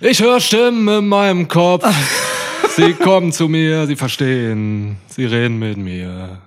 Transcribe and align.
Ich 0.00 0.20
höre 0.20 0.40
Stimmen 0.40 0.86
in 0.98 1.08
meinem 1.08 1.48
Kopf. 1.48 1.86
Sie 2.76 2.92
kommen 2.92 3.32
zu 3.32 3.48
mir, 3.48 3.86
sie 3.86 3.96
verstehen. 3.96 4.98
Sie 5.08 5.24
reden 5.24 5.58
mit 5.58 5.78
mir. 5.78 6.42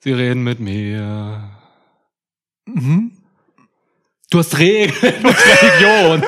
Sie 0.00 0.12
reden 0.12 0.42
mit 0.42 0.58
mir. 0.58 1.48
Du 4.30 4.38
hast 4.38 4.58
Regeln 4.58 5.24
und 5.24 5.36
Religion, 5.36 6.24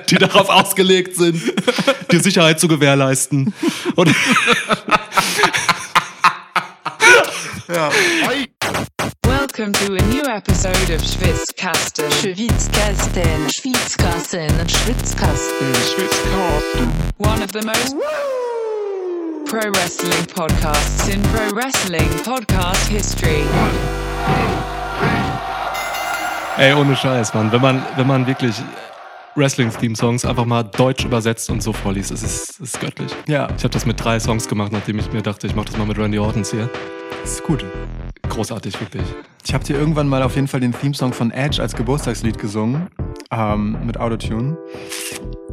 die 0.10 0.16
darauf 0.16 0.48
ausgelegt 0.48 1.14
sind, 1.14 1.40
dir 2.10 2.20
Sicherheit 2.20 2.58
zu 2.58 2.66
gewährleisten. 2.66 3.54
Und 3.94 4.12
Welcome 9.60 9.86
to 9.86 9.92
a 9.92 10.08
new 10.08 10.22
episode 10.22 10.88
of 10.88 11.02
Schwitzkasten. 11.02 12.10
Schwitzkasten, 12.12 13.50
Schwitzkasten, 13.50 14.48
Schwitzkasten, 14.66 15.74
Schwitzkasten. 15.74 16.88
One 17.18 17.42
of 17.42 17.52
the 17.52 17.60
most 17.60 17.94
pro 19.44 19.70
wrestling 19.72 20.24
podcasts 20.34 21.12
in 21.12 21.20
pro 21.24 21.54
wrestling 21.54 22.08
podcast 22.24 22.88
history. 22.88 23.42
Ey, 26.56 26.72
ohne 26.72 26.96
Scheiß, 26.96 27.34
Mann. 27.34 27.52
Wenn 27.52 27.60
man, 27.60 27.82
wenn 27.96 28.06
man 28.06 28.26
wirklich 28.26 28.54
Wrestling-Theme-Songs 29.34 30.24
einfach 30.24 30.46
mal 30.46 30.62
deutsch 30.62 31.04
übersetzt 31.04 31.50
und 31.50 31.62
so 31.62 31.74
vorliest, 31.74 32.12
es 32.12 32.22
ist, 32.22 32.50
es 32.52 32.60
ist 32.60 32.80
göttlich. 32.80 33.14
Ja, 33.26 33.50
Ich 33.58 33.62
habe 33.64 33.74
das 33.74 33.84
mit 33.84 34.02
drei 34.02 34.18
Songs 34.20 34.48
gemacht, 34.48 34.72
nachdem 34.72 34.98
ich 34.98 35.12
mir 35.12 35.20
dachte, 35.20 35.46
ich 35.46 35.54
mache 35.54 35.66
das 35.66 35.76
mal 35.76 35.86
mit 35.86 35.98
Randy 35.98 36.18
Ortons 36.18 36.50
hier. 36.50 36.70
das 37.20 37.32
ist 37.32 37.42
gut. 37.44 37.62
Großartig, 38.30 38.80
wirklich. 38.80 39.02
Ich 39.44 39.52
habe 39.52 39.64
dir 39.64 39.76
irgendwann 39.76 40.08
mal 40.08 40.22
auf 40.22 40.36
jeden 40.36 40.46
Fall 40.46 40.60
den 40.60 40.72
Theme-Song 40.72 41.12
von 41.12 41.32
Edge 41.32 41.60
als 41.60 41.74
Geburtstagslied 41.74 42.38
gesungen, 42.38 42.88
ähm, 43.32 43.76
mit 43.84 43.98
Autotune. 43.98 44.56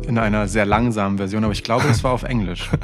In 0.04 0.18
einer 0.20 0.48
sehr 0.48 0.66
langsamen 0.66 1.18
Version, 1.18 1.44
aber 1.44 1.54
ich 1.54 1.64
glaube, 1.64 1.86
das 1.88 2.04
war 2.04 2.12
auf 2.12 2.24
Englisch. 2.24 2.70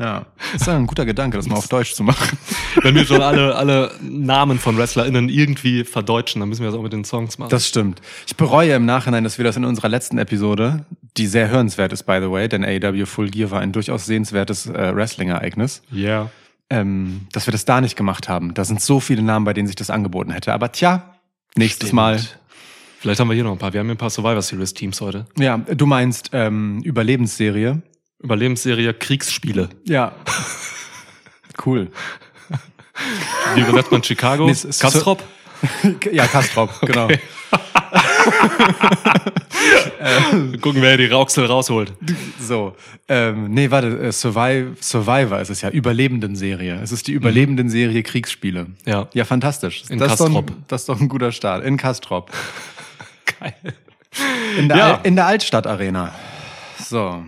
Ja. 0.00 0.26
Das 0.52 0.62
ist 0.62 0.66
ja 0.68 0.76
ein 0.76 0.86
guter 0.86 1.04
Gedanke, 1.04 1.38
das 1.38 1.48
mal 1.48 1.56
auf 1.56 1.66
Deutsch 1.66 1.92
zu 1.94 2.04
machen. 2.04 2.38
Wenn 2.82 2.94
wir 2.94 3.04
schon 3.04 3.20
alle, 3.20 3.56
alle 3.56 3.90
Namen 4.00 4.60
von 4.60 4.78
WrestlerInnen 4.78 5.28
irgendwie 5.28 5.82
verdeutschen, 5.82 6.38
dann 6.38 6.48
müssen 6.48 6.62
wir 6.62 6.70
das 6.70 6.78
auch 6.78 6.84
mit 6.84 6.92
den 6.92 7.04
Songs 7.04 7.36
machen. 7.36 7.50
Das 7.50 7.66
stimmt. 7.66 8.00
Ich 8.24 8.36
bereue 8.36 8.74
im 8.74 8.86
Nachhinein, 8.86 9.24
dass 9.24 9.38
wir 9.38 9.44
das 9.44 9.56
in 9.56 9.64
unserer 9.64 9.88
letzten 9.88 10.18
Episode, 10.18 10.84
die 11.16 11.26
sehr 11.26 11.48
hörenswert 11.48 11.92
ist, 11.92 12.04
by 12.04 12.20
the 12.22 12.30
way, 12.30 12.48
denn 12.48 12.64
AEW 12.64 13.06
Full 13.06 13.30
Gear 13.30 13.50
war 13.50 13.58
ein 13.58 13.72
durchaus 13.72 14.06
sehenswertes 14.06 14.66
äh, 14.66 14.94
Wrestling-Ereignis, 14.94 15.82
yeah. 15.92 16.30
Ähm, 16.70 17.26
dass 17.32 17.46
wir 17.46 17.52
das 17.52 17.64
da 17.64 17.80
nicht 17.80 17.96
gemacht 17.96 18.28
haben. 18.28 18.54
Da 18.54 18.64
sind 18.64 18.80
so 18.80 19.00
viele 19.00 19.22
Namen, 19.22 19.44
bei 19.44 19.54
denen 19.54 19.66
sich 19.66 19.76
das 19.76 19.90
angeboten 19.90 20.30
hätte. 20.30 20.52
Aber 20.52 20.72
tja, 20.72 21.14
nächstes 21.56 21.88
Stimmt. 21.88 21.96
Mal. 21.96 22.20
Vielleicht 23.00 23.20
haben 23.20 23.28
wir 23.28 23.34
hier 23.34 23.44
noch 23.44 23.52
ein 23.52 23.58
paar. 23.58 23.72
Wir 23.72 23.80
haben 23.80 23.86
hier 23.86 23.94
ein 23.94 23.98
paar 23.98 24.10
Survivor 24.10 24.42
Series 24.42 24.74
Teams 24.74 25.00
heute. 25.00 25.26
Ja, 25.38 25.56
du 25.58 25.86
meinst 25.86 26.30
ähm, 26.32 26.80
Überlebensserie. 26.82 27.82
Überlebensserie 28.18 28.94
Kriegsspiele. 28.94 29.68
Ja. 29.84 30.12
Cool. 31.66 31.90
Wie 33.54 33.60
übersetzt 33.60 33.90
man 33.90 34.02
Chicago? 34.02 34.46
Nee, 34.46 34.54
Kastrop? 34.78 35.22
ja, 36.12 36.26
Kastrop, 36.26 36.70
genau. 36.82 37.08
Gucken, 40.60 40.82
wer 40.82 40.96
die 40.96 41.06
Rauxel 41.06 41.46
rausholt. 41.46 41.92
So. 42.40 42.74
Ähm, 43.08 43.50
nee, 43.50 43.70
warte, 43.70 43.98
äh, 43.98 44.12
Survive, 44.12 44.76
Survivor 44.80 45.40
ist 45.40 45.50
es 45.50 45.60
ja, 45.62 45.70
Überlebenden-Serie. 45.70 46.80
Es 46.82 46.92
ist 46.92 47.06
die 47.06 47.12
Überlebenden-Serie 47.12 48.02
Kriegsspiele. 48.02 48.66
Ja. 48.86 49.08
Ja, 49.14 49.24
fantastisch. 49.24 49.84
In 49.88 49.98
das 49.98 50.12
Ist 50.12 50.20
doch 50.20 50.26
Kastrop. 50.26 50.50
ein, 50.50 50.64
das 50.68 50.82
ist 50.82 50.88
doch 50.88 51.00
ein 51.00 51.08
guter 51.08 51.32
Start. 51.32 51.64
In 51.64 51.76
Kastrop. 51.76 52.30
Geil. 53.40 53.54
In 54.58 54.68
der, 54.68 54.76
Ja. 54.76 54.94
Al 54.96 55.00
in 55.04 55.16
der 55.16 55.26
Altstadt-Arena. 55.26 56.12
So. 56.84 57.22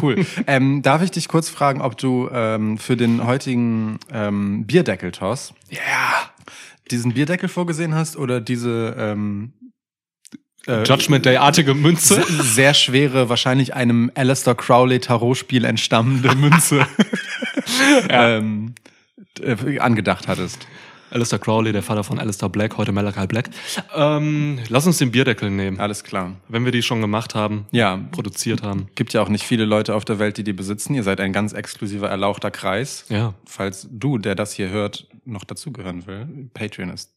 Cool. 0.00 0.24
ähm, 0.46 0.82
darf 0.82 1.02
ich 1.02 1.10
dich 1.10 1.28
kurz 1.28 1.48
fragen, 1.50 1.80
ob 1.82 1.98
du 1.98 2.28
ähm, 2.32 2.78
für 2.78 2.96
den 2.96 3.26
heutigen 3.26 3.98
ähm, 4.12 4.64
Bierdeckel-Toss 4.66 5.52
Yeah. 5.70 6.30
Diesen 6.90 7.14
Bierdeckel 7.14 7.48
vorgesehen 7.48 7.94
hast 7.94 8.16
oder 8.16 8.40
diese 8.40 8.94
ähm, 8.98 9.52
äh, 10.66 10.82
Judgment 10.84 11.24
Day-artige 11.26 11.74
Münze. 11.74 12.22
se- 12.22 12.42
sehr 12.42 12.74
schwere, 12.74 13.28
wahrscheinlich 13.28 13.74
einem 13.74 14.10
Alistair 14.14 14.54
Crowley 14.54 15.00
Tarotspiel 15.00 15.64
entstammende 15.64 16.34
Münze 16.34 16.86
ähm, 18.08 18.74
äh, 19.40 19.78
angedacht 19.78 20.28
hattest. 20.28 20.66
Alistair 21.10 21.38
Crowley, 21.38 21.72
der 21.72 21.82
Vater 21.82 22.02
von 22.04 22.18
Alistair 22.18 22.48
Black, 22.48 22.76
heute 22.76 22.92
Malachi 22.92 23.26
Black. 23.26 23.50
Ähm, 23.94 24.58
lass 24.68 24.86
uns 24.86 24.98
den 24.98 25.12
Bierdeckel 25.12 25.50
nehmen. 25.50 25.78
Alles 25.78 26.02
klar. 26.04 26.36
Wenn 26.48 26.64
wir 26.64 26.72
die 26.72 26.82
schon 26.82 27.00
gemacht 27.00 27.34
haben, 27.34 27.66
Ja, 27.70 27.96
produziert 28.10 28.62
haben. 28.62 28.88
gibt 28.96 29.12
ja 29.12 29.22
auch 29.22 29.28
nicht 29.28 29.44
viele 29.44 29.64
Leute 29.64 29.94
auf 29.94 30.04
der 30.04 30.18
Welt, 30.18 30.36
die 30.36 30.44
die 30.44 30.52
besitzen. 30.52 30.94
Ihr 30.94 31.02
seid 31.04 31.20
ein 31.20 31.32
ganz 31.32 31.52
exklusiver, 31.52 32.08
erlauchter 32.08 32.50
Kreis. 32.50 33.04
Ja. 33.08 33.34
Falls 33.46 33.86
du, 33.90 34.18
der 34.18 34.34
das 34.34 34.52
hier 34.52 34.68
hört, 34.70 35.06
noch 35.24 35.44
dazugehören 35.44 36.06
will, 36.06 36.50
Patreon 36.54 36.90
ist 36.90 37.12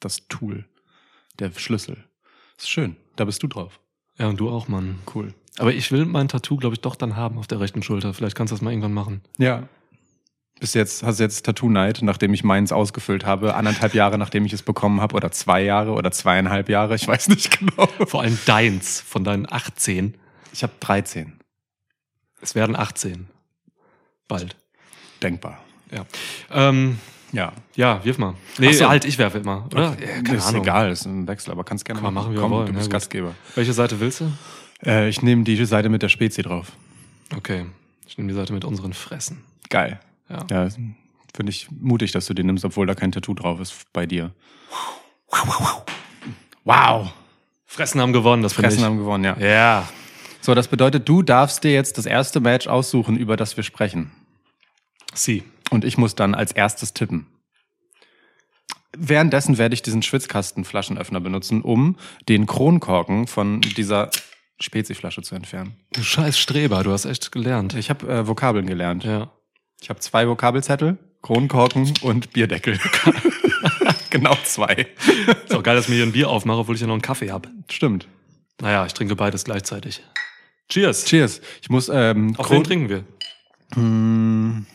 das 0.00 0.26
Tool, 0.28 0.64
der 1.38 1.50
Schlüssel. 1.56 1.98
Ist 2.56 2.70
schön. 2.70 2.96
Da 3.16 3.24
bist 3.24 3.42
du 3.42 3.46
drauf. 3.46 3.78
Ja, 4.18 4.28
und 4.28 4.40
du 4.40 4.48
auch, 4.50 4.68
Mann. 4.68 4.98
Cool. 5.14 5.34
Aber 5.58 5.72
ich 5.74 5.90
will 5.92 6.04
mein 6.06 6.28
Tattoo, 6.28 6.56
glaube 6.56 6.74
ich, 6.74 6.80
doch 6.80 6.96
dann 6.96 7.16
haben 7.16 7.38
auf 7.38 7.46
der 7.46 7.60
rechten 7.60 7.82
Schulter. 7.82 8.14
Vielleicht 8.14 8.36
kannst 8.36 8.52
du 8.52 8.54
das 8.54 8.62
mal 8.62 8.70
irgendwann 8.70 8.94
machen. 8.94 9.22
Ja. 9.38 9.68
Bis 10.60 10.74
jetzt 10.74 11.02
hast 11.04 11.20
du 11.20 11.22
jetzt 11.24 11.44
Tattoo-Night, 11.46 12.02
nachdem 12.02 12.34
ich 12.34 12.42
meins 12.42 12.72
ausgefüllt 12.72 13.24
habe, 13.24 13.54
anderthalb 13.54 13.94
Jahre, 13.94 14.18
nachdem 14.18 14.44
ich 14.44 14.52
es 14.52 14.62
bekommen 14.62 15.00
habe, 15.00 15.14
oder 15.14 15.30
zwei 15.30 15.62
Jahre 15.62 15.92
oder 15.92 16.10
zweieinhalb 16.10 16.68
Jahre, 16.68 16.96
ich 16.96 17.06
weiß 17.06 17.28
nicht 17.28 17.58
genau. 17.58 17.86
Vor 18.06 18.22
allem 18.22 18.38
deins 18.46 19.00
von 19.00 19.22
deinen 19.24 19.50
18. 19.50 20.14
Ich 20.52 20.62
habe 20.64 20.72
13. 20.80 21.34
Es 22.40 22.54
werden 22.54 22.74
18. 22.76 23.28
Bald. 24.26 24.56
Denkbar. 25.22 25.58
Ja. 25.92 26.04
Ähm, 26.52 26.98
Ja. 27.32 27.52
ja, 27.76 28.04
wirf 28.04 28.18
mal. 28.18 28.34
Nee, 28.58 28.72
so. 28.72 28.88
halt, 28.88 29.04
ich 29.04 29.18
werfe 29.18 29.38
immer, 29.38 29.66
oder? 29.66 29.96
Ja, 30.00 30.22
keine 30.22 30.38
ist 30.38 30.46
Ahnung. 30.48 30.62
egal, 30.62 30.90
ist 30.90 31.04
ein 31.06 31.26
Wechsel, 31.28 31.50
aber 31.52 31.62
kannst 31.64 31.84
gerne 31.84 32.00
Kann 32.00 32.14
machen, 32.14 32.30
wie 32.32 32.34
wir 32.36 32.42
Komm, 32.42 32.50
wollen, 32.52 32.66
du 32.66 32.72
ja, 32.72 32.78
bist 32.78 32.88
gut. 32.88 32.92
Gastgeber. 32.94 33.34
Welche 33.54 33.72
Seite 33.72 34.00
willst 34.00 34.20
du? 34.20 34.32
Äh, 34.84 35.08
ich 35.08 35.22
nehme 35.22 35.44
die 35.44 35.64
Seite 35.64 35.88
mit 35.88 36.02
der 36.02 36.08
Spezi 36.08 36.42
drauf. 36.42 36.72
Okay. 37.36 37.66
Ich 38.06 38.16
nehme 38.18 38.28
die 38.28 38.34
Seite 38.34 38.52
mit 38.52 38.64
unseren 38.64 38.92
Fressen. 38.92 39.44
Geil. 39.70 40.00
Ja. 40.28 40.46
Ja, 40.50 40.68
finde 41.34 41.50
ich 41.50 41.70
mutig, 41.70 42.12
dass 42.12 42.26
du 42.26 42.34
den 42.34 42.46
nimmst, 42.46 42.64
obwohl 42.64 42.86
da 42.86 42.94
kein 42.94 43.12
Tattoo 43.12 43.34
drauf 43.34 43.60
ist 43.60 43.92
bei 43.92 44.06
dir. 44.06 44.32
Wow. 46.64 47.12
Fressen 47.66 48.00
haben 48.00 48.12
gewonnen, 48.12 48.42
das 48.42 48.54
Fressen 48.54 48.78
ich. 48.78 48.84
haben 48.84 48.98
gewonnen, 48.98 49.24
ja. 49.24 49.38
Ja. 49.38 49.88
So, 50.40 50.54
das 50.54 50.68
bedeutet, 50.68 51.08
du 51.08 51.22
darfst 51.22 51.64
dir 51.64 51.72
jetzt 51.72 51.98
das 51.98 52.06
erste 52.06 52.40
Match 52.40 52.66
aussuchen, 52.66 53.16
über 53.16 53.36
das 53.36 53.56
wir 53.56 53.64
sprechen. 53.64 54.10
Sie. 55.14 55.44
Und 55.70 55.84
ich 55.84 55.98
muss 55.98 56.14
dann 56.14 56.34
als 56.34 56.52
erstes 56.52 56.94
tippen. 56.94 57.26
Währenddessen 58.96 59.58
werde 59.58 59.74
ich 59.74 59.82
diesen 59.82 60.02
Schwitzkastenflaschenöffner 60.02 61.20
benutzen, 61.20 61.60
um 61.62 61.96
den 62.28 62.46
Kronkorken 62.46 63.26
von 63.26 63.60
dieser 63.60 64.10
Speziflasche 64.60 65.22
zu 65.22 65.34
entfernen. 65.34 65.76
Du 65.92 66.02
scheiß 66.02 66.38
Streber, 66.38 66.82
du 66.82 66.92
hast 66.92 67.04
echt 67.04 67.30
gelernt. 67.30 67.74
Ich 67.74 67.90
habe 67.90 68.08
äh, 68.08 68.26
Vokabeln 68.26 68.66
gelernt. 68.66 69.04
Ja. 69.04 69.30
Ich 69.80 69.90
habe 69.90 70.00
zwei 70.00 70.26
Vokabelzettel, 70.28 70.98
Kronkorken 71.22 71.92
und 72.02 72.32
Bierdeckel. 72.32 72.78
genau 74.10 74.36
zwei. 74.44 74.86
Ist 75.44 75.54
auch 75.54 75.62
geil, 75.62 75.76
dass 75.76 75.84
ich 75.84 75.88
mir 75.90 75.96
hier 75.96 76.04
ein 76.06 76.12
Bier 76.12 76.28
aufmache, 76.30 76.58
obwohl 76.58 76.74
ich 76.74 76.80
ja 76.80 76.86
noch 76.86 76.94
einen 76.94 77.02
Kaffee 77.02 77.30
habe. 77.30 77.48
Stimmt. 77.70 78.08
Naja, 78.60 78.84
ich 78.86 78.94
trinke 78.94 79.14
beides 79.16 79.44
gleichzeitig. 79.44 80.02
Cheers. 80.68 81.04
Cheers. 81.04 81.40
Ich 81.62 81.70
muss 81.70 81.88
ähm, 81.88 82.34
Auf 82.36 82.46
Kron- 82.48 82.58
wen 82.58 82.64
trinken 82.64 82.88
wir? 82.88 83.04
Hm. 83.74 84.66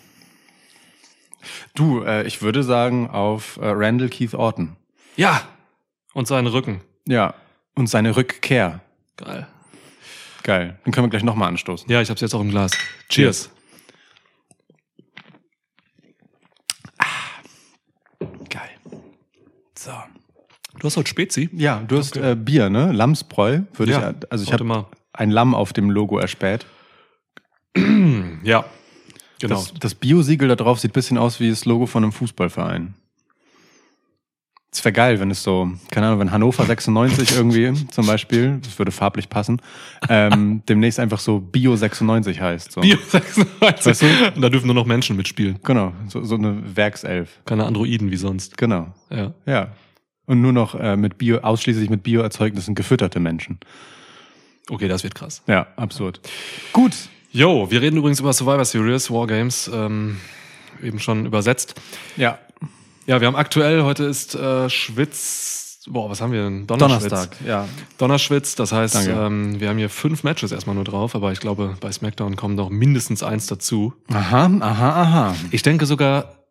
Du, 1.76 2.04
äh, 2.04 2.26
ich 2.26 2.42
würde 2.42 2.64
sagen 2.64 3.10
auf 3.10 3.58
äh, 3.58 3.66
Randall 3.68 4.10
Keith 4.10 4.34
Orton. 4.34 4.78
Ja. 5.18 5.42
Und 6.14 6.28
seinen 6.28 6.48
Rücken. 6.48 6.82
Ja. 7.08 7.34
Und 7.76 7.88
seine 7.88 8.16
Rückkehr. 8.16 8.82
Geil. 9.18 9.48
Geil. 10.44 10.80
Dann 10.84 10.94
können 10.94 11.08
wir 11.08 11.10
gleich 11.10 11.24
nochmal 11.24 11.48
anstoßen. 11.50 11.90
Ja, 11.90 12.02
ich 12.02 12.10
hab's 12.10 12.22
jetzt 12.22 12.34
auch 12.34 12.42
im 12.42 12.50
Glas. 12.50 12.72
Cheers. 13.10 13.50
Geil. 18.50 18.70
So. 19.78 19.92
Du 20.84 20.88
hast 20.88 20.98
heute 20.98 21.10
Spezi? 21.10 21.50
Ja, 21.54 21.82
du 21.88 21.98
hast 21.98 22.18
äh, 22.18 22.36
Bier, 22.36 22.70
ne? 22.70 22.92
Lamsbräu. 22.92 23.62
Würde 23.74 23.92
Ja, 23.94 24.10
ich, 24.10 24.30
also 24.30 24.44
ich 24.44 24.52
habe 24.52 24.66
mal. 24.66 24.86
ein 25.14 25.32
Lamm 25.32 25.56
auf 25.56 25.72
dem 25.72 25.90
Logo 25.90 26.20
erspäht. 26.20 26.66
Ja. 28.44 28.66
Genau. 29.40 29.56
Das, 29.56 29.74
das 29.80 29.96
Bio-Siegel 29.96 30.50
da 30.50 30.56
drauf 30.58 30.82
sieht 30.82 30.92
ein 30.92 30.94
bisschen 30.94 31.18
aus 31.18 31.40
wie 31.40 31.50
das 31.50 31.64
Logo 31.64 31.86
von 31.86 32.04
einem 32.04 32.12
Fußballverein. 32.12 32.96
Es 34.74 34.84
wäre 34.84 34.92
geil, 34.92 35.22
wenn 35.22 35.32
es 35.32 35.42
so, 35.42 35.72
keine 35.90 36.08
Ahnung, 36.08 36.20
wenn 36.20 36.32
Hannover 36.32 36.66
96 36.66 37.32
irgendwie 37.38 37.74
zum 37.90 38.06
Beispiel, 38.06 38.60
das 38.62 38.78
würde 38.78 38.92
farblich 38.92 39.30
passen, 39.30 39.62
ähm, 40.10 40.64
demnächst 40.68 41.00
einfach 41.00 41.20
so 41.20 41.40
Bio 41.40 41.78
96 41.78 42.42
heißt. 42.42 42.74
So. 42.74 42.82
Bio 42.82 42.98
96. 42.98 43.86
Weißt 43.86 44.02
du? 44.02 44.06
Und 44.36 44.42
da 44.42 44.50
dürfen 44.50 44.66
nur 44.66 44.76
noch 44.76 44.86
Menschen 44.86 45.16
mitspielen. 45.16 45.60
Genau, 45.64 45.94
so, 46.10 46.26
so 46.26 46.36
eine 46.36 46.76
Werkself. 46.76 47.40
Keine 47.46 47.64
Androiden 47.64 48.12
wie 48.12 48.18
sonst. 48.18 48.58
Genau, 48.58 48.94
Ja. 49.10 49.34
ja. 49.46 49.70
Und 50.26 50.42
nur 50.42 50.54
noch 50.54 50.76
äh, 50.76 50.96
mit 50.96 51.18
Bio, 51.18 51.40
ausschließlich 51.40 51.90
mit 51.90 52.04
Bioerzeugnissen 52.04 52.76
gefütterte 52.76 53.20
Menschen. 53.20 53.60
Okay, 54.70 54.88
das 54.88 55.04
wird 55.04 55.16
krass. 55.16 55.42
Ja, 55.48 55.68
absurd. 55.76 56.22
Gut. 56.72 56.94
Yo, 57.32 57.70
wir 57.72 57.82
reden 57.82 57.98
übrigens 57.98 58.20
über 58.20 58.32
Survivor 58.32 58.64
Series, 58.64 59.10
Wargames, 59.10 59.70
ähm, 59.74 60.18
eben 60.82 61.00
schon 61.00 61.26
übersetzt. 61.26 61.76
Ja. 62.16 62.38
Ja, 63.06 63.20
wir 63.20 63.28
haben 63.28 63.36
aktuell, 63.36 63.84
heute 63.84 64.06
ist 64.06 64.36
äh, 64.36 64.70
Schwitz, 64.70 65.82
boah, 65.88 66.10
was 66.10 66.22
haben 66.22 66.32
wir 66.32 66.44
denn? 66.44 66.68
Donnerschwitz. 66.68 67.10
Donnerstag, 67.10 67.38
ja. 67.46 67.68
Donnerschwitz, 67.98 68.56
das 68.56 68.72
heißt, 68.72 69.08
ähm, 69.08 69.60
wir 69.60 69.70
haben 69.70 69.78
hier 69.78 69.90
fünf 69.90 70.24
Matches 70.24 70.52
erstmal 70.52 70.76
nur 70.76 70.86
drauf, 70.86 71.16
aber 71.16 71.32
ich 71.34 71.40
glaube, 71.42 71.76
bei 71.82 71.92
SmackDown 71.92 72.38
kommen 72.38 72.56
noch 72.56 72.70
mindestens 72.70 73.24
eins 73.24 73.48
dazu. 73.48 73.94
Aha, 74.10 74.46
aha, 74.62 75.02
aha. 75.02 75.36
Ich 75.52 75.64
denke 75.64 75.86
sogar, 75.86 76.43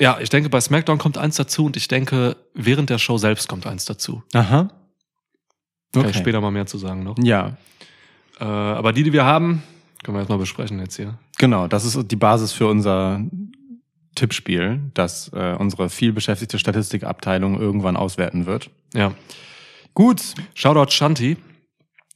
ja, 0.00 0.18
ich 0.20 0.28
denke, 0.28 0.48
bei 0.50 0.60
SmackDown 0.60 0.98
kommt 0.98 1.18
eins 1.18 1.36
dazu 1.36 1.64
und 1.66 1.76
ich 1.76 1.88
denke, 1.88 2.36
während 2.54 2.90
der 2.90 2.98
Show 2.98 3.18
selbst 3.18 3.48
kommt 3.48 3.66
eins 3.66 3.84
dazu. 3.84 4.22
Aha. 4.34 4.68
Kann 5.92 6.08
ich 6.10 6.16
später 6.16 6.40
mal 6.40 6.50
mehr 6.50 6.66
zu 6.66 6.78
sagen 6.78 7.02
noch. 7.04 7.16
Ja, 7.22 7.56
Äh, 8.38 8.44
aber 8.44 8.92
die, 8.92 9.02
die 9.02 9.14
wir 9.14 9.24
haben, 9.24 9.62
können 10.04 10.14
wir 10.16 10.20
erstmal 10.20 10.38
besprechen 10.38 10.78
jetzt 10.80 10.96
hier. 10.96 11.18
genau. 11.38 11.68
Das 11.68 11.86
ist 11.86 12.10
die 12.10 12.16
Basis 12.16 12.52
für 12.52 12.66
unser 12.66 13.22
Tippspiel, 14.14 14.80
das 14.92 15.30
äh, 15.32 15.54
unsere 15.58 15.88
vielbeschäftigte 15.88 16.58
Statistikabteilung 16.58 17.58
irgendwann 17.58 17.96
auswerten 17.96 18.44
wird. 18.44 18.68
Ja. 18.94 19.14
Gut. 19.94 20.20
Shoutout 20.54 20.90
Shanti, 20.92 21.38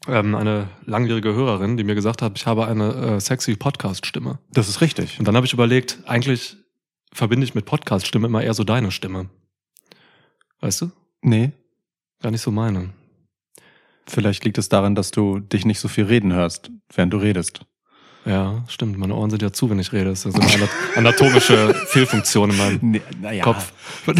ähm, 0.09 0.35
eine 0.35 0.69
langjährige 0.85 1.35
Hörerin, 1.35 1.79
die 1.79 1.85
mir 1.85 1.95
gesagt 1.95 2.21
hat, 2.21 2.37
ich 2.37 2.47
habe 2.47 2.67
eine 2.67 2.93
äh, 3.17 3.21
sexy 3.21 3.57
Podcast-Stimme. 3.57 4.39
Das 4.53 4.69
ist 4.69 4.83
richtig. 4.83 5.19
Und 5.19 5.27
dann 5.27 5.37
habe 5.37 5.47
ich 5.47 5.55
überlegt, 5.55 5.99
eigentlich 6.07 6.57
verbinde 7.13 7.45
ich 7.45 7.55
mit 7.55 7.65
Podcast-Stimme 7.67 8.27
immer 8.27 8.43
eher 8.43 8.55
so 8.55 8.65
deine 8.65 8.91
Stimme. 8.91 9.29
Weißt 10.61 10.81
du? 10.83 10.91
Nee. 11.23 11.53
Gar 12.23 12.31
nicht 12.31 12.43
so 12.43 12.51
meine. 12.51 12.91
Vielleicht 14.07 14.45
liegt 14.45 14.59
es 14.59 14.69
daran, 14.69 14.95
dass 14.95 15.11
du 15.11 15.39
dich 15.41 15.65
nicht 15.65 15.81
so 15.81 15.89
viel 15.89 16.05
reden 16.05 16.33
hörst, 16.33 16.71
während 16.95 17.13
du 17.13 17.19
redest. 17.19 17.61
Ja, 18.27 18.65
stimmt. 18.69 18.99
Meine 18.99 19.15
Ohren 19.15 19.31
sind 19.31 19.41
ja 19.41 19.51
zu, 19.53 19.71
wenn 19.71 19.79
ich 19.79 19.93
rede. 19.93 20.11
Das 20.11 20.27
ist 20.27 20.35
so 20.37 20.41
eine 20.43 20.53
anat- 20.53 20.71
anatomische 20.97 21.75
Fehlfunktion 21.87 22.51
in 22.51 22.57
meinem 22.59 22.79
Nee, 22.83 23.03
naja. 23.21 23.45
Kopf. 23.45 23.73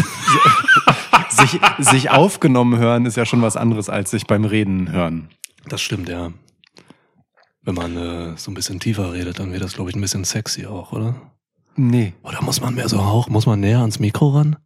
Sich, 1.29 1.59
sich 1.79 2.09
aufgenommen 2.09 2.77
hören 2.77 3.05
ist 3.05 3.15
ja 3.15 3.25
schon 3.25 3.41
was 3.41 3.55
anderes 3.55 3.89
als 3.89 4.11
sich 4.11 4.27
beim 4.27 4.43
Reden 4.43 4.91
hören. 4.91 5.29
Das 5.67 5.81
stimmt, 5.81 6.09
ja. 6.09 6.33
Wenn 7.61 7.73
man 7.75 7.95
äh, 7.95 8.37
so 8.37 8.51
ein 8.51 8.53
bisschen 8.53 8.79
tiefer 8.81 9.13
redet, 9.13 9.39
dann 9.39 9.51
wird 9.53 9.63
das, 9.63 9.73
glaube 9.73 9.89
ich, 9.89 9.95
ein 9.95 10.01
bisschen 10.01 10.25
sexy 10.25 10.65
auch, 10.65 10.91
oder? 10.91 11.30
Nee. 11.75 12.13
Oder 12.23 12.41
muss 12.41 12.61
man 12.61 12.75
mehr 12.75 12.89
so 12.89 13.03
hoch, 13.05 13.27
muss 13.29 13.45
man 13.45 13.59
näher 13.59 13.79
ans 13.79 13.99
Mikro 13.99 14.29
ran? 14.29 14.57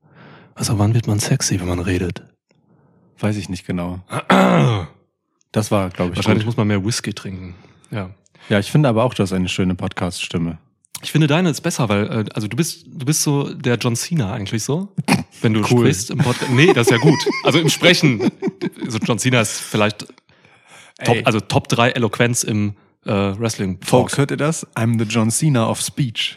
Also 0.56 0.80
wann 0.80 0.94
wird 0.94 1.07
man 1.07 1.19
sexy, 1.19 1.60
wenn 1.60 1.68
man 1.68 1.80
redet? 1.80 2.24
Weiß 3.19 3.38
ich 3.38 3.50
nicht 3.50 3.66
genau. 3.66 4.00
Das 5.52 5.72
war, 5.72 5.90
glaube 5.90 6.12
ich, 6.12 6.18
Wahrscheinlich 6.18 6.44
gut. 6.44 6.48
muss 6.48 6.57
man 6.57 6.68
mehr 6.68 6.84
Whisky 6.84 7.13
trinken. 7.13 7.56
Ja. 7.90 8.10
Ja, 8.50 8.60
ich 8.60 8.69
finde 8.69 8.90
aber 8.90 9.06
auch, 9.06 9.13
du 9.13 9.24
hast 9.24 9.31
eine 9.31 9.48
schöne 9.48 9.74
Podcast-Stimme. 9.74 10.57
Ich 11.02 11.13
finde 11.13 11.28
deine 11.28 11.50
ist 11.50 11.62
besser, 11.62 11.88
weil 11.88 12.06
äh, 12.12 12.25
also 12.34 12.50
du 12.50 12.57
bist 12.57 12.86
du 12.90 13.06
bist 13.06 13.22
so 13.22 13.54
der 13.54 13.78
John 13.78 13.96
Cena 13.96 14.34
eigentlich 14.34 14.63
so, 14.66 14.90
wenn 15.42 15.54
du 15.54 15.62
Cool. 15.72 15.80
sprichst 15.80 16.10
im 16.12 16.18
Podcast. 16.18 16.51
Nee, 16.51 16.74
das 16.74 16.88
ist 16.88 16.92
ja 16.92 16.98
gut. 16.98 17.18
Also 17.46 17.60
im 17.60 17.69
Sprechen, 17.69 18.30
also 18.86 18.98
John 18.98 19.18
Cena 19.18 19.40
ist 19.40 19.62
vielleicht 19.62 20.08
Top, 21.06 21.18
also 21.24 21.40
Top 21.40 21.69
3 21.69 21.92
Eloquenz 21.92 22.44
im 22.44 22.74
äh, 23.06 23.12
Wrestling. 23.40 23.80
Folks, 23.84 24.18
hört 24.18 24.31
ihr 24.31 24.38
das? 24.38 24.66
I'm 24.75 24.98
the 25.00 25.06
John 25.06 25.30
Cena 25.31 25.68
of 25.68 25.80
Speech. 25.81 26.36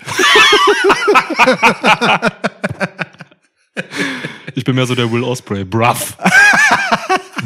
Ich 4.55 4.65
bin 4.65 4.75
mehr 4.75 4.87
so 4.87 4.95
der 4.95 5.11
Will 5.13 5.23
Osprey. 5.23 5.65
Bruff. 5.65 6.17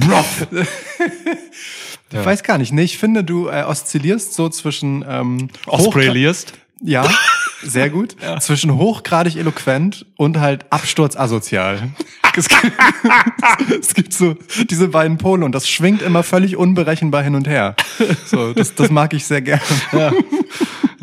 Bruff. 0.00 0.46
Ich 2.10 2.24
weiß 2.24 2.42
gar 2.42 2.58
nicht. 2.58 2.72
Nee, 2.72 2.82
ich 2.84 2.98
finde, 2.98 3.24
du 3.24 3.48
äh, 3.48 3.62
oszillierst 3.64 4.34
so 4.34 4.48
zwischen 4.48 5.04
ähm, 5.08 5.48
Osprey 5.66 6.08
hochgra- 6.08 6.12
liest. 6.12 6.52
Ja, 6.84 7.08
sehr 7.62 7.90
gut. 7.90 8.16
Zwischen 8.40 8.76
hochgradig 8.76 9.36
eloquent 9.36 10.06
und 10.16 10.40
halt 10.40 10.66
absturzasozial. 10.70 11.90
Es 12.34 12.48
gibt, 12.48 12.72
es 13.78 13.92
gibt 13.92 14.14
so 14.14 14.34
diese 14.70 14.88
beiden 14.88 15.18
Pole 15.18 15.44
und 15.44 15.52
das 15.54 15.68
schwingt 15.68 16.00
immer 16.00 16.22
völlig 16.22 16.56
unberechenbar 16.56 17.22
hin 17.22 17.34
und 17.34 17.46
her. 17.46 17.76
So, 18.24 18.54
das, 18.54 18.74
das 18.74 18.88
mag 18.88 19.12
ich 19.12 19.26
sehr 19.26 19.42
gerne. 19.42 19.60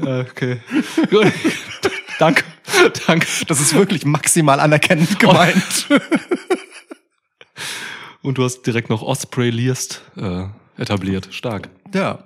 Okay. 0.02 0.60
Gut. 1.12 1.32
Danke. 2.18 2.44
Danke. 3.06 3.28
Das 3.48 3.60
ist 3.60 3.76
wirklich 3.76 4.06
maximal 4.06 4.60
anerkennend 4.60 5.20
gemeint. 5.20 5.88
Und 8.22 8.38
du 8.38 8.44
hast 8.44 8.64
direkt 8.64 8.90
noch 8.90 9.02
Osprey 9.02 9.50
liest 9.50 10.02
äh, 10.18 10.46
etabliert. 10.78 11.28
Stark. 11.32 11.70
Ja. 11.94 12.24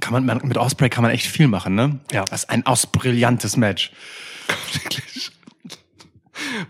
Kann 0.00 0.12
man, 0.12 0.24
man, 0.26 0.40
mit 0.44 0.56
Osprey 0.58 0.88
kann 0.88 1.02
man 1.02 1.12
echt 1.12 1.26
viel 1.26 1.48
machen, 1.48 1.74
ne? 1.74 2.00
Ja. 2.12 2.24
Das 2.24 2.44
ist 2.44 2.50
ein 2.50 2.66
ausbrillantes 2.66 3.56
Match. 3.56 3.92
Wirklich. 4.72 5.30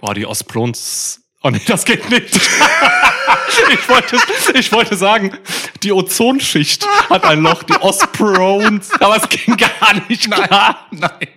Boah, 0.01 0.15
die 0.15 0.27
Osprons. 0.27 1.21
Oh 1.43 1.51
nee, 1.51 1.61
das 1.67 1.85
geht 1.85 2.09
nicht. 2.11 2.35
ich, 3.73 3.89
wollte, 3.89 4.17
ich 4.55 4.73
wollte 4.73 4.97
sagen, 4.97 5.37
die 5.83 5.93
Ozonschicht 5.93 6.87
hat 7.11 7.25
ein 7.25 7.43
Loch, 7.43 7.63
die 7.63 7.75
Osprons. 7.75 8.91
Aber 9.01 9.17
es 9.17 9.29
ging 9.29 9.57
gar 9.57 9.95
nicht 10.09 10.31
klar. 10.31 10.87
Nein. 10.91 11.29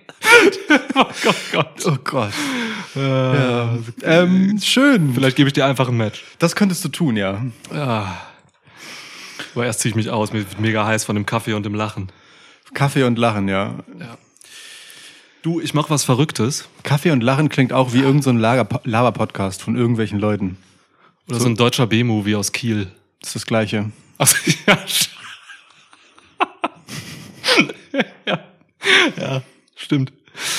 oh 0.94 1.06
Gott, 1.22 1.36
Gott. 1.52 1.86
Oh 1.86 1.96
Gott. 2.04 2.32
ja. 2.94 3.78
ähm, 4.02 4.58
schön. 4.62 5.14
Vielleicht 5.14 5.36
gebe 5.36 5.48
ich 5.48 5.52
dir 5.52 5.66
einfach 5.66 5.88
ein 5.88 5.96
Match. 5.96 6.24
Das 6.38 6.56
könntest 6.56 6.84
du 6.84 6.88
tun, 6.88 7.16
ja. 7.16 7.42
Ja. 7.72 8.27
Aber 9.58 9.66
erst 9.66 9.80
ziehe 9.80 9.90
ich 9.90 9.96
mich 9.96 10.08
aus, 10.08 10.32
mir 10.32 10.38
wird 10.38 10.60
mega 10.60 10.86
heiß 10.86 11.02
von 11.02 11.16
dem 11.16 11.26
Kaffee 11.26 11.54
und 11.54 11.66
dem 11.66 11.74
Lachen. 11.74 12.12
Kaffee 12.74 13.02
und 13.02 13.18
Lachen, 13.18 13.48
ja. 13.48 13.74
Du, 15.42 15.58
ich 15.58 15.74
mach 15.74 15.90
was 15.90 16.04
Verrücktes. 16.04 16.68
Kaffee 16.84 17.10
und 17.10 17.24
Lachen 17.24 17.48
klingt 17.48 17.72
auch 17.72 17.92
wie 17.92 17.98
irgendein 17.98 18.40
so 18.40 18.78
Laber-Podcast 18.84 19.60
von 19.60 19.74
irgendwelchen 19.74 20.20
Leuten. 20.20 20.58
Oder 21.28 21.40
so, 21.40 21.48
ein 21.48 21.56
deutscher 21.56 21.88
B-Movie 21.88 22.36
aus 22.36 22.52
Kiel. 22.52 22.92
Das 23.18 23.30
ist 23.30 23.34
das 23.34 23.46
Gleiche. 23.46 23.90
Ach, 24.18 24.32
ja, 24.68 24.78
ja. 28.26 28.38
ja, 29.16 29.42
stimmt. 29.74 30.12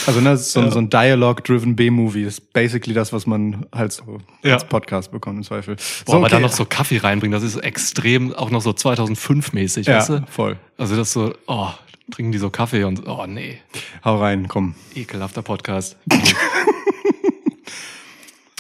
Also, 0.08 0.20
ne, 0.22 0.32
das 0.32 0.52
so, 0.52 0.60
ein 0.60 0.72
so 0.72 0.80
ein 0.80 0.90
Dialogue-driven 0.90 1.76
B-Movie. 1.76 2.26
Das 2.26 2.36
ist 2.40 2.54
basically 2.54 2.94
das, 2.94 3.14
was 3.14 3.26
man 3.28 3.66
halt 3.74 3.92
so 3.92 4.20
Ja. 4.44 4.56
als 4.56 4.66
Podcast 4.66 5.12
bekommt, 5.12 5.38
im 5.38 5.44
Zweifel. 5.44 5.78
Boah, 6.06 6.16
aber 6.16 6.24
okay. 6.26 6.32
dann 6.32 6.42
noch 6.42 6.52
so 6.52 6.66
Kaffee 6.66 6.98
reinbringen, 6.98 7.32
das 7.40 7.44
ist 7.44 7.58
extrem, 7.58 8.34
auch 8.34 8.50
noch 8.50 8.62
so 8.62 8.72
2005-mäßig, 8.72 9.88
Ja, 9.88 9.98
weißt 9.98 10.10
du? 10.10 10.26
voll. 10.30 10.58
Also 10.78 10.96
das 10.96 11.12
so, 11.14 11.34
oh, 11.48 11.70
trinken 12.12 12.32
die 12.32 12.38
so 12.40 12.50
Kaffee 12.50 12.84
und, 12.84 13.08
oh 13.08 13.26
nee, 13.28 13.60
Hau 14.04 14.18
rein, 14.20 14.48
komm. 14.48 14.76
ekelhafter 14.96 15.42
Podcast. 15.44 15.96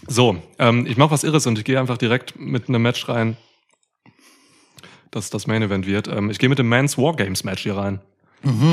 so, 0.08 0.38
ähm, 0.58 0.86
ich 0.88 0.98
mache 0.98 1.12
was 1.12 1.24
Irres 1.24 1.46
und 1.48 1.58
ich 1.58 1.65
gehe 1.65 1.79
einfach 1.79 1.98
direkt 1.98 2.39
mit 2.39 2.67
einem 2.70 2.82
Match 2.82 3.08
rein, 3.10 3.38
dass 5.12 5.29
das 5.29 5.48
Main 5.48 5.62
Event 5.63 5.86
wird. 5.88 6.08
Ähm, 6.08 6.29
ich 6.29 6.39
gehe 6.39 6.50
mit 6.50 6.60
dem 6.60 6.70
Men's 6.70 6.98
Wargames 6.98 7.43
Match 7.43 7.63
hier 7.63 7.75
rein. 7.77 8.00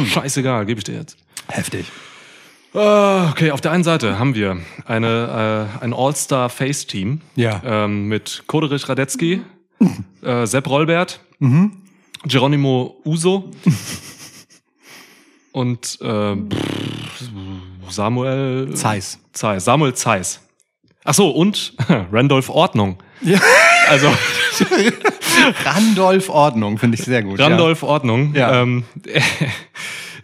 Scheißegal, 0.07 0.65
gebe 0.67 0.79
ich 0.79 0.85
dir 0.85 0.95
jetzt. 0.95 1.17
Heftig. 1.49 1.87
Ah, 2.77 3.31
Okay, 3.31 3.51
auf 3.51 3.61
der 3.61 3.73
einen 3.73 3.85
Seite 3.85 4.19
haben 4.19 4.35
wir 4.35 4.59
eine, 4.87 5.69
äh, 5.81 5.85
ein 5.85 5.93
All-Star-Face-Team 5.95 7.21
Ja. 7.35 7.63
ähm, 7.65 8.07
mit 8.09 8.45
Koderich 8.47 8.89
Radetzky, 8.89 9.41
äh, 10.23 10.47
Sepp 10.47 10.69
Rollbert, 10.69 11.21
Geronimo 12.25 12.97
Uso 13.05 13.51
und 15.53 15.99
äh, 16.03 16.37
Samuel 17.89 18.75
Zeiss. 18.75 19.19
Zeiss. 19.33 19.65
Samuel 19.65 19.95
Zeiss. 19.95 20.41
Ach 21.05 21.15
so, 21.15 21.31
und 21.31 21.75
Randolph 22.13 22.49
Ordnung. 22.51 22.99
Ja. 23.23 23.39
Also 23.89 24.13
Randolph 25.65 26.29
Ordnung, 26.29 26.79
finde 26.79 26.99
ich 26.99 27.05
sehr 27.05 27.23
gut. 27.23 27.39
Randolph 27.39 27.83
Ordnung. 27.85 28.35
Ja. 28.35 28.61
Ähm, 28.63 28.85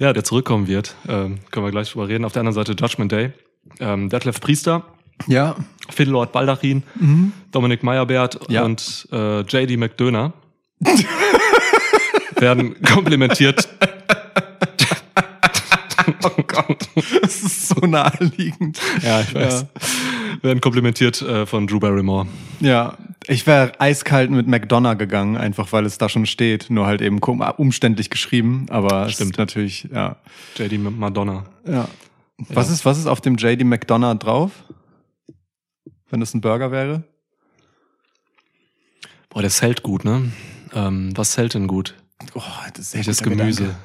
ja, 0.03 0.13
der 0.13 0.25
zurückkommen 0.25 0.67
wird. 0.67 0.97
Ähm, 1.09 1.39
können 1.51 1.65
wir 1.65 1.71
gleich 1.71 1.93
drüber 1.93 2.09
reden. 2.09 2.25
Auf 2.25 2.33
der 2.33 2.41
anderen 2.41 2.55
Seite 2.55 2.73
Judgment 2.79 3.13
Day. 3.13 3.31
Ähm, 3.79 4.09
Detlef 4.09 4.41
Priester, 4.41 4.83
Ja. 5.29 5.55
Phil 5.91 6.09
Lord 6.11 6.33
Baldachin, 6.33 6.83
Dominik 7.53 7.83
Meyerbeert 7.85 8.41
Ja. 8.49 8.65
und 8.65 9.07
äh, 9.13 9.41
JD 9.43 9.77
McDöner 9.79 10.33
werden 12.37 12.83
komplimentiert. 12.83 13.69
Oh 16.25 16.43
Gott. 16.47 16.89
Das 17.23 17.43
ist 17.43 17.69
so 17.69 17.87
naheliegend. 17.87 18.79
Ja, 19.03 19.21
ich 19.21 19.35
weiß. 19.35 19.67
Werden 20.43 20.61
komplimentiert 20.61 21.23
äh, 21.23 21.47
von 21.47 21.67
Drew 21.67 21.79
Barrymore. 21.79 22.27
Ja, 22.61 22.97
ich 23.27 23.47
wäre 23.47 23.73
eiskalt 23.81 24.31
mit 24.31 24.47
McDonough 24.47 24.99
gegangen, 24.99 25.37
einfach 25.37 25.73
weil 25.73 25.87
es 25.87 25.99
da 25.99 26.09
schon 26.09 26.27
steht, 26.27 26.69
nur 26.71 26.87
halt 26.87 27.01
eben 27.01 27.19
umständlich 27.21 28.11
geschrieben, 28.11 28.67
aber 28.71 29.07
es 29.07 29.13
Stimmt. 29.13 29.39
natürlich, 29.39 29.89
ja. 29.93 30.17
JD 30.57 30.79
Madonna. 30.79 31.45
ja. 31.67 31.89
Was 32.49 32.71
ist, 32.71 32.85
was 32.85 32.99
ist 32.99 33.07
auf 33.07 33.21
dem 33.21 33.37
JD 33.37 33.65
McDonough 33.65 34.19
drauf? 34.19 34.51
Wenn 36.11 36.21
es 36.23 36.35
ein 36.35 36.41
Burger 36.41 36.73
wäre? 36.73 37.05
Boah, 39.31 39.43
der 39.43 39.51
zählt 39.51 39.83
gut, 39.83 40.05
ne? 40.05 40.33
Ähm, 40.75 41.13
was 41.17 41.37
hält 41.37 41.55
denn 41.55 41.69
gut? 41.69 41.95
Oh, 42.35 42.43
das 42.75 42.87
ist 42.87 42.95
Welches 42.95 43.23
Gemüse 43.23 43.63
Gedanke. 43.63 43.79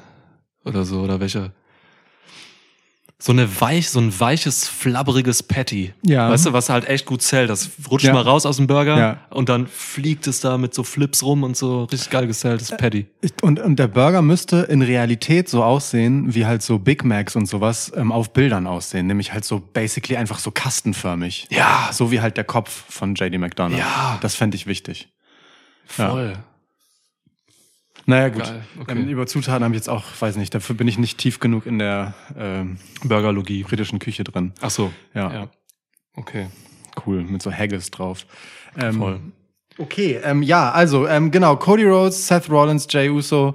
oder 0.64 0.84
so 0.84 1.00
oder 1.00 1.20
welche? 1.20 1.52
So 3.20 3.32
eine 3.32 3.60
weich, 3.60 3.90
so 3.90 3.98
ein 3.98 4.18
weiches, 4.20 4.68
flabberiges 4.68 5.42
Patty. 5.42 5.92
Ja. 6.02 6.30
Weißt 6.30 6.46
du, 6.46 6.52
was 6.52 6.68
halt 6.68 6.86
echt 6.88 7.04
gut 7.04 7.20
zählt. 7.20 7.50
Das 7.50 7.68
rutscht 7.90 8.06
Ja. 8.06 8.12
mal 8.12 8.22
raus 8.22 8.46
aus 8.46 8.58
dem 8.58 8.68
Burger 8.68 8.96
Ja. 8.96 9.16
und 9.30 9.48
dann 9.48 9.66
fliegt 9.66 10.28
es 10.28 10.38
da 10.38 10.56
mit 10.56 10.72
so 10.72 10.84
Flips 10.84 11.24
rum 11.24 11.42
und 11.42 11.56
so 11.56 11.82
richtig 11.84 12.10
geil 12.10 12.28
gezähltes 12.28 12.70
Patty. 12.70 13.08
Ich- 13.20 13.32
Und, 13.42 13.58
und 13.58 13.76
der 13.76 13.88
Burger 13.88 14.22
müsste 14.22 14.58
in 14.58 14.82
Realität 14.82 15.48
so 15.48 15.64
aussehen, 15.64 16.32
wie 16.36 16.46
halt 16.46 16.62
so 16.62 16.78
Big 16.78 17.04
Macs 17.04 17.34
und 17.34 17.46
sowas 17.46 17.90
ähm, 17.96 18.12
auf 18.12 18.32
Bildern 18.32 18.68
aussehen. 18.68 19.08
Nämlich 19.08 19.32
halt 19.32 19.44
so 19.44 19.58
basically 19.58 20.16
einfach 20.16 20.38
so 20.38 20.52
kastenförmig. 20.52 21.48
Ja. 21.50 21.90
So 21.92 22.12
wie 22.12 22.20
halt 22.20 22.36
der 22.36 22.44
Kopf 22.44 22.84
von 22.88 23.16
JD 23.16 23.38
McDonald. 23.38 23.80
Ja. 23.80 24.18
Das 24.20 24.36
fände 24.36 24.54
ich 24.56 24.68
wichtig. 24.68 25.08
Voll. 25.86 26.36
Naja, 28.08 28.30
gut. 28.30 28.44
Geil, 28.44 28.62
okay. 28.80 28.92
Ähm, 28.92 29.08
über 29.08 29.26
Zutaten 29.26 29.62
habe 29.62 29.74
ich 29.74 29.80
jetzt 29.80 29.90
auch, 29.90 30.04
weiß 30.18 30.36
nicht, 30.36 30.54
dafür 30.54 30.74
bin 30.74 30.88
ich 30.88 30.96
nicht 30.96 31.18
tief 31.18 31.40
genug 31.40 31.66
in 31.66 31.78
der 31.78 32.14
ähm, 32.38 32.78
Burgerlogie. 33.04 33.64
britischen 33.64 33.98
Küche 33.98 34.24
drin. 34.24 34.54
Ach 34.62 34.70
so. 34.70 34.90
Ja. 35.12 35.30
ja. 35.30 35.48
Okay. 36.14 36.46
Cool, 37.04 37.22
mit 37.22 37.42
so 37.42 37.52
Haggis 37.52 37.90
drauf. 37.90 38.26
Ähm, 38.80 38.94
Voll. 38.94 39.20
Okay, 39.76 40.18
ähm, 40.24 40.42
ja, 40.42 40.70
also 40.72 41.06
ähm, 41.06 41.30
genau, 41.30 41.56
Cody 41.56 41.84
Rhodes, 41.84 42.26
Seth 42.26 42.48
Rollins, 42.48 42.86
Jay 42.88 43.10
Uso, 43.10 43.54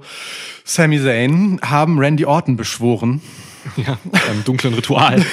Sami 0.62 1.02
Zayn 1.02 1.58
haben 1.60 1.98
Randy 1.98 2.24
Orton 2.24 2.56
beschworen, 2.56 3.20
Ja. 3.76 3.98
Beim 4.04 4.44
dunklen 4.44 4.74
Ritual. 4.74 5.24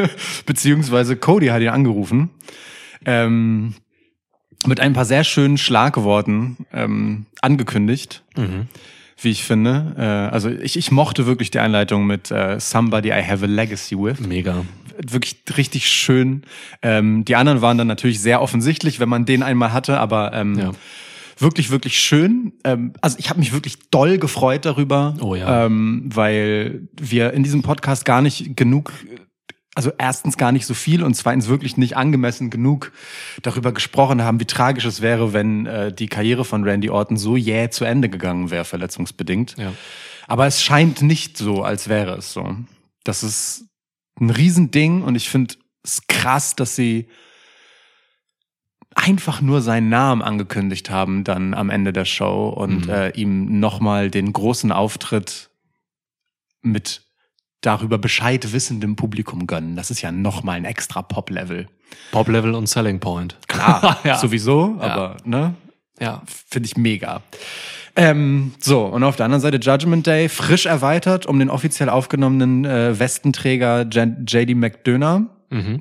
beziehungsweise 0.46 1.16
Cody 1.16 1.46
hat 1.46 1.62
ihn 1.62 1.68
angerufen, 1.68 2.30
ähm, 3.06 3.74
mit 4.66 4.80
ein 4.80 4.92
paar 4.92 5.04
sehr 5.04 5.24
schönen 5.24 5.58
Schlagworten 5.58 6.56
ähm, 6.72 7.26
angekündigt, 7.42 8.22
mhm. 8.36 8.66
wie 9.20 9.30
ich 9.30 9.44
finde. 9.44 9.94
Äh, 9.98 10.02
also 10.34 10.50
ich, 10.50 10.76
ich 10.76 10.90
mochte 10.90 11.26
wirklich 11.26 11.50
die 11.50 11.58
Einleitung 11.60 12.06
mit 12.06 12.30
äh, 12.30 12.58
Somebody 12.60 13.08
I 13.10 13.22
have 13.22 13.44
a 13.44 13.48
legacy 13.48 13.96
with. 13.98 14.20
Mega. 14.20 14.64
wirklich 14.98 15.36
richtig 15.56 15.88
schön. 15.88 16.42
Ähm, 16.82 17.24
die 17.24 17.36
anderen 17.36 17.60
waren 17.62 17.78
dann 17.78 17.86
natürlich 17.86 18.20
sehr 18.20 18.40
offensichtlich, 18.42 18.98
wenn 19.00 19.08
man 19.08 19.24
den 19.26 19.42
einmal 19.42 19.72
hatte, 19.72 19.98
aber 20.00 20.32
ähm, 20.32 20.58
Ja. 20.58 20.70
wirklich, 21.38 21.70
wirklich 21.70 21.98
schön. 21.98 22.52
Ähm, 22.64 22.94
also 23.02 23.16
ich 23.18 23.28
habe 23.28 23.38
mich 23.38 23.52
wirklich 23.52 23.90
doll 23.90 24.16
gefreut 24.18 24.64
darüber, 24.64 25.14
Oh 25.20 25.34
ja. 25.34 25.66
ähm, 25.66 26.08
weil 26.14 26.88
wir 26.98 27.32
in 27.34 27.42
diesem 27.42 27.60
Podcast 27.62 28.04
gar 28.06 28.22
nicht 28.22 28.56
genug, 28.56 28.92
also 29.76 29.92
erstens 29.98 30.36
gar 30.36 30.52
nicht 30.52 30.66
so 30.66 30.74
viel 30.74 31.02
und 31.02 31.14
zweitens 31.14 31.48
wirklich 31.48 31.76
nicht 31.76 31.96
angemessen 31.96 32.50
genug 32.50 32.92
darüber 33.42 33.72
gesprochen 33.72 34.22
haben, 34.22 34.40
wie 34.40 34.46
tragisch 34.46 34.86
es 34.86 35.02
wäre, 35.02 35.32
wenn 35.32 35.66
äh, 35.66 35.92
die 35.92 36.08
Karriere 36.08 36.44
von 36.44 36.64
Randy 36.64 36.90
Orton 36.90 37.16
so 37.16 37.36
jäh 37.36 37.68
zu 37.70 37.84
Ende 37.84 38.08
gegangen 38.08 38.50
wäre, 38.50 38.64
verletzungsbedingt. 38.64 39.54
Ja. 39.58 39.72
Aber 40.26 40.46
es 40.46 40.62
scheint 40.62 41.02
nicht 41.02 41.36
so, 41.38 41.62
als 41.62 41.88
wäre 41.88 42.16
es 42.16 42.32
so. 42.32 42.56
Das 43.04 43.22
ist 43.22 43.66
ein 44.18 44.30
Riesending 44.30 45.02
und 45.02 45.14
ich 45.14 45.28
finde 45.28 45.54
es 45.84 46.06
krass, 46.08 46.56
dass 46.56 46.74
sie 46.74 47.06
einfach 48.94 49.40
nur 49.42 49.60
seinen 49.60 49.90
Namen 49.90 50.22
angekündigt 50.22 50.88
haben 50.90 51.22
dann 51.22 51.52
am 51.54 51.68
Ende 51.70 51.92
der 51.92 52.06
Show 52.06 52.48
und 52.48 52.86
Mhm. 52.86 52.90
äh, 52.92 53.10
ihm 53.10 53.60
nochmal 53.60 54.10
den 54.10 54.32
großen 54.32 54.72
Auftritt 54.72 55.50
mit 56.62 57.02
darüber 57.60 57.98
Bescheid 57.98 58.52
wissendem 58.52 58.96
Publikum 58.96 59.46
gönnen. 59.46 59.76
Das 59.76 59.90
ist 59.90 60.02
ja 60.02 60.12
nochmal 60.12 60.56
ein 60.56 60.64
extra 60.64 61.02
Pop-Level. 61.02 61.66
Pop-Level 62.12 62.54
und 62.54 62.68
Selling 62.68 63.00
Point. 63.00 63.36
Klar, 63.48 63.98
ja. 64.04 64.16
sowieso, 64.18 64.76
Ja. 64.80 64.84
aber 64.86 65.16
ne, 65.24 65.54
Ja. 66.00 66.22
finde 66.48 66.66
ich 66.68 66.76
mega. 66.76 67.22
Ähm, 67.98 68.52
so, 68.58 68.84
und 68.84 69.02
auf 69.04 69.16
der 69.16 69.24
anderen 69.24 69.40
Seite 69.40 69.56
Judgment 69.56 70.06
Day, 70.06 70.28
frisch 70.28 70.66
erweitert 70.66 71.24
um 71.26 71.38
den 71.38 71.48
offiziell 71.48 71.88
aufgenommenen 71.88 72.64
äh, 72.66 72.98
Westenträger 72.98 73.82
JD 73.86 74.54
McDonough. 74.54 75.22
Mhm. 75.50 75.80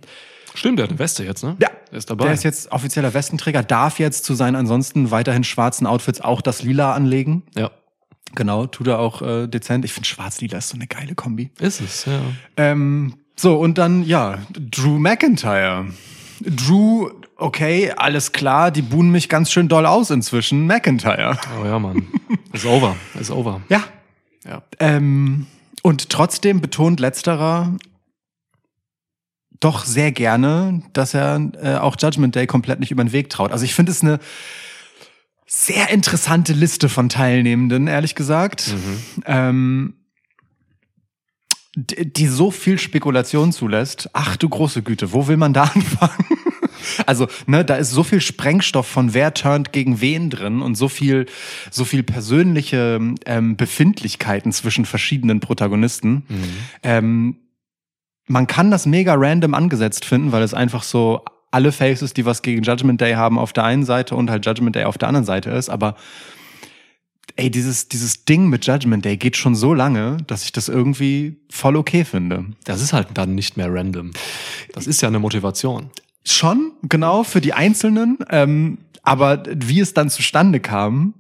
Stimmt, 0.54 0.80
der 0.80 0.84
hat 0.84 0.92
eine 0.92 1.00
Weste 1.00 1.26
jetzt, 1.26 1.44
ne? 1.44 1.58
Ja, 1.60 1.68
Der 1.92 1.98
ist 1.98 2.10
dabei. 2.10 2.24
Der 2.26 2.34
ist 2.34 2.44
jetzt 2.44 2.72
offizieller 2.72 3.14
Westenträger, 3.14 3.62
darf 3.64 4.00
jetzt 4.00 4.24
zu 4.24 4.34
seinen 4.34 4.56
ansonsten 4.56 5.12
weiterhin 5.12 5.44
schwarzen 5.44 5.86
Outfits 5.86 6.22
auch 6.22 6.40
das 6.42 6.64
Lila 6.64 6.94
anlegen. 6.94 7.44
ja. 7.56 7.70
Genau, 8.36 8.68
tut 8.68 8.88
er 8.88 9.00
auch 9.00 9.22
äh, 9.22 9.48
dezent. 9.48 9.86
Ich 9.86 9.94
finde 9.94 10.08
schwarz-lila 10.08 10.58
ist 10.58 10.70
so 10.70 10.76
eine 10.76 10.88
geile 10.88 11.16
Kombi. 11.16 11.52
Ist 11.60 11.82
es, 11.82 12.06
ja. 12.06 12.20
Ähm, 12.58 13.16
so, 13.36 13.58
und 13.58 13.78
dann, 13.78 14.04
ja, 14.04 14.40
Drew 14.52 15.00
McIntyre. 15.00 15.88
Drew, 16.42 17.10
okay, 17.38 17.92
alles 17.96 18.32
klar, 18.32 18.72
die 18.72 18.82
buhen 18.82 19.10
mich 19.10 19.30
ganz 19.30 19.52
schön 19.52 19.68
doll 19.68 19.86
aus 19.86 20.10
inzwischen. 20.10 20.68
McIntyre. 20.68 21.38
Oh 21.60 21.66
ja, 21.66 21.80
Mann. 21.80 22.08
Ist 22.54 22.66
over. 22.66 22.96
Ist 23.20 23.32
over. 23.32 23.62
Ja. 23.70 23.84
Ja. 24.46 24.62
Ähm, 24.80 25.48
und 25.82 26.10
trotzdem 26.10 26.62
betont 26.62 27.00
letzterer 27.00 27.76
doch 29.60 29.86
sehr 29.86 30.12
gerne, 30.12 30.84
dass 30.94 31.14
er 31.14 31.52
äh, 31.62 31.76
auch 31.76 31.96
Judgment 32.00 32.36
Day 32.36 32.46
komplett 32.48 32.80
nicht 32.80 32.92
über 32.92 33.04
den 33.04 33.12
Weg 33.12 33.30
traut. 33.30 33.52
Also 33.52 33.66
ich 33.66 33.74
finde 33.74 33.92
es 33.92 34.02
eine 34.02 34.20
sehr 35.46 35.90
interessante 35.92 36.54
Liste 36.54 36.90
von 36.90 37.10
Teilnehmenden, 37.10 37.88
ehrlich 37.88 38.16
gesagt, 38.16 38.74
ähm, 39.26 39.94
die, 41.76 42.12
die 42.12 42.28
so 42.28 42.52
viel 42.52 42.80
Spekulation 42.80 43.52
zulässt. 43.52 44.10
Ach 44.14 44.38
du 44.38 44.50
große 44.50 44.82
Güte, 44.82 45.14
wo 45.14 45.28
will 45.28 45.38
man 45.38 45.54
da 45.54 45.64
anfangen? 45.76 46.26
Also, 47.06 47.28
ne, 47.48 47.66
da 47.66 47.76
ist 47.76 47.92
so 47.92 48.04
viel 48.04 48.22
Sprengstoff 48.22 48.88
von 48.88 49.14
wer 49.14 49.34
turnt 49.34 49.72
gegen 49.72 50.02
wen 50.02 50.30
drin 50.30 50.62
und 50.62 50.76
so 50.76 50.88
viel, 50.88 51.26
so 51.72 51.84
viel 51.84 52.04
persönliche 52.04 53.00
ähm, 53.26 53.58
Befindlichkeiten 53.58 54.52
zwischen 54.52 54.86
verschiedenen 54.86 55.40
Protagonisten. 55.40 56.26
Ähm, 56.84 57.38
man 58.28 58.48
kann 58.48 58.72
das 58.72 58.86
mega 58.86 59.14
random 59.16 59.54
angesetzt 59.54 60.06
finden, 60.06 60.32
weil 60.32 60.44
es 60.44 60.54
einfach 60.54 60.84
so 60.84 61.24
alle 61.52 61.72
Faces, 61.72 62.14
die 62.14 62.26
was 62.26 62.42
gegen 62.42 62.64
Judgment 62.64 63.02
Day 63.02 63.14
haben, 63.14 63.40
auf 63.40 63.54
der 63.54 63.64
einen 63.64 63.86
Seite 63.86 64.16
und 64.16 64.30
halt 64.30 64.46
Judgment 64.46 64.76
Day 64.76 64.86
auf 64.86 64.98
der 64.98 65.08
anderen 65.08 65.26
Seite 65.26 65.52
ist. 65.52 65.70
Aber 65.70 65.96
ey, 67.36 67.50
dieses, 67.50 67.88
dieses 67.90 68.26
Ding 68.26 68.48
mit 68.50 68.66
Judgment 68.66 69.06
Day 69.06 69.18
geht 69.18 69.38
schon 69.38 69.56
so 69.56 69.74
lange, 69.74 70.18
dass 70.28 70.44
ich 70.44 70.52
das 70.52 70.70
irgendwie 70.70 71.38
voll 71.50 71.76
okay 71.76 72.06
finde. 72.06 72.46
Das 72.64 72.82
ist 72.82 72.94
halt 72.94 73.10
dann 73.14 73.36
nicht 73.36 73.58
mehr 73.58 73.74
random. 73.74 74.12
Das 74.74 74.88
ist 74.88 75.02
ja 75.02 75.08
eine 75.08 75.20
Motivation. 75.20 75.92
Schon, 76.24 76.72
genau, 76.84 77.24
für 77.24 77.42
die 77.42 77.54
Einzelnen. 77.54 78.18
Ähm, 78.30 78.80
aber 79.04 79.44
wie 79.54 79.80
es 79.80 79.94
dann 79.94 80.10
zustande 80.10 80.60
kam, 80.60 81.14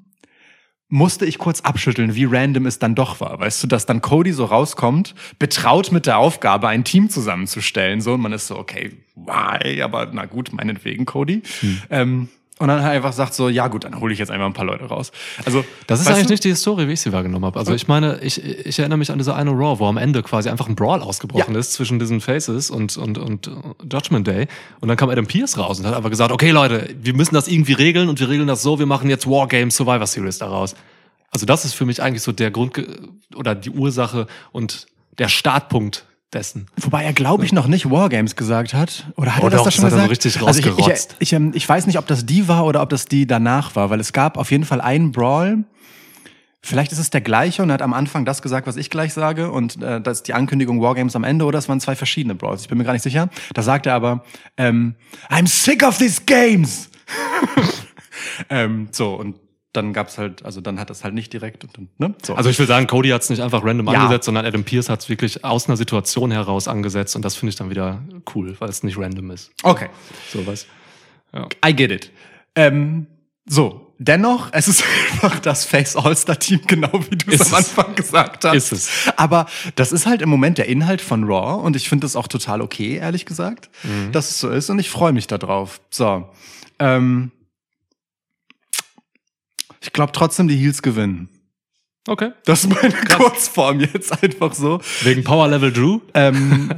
musste 0.96 1.26
ich 1.26 1.38
kurz 1.38 1.62
abschütteln, 1.62 2.16
wie 2.16 2.26
random 2.26 2.66
es 2.66 2.80
dann 2.80 2.96
doch 2.96 3.20
war. 3.20 3.40
Weißt 3.40 3.62
du, 3.62 3.68
dass 3.68 3.86
dann 3.86 4.02
Cody 4.02 4.32
so 4.32 4.46
rauskommt, 4.46 5.14
betraut 5.38 5.92
mit 5.92 6.06
der 6.06 6.18
Aufgabe, 6.18 6.70
ein 6.70 6.84
Team 6.86 7.10
zusammenzustellen. 7.10 8.00
So, 8.02 8.14
und 8.14 8.22
man 8.22 8.32
ist 8.32 8.48
so, 8.48 8.58
okay, 8.58 8.94
why? 9.16 9.82
Aber 9.82 10.10
na 10.12 10.26
gut, 10.26 10.54
meinetwegen, 10.54 11.06
Cody. 11.06 11.44
Ähm, 11.90 12.30
und 12.58 12.70
dann 12.70 12.82
halt 12.84 12.94
einfach 12.96 13.12
sagt 13.12 13.34
so, 13.34 13.50
ja 13.50 13.68
gut, 13.68 13.84
dann 13.84 14.00
hole 14.00 14.14
ich 14.14 14.20
jetzt 14.20 14.32
einfach 14.32 14.46
ein 14.46 14.54
paar 14.54 14.66
Leute 14.66 14.86
raus. 14.86 15.12
Also 15.44 15.66
Das 15.88 16.00
ist 16.00 16.08
eigentlich 16.08 16.28
du? 16.28 16.34
nicht 16.34 16.44
die 16.46 16.50
Historie, 16.50 16.88
wie 16.88 16.94
ich 16.94 17.02
sie 17.02 17.12
wahrgenommen 17.12 17.44
habe. 17.46 17.60
Also 17.60 17.74
ich 17.74 17.88
meine, 17.90 18.20
ich, 18.22 18.42
ich 18.44 18.80
erinnere 18.80 18.98
mich 18.98 19.12
an 19.12 19.18
diese 19.18 19.36
eine 19.36 19.52
Raw, 19.52 19.80
wo 19.80 19.88
am 19.88 19.98
Ende 19.98 20.24
quasi 20.24 20.48
einfach 20.50 20.68
ein 20.70 20.76
Brawl 20.76 21.02
ausgebrochen 21.02 21.54
Ja. 21.54 21.60
ist 21.60 21.74
zwischen 21.74 22.00
diesen 22.00 22.22
Faces 22.22 22.70
und, 22.72 22.96
und, 22.96 23.18
und 23.18 23.50
Judgment 23.92 24.26
Day. 24.26 24.48
Und 24.80 24.88
dann 24.88 24.96
kam 24.96 25.10
Adam 25.10 25.26
Pierce 25.28 25.58
raus 25.58 25.80
und 25.80 25.86
hat 25.86 25.96
einfach 25.96 26.10
gesagt, 26.10 26.32
okay 26.32 26.52
Leute, 26.52 26.96
wir 27.02 27.14
müssen 27.14 27.36
das 27.36 27.48
irgendwie 27.50 27.74
regeln 27.74 28.08
und 28.08 28.20
wir 28.22 28.30
regeln 28.30 28.48
das 28.48 28.62
so, 28.62 28.80
wir 28.80 28.86
machen 28.86 29.10
jetzt 29.10 29.28
Wargames 29.28 29.76
Survivor 29.76 30.08
Series 30.08 30.38
daraus. 30.38 30.76
Also 31.32 31.46
das 31.46 31.66
ist 31.66 31.74
für 31.74 31.86
mich 31.86 32.02
eigentlich 32.02 32.24
so 32.24 32.32
der 32.32 32.52
Grund 32.52 32.82
oder 33.36 33.54
die 33.56 33.70
Ursache 33.72 34.28
und 34.54 34.86
der 35.18 35.28
Startpunkt 35.28 36.06
dessen. 36.34 36.68
Wobei 36.78 37.04
er, 37.04 37.14
glaube 37.14 37.46
ich, 37.46 37.54
noch 37.54 37.68
nicht 37.68 37.90
Wargames 37.90 38.36
gesagt 38.36 38.74
hat. 38.74 39.08
Oder 39.16 39.36
hat 39.36 39.44
Oh 39.44 39.48
er 39.48 39.52
das 39.52 39.60
doch, 39.60 39.66
da 39.66 39.72
schon 39.72 39.84
das 39.86 39.94
gesagt? 39.94 40.10
richtig 40.12 40.42
Also 40.42 40.60
ich, 40.60 40.66
ich, 40.66 40.72
rausgerotzt. 40.72 41.16
ich, 41.20 41.34
ähm, 41.34 41.52
ich 41.56 41.68
weiß 41.68 41.88
nicht, 41.88 41.98
ob 41.98 42.08
das 42.08 42.26
die 42.26 42.48
war 42.48 42.66
oder 42.66 42.82
ob 42.82 42.90
das 42.90 43.06
die 43.06 43.26
danach 43.26 43.76
war, 43.76 43.90
weil 43.90 44.00
es 44.00 44.14
gab 44.14 44.38
auf 44.38 44.52
jeden 44.52 44.66
Fall 44.66 44.82
einen 44.82 45.12
Brawl. 45.12 45.64
Vielleicht 46.62 46.92
ist 46.92 46.98
es 46.98 47.12
der 47.12 47.22
gleiche 47.22 47.62
und 47.62 47.70
er 47.70 47.76
hat 47.76 47.84
am 47.84 47.94
Anfang 47.94 48.26
das 48.26 48.42
gesagt, 48.42 48.66
was 48.66 48.76
ich 48.76 48.90
gleich 48.90 49.14
sage. 49.14 49.52
Und 49.52 49.82
äh, 49.84 50.02
das 50.02 50.18
ist 50.18 50.28
die 50.28 50.34
Ankündigung 50.34 50.82
Wargames 50.82 51.16
am 51.16 51.24
Ende 51.24 51.46
oder 51.46 51.60
es 51.60 51.70
waren 51.70 51.80
zwei 51.80 51.96
verschiedene 51.96 52.34
Brawls. 52.34 52.64
Ich 52.64 52.70
bin 52.70 52.78
mir 52.80 52.84
gar 52.84 52.94
nicht 52.94 53.04
sicher. 53.04 53.30
Da 53.54 53.62
sagt 53.62 53.86
er 53.86 53.94
aber, 53.94 54.24
ähm, 54.58 54.96
I'm 55.30 55.48
sick 55.48 55.84
of 55.84 56.00
these 56.00 56.24
games. 56.26 56.90
ähm, 58.50 58.88
so, 58.92 59.14
und 59.14 59.36
dann 59.76 59.94
gab's 59.94 60.18
halt, 60.18 60.44
also 60.46 60.62
dann 60.62 60.80
hat 60.80 60.90
das 60.90 61.04
halt 61.04 61.14
nicht 61.14 61.32
direkt. 61.34 61.64
Und, 61.64 61.78
dann, 61.78 61.90
ne? 61.98 62.16
so. 62.24 62.36
Also 62.36 62.50
ich 62.50 62.58
will 62.60 62.68
sagen, 62.68 62.88
Cody 62.88 63.10
hat 63.10 63.22
es 63.22 63.30
nicht 63.30 63.42
einfach 63.42 63.64
random 63.64 63.88
Ja. 63.88 64.02
angesetzt, 64.02 64.26
sondern 64.26 64.46
Adam 64.46 64.64
Pierce 64.64 64.90
hat 64.90 65.02
es 65.02 65.10
wirklich 65.10 65.44
aus 65.44 65.68
einer 65.68 65.78
Situation 65.78 66.32
heraus 66.32 66.68
angesetzt 66.68 67.16
und 67.16 67.24
das 67.24 67.36
finde 67.36 67.50
ich 67.52 67.56
dann 67.56 67.70
wieder 67.70 68.02
cool, 68.36 68.56
weil 68.60 68.70
es 68.70 68.84
nicht 68.84 68.98
random 68.98 69.32
ist. 69.32 69.52
okay. 69.64 69.90
So 70.32 70.46
was. 70.48 70.66
Ja. 71.34 71.48
I 71.66 71.76
get 71.76 71.92
it. 71.92 72.12
Ähm, 72.56 73.08
so, 73.48 73.94
dennoch, 74.00 74.50
es 74.54 74.68
ist 74.68 74.84
einfach 75.12 75.40
das 75.40 75.66
Face 75.66 75.96
All-Star-Team, 75.96 76.62
genau 76.68 76.92
wie 77.10 77.16
du 77.18 77.32
es 77.32 77.42
am 77.54 77.60
es. 77.60 77.70
Anfang 77.78 77.96
gesagt 77.96 78.46
hast. 78.46 78.56
Ist 78.56 78.72
es. 78.72 78.90
Aber 79.18 79.46
das 79.76 79.92
ist 79.92 80.06
halt 80.06 80.22
im 80.22 80.30
Moment 80.30 80.58
der 80.58 80.68
Inhalt 80.68 81.02
von 81.02 81.26
Raw 81.26 81.62
und 81.66 81.76
ich 81.76 81.90
finde 81.90 82.06
das 82.06 82.16
auch 82.16 82.28
total 82.28 82.62
okay, 82.62 82.96
ehrlich 82.98 83.26
gesagt, 83.26 83.70
Mhm. 83.84 84.12
dass 84.14 84.32
es 84.32 84.40
so 84.40 84.50
ist 84.50 84.70
und 84.70 84.80
ich 84.80 84.90
freue 84.90 85.12
mich 85.14 85.28
darauf. 85.28 85.80
So. 85.90 86.28
Ähm, 86.80 87.32
Ich 89.86 89.94
glaube 89.94 90.12
trotzdem, 90.14 90.48
die 90.48 90.56
Heels 90.56 90.82
gewinnen. 90.82 91.30
Okay. 92.08 92.32
Das 92.46 92.64
ist 92.64 92.70
meine 92.70 92.94
Kurzform 93.16 93.80
jetzt 93.82 94.12
einfach 94.24 94.54
so. 94.54 94.80
Wegen 95.04 95.24
Power 95.24 95.48
Level 95.48 95.72
Drew? 95.72 96.00
Ähm, 96.16 96.72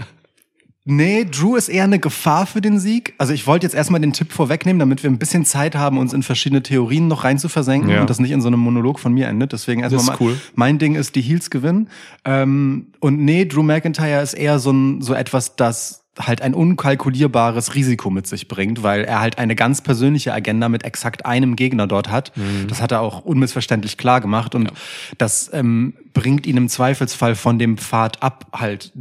nee, 0.86 1.26
Drew 1.26 1.56
ist 1.56 1.68
eher 1.70 1.84
eine 1.86 2.00
Gefahr 2.00 2.46
für 2.46 2.62
den 2.62 2.80
Sieg. 2.80 3.14
Also 3.18 3.34
ich 3.34 3.46
wollte 3.48 3.66
jetzt 3.66 3.74
erstmal 3.74 4.00
den 4.02 4.14
Tipp 4.14 4.32
vorwegnehmen, 4.32 4.80
damit 4.80 5.04
wir 5.04 5.10
ein 5.10 5.18
bisschen 5.20 5.46
Zeit 5.46 5.76
haben, 5.76 5.98
uns 5.98 6.14
in 6.14 6.24
verschiedene 6.24 6.64
Theorien 6.64 7.08
noch 7.08 7.24
rein 7.24 7.40
zu 7.40 7.50
versenken 7.50 7.90
Ja. 7.90 8.02
und 8.02 8.10
das 8.10 8.20
nicht 8.20 8.32
in 8.32 8.42
so 8.42 8.48
einem 8.48 8.60
Monolog 8.60 9.00
von 9.00 9.14
mir 9.14 9.28
endet. 9.28 9.52
Deswegen 9.54 9.82
erstmal 9.82 9.98
Das 10.06 10.14
ist 10.16 10.20
mein, 10.20 10.30
cool. 10.30 10.40
mein 10.56 10.80
Ding 10.80 10.96
ist, 10.96 11.16
die 11.16 11.22
Heels 11.22 11.50
gewinnen. 11.50 11.90
Ähm, 12.26 12.88
und 13.00 13.20
nee, 13.20 13.46
Drew 13.46 13.64
McIntyre 13.64 14.22
ist 14.22 14.34
eher 14.34 14.60
so, 14.60 14.72
ein, 14.72 15.02
so 15.02 15.14
etwas, 15.14 15.56
das 15.58 16.06
halt 16.20 16.42
ein 16.42 16.54
unkalkulierbares 16.54 17.76
Risiko 17.76 18.10
mit 18.10 18.28
sich 18.28 18.48
bringt, 18.48 18.84
weil 18.84 19.04
er 19.04 19.20
halt 19.20 19.38
eine 19.38 19.56
ganz 19.56 19.82
persönliche 19.82 20.34
Agenda 20.34 20.70
mit 20.70 20.84
exakt 20.84 21.26
einem 21.26 21.56
Gegner 21.56 21.88
dort 21.88 22.10
hat. 22.10 22.32
Das 22.68 22.82
hat 22.82 22.92
er 22.92 23.02
auch 23.02 23.26
unmissverständlich 23.26 23.98
klar 23.98 24.22
gemacht 24.22 24.56
und 24.56 24.72
das 25.18 25.52
ähm, 25.54 25.94
bringt 26.14 26.48
ihn 26.48 26.58
im 26.58 26.70
Zweifelsfall 26.70 27.36
von 27.36 27.60
dem 27.60 27.78
Pfad 27.78 28.24
ab, 28.24 28.48
halt 28.54 28.92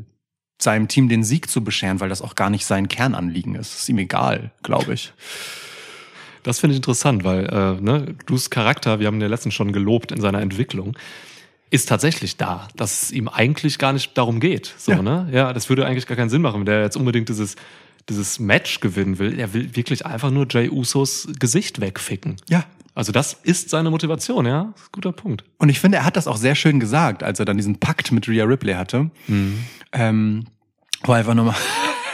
seinem 0.60 0.88
Team 0.88 1.08
den 1.08 1.22
Sieg 1.22 1.50
zu 1.50 1.62
bescheren, 1.62 2.00
weil 2.00 2.08
das 2.08 2.22
auch 2.22 2.34
gar 2.34 2.50
nicht 2.50 2.64
sein 2.64 2.88
Kernanliegen 2.88 3.54
ist. 3.54 3.72
Das 3.74 3.80
ist 3.82 3.88
ihm 3.88 3.98
egal, 3.98 4.52
glaube 4.62 4.94
ich. 4.94 5.12
Das 6.42 6.60
finde 6.60 6.74
ich 6.74 6.78
interessant, 6.78 7.24
weil 7.24 7.46
äh, 7.46 7.80
ne, 7.80 8.14
Drews 8.26 8.50
Charakter, 8.50 9.00
wir 9.00 9.08
haben 9.08 9.16
ihn 9.16 9.22
ja 9.22 9.26
letztens 9.26 9.54
schon 9.54 9.72
gelobt 9.72 10.12
in 10.12 10.20
seiner 10.20 10.40
Entwicklung, 10.40 10.96
ist 11.70 11.88
tatsächlich 11.88 12.36
da, 12.36 12.68
dass 12.76 13.02
es 13.02 13.10
ihm 13.12 13.28
eigentlich 13.28 13.78
gar 13.78 13.92
nicht 13.92 14.16
darum 14.16 14.40
geht. 14.40 14.74
So, 14.78 14.92
Ja. 14.92 15.02
ne? 15.02 15.28
Ja, 15.32 15.52
das 15.52 15.68
würde 15.68 15.84
eigentlich 15.86 16.06
gar 16.06 16.16
keinen 16.16 16.30
Sinn 16.30 16.42
machen, 16.42 16.60
wenn 16.60 16.66
der 16.66 16.82
jetzt 16.82 16.96
unbedingt 16.96 17.28
dieses, 17.28 17.56
dieses 18.08 18.38
Match 18.38 18.80
gewinnen 18.80 19.18
will. 19.18 19.38
Er 19.38 19.52
will 19.52 19.74
wirklich 19.74 20.06
einfach 20.06 20.30
nur 20.30 20.46
Jay 20.48 20.68
Usos 20.70 21.28
Gesicht 21.40 21.80
wegficken. 21.80 22.36
Ja. 22.48 22.64
Also 22.94 23.12
das 23.12 23.34
ist 23.34 23.68
seine 23.68 23.90
Motivation, 23.90 24.46
ja. 24.46 24.70
Das 24.72 24.80
ist 24.82 24.88
ein 24.88 24.92
guter 24.92 25.12
Punkt. 25.12 25.44
Und 25.58 25.68
ich 25.68 25.80
finde, 25.80 25.98
er 25.98 26.04
hat 26.04 26.16
das 26.16 26.26
auch 26.26 26.38
sehr 26.38 26.54
schön 26.54 26.80
gesagt, 26.80 27.22
als 27.22 27.38
er 27.38 27.44
dann 27.44 27.56
diesen 27.58 27.78
Pakt 27.78 28.10
mit 28.12 28.26
Rhea 28.28 28.44
Ripley 28.44 28.72
hatte. 28.74 29.10
Ähm, 29.92 30.44
wo 31.04 31.12
einfach 31.12 31.34
nochmal 31.34 31.56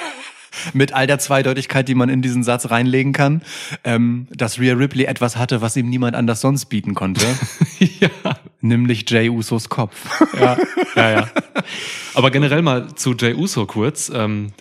mit 0.72 0.92
all 0.92 1.06
der 1.06 1.18
Zweideutigkeit, 1.18 1.86
die 1.88 1.94
man 1.94 2.08
in 2.08 2.20
diesen 2.22 2.42
Satz 2.42 2.70
reinlegen 2.70 3.12
kann, 3.12 3.42
ähm, 3.84 4.26
dass 4.30 4.58
Rhea 4.58 4.74
Ripley 4.74 5.04
etwas 5.04 5.36
hatte, 5.36 5.60
was 5.60 5.76
ihm 5.76 5.88
niemand 5.88 6.16
anders 6.16 6.40
sonst 6.40 6.66
bieten 6.66 6.94
konnte, 6.94 7.24
ja. 8.00 8.08
Nämlich 8.62 9.08
Jay 9.08 9.28
Usos 9.28 9.68
Kopf. 9.68 10.08
ja, 10.40 10.56
ja, 10.96 11.10
ja. 11.10 11.28
Aber 12.14 12.30
generell 12.30 12.62
mal 12.62 12.94
zu 12.94 13.14
Jay 13.14 13.34
Uso 13.34 13.66
kurz. 13.66 14.10
Ähm, 14.14 14.52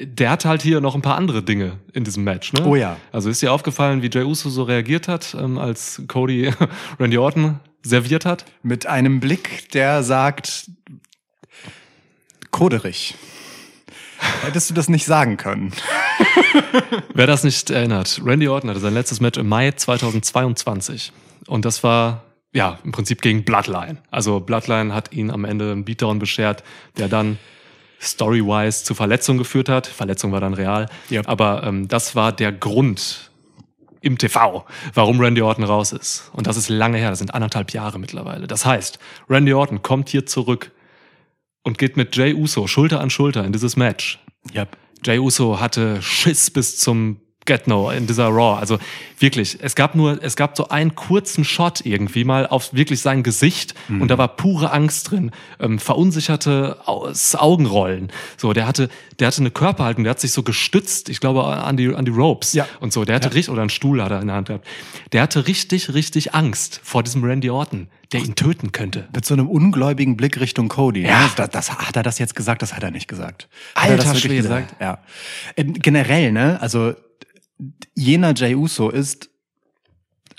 der 0.00 0.30
hat 0.30 0.44
halt 0.44 0.62
hier 0.62 0.80
noch 0.80 0.94
ein 0.94 1.02
paar 1.02 1.16
andere 1.16 1.42
Dinge 1.42 1.78
in 1.92 2.04
diesem 2.04 2.24
Match. 2.24 2.52
Ne? 2.52 2.64
Oh 2.64 2.76
ja. 2.76 2.96
Also 3.10 3.30
ist 3.30 3.42
dir 3.42 3.52
aufgefallen, 3.52 4.00
wie 4.00 4.10
Jay 4.10 4.22
Uso 4.22 4.48
so 4.48 4.62
reagiert 4.62 5.08
hat, 5.08 5.36
ähm, 5.38 5.58
als 5.58 6.02
Cody 6.06 6.52
Randy 7.00 7.18
Orton 7.18 7.60
serviert 7.82 8.24
hat? 8.24 8.44
Mit 8.62 8.86
einem 8.86 9.20
Blick, 9.20 9.70
der 9.72 10.02
sagt, 10.02 10.70
Koderich. 12.50 13.14
Hättest 14.42 14.70
du 14.70 14.74
das 14.74 14.88
nicht 14.88 15.04
sagen 15.04 15.36
können? 15.36 15.72
Wer 17.14 17.26
das 17.26 17.44
nicht 17.44 17.70
erinnert, 17.70 18.20
Randy 18.24 18.48
Orton 18.48 18.70
hatte 18.70 18.80
sein 18.80 18.94
letztes 18.94 19.20
Match 19.20 19.38
im 19.38 19.48
Mai 19.48 19.70
2022. 19.70 21.12
Und 21.46 21.64
das 21.64 21.84
war, 21.84 22.24
ja, 22.52 22.78
im 22.84 22.92
Prinzip 22.92 23.20
gegen 23.20 23.44
Bloodline. 23.44 23.98
Also 24.10 24.40
Bloodline 24.40 24.94
hat 24.94 25.12
ihn 25.12 25.30
am 25.30 25.44
Ende 25.44 25.72
einen 25.72 25.84
Beatdown 25.84 26.18
beschert, 26.18 26.64
der 26.96 27.08
dann 27.08 27.38
story-wise 28.00 28.84
zu 28.84 28.94
Verletzungen 28.94 29.38
geführt 29.38 29.68
hat. 29.68 29.86
Verletzung 29.86 30.32
war 30.32 30.40
dann 30.40 30.54
real. 30.54 30.86
Ja. 31.10 31.22
Aber 31.26 31.64
ähm, 31.64 31.88
das 31.88 32.14
war 32.14 32.32
der 32.32 32.52
Grund 32.52 33.30
im 34.00 34.16
TV, 34.16 34.64
warum 34.94 35.20
Randy 35.20 35.42
Orton 35.42 35.64
raus 35.64 35.92
ist. 35.92 36.30
Und 36.32 36.46
das 36.46 36.56
ist 36.56 36.68
lange 36.68 36.98
her, 36.98 37.10
das 37.10 37.18
sind 37.18 37.34
anderthalb 37.34 37.72
Jahre 37.72 37.98
mittlerweile. 37.98 38.46
Das 38.46 38.64
heißt, 38.64 38.98
Randy 39.28 39.52
Orton 39.52 39.82
kommt 39.82 40.08
hier 40.08 40.24
zurück 40.24 40.70
und 41.64 41.78
geht 41.78 41.96
mit 41.96 42.16
Jay 42.16 42.32
Uso 42.32 42.66
Schulter 42.66 43.00
an 43.00 43.10
Schulter 43.10 43.44
in 43.44 43.52
dieses 43.52 43.76
Match. 43.76 44.20
Ja. 44.52 44.66
Jay 45.04 45.18
Uso 45.18 45.60
hatte 45.60 46.00
Schiss 46.00 46.50
bis 46.50 46.78
zum 46.78 47.20
Get-No 47.48 47.90
in 47.90 48.06
dieser 48.06 48.28
Raw. 48.28 48.60
Also 48.60 48.78
wirklich, 49.18 49.58
es 49.60 49.74
gab 49.74 49.96
nur, 49.96 50.22
es 50.22 50.36
gab 50.36 50.56
so 50.56 50.68
einen 50.68 50.94
kurzen 50.94 51.42
Shot 51.44 51.84
irgendwie 51.84 52.22
mal 52.22 52.46
auf 52.46 52.72
wirklich 52.72 53.00
sein 53.00 53.24
Gesicht 53.24 53.74
und 53.88 54.06
da 54.08 54.16
war 54.18 54.28
pure 54.28 54.70
Angst 54.70 55.10
drin, 55.10 55.32
ähm, 55.58 55.80
verunsicherte 55.80 56.76
Augenrollen. 56.86 58.12
So, 58.36 58.52
der 58.52 58.66
hatte, 58.66 58.88
der 59.18 59.26
hatte 59.28 59.40
eine 59.40 59.50
Körperhaltung, 59.50 60.04
der 60.04 60.12
hat 60.12 60.20
sich 60.20 60.32
so 60.32 60.42
gestützt, 60.42 61.08
ich 61.08 61.20
glaube 61.20 61.44
an 61.44 61.76
die 61.76 61.92
an 61.94 62.04
die 62.04 62.10
Ropes 62.12 62.52
Ja. 62.52 62.66
und 62.80 62.92
so. 62.92 63.04
Der 63.04 63.16
hatte 63.16 63.34
richtig 63.34 63.50
oder 63.50 63.62
einen 63.62 63.70
Stuhl 63.70 64.02
hat 64.02 64.10
er 64.12 64.20
in 64.20 64.28
der 64.28 64.36
Hand 64.36 64.48
gehabt. 64.48 64.66
Der 65.12 65.22
hatte 65.22 65.46
richtig, 65.46 65.94
richtig 65.94 66.34
Angst 66.34 66.80
vor 66.84 67.02
diesem 67.02 67.24
Randy 67.24 67.50
Orton, 67.50 67.88
der 68.12 68.20
ihn 68.20 68.34
töten 68.34 68.72
könnte. 68.72 69.08
Mit 69.14 69.24
so 69.24 69.34
einem 69.34 69.48
ungläubigen 69.48 70.16
Blick 70.16 70.38
Richtung 70.40 70.68
Cody. 70.68 71.02
Ja. 71.02 71.22
ne? 71.24 71.30
Das, 71.36 71.50
das, 71.50 71.72
hat 71.72 71.96
er 71.96 72.02
das 72.02 72.18
jetzt 72.18 72.34
gesagt? 72.36 72.62
Das 72.62 72.74
hat 72.74 72.82
er 72.82 72.90
nicht 72.90 73.08
gesagt. 73.08 73.48
Hat 73.74 73.86
er 73.86 73.90
Alter 73.92 73.96
das 73.96 74.06
wirklich 74.06 74.22
Schwede. 74.24 74.42
gesagt? 74.42 74.76
Ja. 74.80 74.98
Ähm, 75.56 75.74
generell, 75.74 76.32
ne? 76.32 76.58
Also 76.60 76.94
jener 77.94 78.34
Jay 78.34 78.54
Uso 78.54 78.90
ist 78.90 79.30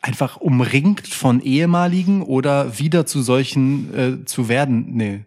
einfach 0.02 0.38
umringt 0.38 1.08
von 1.08 1.42
ehemaligen 1.42 2.22
oder 2.22 2.80
wieder 2.80 3.06
zu 3.06 3.22
solchen 3.22 3.94
äh, 4.22 4.26
zu 4.26 4.48
werden, 4.48 4.94
nee, 4.96 5.26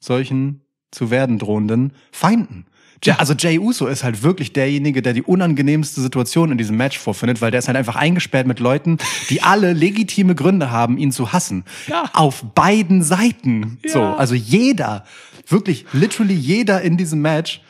solchen 0.00 0.62
zu 0.90 1.10
werden 1.10 1.38
drohenden 1.38 1.92
Feinden. 2.12 2.66
Ja, 3.04 3.16
also 3.16 3.34
Jay 3.34 3.58
Uso 3.58 3.86
ist 3.86 4.02
halt 4.04 4.22
wirklich 4.22 4.54
derjenige, 4.54 5.02
der 5.02 5.12
die 5.12 5.22
unangenehmste 5.22 6.00
Situation 6.00 6.50
in 6.50 6.56
diesem 6.58 6.78
Match 6.78 6.98
vorfindet, 6.98 7.42
weil 7.42 7.50
der 7.50 7.58
ist 7.58 7.68
halt 7.68 7.76
einfach 7.76 7.96
eingesperrt 7.96 8.46
mit 8.46 8.58
Leuten, 8.58 8.96
die 9.28 9.42
alle 9.42 9.74
legitime 9.74 10.34
Gründe 10.34 10.70
haben, 10.70 10.96
ihn 10.96 11.12
zu 11.12 11.32
hassen. 11.32 11.64
Ja. 11.88 12.10
Auf 12.14 12.42
beiden 12.54 13.02
Seiten. 13.02 13.78
So, 13.86 13.98
Ja. 13.98 14.16
also 14.16 14.34
jeder, 14.34 15.04
wirklich 15.46 15.84
literally 15.92 16.32
jeder 16.34 16.80
in 16.80 16.96
diesem 16.96 17.20
Match, 17.20 17.60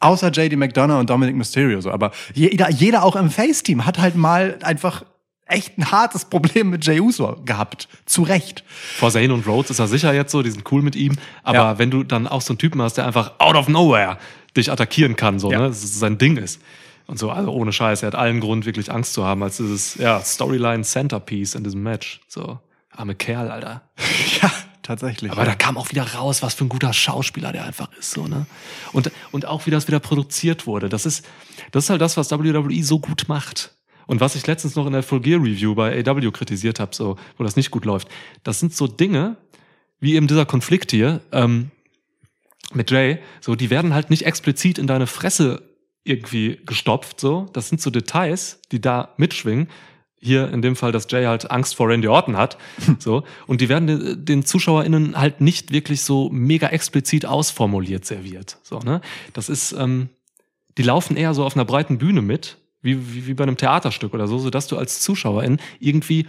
außer 0.00 0.30
JD 0.30 0.56
McDonough 0.56 1.00
und 1.00 1.10
Dominic 1.10 1.36
Mysterio 1.36 1.80
so, 1.80 1.90
aber 1.90 2.10
jeder, 2.34 2.70
jeder 2.70 3.02
auch 3.04 3.16
im 3.16 3.30
Face-Team 3.30 3.86
hat 3.86 3.98
halt 3.98 4.16
mal 4.16 4.58
einfach 4.62 5.04
echt 5.46 5.78
ein 5.78 5.90
hartes 5.92 6.24
Problem 6.24 6.70
mit 6.70 6.84
Jay 6.84 6.98
Uso 7.00 7.36
gehabt. 7.44 7.88
Zu 8.04 8.22
Recht. 8.22 8.64
Vor 8.96 9.10
Zane 9.12 9.32
und 9.32 9.46
Rhodes 9.46 9.70
ist 9.70 9.78
er 9.78 9.86
sicher 9.86 10.12
jetzt 10.12 10.32
so, 10.32 10.42
die 10.42 10.50
sind 10.50 10.70
cool 10.72 10.82
mit 10.82 10.96
ihm. 10.96 11.16
Aber 11.44 11.56
Ja. 11.58 11.78
wenn 11.78 11.90
du 11.90 12.02
dann 12.02 12.26
auch 12.26 12.40
so 12.42 12.52
einen 12.52 12.58
Typen 12.58 12.82
hast, 12.82 12.94
der 12.94 13.06
einfach 13.06 13.34
out 13.38 13.54
of 13.54 13.68
nowhere 13.68 14.18
dich 14.56 14.72
attackieren 14.72 15.14
kann, 15.14 15.38
so, 15.38 15.52
Ja. 15.52 15.60
ne, 15.60 15.68
dass 15.68 15.84
es 15.84 15.98
sein 15.98 16.18
Ding 16.18 16.36
ist. 16.36 16.60
Und 17.06 17.20
so, 17.20 17.30
also 17.30 17.52
ohne 17.52 17.72
Scheiß, 17.72 18.02
er 18.02 18.08
hat 18.08 18.14
allen 18.16 18.40
Grund, 18.40 18.66
wirklich 18.66 18.90
Angst 18.90 19.12
zu 19.12 19.24
haben, 19.24 19.40
als 19.44 19.58
dieses, 19.58 19.94
ja, 19.94 20.20
Storyline-Centerpiece 20.20 21.54
in 21.54 21.62
diesem 21.62 21.82
Match. 21.84 22.20
So, 22.26 22.58
arme 22.90 23.14
Kerl, 23.14 23.48
Alter. 23.48 23.82
Ja, 24.42 24.50
tatsächlich. 24.86 25.32
Aber 25.32 25.44
da 25.44 25.54
kam 25.54 25.76
auch 25.76 25.90
wieder 25.90 26.14
raus, 26.14 26.42
was 26.42 26.54
für 26.54 26.64
ein 26.64 26.68
guter 26.68 26.92
Schauspieler 26.92 27.52
der 27.52 27.64
einfach 27.64 27.88
ist, 27.98 28.12
so, 28.12 28.26
ne? 28.26 28.46
Und, 28.92 29.10
und 29.32 29.46
auch 29.46 29.66
wie 29.66 29.70
das 29.70 29.86
wieder 29.86 30.00
produziert 30.00 30.66
wurde. 30.66 30.88
Das 30.88 31.06
ist, 31.06 31.26
das 31.72 31.84
ist 31.84 31.90
halt 31.90 32.00
das, 32.00 32.16
was 32.16 32.30
WWE 32.30 32.82
so 32.82 32.98
gut 32.98 33.24
macht. 33.28 33.76
Und 34.06 34.20
was 34.20 34.36
ich 34.36 34.46
letztens 34.46 34.76
noch 34.76 34.86
in 34.86 34.92
der 34.92 35.02
Full 35.02 35.20
Gear 35.20 35.42
Review 35.42 35.74
bei 35.74 36.04
AW 36.06 36.30
kritisiert 36.30 36.78
habe, 36.78 36.94
so, 36.94 37.16
wo 37.36 37.44
das 37.44 37.56
nicht 37.56 37.70
gut 37.70 37.84
läuft. 37.84 38.08
Das 38.44 38.60
sind 38.60 38.74
so 38.74 38.86
Dinge, 38.86 39.36
wie 39.98 40.14
eben 40.14 40.28
dieser 40.28 40.46
Konflikt 40.46 40.92
hier, 40.92 41.20
ähm, 41.32 41.70
mit 42.72 42.90
Jay, 42.90 43.18
so, 43.40 43.54
die 43.54 43.70
werden 43.70 43.94
halt 43.94 44.10
nicht 44.10 44.24
explizit 44.24 44.78
in 44.78 44.86
deine 44.86 45.06
Fresse 45.06 45.62
irgendwie 46.04 46.60
gestopft, 46.64 47.20
so. 47.20 47.46
Das 47.52 47.68
sind 47.68 47.80
so 47.80 47.90
Details, 47.90 48.60
die 48.70 48.80
da 48.80 49.14
mitschwingen. 49.16 49.68
Hier 50.18 50.50
in 50.50 50.62
dem 50.62 50.76
Fall, 50.76 50.92
dass 50.92 51.06
Jay 51.10 51.24
halt 51.26 51.50
Angst 51.50 51.76
vor 51.76 51.88
Randy 51.88 52.08
Orton 52.08 52.36
hat, 52.36 52.56
so. 52.98 53.22
Und 53.46 53.60
die 53.60 53.68
werden 53.68 53.86
den, 53.86 54.24
den 54.24 54.44
ZuschauerInnen 54.44 55.16
halt 55.18 55.40
nicht 55.40 55.72
wirklich 55.72 56.02
so 56.02 56.30
mega 56.30 56.68
explizit 56.68 57.26
ausformuliert 57.26 58.04
serviert, 58.04 58.58
so, 58.62 58.78
ne. 58.80 59.00
Das 59.34 59.48
ist, 59.48 59.72
ähm, 59.72 60.08
die 60.78 60.82
laufen 60.82 61.16
eher 61.16 61.34
so 61.34 61.44
auf 61.44 61.54
einer 61.54 61.64
breiten 61.64 61.98
Bühne 61.98 62.22
mit, 62.22 62.56
wie, 62.82 63.14
wie, 63.14 63.26
wie 63.26 63.34
bei 63.34 63.44
einem 63.44 63.56
Theaterstück 63.56 64.14
oder 64.14 64.26
so, 64.28 64.38
sodass 64.38 64.66
du 64.68 64.76
als 64.78 65.00
Zuschauerin 65.00 65.58
irgendwie 65.80 66.26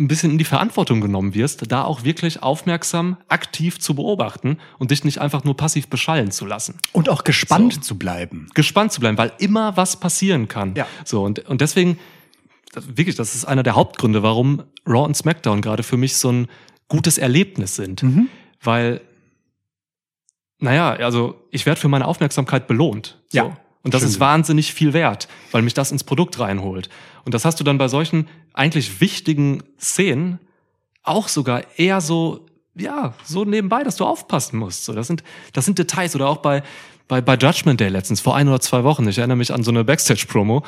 ein 0.00 0.08
bisschen 0.08 0.32
in 0.32 0.38
die 0.38 0.44
Verantwortung 0.44 1.00
genommen 1.00 1.34
wirst, 1.34 1.70
da 1.70 1.84
auch 1.84 2.02
wirklich 2.02 2.42
aufmerksam, 2.42 3.16
aktiv 3.28 3.78
zu 3.78 3.94
beobachten 3.94 4.58
und 4.78 4.90
dich 4.90 5.04
nicht 5.04 5.20
einfach 5.20 5.44
nur 5.44 5.56
passiv 5.56 5.86
beschallen 5.88 6.32
zu 6.32 6.46
lassen. 6.46 6.78
und 6.92 7.08
auch 7.08 7.22
gespannt 7.22 7.74
So. 7.74 7.80
zu 7.80 7.98
bleiben. 7.98 8.48
Gespannt 8.54 8.90
zu 8.92 9.00
bleiben, 9.00 9.16
weil 9.18 9.32
immer 9.38 9.76
was 9.76 10.00
passieren 10.00 10.48
kann. 10.48 10.74
Ja. 10.74 10.86
So, 11.04 11.22
und, 11.22 11.48
und 11.48 11.60
deswegen, 11.60 11.98
das, 12.74 12.96
wirklich, 12.96 13.14
das 13.14 13.34
ist 13.34 13.44
einer 13.44 13.62
der 13.62 13.76
Hauptgründe, 13.76 14.22
warum 14.22 14.64
Raw 14.86 15.04
und 15.04 15.16
SmackDown 15.16 15.62
gerade 15.62 15.82
für 15.82 15.96
mich 15.96 16.16
so 16.16 16.30
ein 16.30 16.48
gutes 16.88 17.18
Erlebnis 17.18 17.76
sind. 17.76 18.02
Mhm. 18.02 18.28
Weil, 18.62 19.00
naja, 20.58 20.92
also 20.94 21.40
ich 21.50 21.66
werde 21.66 21.80
für 21.80 21.88
meine 21.88 22.06
Aufmerksamkeit 22.06 22.66
belohnt. 22.66 23.22
So. 23.28 23.38
Ja. 23.38 23.56
Und 23.82 23.92
das 23.92 24.00
Schön 24.00 24.10
ist 24.10 24.20
wahnsinnig 24.20 24.72
viel 24.72 24.92
wert, 24.92 25.28
weil 25.52 25.62
mich 25.62 25.74
das 25.74 25.92
ins 25.92 26.04
Produkt 26.04 26.40
reinholt. 26.40 26.88
Und 27.24 27.34
das 27.34 27.44
hast 27.44 27.60
du 27.60 27.64
dann 27.64 27.78
bei 27.78 27.88
solchen 27.88 28.28
eigentlich 28.54 29.00
wichtigen 29.00 29.62
Szenen 29.78 30.40
auch 31.02 31.28
sogar 31.28 31.62
eher 31.76 32.00
so, 32.00 32.46
ja, 32.74 33.14
so 33.24 33.44
nebenbei, 33.44 33.84
dass 33.84 33.96
du 33.96 34.06
aufpassen 34.06 34.58
musst. 34.58 34.86
So, 34.86 34.94
das 34.94 35.06
sind, 35.06 35.22
das 35.52 35.66
sind 35.66 35.78
Details 35.78 36.14
oder 36.16 36.28
auch 36.28 36.38
bei, 36.38 36.62
bei, 37.08 37.20
bei 37.20 37.34
Judgment 37.34 37.78
Day 37.78 37.90
letztens, 37.90 38.22
vor 38.22 38.34
ein 38.34 38.48
oder 38.48 38.60
zwei 38.60 38.84
Wochen, 38.84 39.06
ich 39.06 39.18
erinnere 39.18 39.36
mich 39.36 39.52
an 39.52 39.62
so 39.62 39.70
eine 39.70 39.84
Backstage-Promo, 39.84 40.64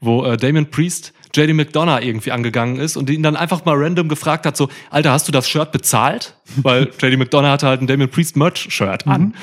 wo 0.00 0.24
äh, 0.24 0.36
Damien 0.36 0.68
Priest 0.68 1.12
JD 1.34 1.54
McDonough 1.54 2.02
irgendwie 2.02 2.32
angegangen 2.32 2.78
ist 2.78 2.96
und 2.96 3.10
ihn 3.10 3.22
dann 3.22 3.36
einfach 3.36 3.64
mal 3.64 3.76
random 3.76 4.08
gefragt 4.08 4.46
hat, 4.46 4.56
so, 4.56 4.68
Alter, 4.90 5.12
hast 5.12 5.28
du 5.28 5.32
das 5.32 5.48
Shirt 5.48 5.72
bezahlt? 5.72 6.34
Weil 6.56 6.90
JD 7.00 7.18
McDonough 7.18 7.50
hatte 7.50 7.66
halt 7.66 7.80
ein 7.80 7.86
Damien 7.86 8.10
Priest 8.10 8.36
Merch-Shirt 8.36 9.06
an. 9.06 9.34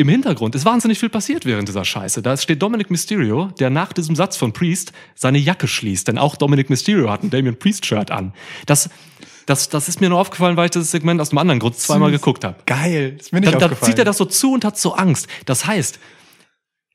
Im 0.00 0.08
Hintergrund 0.08 0.54
ist 0.54 0.64
wahnsinnig 0.64 1.00
viel 1.00 1.08
passiert 1.08 1.44
während 1.44 1.66
dieser 1.66 1.84
Scheiße. 1.84 2.22
Da 2.22 2.36
steht 2.36 2.62
Dominic 2.62 2.88
Mysterio, 2.88 3.50
der 3.58 3.68
nach 3.68 3.92
diesem 3.92 4.14
Satz 4.14 4.36
von 4.36 4.52
Priest 4.52 4.92
seine 5.16 5.38
Jacke 5.38 5.66
schließt. 5.66 6.06
Denn 6.06 6.18
auch 6.18 6.36
Dominic 6.36 6.70
Mysterio 6.70 7.10
hat 7.10 7.24
ein 7.24 7.30
Damien 7.30 7.58
Priest-Shirt 7.58 8.12
an. 8.12 8.32
Das, 8.66 8.90
das, 9.46 9.68
das 9.70 9.88
ist 9.88 10.00
mir 10.00 10.08
nur 10.08 10.20
aufgefallen, 10.20 10.56
weil 10.56 10.66
ich 10.66 10.70
das 10.70 10.92
Segment 10.92 11.20
aus 11.20 11.30
einem 11.30 11.38
anderen 11.38 11.58
Grund 11.58 11.76
zweimal 11.76 12.12
Süß. 12.12 12.20
geguckt 12.20 12.44
habe. 12.44 12.58
Geil. 12.64 13.16
Ist 13.18 13.32
mir 13.32 13.40
nicht 13.40 13.52
dann 13.52 13.60
aufgefallen. 13.60 13.90
zieht 13.90 13.98
er 13.98 14.04
das 14.04 14.18
so 14.18 14.24
zu 14.24 14.52
und 14.52 14.64
hat 14.64 14.78
so 14.78 14.94
Angst. 14.94 15.26
Das 15.46 15.66
heißt, 15.66 15.98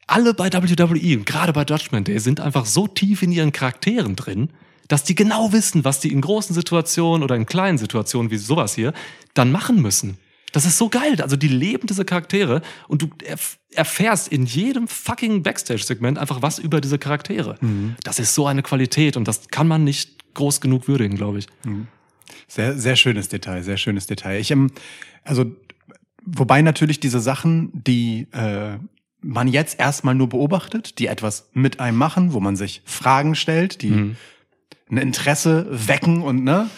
alle 0.08 0.34
bei 0.34 0.52
WWE, 0.52 1.18
und 1.18 1.26
gerade 1.26 1.54
bei 1.54 1.64
Judgment 1.64 2.08
Day, 2.08 2.20
sind 2.20 2.40
einfach 2.40 2.66
so 2.66 2.88
tief 2.88 3.22
in 3.22 3.32
ihren 3.32 3.52
Charakteren 3.52 4.16
drin, 4.16 4.50
dass 4.88 5.04
die 5.04 5.16
genau 5.16 5.54
wissen, 5.54 5.86
was 5.86 6.00
die 6.00 6.12
in 6.12 6.22
großen 6.22 6.54
Situationen 6.54 7.24
oder 7.24 7.36
in 7.36 7.46
kleinen 7.46 7.78
Situationen 7.78 8.32
wie 8.32 8.38
sowas 8.38 8.76
hier 8.76 8.94
dann 9.34 9.52
machen 9.52 9.82
müssen. 9.82 10.18
Das 10.52 10.66
ist 10.66 10.78
so 10.78 10.88
geil. 10.88 11.20
Also 11.22 11.36
die 11.36 11.48
leben 11.48 11.88
diese 11.88 12.06
Charaktere 12.06 12.62
und 12.88 13.02
du 13.02 13.10
erf 13.26 13.58
erfährst 13.76 14.28
in 14.28 14.46
jedem 14.46 14.88
fucking 14.88 15.42
Backstage-Segment 15.42 16.20
einfach 16.20 16.44
was 16.44 16.60
über 16.60 16.80
diese 16.80 17.00
Charaktere. 17.00 17.58
Das 18.04 18.20
ist 18.20 18.36
so 18.36 18.46
eine 18.46 18.62
Qualität 18.62 19.18
und 19.18 19.28
das 19.28 19.48
kann 19.48 19.68
man 19.68 19.84
nicht 19.84 20.34
groß 20.36 20.62
genug 20.62 20.88
würdigen, 20.88 21.18
glaube 21.18 21.40
ich. 21.40 21.48
Sehr, 22.48 22.78
sehr 22.78 22.96
schönes 22.96 23.30
Detail, 23.30 23.64
sehr 23.64 23.78
schönes 23.78 24.06
Detail. 24.06 24.40
Ich, 24.40 24.52
ähm, 24.52 24.70
also, 25.24 25.56
wobei 26.24 26.62
natürlich 26.62 27.00
diese 27.00 27.20
Sachen, 27.20 27.72
die 27.74 28.28
äh, 28.32 28.78
man 29.24 29.48
jetzt 29.48 29.80
erstmal 29.80 30.16
nur 30.16 30.30
beobachtet, 30.30 31.00
die 31.00 31.08
etwas 31.08 31.50
mit 31.54 31.80
einem 31.80 31.98
machen, 31.98 32.34
wo 32.34 32.40
man 32.40 32.56
sich 32.56 32.82
Fragen 32.86 33.36
stellt, 33.36 33.82
die 33.82 33.90
Mhm. 33.90 34.16
ein 34.92 34.98
Interesse 34.98 35.66
wecken 35.72 36.22
und 36.22 36.44
ne, 36.44 36.70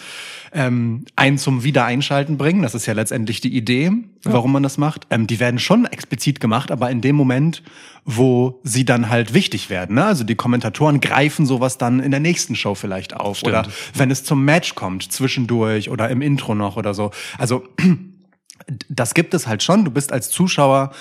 ähm, 0.52 1.04
einen 1.16 1.36
zum 1.36 1.64
Wiedereinschalten 1.64 2.38
bringen. 2.38 2.62
Das 2.62 2.74
ist 2.74 2.86
ja 2.86 2.94
letztendlich 2.94 3.40
die 3.42 3.54
Idee, 3.54 3.90
warum 4.22 4.52
man 4.52 4.62
das 4.62 4.78
macht. 4.78 5.06
Ähm, 5.10 5.26
die 5.26 5.38
werden 5.38 5.58
schon 5.58 5.84
explizit 5.84 6.40
gemacht, 6.40 6.70
aber 6.70 6.90
in 6.90 7.00
dem 7.02 7.14
Moment, 7.16 7.62
wo 8.04 8.60
sie 8.62 8.84
dann 8.86 9.10
halt 9.10 9.34
wichtig 9.34 9.68
werden. 9.68 9.96
Ne? 9.96 10.04
Also 10.06 10.24
die 10.24 10.36
Kommentatoren 10.36 11.00
greifen 11.00 11.44
sowas 11.44 11.76
dann 11.76 12.00
in 12.00 12.10
der 12.10 12.20
nächsten 12.20 12.54
Show 12.54 12.74
vielleicht 12.74 13.14
auf. 13.14 13.38
Stimmt. 13.38 13.52
Oder 13.54 13.66
wenn 13.94 14.10
es 14.10 14.24
zum 14.24 14.44
Match 14.44 14.74
kommt, 14.76 15.12
zwischendurch 15.12 15.90
oder 15.90 16.08
im 16.08 16.22
Intro 16.22 16.54
noch 16.54 16.76
oder 16.76 16.94
so. 16.94 17.10
Also 17.36 17.64
das 18.88 19.14
gibt 19.14 19.34
es 19.34 19.46
halt 19.46 19.62
schon. 19.62 19.84
Du 19.84 19.90
bist 19.90 20.12
als 20.12 20.30
Zuschauer 20.30 20.92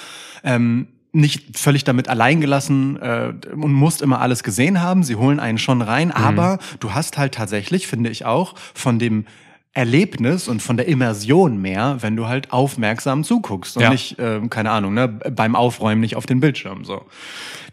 ähm, 0.43 0.87
nicht 1.15 1.57
völlig 1.57 1.83
damit 1.83 2.09
alleingelassen 2.09 2.97
äh, 3.01 3.33
und 3.53 3.71
musst 3.73 4.01
immer 4.01 4.21
alles 4.21 4.43
gesehen 4.43 4.81
haben. 4.81 5.03
Sie 5.03 5.15
holen 5.15 5.39
einen 5.39 5.57
schon 5.57 5.81
rein, 5.81 6.11
aber 6.11 6.59
du 6.79 6.93
hast 6.93 7.17
halt 7.17 7.33
tatsächlich, 7.35 7.87
finde 7.87 8.09
ich 8.09 8.25
auch, 8.25 8.55
von 8.73 8.99
dem 8.99 9.25
Erlebnis 9.73 10.47
und 10.47 10.61
von 10.61 10.77
der 10.77 10.87
Immersion 10.87 11.61
mehr, 11.61 11.97
wenn 11.99 12.15
du 12.15 12.27
halt 12.27 12.53
aufmerksam 12.53 13.25
zuguckst 13.25 13.75
und 13.75 13.83
Ja. 13.83 13.89
nicht, 13.89 14.15
ähm, 14.19 14.49
keine 14.49 14.71
Ahnung, 14.71 14.93
ne, 14.93 15.07
beim 15.09 15.53
Aufräumen 15.55 15.99
nicht 15.99 16.15
auf 16.15 16.25
den 16.25 16.39
Bildschirm. 16.39 16.85
So, 16.85 17.01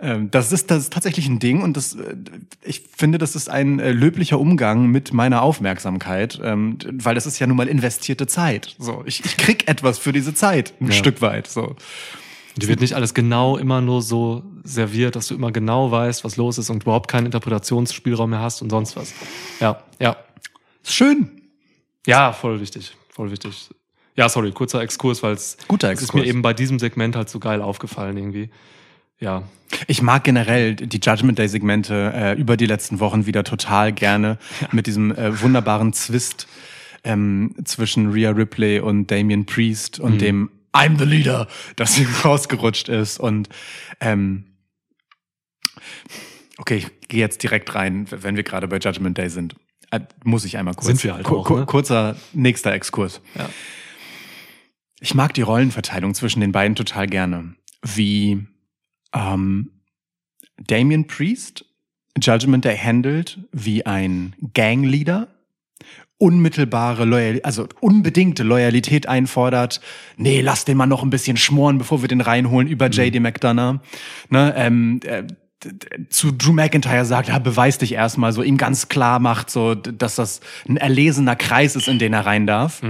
ähm, 0.01 0.29
das 0.33 0.51
ist 0.51 0.73
das 0.73 0.79
ist 0.85 0.93
tatsächlich 0.93 1.29
ein 1.29 1.39
Ding 1.39 1.63
und 1.63 1.77
das, 1.77 1.95
äh, 1.95 2.17
ich 2.65 2.83
finde, 2.97 3.19
das 3.19 3.37
ist 3.37 3.49
ein 3.49 3.79
äh, 3.79 3.93
löblicher 3.93 4.41
Umgang 4.41 4.89
mit 4.89 5.13
meiner 5.13 5.43
Aufmerksamkeit, 5.43 6.41
ähm, 6.43 6.77
weil 6.91 7.15
das 7.15 7.27
ist 7.27 7.39
ja 7.39 7.47
nun 7.47 7.57
mal 7.57 7.69
investierte 7.69 8.27
Zeit. 8.27 8.75
So, 8.81 9.05
ich, 9.07 9.25
ich 9.25 9.37
krieg 9.37 9.69
etwas 9.69 10.01
für 10.01 10.13
diese 10.13 10.35
Zeit, 10.35 10.75
ein 10.81 10.89
Ja. 10.89 10.93
Stück 10.95 11.21
weit. 11.23 11.47
So, 11.47 11.77
Die 12.57 12.69
wird 12.69 12.81
nicht 12.81 12.95
alles 12.95 13.15
genau 13.15 13.57
immer 13.57 13.81
nur 13.81 14.03
so 14.03 14.43
serviert, 14.63 15.17
dass 15.17 15.29
du 15.29 15.35
immer 15.35 15.53
genau 15.53 15.91
weißt, 15.91 16.25
was 16.25 16.37
los 16.37 16.59
ist 16.59 16.71
und 16.71 16.83
überhaupt 16.83 17.11
keinen 17.11 17.27
Interpretationsspielraum 17.27 18.31
mehr 18.31 18.41
hast 18.41 18.63
und 18.63 18.71
sonst 18.71 18.97
was. 18.97 19.15
Ja, 19.61 19.83
ja. 19.99 20.17
ist 20.83 20.95
schön. 20.95 21.43
Ja, 22.07 22.33
voll 22.33 22.61
wichtig. 22.61 22.97
Voll 23.09 23.31
wichtig. 23.31 23.71
Ja, 24.17 24.29
sorry, 24.29 24.53
kurzer 24.53 24.83
Exkurs, 24.83 25.23
weil 25.23 25.35
es 25.35 25.57
ist 25.81 26.15
mir 26.15 26.25
eben 26.25 26.43
bei 26.43 26.53
diesem 26.53 26.79
Segment 26.79 27.17
halt 27.17 27.31
so 27.31 27.39
geil 27.39 27.63
aufgefallen 27.63 28.17
irgendwie. 28.17 28.51
Ja. 29.19 29.45
Ich 29.87 30.03
mag 30.03 30.25
generell 30.25 30.75
die 30.75 31.01
Judgment 31.03 31.39
Day 31.39 31.49
Segmente 31.49 32.13
äh, 32.15 32.39
über 32.39 32.59
die 32.59 32.67
letzten 32.67 33.01
Wochen 33.01 33.25
wieder 33.25 33.45
total 33.45 33.93
gerne 33.93 34.37
mit 34.71 34.87
diesem 34.87 35.13
äh, 35.13 35.41
wunderbaren 35.41 35.93
Zwist 35.95 36.47
ähm, 37.05 37.55
zwischen 37.65 38.11
Rhea 38.11 38.31
Ripley 38.31 38.81
und 38.81 39.11
Damian 39.11 39.47
Priest 39.47 39.99
und 39.99 40.21
dem 40.21 40.51
I'm 40.73 40.99
the 40.99 41.05
Leader, 41.05 41.49
das 41.77 42.01
rausgerutscht 42.25 42.89
ist 42.89 43.19
und 43.21 43.49
ähm, 44.01 44.57
okay, 46.59 46.77
ich 46.77 47.09
gehe 47.09 47.21
jetzt 47.21 47.43
direkt 47.43 47.75
rein, 47.75 48.07
wenn 48.11 48.37
wir 48.37 48.43
gerade 48.43 48.69
bei 48.69 48.79
Judgment 48.79 49.19
Day 49.19 49.29
sind. 49.29 49.57
Äh, 49.91 50.01
muss 50.25 50.45
ich 50.45 50.57
einmal 50.57 50.75
kurz. 50.75 50.87
Sind 50.87 51.05
wir 51.05 51.15
halt 51.15 51.25
Ku- 51.25 51.37
auch, 51.39 51.51
ne? 51.51 51.67
Kurzer 51.67 52.17
nächster 52.33 52.73
Exkurs. 52.73 53.21
Ja. 53.35 53.49
Ich 55.01 55.15
mag 55.15 55.35
die 55.35 55.43
Rollenverteilung 55.43 56.15
zwischen 56.15 56.41
den 56.41 56.53
beiden 56.53 56.77
total 56.77 57.07
gerne. 57.09 57.55
Wie 57.83 58.47
ähm, 59.13 59.71
Damien 60.57 61.07
Priest 61.07 61.65
Judgment 62.21 62.65
Day 62.65 62.77
handelt 62.79 63.39
wie 63.53 63.85
ein 63.85 64.37
Gangleader, 64.55 65.32
unmittelbare 66.23 67.05
Loyal 67.05 67.41
also 67.43 67.67
unbedingte 67.81 68.45
Loyalität 68.45 69.09
einfordert. 69.09 69.81
Nee, 70.17 70.41
lass 70.41 70.65
den 70.65 70.77
mal 70.77 70.87
noch 70.87 71.03
ein 71.03 71.11
bisschen 71.11 71.37
schmoren, 71.37 71.79
bevor 71.79 72.01
wir 72.01 72.09
den 72.09 72.21
reinholen 72.21 72.69
über 72.69 72.87
JD 72.87 73.19
McDonough. 73.19 73.81
Ne, 74.31 74.55
ähm, 74.57 75.01
äh, 75.05 75.25
zu 76.11 76.31
Drew 76.31 76.53
McIntyre 76.53 77.05
sagt, 77.05 77.29
ja, 77.29 77.39
beweis 77.41 77.79
dich 77.79 77.95
erstmal, 77.95 78.33
so 78.33 78.43
ihm 78.43 78.57
ganz 78.57 78.89
klar 78.89 79.19
macht, 79.19 79.51
so, 79.51 79.75
dass 79.75 80.15
das 80.15 80.41
ein 80.69 80.77
erlesener 80.77 81.35
Kreis 81.35 81.75
ist, 81.75 81.89
in 81.89 81.99
den 81.99 82.13
er 82.13 82.25
rein 82.25 82.47
darf. 82.47 82.83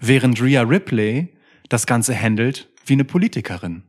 Während 0.00 0.40
Rhea 0.40 0.62
Ripley 0.62 1.28
das 1.68 1.86
Ganze 1.86 2.16
handelt 2.20 2.68
wie 2.86 2.94
eine 2.94 3.04
Politikerin. 3.04 3.82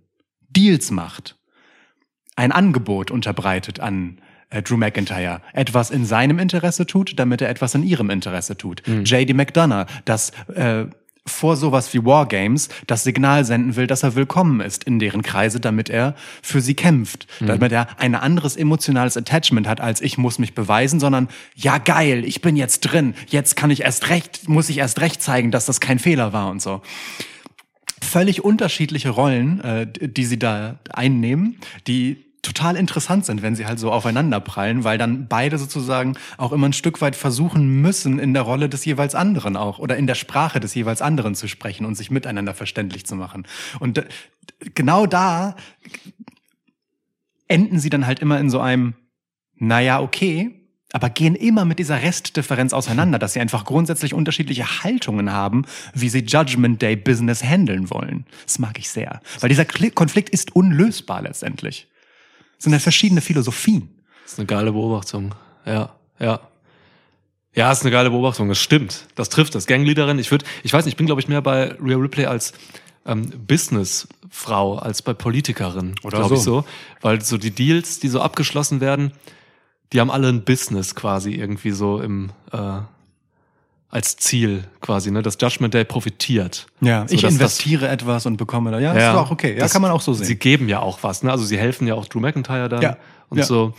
Deals 0.49 0.89
macht. 0.91 1.37
Ein 2.35 2.51
Angebot 2.51 3.11
unterbreitet 3.11 3.79
an 3.79 4.19
äh, 4.49 4.61
Drew 4.61 4.77
McIntyre. 4.77 5.41
Etwas 5.53 5.91
in 5.91 6.05
seinem 6.05 6.39
Interesse 6.39 6.85
tut, 6.85 7.17
damit 7.17 7.41
er 7.41 7.49
etwas 7.49 7.75
in 7.75 7.83
ihrem 7.83 8.09
Interesse 8.09 8.57
tut. 8.57 8.83
JD 9.05 9.33
McDonough, 9.33 9.85
das 10.05 10.31
äh, 10.55 10.85
vor 11.25 11.55
sowas 11.55 11.93
wie 11.93 12.03
Wargames 12.03 12.69
das 12.87 13.03
Signal 13.03 13.45
senden 13.45 13.75
will, 13.75 13.87
dass 13.87 14.03
er 14.03 14.15
willkommen 14.15 14.61
ist 14.61 14.83
in 14.83 14.99
deren 14.99 15.21
Kreise, 15.21 15.59
damit 15.59 15.89
er 15.89 16.15
für 16.41 16.59
sie 16.59 16.73
kämpft. 16.73 17.27
Damit 17.47 17.71
er 17.71 17.87
ein 17.99 18.15
anderes 18.15 18.55
emotionales 18.55 19.15
Attachment 19.15 19.67
hat, 19.67 19.79
als 19.79 20.01
ich 20.01 20.17
muss 20.17 20.39
mich 20.39 20.55
beweisen, 20.55 20.99
sondern 20.99 21.29
ja 21.55 21.77
geil, 21.77 22.25
ich 22.25 22.41
bin 22.41 22.55
jetzt 22.55 22.81
drin, 22.81 23.13
jetzt 23.27 23.55
kann 23.55 23.69
ich 23.69 23.81
erst 23.81 24.09
recht, 24.09 24.49
muss 24.49 24.69
ich 24.69 24.79
erst 24.79 24.99
recht 25.01 25.21
zeigen, 25.21 25.51
dass 25.51 25.65
das 25.65 25.79
kein 25.79 25.99
Fehler 25.99 26.33
war 26.33 26.49
und 26.49 26.61
so 26.61 26.81
völlig 28.01 28.43
unterschiedliche 28.43 29.09
Rollen, 29.09 29.61
äh, 29.61 29.85
die 29.85 30.25
sie 30.25 30.39
da 30.39 30.79
einnehmen, 30.89 31.57
die 31.85 32.28
total 32.41 32.75
interessant 32.75 33.25
sind, 33.25 33.41
wenn 33.41 33.55
sie 33.55 33.65
halt 33.65 33.79
so 33.79 33.91
aufeinander 33.91 34.39
prallen, 34.39 34.83
weil 34.83 34.97
dann 34.97 35.27
beide 35.27 35.57
sozusagen 35.57 36.15
auch 36.37 36.51
immer 36.51 36.69
ein 36.69 36.73
Stück 36.73 37.01
weit 37.01 37.15
versuchen 37.15 37.81
müssen, 37.81 38.19
in 38.19 38.33
der 38.33 38.43
Rolle 38.43 38.69
des 38.69 38.85
jeweils 38.85 39.15
anderen 39.15 39.57
auch 39.57 39.79
oder 39.79 39.97
in 39.97 40.07
der 40.07 40.15
Sprache 40.15 40.59
des 40.59 40.73
jeweils 40.73 41.01
anderen 41.01 41.35
zu 41.35 41.47
sprechen 41.47 41.85
und 41.85 41.95
sich 41.95 42.11
miteinander 42.11 42.53
verständlich 42.53 43.05
zu 43.05 43.15
machen. 43.15 43.45
Und 43.79 43.97
äh, 43.97 44.05
genau 44.73 45.05
da 45.05 45.55
enden 47.47 47.79
sie 47.79 47.89
dann 47.89 48.05
halt 48.05 48.19
immer 48.19 48.39
in 48.39 48.49
so 48.49 48.59
einem, 48.59 48.93
naja, 49.55 49.99
okay, 49.99 50.55
aber 50.91 51.09
gehen 51.09 51.35
immer 51.35 51.65
mit 51.65 51.77
dieser 51.77 52.01
Restdifferenz 52.01 52.73
auseinander, 52.73 53.19
dass 53.19 53.33
sie 53.33 53.39
einfach 53.39 53.65
grundsätzlich 53.65 54.13
unterschiedliche 54.13 54.83
Haltungen 54.83 55.31
haben, 55.31 55.65
wie 55.93 56.09
sie 56.09 56.19
Judgment 56.19 56.81
Day 56.81 56.95
Business 56.95 57.43
handeln 57.43 57.91
wollen. 57.91 58.25
Das 58.45 58.57
mag 58.59 58.79
ich 58.79 58.89
sehr. 58.89 59.21
Weil 59.39 59.49
dieser 59.49 59.65
Konflikt 59.65 60.29
ist 60.29 60.55
unlösbar 60.55 61.21
letztendlich. 61.21 61.87
Sind 62.59 62.73
ja 62.73 62.79
verschiedene 62.79 63.21
Philosophien. 63.21 63.89
Das 64.23 64.33
ist 64.33 64.39
eine 64.39 64.45
geile 64.45 64.71
Beobachtung. 64.71 65.33
Ja, 65.65 65.95
ja. 66.19 66.39
Ja, 67.55 67.71
ist 67.71 67.81
eine 67.81 67.91
geile 67.91 68.11
Beobachtung. 68.11 68.47
Das 68.47 68.59
stimmt. 68.59 69.07
Das 69.15 69.29
trifft 69.29 69.55
das. 69.55 69.65
Gangleaderin. 69.65 70.19
Ich 70.19 70.29
würde, 70.29 70.45
ich 70.61 70.71
weiß 70.71 70.85
nicht, 70.85 70.93
ich 70.93 70.97
bin 70.97 71.07
glaube 71.07 71.19
ich 71.19 71.27
mehr 71.27 71.41
bei 71.41 71.75
Rhea 71.81 71.97
Ripley 71.97 72.25
als 72.25 72.53
ähm, 73.05 73.31
Businessfrau 73.47 74.77
als 74.77 75.01
bei 75.01 75.13
Politikerin. 75.13 75.95
Oder 76.03 76.19
glaube 76.19 76.35
ich 76.35 76.41
so. 76.41 76.61
so, 76.61 76.65
weil 77.01 77.21
so 77.21 77.37
die 77.37 77.51
Deals, 77.51 77.99
die 77.99 78.07
so 78.07 78.21
abgeschlossen 78.21 78.81
werden, 78.81 79.13
die 79.91 79.99
haben 79.99 80.11
alle 80.11 80.29
ein 80.29 80.43
Business 80.43 80.93
quasi 80.93 81.31
irgendwie 81.31 81.71
so 81.71 81.99
im 81.99 82.31
äh, 82.51 82.81
als 83.89 84.17
Ziel 84.17 84.65
quasi, 84.81 85.09
ne? 85.11 85.21
Das 85.23 85.37
Judgment 85.41 85.73
Day 85.73 85.83
profitiert. 85.83 86.67
Ja, 86.79 87.07
So, 87.07 87.15
ich 87.15 87.21
dass 87.21 87.31
das- 87.31 87.39
investiere 87.41 87.87
etwas 87.87 88.25
und 88.27 88.37
bekomme 88.37 88.71
da. 88.71 88.79
Ja, 88.79 88.93
ist 88.93 89.13
doch 89.15 89.25
auch 89.27 89.31
okay. 89.31 89.53
Ja, 89.53 89.59
Das- 89.61 89.73
kann 89.73 89.81
man 89.81 89.91
auch 89.91 90.01
so 90.01 90.13
Sie 90.13 90.25
sehen. 90.25 90.39
geben 90.39 90.69
ja 90.69 90.79
auch 90.79 90.99
was, 91.01 91.23
ne? 91.23 91.31
Also 91.31 91.43
sie 91.45 91.57
helfen 91.57 91.87
ja 91.87 91.95
auch 91.95 92.05
Drew 92.05 92.19
McIntyre 92.19 92.69
dann 92.69 92.81
Ja, 92.81 92.97
und 93.29 93.39
ja. 93.39 93.43
so. 93.45 93.73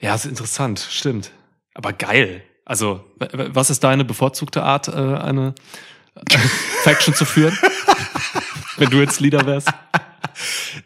Ja, 0.00 0.14
ist 0.14 0.26
interessant, 0.26 0.84
stimmt. 0.90 1.30
Aber 1.74 1.92
geil. 1.92 2.42
Also, 2.64 3.04
was 3.18 3.70
ist 3.70 3.84
deine 3.84 4.04
bevorzugte 4.04 4.62
Art, 4.64 4.88
äh, 4.88 4.92
eine 4.92 5.54
Faction 6.82 7.14
zu 7.14 7.24
führen? 7.24 7.56
Wenn 8.76 8.90
du 8.90 8.98
jetzt 8.98 9.20
Leader 9.20 9.46
wärst? 9.46 9.68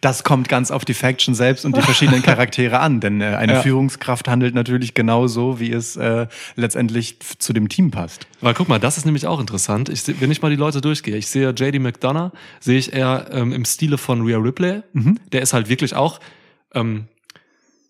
Das 0.02 0.24
kommt 0.24 0.48
ganz 0.48 0.70
auf 0.70 0.86
die 0.86 0.94
Faction 0.94 1.34
selbst 1.34 1.66
und 1.66 1.76
die 1.76 1.82
verschiedenen 1.82 2.22
Charaktere 2.22 2.80
an, 2.80 3.00
denn 3.00 3.20
äh, 3.20 3.26
eine 3.36 3.54
Ja. 3.54 3.60
Führungskraft 3.62 4.28
handelt 4.28 4.54
natürlich 4.54 4.94
genauso, 4.94 5.60
wie 5.60 5.70
es 5.72 5.96
äh, 5.96 6.26
letztendlich 6.56 7.18
zu 7.38 7.52
dem 7.52 7.68
Team 7.68 7.90
passt. 7.90 8.26
Weil 8.40 8.54
guck 8.54 8.68
mal, 8.68 8.78
das 8.80 8.96
ist 8.96 9.04
nämlich 9.04 9.26
auch 9.26 9.40
interessant. 9.40 9.90
Ich, 9.90 10.00
seh- 10.02 10.14
wenn 10.20 10.30
ich 10.30 10.40
mal 10.40 10.48
die 10.50 10.56
Leute 10.56 10.80
durchgehe, 10.80 11.16
ich 11.16 11.26
sehe 11.26 11.50
JD 11.50 11.80
McDonough, 11.80 12.32
sehe 12.60 12.78
ich 12.78 12.94
eher 12.94 13.28
ähm, 13.30 13.52
im 13.52 13.64
Stile 13.66 13.98
von 13.98 14.22
Rhea 14.22 14.38
Ripley. 14.38 14.80
Der 15.32 15.42
ist 15.42 15.52
halt 15.52 15.68
wirklich 15.68 15.94
auch 15.94 16.18
ähm, 16.74 17.04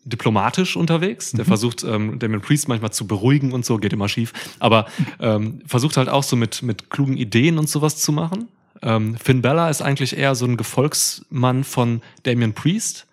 diplomatisch 0.05 0.77
unterwegs. 0.77 1.33
Der 1.33 1.45
versucht, 1.45 1.85
ähm, 1.85 2.19
Damien 2.19 2.41
Priest 2.41 2.69
manchmal 2.69 2.91
zu 2.91 3.07
beruhigen 3.07 3.53
und 3.53 3.65
so, 3.65 3.77
geht 3.79 3.93
immer 3.93 4.09
schief. 4.09 4.33
Aber 4.59 4.87
ähm, 5.21 5.61
versucht 5.67 5.97
halt 5.97 6.09
auch 6.09 6.23
so 6.23 6.37
mit, 6.37 6.63
mit 6.63 6.91
klugen 6.91 7.17
Ideen 7.17 7.59
und 7.59 7.69
sowas 7.69 7.97
zu 7.99 8.11
machen. 8.11 8.49
Ähm, 8.83 9.17
Finn 9.17 9.43
Bella 9.43 9.69
ist 9.71 9.83
eigentlich 9.83 10.17
eher 10.17 10.35
so 10.35 10.47
ein 10.47 10.57
Gefolgsmann 10.57 11.65
von 11.65 12.03
Damien 12.23 12.55
Priest. 12.55 13.07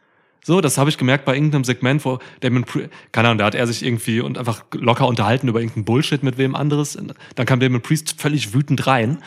So, 0.43 0.61
das 0.61 0.77
habe 0.77 0.89
ich 0.89 0.97
gemerkt 0.97 1.25
bei 1.25 1.35
irgendeinem 1.35 1.65
Segment, 1.65 2.05
wo 2.05 2.19
Damien 2.39 2.63
Priest, 2.63 2.89
keine 3.11 3.27
Ahnung, 3.27 3.39
da 3.39 3.45
hat 3.45 3.55
er 3.55 3.67
sich 3.67 3.83
irgendwie 3.83 4.21
und 4.21 4.37
einfach 4.37 4.63
locker 4.73 5.07
unterhalten 5.07 5.49
über 5.49 5.59
irgendeinen 5.59 5.85
Bullshit 5.85 6.23
mit 6.23 6.37
wem 6.37 6.55
anderes. 6.55 6.97
Dann 7.35 7.45
kam 7.45 7.59
Damien 7.59 7.81
Priest 7.81 8.15
völlig 8.17 8.53
wütend 8.53 8.87
rein. 8.87 9.17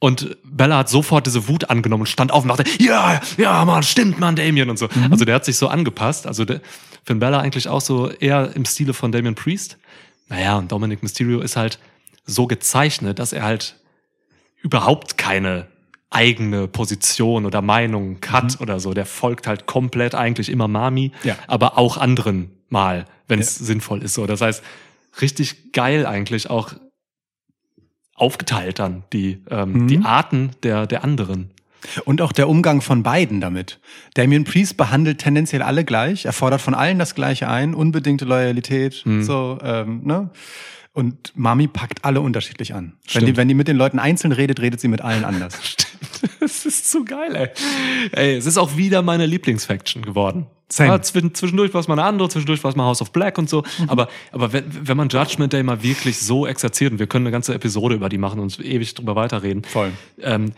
Und 0.00 0.36
Bella 0.44 0.78
hat 0.78 0.88
sofort 0.88 1.26
diese 1.26 1.48
Wut 1.48 1.70
angenommen 1.70 2.02
und 2.02 2.08
stand 2.08 2.32
auf 2.32 2.42
und 2.42 2.48
dachte, 2.48 2.64
ja, 2.78 3.20
ja, 3.38 3.64
Mann, 3.64 3.82
stimmt, 3.82 4.18
Mann, 4.18 4.36
Damien 4.36 4.68
und 4.68 4.78
so. 4.78 4.88
Also 5.10 5.24
der 5.24 5.36
hat 5.36 5.44
sich 5.44 5.56
so 5.56 5.68
angepasst. 5.68 6.26
Also 6.26 6.44
der, 6.44 6.60
Finn 7.04 7.18
Bella 7.18 7.38
eigentlich 7.40 7.68
auch 7.68 7.80
so 7.80 8.10
eher 8.10 8.54
im 8.56 8.64
Stile 8.64 8.94
von 8.94 9.12
Damien 9.12 9.34
Priest. 9.34 9.78
Naja, 10.28 10.56
und 10.56 10.72
Dominic 10.72 11.02
Mysterio 11.02 11.40
ist 11.40 11.56
halt 11.56 11.78
so 12.26 12.46
gezeichnet, 12.46 13.18
dass 13.18 13.32
er 13.32 13.44
halt 13.44 13.76
überhaupt 14.64 15.16
keine 15.18 15.66
eigene 16.10 16.66
Position 16.68 17.44
oder 17.44 17.60
Meinung 17.60 18.18
hat 18.28 18.60
oder 18.60 18.80
so. 18.80 18.94
Der 18.94 19.04
folgt 19.06 19.46
halt 19.46 19.66
komplett 19.66 20.14
eigentlich 20.14 20.48
immer 20.48 20.66
Mami, 20.68 21.12
Ja. 21.22 21.36
aber 21.46 21.76
auch 21.78 21.96
anderen 21.96 22.50
mal, 22.68 23.04
wenn 23.28 23.38
es 23.40 23.54
sinnvoll 23.56 24.02
ist. 24.02 24.14
So, 24.14 24.26
das 24.26 24.40
heißt, 24.40 24.62
richtig 25.20 25.72
geil 25.72 26.06
eigentlich 26.06 26.50
auch 26.50 26.72
aufgeteilt 28.14 28.78
dann 28.78 29.04
die 29.12 29.42
ähm, 29.50 29.88
die 29.88 29.98
Arten 30.04 30.52
der 30.62 30.86
der 30.86 31.04
anderen. 31.04 31.50
Und 32.06 32.22
auch 32.22 32.32
der 32.32 32.48
Umgang 32.48 32.80
von 32.80 33.02
beiden 33.02 33.42
damit. 33.42 33.78
Damien 34.14 34.44
Priest 34.44 34.78
behandelt 34.78 35.18
tendenziell 35.18 35.60
alle 35.60 35.84
gleich, 35.84 36.24
er 36.24 36.32
fordert 36.32 36.62
von 36.62 36.72
allen 36.74 36.98
das 36.98 37.14
Gleiche 37.14 37.46
ein, 37.48 37.74
unbedingte 37.74 38.24
Loyalität, 38.24 39.04
so, 39.20 39.58
ähm, 39.62 40.00
ne? 40.04 40.30
Und 40.94 41.32
Mami 41.36 41.66
packt 41.66 42.04
alle 42.04 42.20
unterschiedlich 42.20 42.72
an. 42.72 42.92
Wenn 43.02 43.10
Stimmt. 43.10 43.28
die, 43.28 43.36
wenn 43.36 43.48
die 43.48 43.54
mit 43.54 43.66
den 43.66 43.76
Leuten 43.76 43.98
einzeln 43.98 44.30
redet, 44.30 44.60
redet 44.60 44.80
sie 44.80 44.86
mit 44.88 45.00
allen 45.02 45.24
anders. 45.24 45.58
Das 46.40 46.64
ist 46.64 46.90
zu 46.90 47.04
geil, 47.04 47.34
ey. 47.34 47.48
Ey, 48.12 48.36
es 48.36 48.46
ist 48.46 48.56
auch 48.56 48.76
wieder 48.76 49.02
meine 49.02 49.26
Lieblingsfaction 49.26 50.02
geworden. 50.04 50.46
Same. 50.70 50.90
Ja, 50.90 51.02
zwischen, 51.02 51.34
zwischendurch 51.34 51.74
war 51.74 51.80
es 51.80 51.88
mal 51.88 51.98
eine 51.98 52.04
andere, 52.04 52.28
zwischendurch 52.28 52.62
war 52.62 52.70
es 52.70 52.76
mal 52.76 52.84
House 52.84 53.02
of 53.02 53.10
Black 53.12 53.38
und 53.38 53.50
so. 53.50 53.64
Mhm. 53.78 53.90
Aber, 53.90 54.08
aber 54.30 54.52
wenn, 54.52 54.64
wenn 54.88 54.96
man 54.96 55.08
Judgment 55.08 55.52
Day 55.52 55.62
mal 55.64 55.82
wirklich 55.82 56.20
so 56.20 56.46
exerziert, 56.46 56.92
und 56.92 56.98
wir 57.00 57.08
können 57.08 57.26
eine 57.26 57.32
ganze 57.32 57.52
Episode 57.54 57.96
über 57.96 58.08
die 58.08 58.18
machen 58.18 58.38
und 58.38 58.58
ewig 58.60 58.94
drüber 58.94 59.16
weiterreden. 59.16 59.64
Voll. 59.64 59.90
Ähm, 60.20 60.52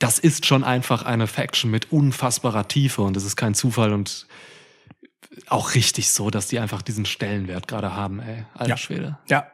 das 0.00 0.18
ist 0.18 0.46
schon 0.46 0.64
einfach 0.64 1.04
eine 1.04 1.28
Faction 1.28 1.70
mit 1.70 1.92
unfassbarer 1.92 2.66
Tiefe 2.66 3.02
und 3.02 3.16
es 3.16 3.24
ist 3.24 3.36
kein 3.36 3.54
Zufall 3.54 3.92
und 3.92 4.26
auch 5.46 5.74
richtig 5.74 6.10
so, 6.10 6.28
dass 6.30 6.48
die 6.48 6.58
einfach 6.58 6.82
diesen 6.82 7.06
Stellenwert 7.06 7.68
gerade 7.68 7.94
haben, 7.94 8.20
ey. 8.20 8.44
Alter 8.54 8.70
Ja. 8.70 8.76
Schwede. 8.76 9.18
Ja. 9.28 9.46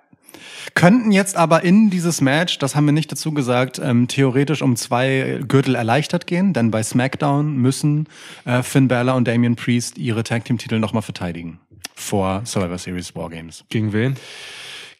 Könnten 0.74 1.12
jetzt 1.12 1.36
aber 1.36 1.62
in 1.64 1.90
dieses 1.90 2.20
Match, 2.20 2.58
das 2.58 2.74
haben 2.74 2.86
wir 2.86 2.92
nicht 2.92 3.10
dazu 3.10 3.32
gesagt, 3.32 3.78
ähm, 3.78 4.08
theoretisch 4.08 4.62
um 4.62 4.76
zwei 4.76 5.40
Gürtel 5.46 5.74
erleichtert 5.74 6.26
gehen, 6.26 6.52
denn 6.52 6.70
bei 6.70 6.82
SmackDown 6.82 7.56
müssen 7.56 8.08
äh, 8.44 8.62
Finn 8.62 8.88
Balor 8.88 9.16
und 9.16 9.26
Damian 9.26 9.56
Priest 9.56 9.98
ihre 9.98 10.22
Tag 10.22 10.44
Team 10.44 10.58
Titel 10.58 10.78
nochmal 10.78 11.02
verteidigen 11.02 11.60
vor 11.94 12.42
Survivor 12.44 12.78
Series 12.78 13.14
Wargames. 13.14 13.64
Gegen 13.68 13.92
wen? 13.92 14.16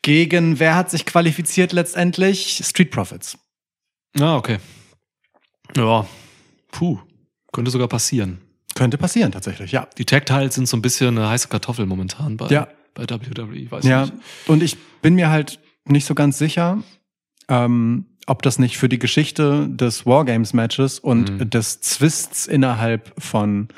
Gegen 0.03 0.59
wer 0.59 0.77
hat 0.77 0.91
sich 0.91 1.05
qualifiziert 1.05 1.73
letztendlich? 1.73 2.63
Street 2.65 2.91
Profits. 2.91 3.39
Ah, 4.19 4.37
okay. 4.37 4.59
Ja. 5.77 6.07
Puh. 6.71 6.99
Könnte 7.53 7.71
sogar 7.71 7.89
passieren. 7.89 8.41
Könnte 8.75 8.99
passieren 8.99 9.33
tatsächlich, 9.33 9.73
ja. 9.73 9.89
Die 9.97 10.05
Tag-Tiles 10.05 10.55
sind 10.55 10.69
so 10.69 10.77
ein 10.77 10.83
bisschen 10.83 11.17
eine 11.19 11.29
heiße 11.29 11.49
Kartoffel 11.49 11.87
momentan 11.87 12.37
bei, 12.37 12.49
Ja. 12.49 12.69
Bei 12.97 13.05
WWE, 13.09 13.71
weiß 13.71 13.85
Ja, 13.85 14.03
nicht. 14.07 14.15
und 14.49 14.63
ich 14.63 14.77
bin 15.03 15.15
mir 15.15 15.31
halt 15.31 15.61
nicht 15.85 16.05
so 16.07 16.15
ganz 16.17 16.39
sicher, 16.39 16.83
ähm, 17.49 18.07
ob 18.27 18.43
das 18.43 18.59
nicht 18.59 18.77
für 18.77 18.89
die 18.89 18.99
Geschichte 18.99 19.69
des 19.69 20.05
Wargames-Matches 20.05 20.99
und 20.99 21.31
Mhm. 21.39 21.51
des 21.51 21.81
Twists 21.81 22.47
innerhalb 22.47 23.13
von 23.23 23.69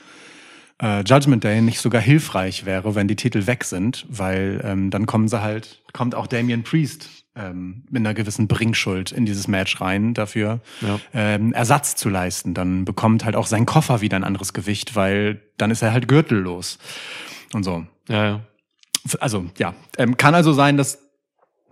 äh, 0.81 1.03
Judgment 1.03 1.43
Day 1.45 1.61
nicht 1.61 1.81
sogar 1.81 2.01
hilfreich 2.01 2.65
wäre, 2.65 2.95
wenn 2.95 3.09
die 3.09 3.17
Titel 3.17 3.47
weg 3.49 3.65
sind, 3.65 4.07
weil 4.09 4.61
ähm, 4.65 4.91
dann 4.91 5.07
kommen 5.07 5.27
sie 5.29 5.43
halt, 5.43 5.83
kommt 5.93 6.15
auch 6.15 6.29
Damian 6.29 6.63
Priest 6.63 7.09
ähm, 7.35 7.83
mit 7.91 8.01
einer 8.01 8.15
gewissen 8.15 8.47
Bringschuld 8.47 9.11
in 9.13 9.27
dieses 9.27 9.49
Match 9.49 9.81
rein, 9.81 10.15
dafür 10.15 10.61
Ja. 10.81 11.01
ähm, 11.13 11.53
Ersatz 11.53 11.97
zu 11.97 12.09
leisten. 12.09 12.55
Dann 12.55 12.85
bekommt 12.85 13.25
halt 13.25 13.35
auch 13.37 13.47
sein 13.49 13.67
Koffer 13.67 14.01
wieder 14.01 14.17
ein 14.17 14.23
anderes 14.25 14.53
Gewicht, 14.53 14.95
weil 14.97 15.41
dann 15.57 15.71
ist 15.73 15.83
er 15.83 15.93
halt 15.93 16.07
gürtellos 16.09 16.79
und 17.53 17.65
so 17.65 17.85
Ja, 18.09 18.25
ja. 18.25 18.41
Also 19.21 19.47
ja, 19.59 19.75
ähm, 19.97 20.17
kann 20.17 20.35
also 20.35 20.53
sein, 20.53 20.77
dass 20.77 20.99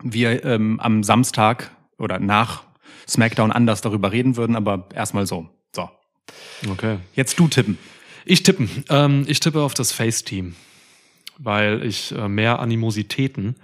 wir 0.02 0.44
ähm, 0.44 0.80
am 0.80 1.02
Samstag 1.02 1.70
oder 1.98 2.18
nach 2.18 2.64
SmackDown 3.08 3.52
anders 3.52 3.80
darüber 3.80 4.12
reden 4.12 4.36
würden, 4.36 4.56
aber 4.56 4.88
erstmal 4.94 5.26
so. 5.26 5.48
So, 5.74 5.88
Okay. 6.70 6.98
jetzt 7.14 7.38
du 7.38 7.48
tippen. 7.48 7.78
Ich 8.24 8.42
tippen. 8.42 8.84
Ähm, 8.88 9.24
ich 9.28 9.40
tippe 9.40 9.60
auf 9.62 9.74
das 9.74 9.92
Face-Team, 9.92 10.56
weil 11.38 11.84
ich 11.84 12.12
äh, 12.12 12.28
mehr 12.28 12.58
Animositäten 12.58 13.56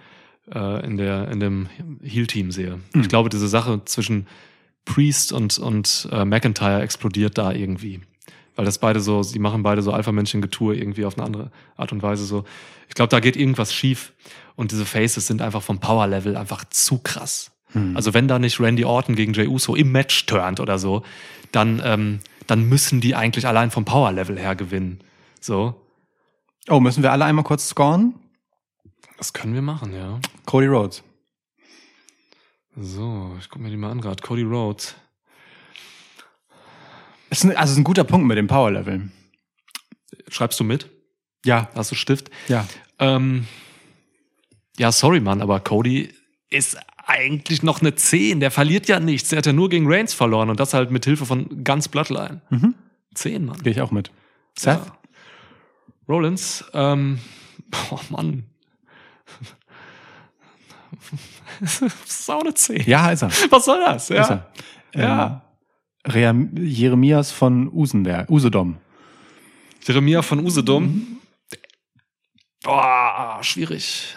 äh, 0.54 0.84
in, 0.86 0.96
der, 0.96 1.28
in 1.28 1.40
dem 1.40 1.68
Heel-Team 2.02 2.52
sehe. 2.52 2.80
Ich 2.94 3.08
glaube, 3.08 3.28
diese 3.28 3.48
Sache 3.48 3.82
zwischen 3.84 4.28
Priest 4.84 5.32
und, 5.32 5.58
und 5.58 6.08
äh, 6.12 6.24
McIntyre 6.24 6.82
explodiert 6.82 7.38
da 7.38 7.52
irgendwie. 7.52 8.00
Weil 8.56 8.64
das 8.64 8.78
beide 8.78 9.00
so, 9.00 9.22
sie 9.22 9.38
machen 9.38 9.62
beide 9.62 9.80
so 9.82 9.92
Alpha-Männchen-Getue 9.92 10.76
irgendwie 10.76 11.04
auf 11.04 11.16
eine 11.16 11.24
andere 11.26 11.50
Art 11.76 11.92
und 11.92 12.02
Weise 12.02 12.24
so. 12.24 12.44
Ich 12.88 12.94
glaube, 12.94 13.08
da 13.08 13.20
geht 13.20 13.36
irgendwas 13.36 13.72
schief. 13.72 14.12
Und 14.56 14.72
diese 14.72 14.84
Faces 14.84 15.26
sind 15.26 15.40
einfach 15.40 15.62
vom 15.62 15.80
Power-Level 15.80 16.36
einfach 16.36 16.64
zu 16.68 16.98
krass. 16.98 17.50
Also 17.94 18.12
wenn 18.12 18.28
da 18.28 18.38
nicht 18.38 18.60
Randy 18.60 18.84
Orton 18.84 19.14
gegen 19.16 19.32
Jey 19.32 19.46
Uso 19.46 19.74
im 19.74 19.92
Match 19.92 20.26
turnt 20.26 20.60
oder 20.60 20.78
so, 20.78 21.02
dann, 21.52 21.80
ähm, 21.82 22.20
dann 22.46 22.68
müssen 22.68 23.00
die 23.00 23.14
eigentlich 23.14 23.46
allein 23.46 23.70
vom 23.70 23.86
Power-Level 23.86 24.38
her 24.38 24.54
gewinnen. 24.54 25.00
So, 25.40 25.74
Oh, 26.68 26.78
müssen 26.80 27.02
wir 27.02 27.10
alle 27.12 27.24
einmal 27.24 27.44
kurz 27.44 27.66
scoren? 27.68 28.14
das 29.16 29.32
können 29.32 29.54
wir 29.54 29.62
machen, 29.62 29.94
ja. 29.94 30.20
Cody 30.46 30.66
Rhodes. 30.66 31.02
So, 32.76 33.34
ich 33.38 33.48
guck 33.48 33.60
mir 33.62 33.70
die 33.70 33.76
mal 33.76 33.90
an 33.90 34.00
gerade. 34.00 34.22
Cody 34.22 34.42
Rhodes. 34.42 34.94
Ist 37.32 37.44
ein, 37.44 37.56
also 37.56 37.72
ist 37.72 37.78
ein 37.78 37.84
guter 37.84 38.04
Punkt 38.04 38.26
mit 38.26 38.36
dem 38.36 38.46
Power 38.46 38.70
Level. 38.70 39.08
Schreibst 40.28 40.60
du 40.60 40.64
mit? 40.64 40.90
Ja, 41.46 41.70
Hast 41.74 41.90
du 41.90 41.94
Stift? 41.94 42.30
ja. 42.46 42.66
Ähm, 42.98 43.46
ja, 44.76 44.92
sorry, 44.92 45.18
Mann, 45.18 45.40
aber 45.40 45.58
Cody 45.60 46.12
ist 46.50 46.78
eigentlich 47.06 47.62
noch 47.62 47.80
eine 47.80 47.94
10. 47.94 48.40
Der 48.40 48.50
verliert 48.50 48.86
ja 48.86 49.00
nichts. 49.00 49.32
Er 49.32 49.38
hat 49.38 49.46
ja 49.46 49.54
nur 49.54 49.70
gegen 49.70 49.90
Reigns 49.90 50.12
verloren 50.12 50.50
und 50.50 50.60
das 50.60 50.74
halt 50.74 50.90
mit 50.90 51.06
Hilfe 51.06 51.24
von 51.24 51.64
ganz 51.64 51.88
Bloodline. 51.88 52.42
Mhm. 52.50 52.74
10, 53.14 53.46
Mann. 53.46 53.62
Gehe 53.62 53.72
ich 53.72 53.80
auch 53.80 53.90
mit. 53.90 54.10
Seth? 54.58 54.78
Ja. 54.78 54.98
Rollins, 56.06 56.64
ähm, 56.74 57.18
oh 57.90 57.98
Mann. 58.10 58.44
das 61.60 61.80
ist 61.80 62.30
auch 62.30 62.42
eine 62.42 62.52
10. 62.52 62.84
Ja, 62.86 63.10
ist 63.10 63.22
er. 63.22 63.30
Was 63.50 63.64
soll 63.64 63.80
das? 63.84 64.10
Ist 64.10 64.30
er. 64.30 64.52
Ja. 64.94 65.42
Rea- 66.06 66.48
Jeremias 66.58 67.30
von 67.30 67.68
Usenberg, 67.72 68.28
Usedom. 68.30 68.78
Jeremia 69.84 70.22
von 70.22 70.40
Usedom. 70.40 71.18
Boah, 72.62 73.38
schwierig. 73.42 74.16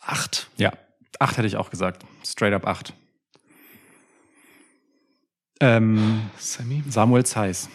Acht. 0.00 0.50
Ja, 0.56 0.72
acht 1.18 1.36
hätte 1.36 1.46
ich 1.46 1.56
auch 1.56 1.70
gesagt. 1.70 2.04
Straight 2.24 2.52
up 2.54 2.66
acht. 2.66 2.92
Ähm, 5.60 6.22
Sammy. 6.38 6.82
Samuel 6.88 7.24
Zeiss. 7.24 7.68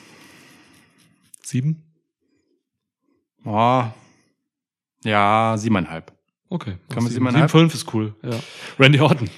Sieben. 1.41 1.83
Oh, 3.45 3.85
ja, 5.05 5.55
siebeneinhalb. 5.57 6.11
Okay. 6.49 6.77
Kann 6.89 7.03
man 7.03 7.07
Sieben, 7.07 7.25
siebeneinhalb? 7.25 7.49
sieben, 7.51 7.69
fünf 7.69 7.73
ist 7.73 7.93
cool. 7.93 8.13
Ja. 8.23 8.37
Randy 8.77 8.99
Orton. 8.99 9.29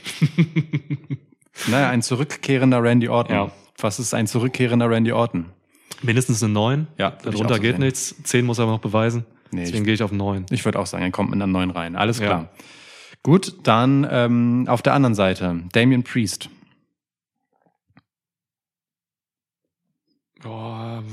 Naja, 1.68 1.90
ein 1.90 2.02
zurückkehrender 2.02 2.82
Randy 2.82 3.08
Orton. 3.10 3.36
Ja. 3.36 3.52
Was 3.82 4.00
ist 4.00 4.14
ein 4.14 4.28
zurückkehrender 4.28 4.90
Randy 4.90 5.12
Orton? 5.12 5.46
Mindestens 6.02 6.44
eine 6.44 6.54
neun. 6.54 6.88
Ja, 6.98 7.12
Darunter 7.12 7.56
so 7.56 7.62
geht 7.62 7.74
sehen. 7.76 7.82
nichts. 7.82 8.16
Zehn 8.24 8.46
muss 8.46 8.58
er 8.60 8.66
noch 8.66 8.80
beweisen. 8.80 9.26
Nee, 9.52 9.66
Deswegen 9.66 9.84
gehe 9.86 9.94
ich 9.94 10.04
auf 10.04 10.12
neun. 10.12 10.46
Ich 10.52 10.64
würde 10.66 10.80
auch 10.80 10.86
sagen, 10.86 11.04
er 11.04 11.12
kommt 11.12 11.30
mit 11.32 11.38
einer 11.38 11.48
neuen 11.48 11.72
rein. 11.72 11.96
Alles 11.96 12.20
Ja. 12.20 12.26
klar. 12.28 12.50
Gut, 13.24 13.56
dann 13.64 14.08
ähm, 14.10 14.66
auf 14.70 14.82
der 14.82 14.94
anderen 14.94 15.16
Seite, 15.16 15.64
Damien 15.74 16.04
Priest. 16.04 16.50
Boah, 20.42 21.04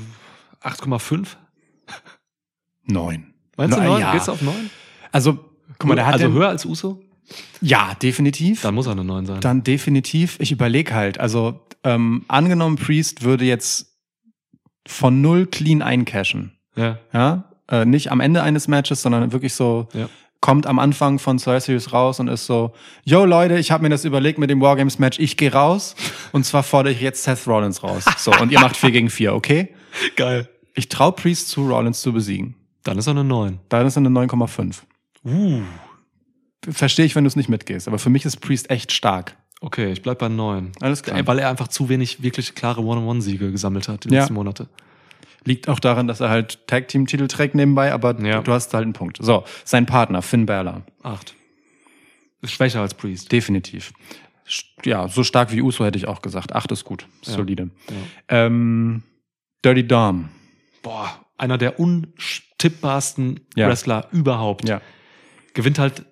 8,5? 0.61 1.35
Neun. 2.85 3.33
Meinst 3.57 3.75
du 3.77 3.81
Na, 3.81 3.87
9? 3.87 4.01
ja. 4.01 4.11
Geht's 4.13 4.29
auf 4.29 4.41
9? 4.41 4.69
Also, 5.11 5.33
guck 5.79 5.85
mal, 5.89 5.95
der 5.95 6.05
hat 6.05 6.13
also 6.13 6.31
höher 6.31 6.47
als 6.49 6.65
Uso? 6.65 7.03
Ja, 7.61 7.93
definitiv. 8.01 8.61
Dann 8.61 8.75
muss 8.75 8.85
er 8.85 8.93
eine 8.93 9.03
9 9.03 9.25
sein. 9.25 9.39
Dann 9.41 9.63
definitiv. 9.63 10.37
Ich 10.39 10.51
überlege 10.51 10.93
halt. 10.95 11.19
Also, 11.19 11.59
ähm, 11.83 12.23
angenommen, 12.27 12.77
Priest 12.77 13.23
würde 13.23 13.45
jetzt 13.45 13.93
von 14.87 15.21
null 15.21 15.45
clean 15.47 15.81
eincashen. 15.81 16.53
ja. 16.75 16.97
Ja? 17.13 17.43
Äh, 17.69 17.83
nicht 17.83 18.11
am 18.13 18.21
Ende 18.21 18.43
eines 18.43 18.69
Matches, 18.69 19.01
sondern 19.01 19.33
wirklich 19.33 19.53
so, 19.53 19.89
Ja. 19.93 20.07
kommt 20.39 20.65
am 20.67 20.79
Anfang 20.79 21.19
von 21.19 21.37
Survivor 21.37 21.59
Series 21.59 21.91
raus 21.91 22.21
und 22.21 22.29
ist 22.29 22.45
so, 22.45 22.71
yo 23.03 23.25
Leute, 23.25 23.57
ich 23.59 23.71
habe 23.71 23.83
mir 23.83 23.89
das 23.89 24.05
überlegt 24.05 24.39
mit 24.39 24.49
dem 24.49 24.61
Wargames 24.61 24.99
Match, 24.99 25.19
ich 25.19 25.35
gehe 25.35 25.51
raus 25.51 25.93
und 26.31 26.45
zwar 26.45 26.63
fordere 26.63 26.93
ich 26.93 27.01
jetzt 27.01 27.23
Seth 27.23 27.45
Rollins 27.45 27.83
raus. 27.83 28.05
So, 28.17 28.31
und 28.39 28.53
ihr 28.53 28.61
macht 28.61 28.77
4 28.77 28.91
gegen 28.91 29.09
4, 29.09 29.35
okay? 29.35 29.73
Geil. 30.15 30.47
Ich 30.75 30.87
traue 30.87 31.11
Priest 31.11 31.49
zu, 31.49 31.67
Rollins 31.67 31.99
zu 31.99 32.13
besiegen. 32.13 32.55
Dann 32.85 32.97
ist 32.97 33.07
er 33.07 33.11
eine 33.11 33.25
9. 33.25 33.59
Dann 33.67 33.85
ist 33.85 33.97
er 33.97 34.05
eine 34.05 34.09
9,5. 34.09 34.77
Uh. 35.25 35.61
Verstehe 36.69 37.05
ich, 37.05 37.15
wenn 37.15 37.23
du 37.23 37.27
es 37.29 37.35
nicht 37.35 37.49
mitgehst, 37.49 37.87
aber 37.87 37.99
für 37.99 38.09
mich 38.09 38.25
ist 38.25 38.37
Priest 38.37 38.69
echt 38.69 38.91
stark. 38.91 39.35
Okay, 39.61 39.91
ich 39.91 40.01
bleib 40.01 40.19
bei 40.19 40.27
9. 40.29 40.71
Alles 40.81 41.01
klar. 41.01 41.25
Weil 41.25 41.39
er 41.39 41.49
einfach 41.49 41.67
zu 41.67 41.89
wenig 41.89 42.21
wirklich 42.21 42.53
klare 42.55 42.81
One-on-One-Siege 42.81 43.51
gesammelt 43.51 43.87
hat 43.87 44.03
die 44.03 44.09
Ja. 44.09 44.19
letzten 44.19 44.33
Monate. 44.35 44.67
Liegt 45.45 45.69
auch 45.69 45.79
daran, 45.79 46.07
dass 46.07 46.19
er 46.19 46.29
halt 46.29 46.67
Tag-Team-Titel 46.67 47.27
trägt 47.27 47.55
nebenbei, 47.55 47.91
aber 47.93 48.19
Ja. 48.23 48.41
du 48.41 48.51
hast 48.51 48.73
halt 48.73 48.83
einen 48.83 48.93
Punkt. 48.93 49.17
So, 49.21 49.45
sein 49.63 49.85
Partner, 49.85 50.21
Finn 50.21 50.45
Balor. 50.45 50.83
8. 51.03 51.33
Ist 52.41 52.51
schwächer 52.51 52.81
als 52.81 52.93
Priest. 52.93 53.31
Definitiv. 53.31 53.93
Ja, 54.85 55.07
so 55.07 55.23
stark 55.23 55.51
wie 55.51 55.61
Uso 55.61 55.83
hätte 55.85 55.97
ich 55.97 56.07
auch 56.07 56.21
gesagt. 56.21 56.53
Acht 56.53 56.71
ist 56.71 56.83
gut. 56.85 57.07
Ja. 57.25 57.33
Solide. 57.33 57.69
Ja. 57.89 58.45
Ähm, 58.45 59.03
Dirty 59.65 59.87
Dom. 59.87 60.29
Boah, 60.83 61.25
einer 61.37 61.57
der 61.57 61.79
untippbarsten 61.79 63.39
Ja. 63.55 63.67
Wrestler 63.67 64.07
überhaupt. 64.11 64.67
Ja. 64.69 64.81
Gewinnt 65.53 65.79
halt, 65.79 66.05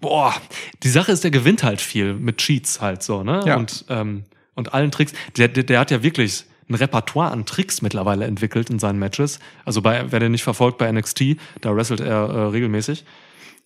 boah, 0.00 0.34
die 0.82 0.88
Sache 0.88 1.12
ist, 1.12 1.24
der 1.24 1.30
gewinnt 1.30 1.62
halt 1.62 1.80
viel 1.80 2.14
mit 2.14 2.38
Cheats 2.38 2.80
halt 2.80 3.02
so, 3.02 3.22
ne? 3.22 3.42
Ja. 3.46 3.56
Und, 3.56 3.84
ähm, 3.88 4.24
und 4.54 4.74
allen 4.74 4.90
Tricks. 4.90 5.12
Der, 5.36 5.48
der, 5.48 5.64
der 5.64 5.80
hat 5.80 5.90
ja 5.90 6.02
wirklich 6.02 6.44
ein 6.68 6.74
Repertoire 6.74 7.30
an 7.30 7.46
Tricks 7.46 7.82
mittlerweile 7.82 8.24
entwickelt 8.24 8.70
in 8.70 8.78
seinen 8.78 8.98
Matches. 8.98 9.38
Also 9.64 9.82
bei, 9.82 10.10
wer 10.10 10.20
den 10.20 10.32
nicht 10.32 10.42
verfolgt 10.42 10.78
bei 10.78 10.90
NXT, 10.90 11.36
da 11.60 11.74
wrestelt 11.74 12.00
er 12.00 12.28
äh, 12.28 12.42
regelmäßig. 12.46 13.04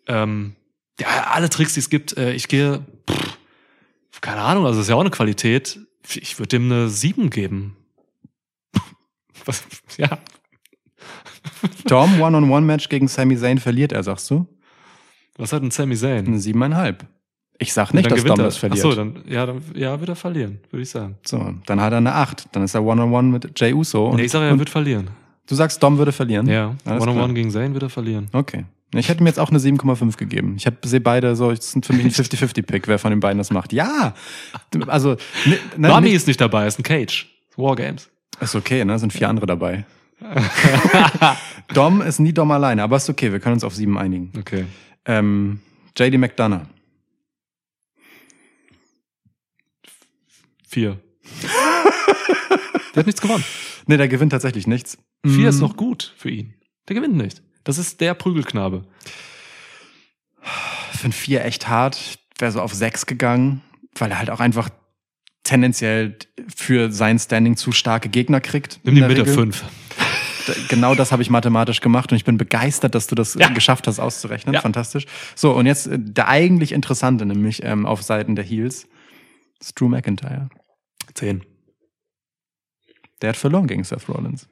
Ähm, 0.07 0.55
ja, 1.01 1.07
alle 1.33 1.49
Tricks, 1.49 1.75
die 1.75 1.81
es 1.81 1.89
gibt, 1.89 2.17
äh, 2.17 2.33
ich 2.33 2.49
gehe, 2.49 2.85
pff, 3.09 3.39
keine 4.21 4.43
Ahnung, 4.43 4.67
also 4.67 4.79
das 4.79 4.87
ist 4.87 4.91
ja 4.91 4.97
auch 4.97 5.01
eine 5.01 5.11
Qualität. 5.11 5.81
Ich 6.15 6.39
würde 6.39 6.49
dem 6.49 6.71
eine 6.71 6.89
7 6.89 7.31
geben. 7.31 7.77
Was, 9.47 9.65
ja, 9.97 10.19
Dom 11.87 12.21
One-on-One-Match 12.21 12.89
gegen 12.89 13.09
Sami 13.09 13.37
Zayn 13.37 13.59
verliert 13.59 13.93
er, 13.93 14.03
sagst 14.03 14.31
du? 14.31 14.47
Was 15.41 15.53
hat 15.53 15.63
denn 15.63 15.71
Sami 15.71 15.97
Zayn? 15.97 16.27
Eine 16.27 16.39
siebeneinhalb. 16.39 17.05
Ich 17.59 17.73
sag 17.75 17.93
nicht, 17.93 18.11
dass 18.11 18.25
Dom 18.25 18.39
das 18.39 18.57
verliert. 18.57 18.79
Ach 18.87 18.91
so, 18.91 18.95
dann, 18.97 19.17
ja, 19.29 19.45
dann, 19.45 19.61
ja, 19.75 19.99
wird 20.01 20.09
er 20.09 20.17
verlieren, 20.17 20.61
würde 20.71 20.83
ich 20.83 20.89
sagen. 20.91 21.17
so, 21.27 21.55
dann 21.67 21.81
hat 21.81 21.93
er 21.93 21.99
eine 21.99 22.15
acht. 22.15 22.47
Dann 22.53 22.63
ist 22.63 22.75
er 22.75 22.83
One-on-One 22.83 23.29
mit 23.29 23.59
Jay 23.61 23.75
Uso. 23.75 24.07
Und, 24.09 24.17
nee, 24.17 24.23
ich 24.25 24.31
sage, 24.33 24.47
er 24.47 24.59
wird 24.59 24.71
verlieren. 24.71 25.09
du 25.47 25.55
sagst, 25.55 25.83
Dom 25.83 25.99
würde 25.99 26.13
verlieren? 26.13 26.47
Ja, 26.47 26.75
One-on-One 26.87 27.13
klar. 27.13 27.29
gegen 27.35 27.51
Zayn 27.51 27.75
wird 27.75 27.83
er 27.83 27.91
verlieren. 27.91 28.29
Okay. 28.33 28.65
Ich 28.95 29.09
hätte 29.09 29.23
mir 29.23 29.29
jetzt 29.29 29.39
auch 29.39 29.51
eine 29.51 29.59
7,5 29.61 30.17
gegeben. 30.17 30.57
Ich 30.57 30.67
sehe 30.85 31.01
beide 31.01 31.37
so, 31.37 31.51
es 31.51 31.71
sind 31.71 31.87
für 31.87 31.93
mich 31.93 32.05
ein 32.05 32.11
50-50-Pick, 32.11 32.89
wer 32.89 32.99
von 32.99 33.11
den 33.11 33.21
beiden 33.21 33.39
das 33.39 33.51
macht. 33.53 33.73
Ja! 33.73 34.15
Also, 34.89 35.17
ne, 35.45 35.59
ne, 35.77 36.01
nicht- 36.01 36.15
ist 36.15 36.27
nicht 36.27 36.41
dabei, 36.41 36.67
ist 36.67 36.79
ein 36.79 36.83
Cage. 36.83 37.29
Wargames. 37.57 38.09
Ist 38.41 38.55
okay, 38.57 38.85
ne? 38.85 38.99
Sind 38.99 39.13
vier 39.13 39.29
andere 39.29 39.47
dabei. 39.47 39.85
Dom 41.75 42.03
ist 42.03 42.19
nie 42.19 42.33
Dom 42.33 42.51
alleine, 42.51 42.83
aber 42.83 42.97
ist 42.97 43.09
okay, 43.09 43.31
wir 43.33 43.39
können 43.41 43.55
uns 43.55 43.65
auf 43.65 43.75
sieben 43.75 43.97
einigen. 43.99 44.33
Okay. 44.39 44.65
Ähm, 45.11 45.61
JD 45.99 46.19
McDonough. 46.19 46.67
Vier. 50.69 51.01
der 52.95 53.01
hat 53.01 53.07
nichts 53.07 53.21
gewonnen. 53.21 53.43
Nee, 53.87 53.97
der 53.97 54.07
gewinnt 54.07 54.31
tatsächlich 54.31 54.69
nichts. 54.69 54.99
Vier 55.27 55.47
Mm, 55.47 55.49
ist 55.49 55.61
noch 55.61 55.77
gut 55.77 56.15
für 56.17 56.31
ihn. 56.31 56.55
Der 56.89 56.95
gewinnt 56.95 57.17
nicht. 57.17 57.43
Das 57.65 57.77
ist 57.77 58.01
der 58.01 58.15
Prügelknabe. 58.15 58.87
Ich 60.93 61.01
finde 61.01 61.17
vier 61.17 61.45
echt 61.45 61.67
hart. 61.67 61.97
Ich 61.97 62.19
wäre 62.39 62.53
so 62.53 62.61
auf 62.61 62.73
sechs 62.73 63.07
gegangen, 63.07 63.63
weil 63.97 64.13
er 64.13 64.19
halt 64.19 64.31
auch 64.31 64.39
einfach 64.41 64.71
tendenziell 65.43 66.17
für 66.55 66.93
sein 66.93 67.19
Standing 67.19 67.57
zu 67.57 67.73
starke 67.73 68.09
Gegner 68.09 68.41
kriegt. 68.41 68.79
Nimm 68.85 68.95
die 68.95 69.01
in 69.01 69.09
der 69.15 69.27
fünf. 69.27 69.65
Genau 70.69 70.95
das 70.95 71.13
habe 71.13 71.23
ich 71.23 71.31
mathematisch 71.31 71.81
gemacht 71.81 72.11
und 72.13 72.17
ich 72.17 72.25
bin 72.25 72.37
begeistert, 72.39 72.95
dass 72.95 73.07
du 73.07 73.15
das 73.15 73.35
Ja. 73.35 73.51
äh, 73.51 73.55
geschafft 73.55 73.87
hast 73.87 73.99
auszurechnen. 74.01 74.55
Ja. 74.55 74.61
Fantastisch. 74.61 75.07
So, 75.35 75.53
und 75.53 75.67
jetzt 75.67 75.87
äh, 75.87 75.99
der 75.99 76.29
eigentlich 76.29 76.73
Interessante, 76.73 77.27
nämlich 77.27 77.63
ähm, 77.63 77.87
auf 77.87 78.03
Seiten 78.03 78.37
der 78.37 78.45
Heels. 78.45 78.87
ist 79.61 79.79
Drew 79.81 79.89
McIntyre. 79.89 80.49
Zehn. 81.15 81.45
Der 83.23 83.31
hat 83.31 83.37
verloren 83.37 83.67
gegen 83.67 83.85
Seth 83.85 84.09
Rollins. 84.09 84.49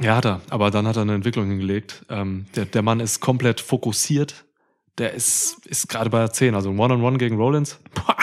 Ja, 0.00 0.16
hat 0.16 0.24
er. 0.24 0.40
Aber 0.50 0.70
dann 0.70 0.86
hat 0.86 0.96
er 0.96 1.02
eine 1.02 1.14
Entwicklung 1.14 1.48
hingelegt. 1.48 2.04
Ähm, 2.08 2.46
der, 2.54 2.64
der 2.66 2.82
Mann 2.82 3.00
ist 3.00 3.20
komplett 3.20 3.60
fokussiert. 3.60 4.44
Der 4.98 5.12
ist, 5.14 5.66
ist 5.66 5.88
gerade 5.88 6.10
bei 6.10 6.26
10. 6.28 6.54
Also 6.54 6.70
One-on-One 6.70 7.18
gegen 7.18 7.36
Rollins. 7.36 7.78
Boah, 7.94 8.16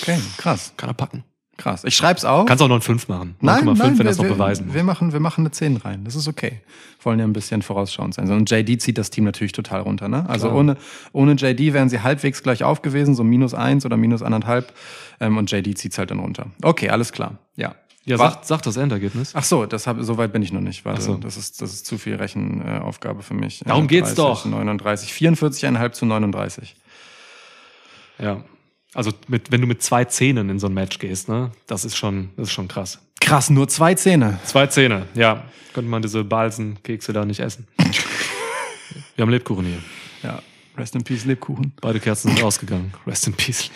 Okay, 0.00 0.18
krass, 0.38 0.72
kann 0.78 0.88
er 0.90 0.94
packen. 0.94 1.24
Krass. 1.56 1.84
Ich 1.84 1.96
schreib's 1.96 2.24
auf. 2.24 2.46
Kannst 2.46 2.62
auch 2.62 2.68
noch 2.68 2.76
einen 2.76 2.82
5 2.82 3.08
machen. 3.08 3.36
Nein, 3.40 3.64
9,5, 3.64 3.74
nein, 3.76 3.98
wenn 3.98 4.06
es 4.06 4.16
noch 4.18 4.24
wir, 4.24 4.32
beweisen 4.32 4.66
wir, 4.68 4.74
wir, 4.74 4.84
machen, 4.84 5.12
wir 5.12 5.20
machen 5.20 5.42
eine 5.42 5.50
10 5.50 5.76
rein. 5.78 6.04
Das 6.04 6.14
ist 6.14 6.28
okay. 6.28 6.60
Wollen 7.02 7.18
ja 7.18 7.24
ein 7.24 7.32
bisschen 7.32 7.62
vorausschauend 7.62 8.14
sein. 8.14 8.30
Und 8.30 8.50
JD 8.50 8.80
zieht 8.80 8.98
das 8.98 9.10
Team 9.10 9.24
natürlich 9.24 9.52
total 9.52 9.80
runter. 9.80 10.08
Ne? 10.08 10.28
Also 10.28 10.48
Klar. 10.48 10.58
ohne, 10.58 10.76
ohne 11.12 11.32
JD 11.32 11.72
wären 11.72 11.88
sie 11.88 12.00
halbwegs 12.00 12.42
gleich 12.42 12.64
auf 12.64 12.82
gewesen, 12.82 13.14
so 13.14 13.24
minus 13.24 13.54
eins 13.54 13.84
oder 13.84 13.96
minus 13.96 14.22
anderthalb. 14.22 14.72
Ähm, 15.20 15.36
und 15.36 15.50
JD 15.50 15.76
zieht's 15.78 15.98
halt 15.98 16.10
dann 16.10 16.18
runter. 16.20 16.46
Okay, 16.62 16.90
alles 16.90 17.12
klar. 17.12 17.38
Ja. 17.56 17.74
Ja, 18.06 18.18
War- 18.18 18.32
sag, 18.32 18.44
sag 18.44 18.62
das 18.62 18.76
Endergebnis. 18.76 19.32
Ach 19.34 19.44
so, 19.44 19.64
das 19.64 19.86
hab, 19.86 19.96
so 20.02 20.18
weit 20.18 20.32
bin 20.32 20.42
ich 20.42 20.52
noch 20.52 20.60
nicht. 20.60 20.84
Warte, 20.84 21.00
so. 21.00 21.14
das, 21.16 21.38
ist, 21.38 21.62
das 21.62 21.72
ist 21.72 21.86
zu 21.86 21.96
viel 21.96 22.16
Rechenaufgabe 22.16 22.76
äh, 22.76 22.80
Aufgabe 22.80 23.22
für 23.22 23.34
mich. 23.34 23.62
Darum 23.64 23.88
geht's 23.88 24.14
30, 24.14 24.16
doch. 24.16 24.44
39, 24.44 25.10
44,5 25.10 25.92
zu 25.92 26.06
39. 26.06 26.76
Ja. 28.18 28.44
Also 28.94 29.10
mit, 29.26 29.50
wenn 29.50 29.60
du 29.60 29.66
mit 29.66 29.82
zwei 29.82 30.04
Zähnen 30.04 30.48
in 30.48 30.58
so 30.58 30.68
ein 30.68 30.74
Match 30.74 30.98
gehst, 30.98 31.28
ne, 31.28 31.50
das 31.66 31.84
ist 31.84 31.96
schon, 31.96 32.30
das 32.36 32.48
ist 32.48 32.54
schon 32.54 32.68
krass. 32.68 33.00
Krass, 33.20 33.50
nur 33.50 33.68
zwei 33.68 33.94
Zähne. 33.94 34.38
Zwei 34.44 34.66
Zähne, 34.68 35.06
ja. 35.14 35.44
Könnte 35.72 35.90
man 35.90 36.02
diese 36.02 36.22
Balsenkekse 36.22 37.12
da 37.12 37.24
nicht 37.24 37.40
essen. 37.40 37.66
Wir 39.16 39.22
haben 39.22 39.30
Lebkuchen 39.30 39.66
hier. 39.66 39.82
Ja, 40.22 40.40
rest 40.76 40.94
in 40.94 41.02
peace, 41.02 41.24
Lebkuchen. 41.24 41.72
Beide 41.80 41.98
Kerzen 41.98 42.28
sind 42.28 42.42
ausgegangen. 42.44 42.94
Rest 43.06 43.26
in 43.26 43.34
peace. 43.34 43.70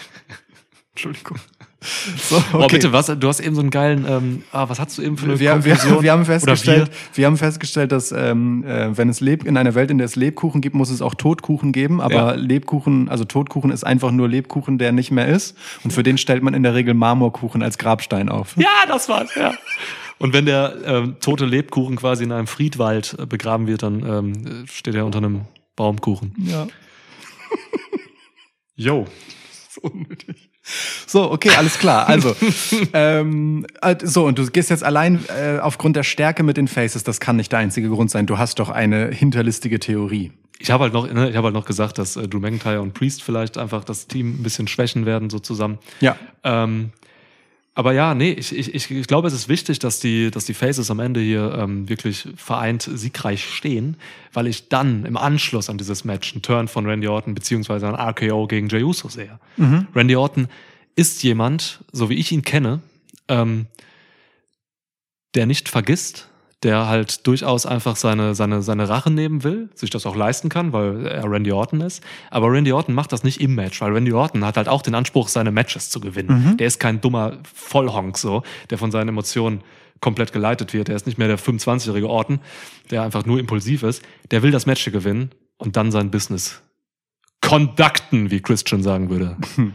Entschuldigung. 0.92 1.38
So, 1.80 2.42
Oh, 2.54 2.66
bitte, 2.66 2.92
was? 2.92 3.06
Du 3.06 3.28
hast 3.28 3.38
eben 3.38 3.54
so 3.54 3.60
einen 3.60 3.70
geilen, 3.70 4.04
ähm, 4.08 4.42
ah, 4.50 4.68
was 4.68 4.80
hast 4.80 4.98
du 4.98 5.02
eben 5.02 5.16
für 5.16 5.26
eine 5.26 5.38
Wir, 5.38 5.64
wir, 5.64 6.02
wir, 6.02 6.12
haben 6.12 6.24
festgestellt, 6.24 6.88
wir? 6.88 7.16
wir 7.16 7.26
haben 7.26 7.36
festgestellt, 7.36 7.92
dass 7.92 8.10
ähm, 8.10 8.64
äh, 8.64 8.96
wenn 8.96 9.08
es 9.08 9.20
Leb 9.20 9.44
in 9.44 9.56
einer 9.56 9.76
Welt, 9.76 9.92
in 9.92 9.98
der 9.98 10.06
es 10.06 10.16
Lebkuchen 10.16 10.60
gibt, 10.60 10.74
muss 10.74 10.90
es 10.90 11.00
auch 11.00 11.14
Totkuchen 11.14 11.70
geben. 11.70 12.00
Aber 12.00 12.14
Ja. 12.14 12.32
Lebkuchen, 12.32 13.08
also 13.08 13.24
Totkuchen 13.24 13.70
ist 13.70 13.84
einfach 13.84 14.10
nur 14.10 14.28
Lebkuchen, 14.28 14.78
der 14.78 14.90
nicht 14.90 15.12
mehr 15.12 15.28
ist. 15.28 15.56
Und 15.84 15.92
für 15.92 16.02
den 16.02 16.18
stellt 16.18 16.42
man 16.42 16.52
in 16.54 16.64
der 16.64 16.74
Regel 16.74 16.94
Marmorkuchen 16.94 17.62
als 17.62 17.78
Grabstein 17.78 18.28
auf. 18.28 18.56
Ja, 18.56 18.66
das 18.88 19.08
war's, 19.08 19.32
ja. 19.36 19.54
Und 20.18 20.32
wenn 20.32 20.46
der 20.46 20.74
ähm, 20.84 21.16
tote 21.20 21.44
Lebkuchen 21.46 21.94
quasi 21.94 22.24
in 22.24 22.32
einem 22.32 22.48
Friedwald 22.48 23.14
äh, 23.20 23.26
begraben 23.26 23.68
wird, 23.68 23.84
dann 23.84 24.04
ähm, 24.04 24.66
steht 24.66 24.96
er 24.96 25.06
unter 25.06 25.18
einem 25.18 25.42
Baumkuchen. 25.76 26.34
Ja. 26.38 26.66
Yo. 28.74 29.06
So, 31.06 31.30
okay, 31.30 31.50
alles 31.56 31.78
klar. 31.78 32.08
Also, 32.08 32.34
ähm, 32.92 33.66
äh, 33.80 33.96
so, 34.02 34.26
und 34.26 34.38
du 34.38 34.46
gehst 34.46 34.70
jetzt 34.70 34.84
allein 34.84 35.24
äh, 35.28 35.58
aufgrund 35.58 35.96
der 35.96 36.02
Stärke 36.02 36.42
mit 36.42 36.56
den 36.56 36.68
Faces, 36.68 37.04
das 37.04 37.20
kann 37.20 37.36
nicht 37.36 37.52
der 37.52 37.60
einzige 37.60 37.88
Grund 37.88 38.10
sein. 38.10 38.26
Du 38.26 38.38
hast 38.38 38.58
doch 38.58 38.68
eine 38.68 39.10
hinterlistige 39.10 39.78
Theorie. 39.78 40.32
Ich 40.58 40.70
habe 40.70 40.84
halt 40.84 40.92
noch, 40.92 41.10
ne, 41.10 41.30
ich 41.30 41.36
habe 41.36 41.46
halt 41.46 41.54
noch 41.54 41.66
gesagt, 41.66 41.98
dass 41.98 42.16
äh, 42.16 42.26
Drew 42.26 42.40
McIntyre 42.40 42.80
und 42.80 42.92
Priest 42.92 43.22
vielleicht 43.22 43.58
einfach 43.58 43.84
das 43.84 44.06
Team 44.08 44.40
ein 44.40 44.42
bisschen 44.42 44.68
schwächen 44.68 45.06
werden, 45.06 45.30
so 45.30 45.38
zusammen. 45.38 45.78
Ja. 46.00 46.16
Ähm, 46.44 46.90
aber 47.78 47.92
ja, 47.92 48.12
nee, 48.12 48.32
ich, 48.32 48.52
ich, 48.52 48.90
ich, 48.90 49.06
glaube, 49.06 49.28
es 49.28 49.34
ist 49.34 49.48
wichtig, 49.48 49.78
dass 49.78 50.00
die, 50.00 50.32
dass 50.32 50.44
die 50.44 50.52
Faces 50.52 50.90
am 50.90 50.98
Ende 50.98 51.20
hier 51.20 51.54
ähm, 51.56 51.88
wirklich 51.88 52.26
vereint 52.34 52.82
siegreich 52.82 53.48
stehen, 53.48 53.96
weil 54.32 54.48
ich 54.48 54.68
dann 54.68 55.04
im 55.04 55.16
Anschluss 55.16 55.70
an 55.70 55.78
dieses 55.78 56.04
Match 56.04 56.32
einen 56.32 56.42
Turn 56.42 56.66
von 56.66 56.86
Randy 56.86 57.06
Orton 57.06 57.36
beziehungsweise 57.36 57.86
ein 57.86 57.94
RKO 57.94 58.48
gegen 58.48 58.68
Jey 58.68 58.82
Uso 58.82 59.08
sehe. 59.08 59.38
Randy 59.94 60.16
Orton 60.16 60.48
ist 60.96 61.22
jemand, 61.22 61.78
so 61.92 62.10
wie 62.10 62.14
ich 62.14 62.32
ihn 62.32 62.42
kenne, 62.42 62.80
ähm, 63.28 63.66
der 65.36 65.46
nicht 65.46 65.68
vergisst, 65.68 66.27
der 66.62 66.88
halt 66.88 67.26
durchaus 67.26 67.66
einfach 67.66 67.96
seine, 67.96 68.34
seine, 68.34 68.62
seine 68.62 68.88
Rache 68.88 69.10
nehmen 69.10 69.44
will, 69.44 69.68
sich 69.74 69.90
das 69.90 70.06
auch 70.06 70.16
leisten 70.16 70.48
kann, 70.48 70.72
weil 70.72 71.06
er 71.06 71.30
Randy 71.30 71.52
Orton 71.52 71.80
ist. 71.80 72.02
Aber 72.30 72.50
Randy 72.50 72.72
Orton 72.72 72.94
macht 72.94 73.12
das 73.12 73.22
nicht 73.22 73.40
im 73.40 73.54
Match, 73.54 73.80
weil 73.80 73.92
Randy 73.92 74.12
Orton 74.12 74.44
hat 74.44 74.56
halt 74.56 74.68
auch 74.68 74.82
den 74.82 74.94
Anspruch, 74.94 75.28
seine 75.28 75.52
Matches 75.52 75.90
zu 75.90 76.00
gewinnen. 76.00 76.56
Der 76.56 76.66
ist 76.66 76.80
kein 76.80 77.00
dummer 77.00 77.38
Vollhonk 77.54 78.18
so, 78.18 78.42
der 78.70 78.78
von 78.78 78.90
seinen 78.90 79.08
Emotionen 79.08 79.62
komplett 80.00 80.32
geleitet 80.32 80.74
wird. 80.74 80.88
Er 80.88 80.96
ist 80.96 81.06
nicht 81.06 81.18
mehr 81.18 81.28
der 81.28 81.38
25-jährige 81.38 82.08
Orton, 82.08 82.40
der 82.90 83.02
einfach 83.02 83.24
nur 83.24 83.38
impulsiv 83.38 83.82
ist. 83.84 84.02
Der 84.30 84.42
will 84.42 84.50
das 84.50 84.66
Match 84.66 84.84
gewinnen 84.84 85.30
und 85.58 85.76
dann 85.76 85.92
sein 85.92 86.10
Business 86.10 86.62
conducten, 87.40 88.30
wie 88.30 88.40
Christian 88.40 88.82
sagen 88.82 89.10
würde. 89.10 89.36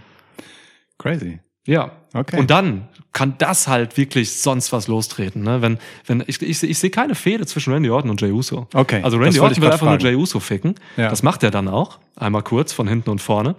Crazy. 0.97 1.39
Ja. 1.65 1.91
Okay. 2.13 2.37
Und 2.37 2.49
dann 2.49 2.87
kann 3.11 3.35
das 3.37 3.67
halt 3.67 3.97
wirklich 3.97 4.33
sonst 4.33 4.71
was 4.71 4.87
lostreten. 4.87 5.43
Ne? 5.43 5.61
Wenn, 5.61 5.77
wenn, 6.05 6.23
ich, 6.27 6.41
ich, 6.41 6.61
ich 6.63 6.79
sehe 6.79 6.89
keine 6.89 7.15
Fehde 7.15 7.45
zwischen 7.45 7.73
Randy 7.73 7.89
Orton 7.89 8.09
und 8.09 8.21
Jey 8.21 8.31
Uso. 8.31 8.67
Okay, 8.73 9.01
Also 9.03 9.17
Randy 9.17 9.39
Orton 9.39 9.61
will 9.61 9.71
einfach 9.71 9.85
nur 9.85 9.99
fragen. 9.99 10.03
Jey 10.03 10.15
Uso 10.15 10.39
ficken. 10.39 10.75
Ja. 10.97 11.09
Das 11.09 11.23
macht 11.23 11.43
er 11.43 11.51
dann 11.51 11.67
auch. 11.67 11.99
Einmal 12.15 12.43
kurz 12.43 12.73
von 12.73 12.87
hinten 12.87 13.09
und 13.09 13.19
vorne. 13.19 13.55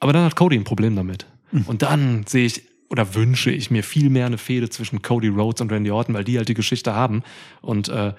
Aber 0.00 0.12
dann 0.12 0.24
hat 0.24 0.36
Cody 0.36 0.56
ein 0.56 0.64
Problem 0.64 0.96
damit. 0.96 1.26
Hm. 1.50 1.62
Und 1.66 1.82
dann 1.82 2.24
sehe 2.26 2.46
ich 2.46 2.62
oder 2.90 3.14
wünsche 3.14 3.50
ich 3.50 3.70
mir 3.70 3.82
viel 3.82 4.10
mehr 4.10 4.26
eine 4.26 4.38
Fehde 4.38 4.68
zwischen 4.68 5.02
Cody 5.02 5.28
Rhodes 5.28 5.60
und 5.60 5.72
Randy 5.72 5.90
Orton, 5.90 6.14
weil 6.14 6.24
die 6.24 6.36
halt 6.36 6.48
die 6.48 6.54
Geschichte 6.54 6.94
haben 6.94 7.22
und 7.60 7.88
äh, 7.88 8.12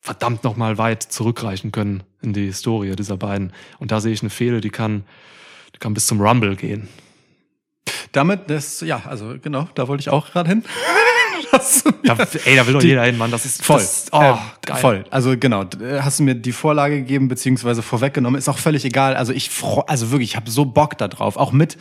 verdammt 0.00 0.44
noch 0.44 0.56
mal 0.56 0.78
weit 0.78 1.02
zurückreichen 1.02 1.70
können 1.70 2.02
in 2.22 2.32
die 2.32 2.46
Historie 2.46 2.94
dieser 2.96 3.16
beiden. 3.16 3.52
Und 3.78 3.90
da 3.90 4.00
sehe 4.00 4.12
ich 4.12 4.22
eine 4.22 4.30
Fehde, 4.30 4.60
die 4.60 4.70
kann, 4.70 5.04
die 5.74 5.78
kann 5.78 5.94
bis 5.94 6.06
zum 6.06 6.20
Rumble 6.20 6.56
gehen. 6.56 6.88
Damit, 8.12 8.50
das, 8.50 8.80
ja, 8.82 9.02
also 9.06 9.34
genau, 9.40 9.68
da 9.74 9.88
wollte 9.88 10.02
ich 10.02 10.10
auch 10.10 10.30
gerade 10.30 10.48
hin. 10.48 10.64
Das- 11.50 11.84
Da, 12.04 12.16
ey, 12.46 12.56
da 12.56 12.66
will 12.66 12.72
doch 12.74 12.82
jeder 12.82 13.02
hin, 13.04 13.18
Mann. 13.18 13.30
Das 13.30 13.44
ist 13.44 13.62
Voll. 13.62 13.78
Das, 13.78 14.06
oh, 14.12 14.20
Ähm, 14.22 14.36
geil. 14.64 14.76
Voll. 14.78 15.04
Also 15.10 15.36
genau, 15.36 15.64
hast 16.00 16.18
du 16.18 16.22
mir 16.22 16.34
die 16.34 16.52
Vorlage 16.52 16.96
gegeben, 16.96 17.28
beziehungsweise 17.28 17.82
vorweggenommen. 17.82 18.38
Ist 18.38 18.48
auch 18.48 18.56
völlig 18.56 18.86
egal. 18.86 19.16
Also 19.16 19.34
ich 19.34 19.50
freu, 19.50 19.82
also 19.86 20.10
wirklich, 20.10 20.30
ich 20.30 20.36
habe 20.36 20.50
so 20.50 20.64
Bock 20.64 20.96
da 20.96 21.08
drauf. 21.08 21.36
Auch 21.36 21.52
mit 21.52 21.76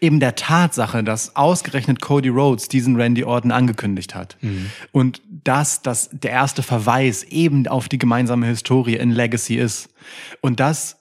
eben 0.00 0.20
der 0.20 0.34
Tatsache, 0.34 1.02
dass 1.02 1.36
ausgerechnet 1.36 2.02
Cody 2.02 2.28
Rhodes 2.28 2.68
diesen 2.68 2.96
Randy 2.96 3.24
Orton 3.24 3.50
angekündigt 3.50 4.14
hat. 4.14 4.36
Mhm. 4.42 4.70
Und 4.92 5.22
dass 5.44 5.80
das 5.80 6.10
der 6.12 6.32
erste 6.32 6.62
Verweis 6.62 7.22
eben 7.22 7.66
auf 7.66 7.88
die 7.88 7.98
gemeinsame 7.98 8.44
Historie 8.46 8.96
in 8.96 9.10
Legacy 9.10 9.54
ist. 9.56 9.88
Und 10.42 10.60
dass 10.60 10.98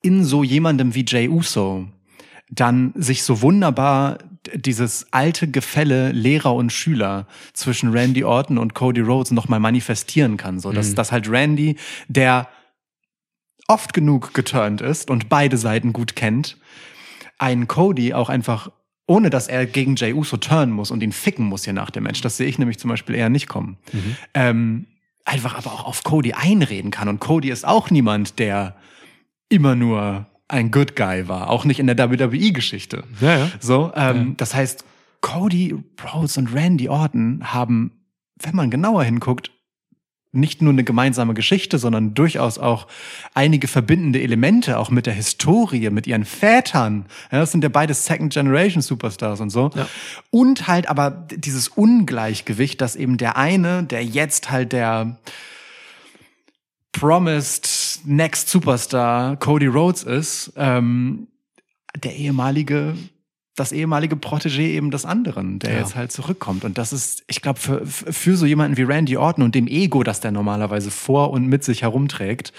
in 0.00 0.24
so 0.24 0.42
jemandem 0.42 0.94
wie 0.94 1.04
Jay 1.06 1.28
Uso 1.28 1.88
dann 2.50 2.92
sich 2.94 3.22
so 3.22 3.42
wunderbar 3.42 4.18
dieses 4.54 5.12
alte 5.12 5.48
Gefälle 5.48 6.12
Lehrer 6.12 6.54
und 6.54 6.72
Schüler 6.72 7.26
zwischen 7.52 7.90
Randy 7.90 8.24
Orton 8.24 8.58
und 8.58 8.74
Cody 8.74 9.00
Rhodes 9.00 9.32
nochmal 9.32 9.60
manifestieren 9.60 10.36
kann. 10.36 10.60
So, 10.60 10.70
dass, 10.72 10.94
dass 10.94 11.12
halt 11.12 11.28
Randy, 11.28 11.76
der 12.08 12.48
oft 13.68 13.92
genug 13.92 14.34
geturnt 14.34 14.80
ist 14.80 15.10
und 15.10 15.28
beide 15.28 15.56
Seiten 15.56 15.92
gut 15.92 16.14
kennt, 16.14 16.56
einen 17.38 17.66
Cody 17.66 18.14
auch 18.14 18.28
einfach, 18.28 18.70
ohne 19.06 19.30
dass 19.30 19.48
er 19.48 19.66
gegen 19.66 19.96
Jay 19.96 20.12
Uso 20.12 20.36
turnen 20.36 20.72
muss 20.72 20.90
und 20.90 21.02
ihn 21.02 21.12
ficken 21.12 21.46
muss 21.46 21.64
hier 21.64 21.72
nach 21.72 21.90
dem 21.90 22.04
Match, 22.04 22.20
das 22.20 22.36
sehe 22.36 22.46
ich 22.46 22.58
nämlich 22.58 22.78
zum 22.78 22.90
Beispiel 22.90 23.14
eher 23.14 23.28
nicht 23.28 23.48
kommen, 23.48 23.76
ähm, 24.34 24.86
einfach 25.24 25.56
aber 25.56 25.72
auch 25.72 25.84
auf 25.84 26.04
Cody 26.04 26.32
einreden 26.32 26.92
kann. 26.92 27.08
Und 27.08 27.18
Cody 27.18 27.50
ist 27.50 27.66
auch 27.66 27.90
niemand, 27.90 28.38
der 28.38 28.76
immer 29.48 29.74
nur 29.74 30.26
ein 30.48 30.70
Good 30.70 30.96
Guy 30.96 31.28
war, 31.28 31.50
auch 31.50 31.64
nicht 31.64 31.80
in 31.80 31.86
der 31.86 31.98
WWE-Geschichte. 31.98 33.04
Ja, 33.20 33.38
ja. 33.38 33.50
So, 33.60 33.92
ähm, 33.94 34.36
das 34.36 34.54
heißt, 34.54 34.84
Cody 35.20 35.74
Rhodes 36.04 36.36
und 36.36 36.54
Randy 36.54 36.88
Orton 36.88 37.52
haben, 37.52 37.92
wenn 38.40 38.54
man 38.54 38.70
genauer 38.70 39.04
hinguckt, 39.04 39.50
nicht 40.36 40.62
nur 40.62 40.72
eine 40.72 40.84
gemeinsame 40.84 41.34
Geschichte, 41.34 41.78
sondern 41.78 42.14
durchaus 42.14 42.58
auch 42.58 42.86
einige 43.34 43.68
verbindende 43.68 44.20
Elemente, 44.20 44.78
auch 44.78 44.90
mit 44.90 45.06
der 45.06 45.14
Historie, 45.14 45.90
mit 45.90 46.06
ihren 46.06 46.24
Vätern. 46.24 47.06
Ja, 47.32 47.40
das 47.40 47.52
sind 47.52 47.64
ja 47.64 47.70
beide 47.70 47.94
Second 47.94 48.32
Generation 48.32 48.82
Superstars 48.82 49.40
und 49.40 49.50
so. 49.50 49.70
Ja. 49.74 49.88
Und 50.30 50.68
halt 50.68 50.88
aber 50.88 51.10
dieses 51.10 51.68
Ungleichgewicht, 51.68 52.80
dass 52.80 52.96
eben 52.96 53.16
der 53.16 53.36
eine, 53.36 53.82
der 53.82 54.04
jetzt 54.04 54.50
halt 54.50 54.72
der 54.72 55.18
promised 56.92 57.66
next 58.06 58.48
Superstar 58.48 59.36
Cody 59.36 59.66
Rhodes 59.66 60.02
ist, 60.02 60.52
ähm, 60.56 61.28
der 62.02 62.14
ehemalige, 62.16 62.94
das 63.56 63.72
ehemalige 63.72 64.16
Protégé 64.16 64.60
eben 64.60 64.90
des 64.90 65.04
anderen, 65.06 65.58
der 65.58 65.72
Ja. 65.72 65.78
jetzt 65.80 65.96
halt 65.96 66.12
zurückkommt. 66.12 66.64
Und 66.64 66.76
das 66.76 66.92
ist, 66.92 67.24
ich 67.26 67.40
glaube, 67.40 67.58
für, 67.58 67.86
für 67.86 68.36
so 68.36 68.44
jemanden 68.44 68.76
wie 68.76 68.82
Randy 68.82 69.16
Orton 69.16 69.42
und 69.44 69.54
dem 69.54 69.66
Ego, 69.66 70.02
das 70.02 70.20
der 70.20 70.30
normalerweise 70.30 70.90
vor 70.90 71.30
und 71.30 71.46
mit 71.46 71.64
sich 71.64 71.82
herumträgt, 71.82 72.52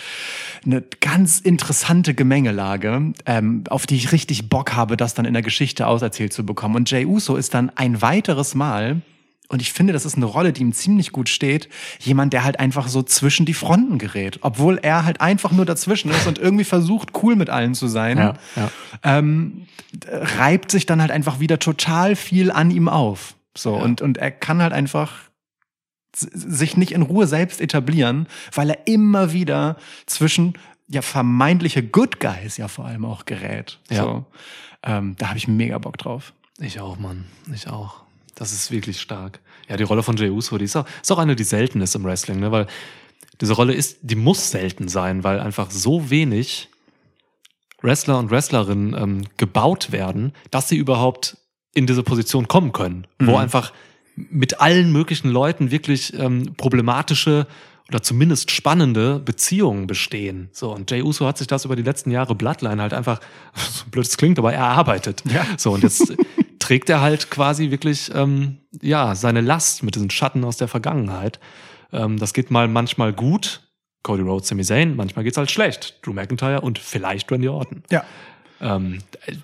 eine 0.65 0.81
ganz 0.99 1.39
interessante 1.39 2.15
Gemengelage, 2.15 3.13
ähm, 3.27 3.63
auf 3.69 3.85
die 3.85 3.95
ich 3.95 4.11
richtig 4.11 4.49
Bock 4.49 4.73
habe, 4.73 4.97
das 4.97 5.13
dann 5.13 5.25
in 5.25 5.33
der 5.33 5.43
Geschichte 5.43 5.85
auserzählt 5.85 6.33
zu 6.33 6.45
bekommen. 6.45 6.75
Und 6.75 6.89
Jay 6.89 7.05
Uso 7.05 7.35
ist 7.35 7.53
dann 7.53 7.71
ein 7.75 8.01
weiteres 8.01 8.55
Mal 8.55 9.01
und 9.49 9.61
ich 9.61 9.71
finde, 9.71 9.93
das 9.93 10.05
ist 10.05 10.15
eine 10.15 10.25
Rolle, 10.25 10.51
die 10.53 10.61
ihm 10.61 10.73
ziemlich 10.73 11.11
gut 11.11 11.29
steht. 11.29 11.69
Jemand, 11.99 12.33
der 12.33 12.43
halt 12.43 12.59
einfach 12.59 12.87
so 12.89 13.01
zwischen 13.01 13.45
die 13.45 13.53
Fronten 13.53 13.97
gerät. 13.97 14.39
Obwohl 14.41 14.77
er 14.81 15.05
halt 15.05 15.21
einfach 15.21 15.51
nur 15.51 15.65
dazwischen 15.65 16.11
ist 16.11 16.27
und 16.27 16.37
irgendwie 16.37 16.65
versucht, 16.65 17.09
cool 17.23 17.35
mit 17.37 17.49
allen 17.49 17.73
zu 17.73 17.87
sein. 17.87 18.17
Ja, 18.17 18.33
ja. 18.55 18.71
Ähm, 19.03 19.67
reibt 20.09 20.69
sich 20.71 20.85
dann 20.85 20.99
halt 21.01 21.11
einfach 21.11 21.39
wieder 21.39 21.59
total 21.59 22.15
viel 22.17 22.51
an 22.51 22.71
ihm 22.71 22.89
auf. 22.89 23.35
So, 23.55 23.75
Ja. 23.77 23.83
und, 23.83 24.01
und 24.01 24.17
er 24.17 24.31
kann 24.31 24.61
halt 24.61 24.73
einfach 24.73 25.13
sich 26.13 26.75
nicht 26.77 26.91
in 26.91 27.01
Ruhe 27.03 27.27
selbst 27.27 27.61
etablieren, 27.61 28.27
weil 28.53 28.69
er 28.71 28.87
immer 28.87 29.33
wieder 29.33 29.77
zwischen 30.07 30.53
ja 30.89 31.01
vermeintliche 31.01 31.83
Good 31.83 32.19
Guys 32.19 32.57
ja 32.57 32.67
vor 32.67 32.85
allem 32.85 33.05
auch 33.05 33.25
gerät. 33.25 33.79
Ja. 33.89 34.03
So, 34.03 34.25
ähm, 34.83 35.15
da 35.19 35.29
habe 35.29 35.37
ich 35.37 35.47
mega 35.47 35.77
Bock 35.77 35.97
drauf. 35.97 36.33
Ich 36.59 36.79
auch, 36.79 36.97
Mann. 36.97 37.25
Ich 37.53 37.67
auch. 37.67 38.03
Das 38.37 38.53
ist 38.53 38.69
wirklich 38.71 39.01
stark. 39.01 39.39
Ja, 39.67 39.77
die 39.77 39.83
Rolle 39.83 40.03
von 40.03 40.15
Jey 40.15 40.29
Uso, 40.29 40.57
die 40.57 40.65
ist 40.65 40.75
auch, 40.75 40.85
ist 41.01 41.11
auch 41.11 41.17
eine, 41.17 41.35
die 41.35 41.43
selten 41.43 41.81
ist 41.81 41.95
im 41.95 42.03
Wrestling, 42.03 42.39
ne? 42.39 42.51
Weil 42.51 42.67
diese 43.41 43.53
Rolle 43.53 43.73
ist, 43.73 43.97
die 44.01 44.15
muss 44.15 44.51
selten 44.51 44.87
sein, 44.87 45.23
weil 45.23 45.39
einfach 45.39 45.71
so 45.71 46.09
wenig 46.09 46.69
Wrestler 47.81 48.17
und 48.19 48.31
Wrestlerinnen 48.31 48.95
ähm, 48.97 49.21
gebaut 49.37 49.91
werden, 49.91 50.33
dass 50.51 50.69
sie 50.69 50.77
überhaupt 50.77 51.37
in 51.73 51.85
diese 51.87 52.03
Position 52.03 52.47
kommen 52.47 52.71
können, 52.73 53.07
wo 53.19 53.31
Mhm. 53.31 53.37
einfach 53.37 53.73
mit 54.15 54.59
allen 54.61 54.91
möglichen 54.91 55.29
Leuten 55.29 55.69
wirklich 55.69 56.13
ähm, 56.17 56.53
problematische 56.57 57.45
oder 57.89 58.01
zumindest 58.01 58.51
spannende 58.51 59.19
Beziehungen 59.19 59.87
bestehen. 59.87 60.49
So, 60.51 60.73
und 60.73 60.89
Jay 60.91 61.01
Uso 61.03 61.25
hat 61.27 61.37
sich 61.37 61.47
das 61.47 61.65
über 61.65 61.75
die 61.75 61.83
letzten 61.83 62.11
Jahre 62.11 62.35
Bloodline 62.35 62.81
halt 62.81 62.93
einfach, 62.93 63.19
so 63.55 63.85
blöd 63.91 64.05
es 64.05 64.17
klingt, 64.17 64.39
aber 64.39 64.53
erarbeitet. 64.53 65.23
Ja. 65.31 65.45
So, 65.57 65.71
und 65.73 65.83
jetzt 65.83 66.13
trägt 66.67 66.89
er 66.89 66.99
halt 66.99 67.31
quasi 67.31 67.71
wirklich, 67.71 68.11
ähm, 68.13 68.57
ja, 68.81 69.15
seine 69.15 69.39
Last 69.39 69.83
mit 69.83 69.95
diesen 69.95 70.09
Schatten 70.09 70.43
aus 70.43 70.57
der 70.57 70.67
Vergangenheit. 70.67 71.39
Ähm, 71.93 72.19
das 72.19 72.33
geht 72.33 72.51
mal 72.51 72.67
manchmal 72.67 73.13
gut. 73.13 73.61
Cody 74.03 74.21
Rhodes, 74.21 74.49
Sami 74.49 74.65
Zayn, 74.65 74.97
manchmal 74.97 75.23
geht's 75.23 75.37
halt 75.37 75.49
schlecht. 75.49 75.97
Drew 76.01 76.11
McIntyre 76.11 76.59
und 76.59 76.77
vielleicht 76.77 77.31
Randy 77.31 77.47
Orton. 77.47 77.83
Ja. 77.89 78.03
Ähm, 78.59 78.97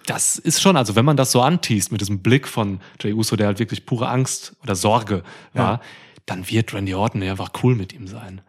das 0.05 0.37
ist 0.37 0.61
schon, 0.61 0.75
also 0.75 0.97
wenn 0.97 1.05
man 1.05 1.15
das 1.15 1.31
so 1.31 1.41
anteast 1.41 1.93
mit 1.93 2.01
diesem 2.01 2.21
Blick 2.21 2.45
von 2.45 2.81
Jey 3.01 3.13
Uso, 3.13 3.37
der 3.37 3.47
halt 3.47 3.59
wirklich 3.59 3.85
pure 3.85 4.09
Angst 4.09 4.57
oder 4.61 4.75
Sorge 4.75 5.23
war, 5.53 5.79
dann 6.25 6.49
wird 6.49 6.73
Randy 6.73 6.93
Orton 6.93 7.21
ja 7.21 7.31
einfach 7.31 7.51
cool 7.63 7.75
mit 7.75 7.91
ihm 7.91 8.07
sein. 8.07 8.41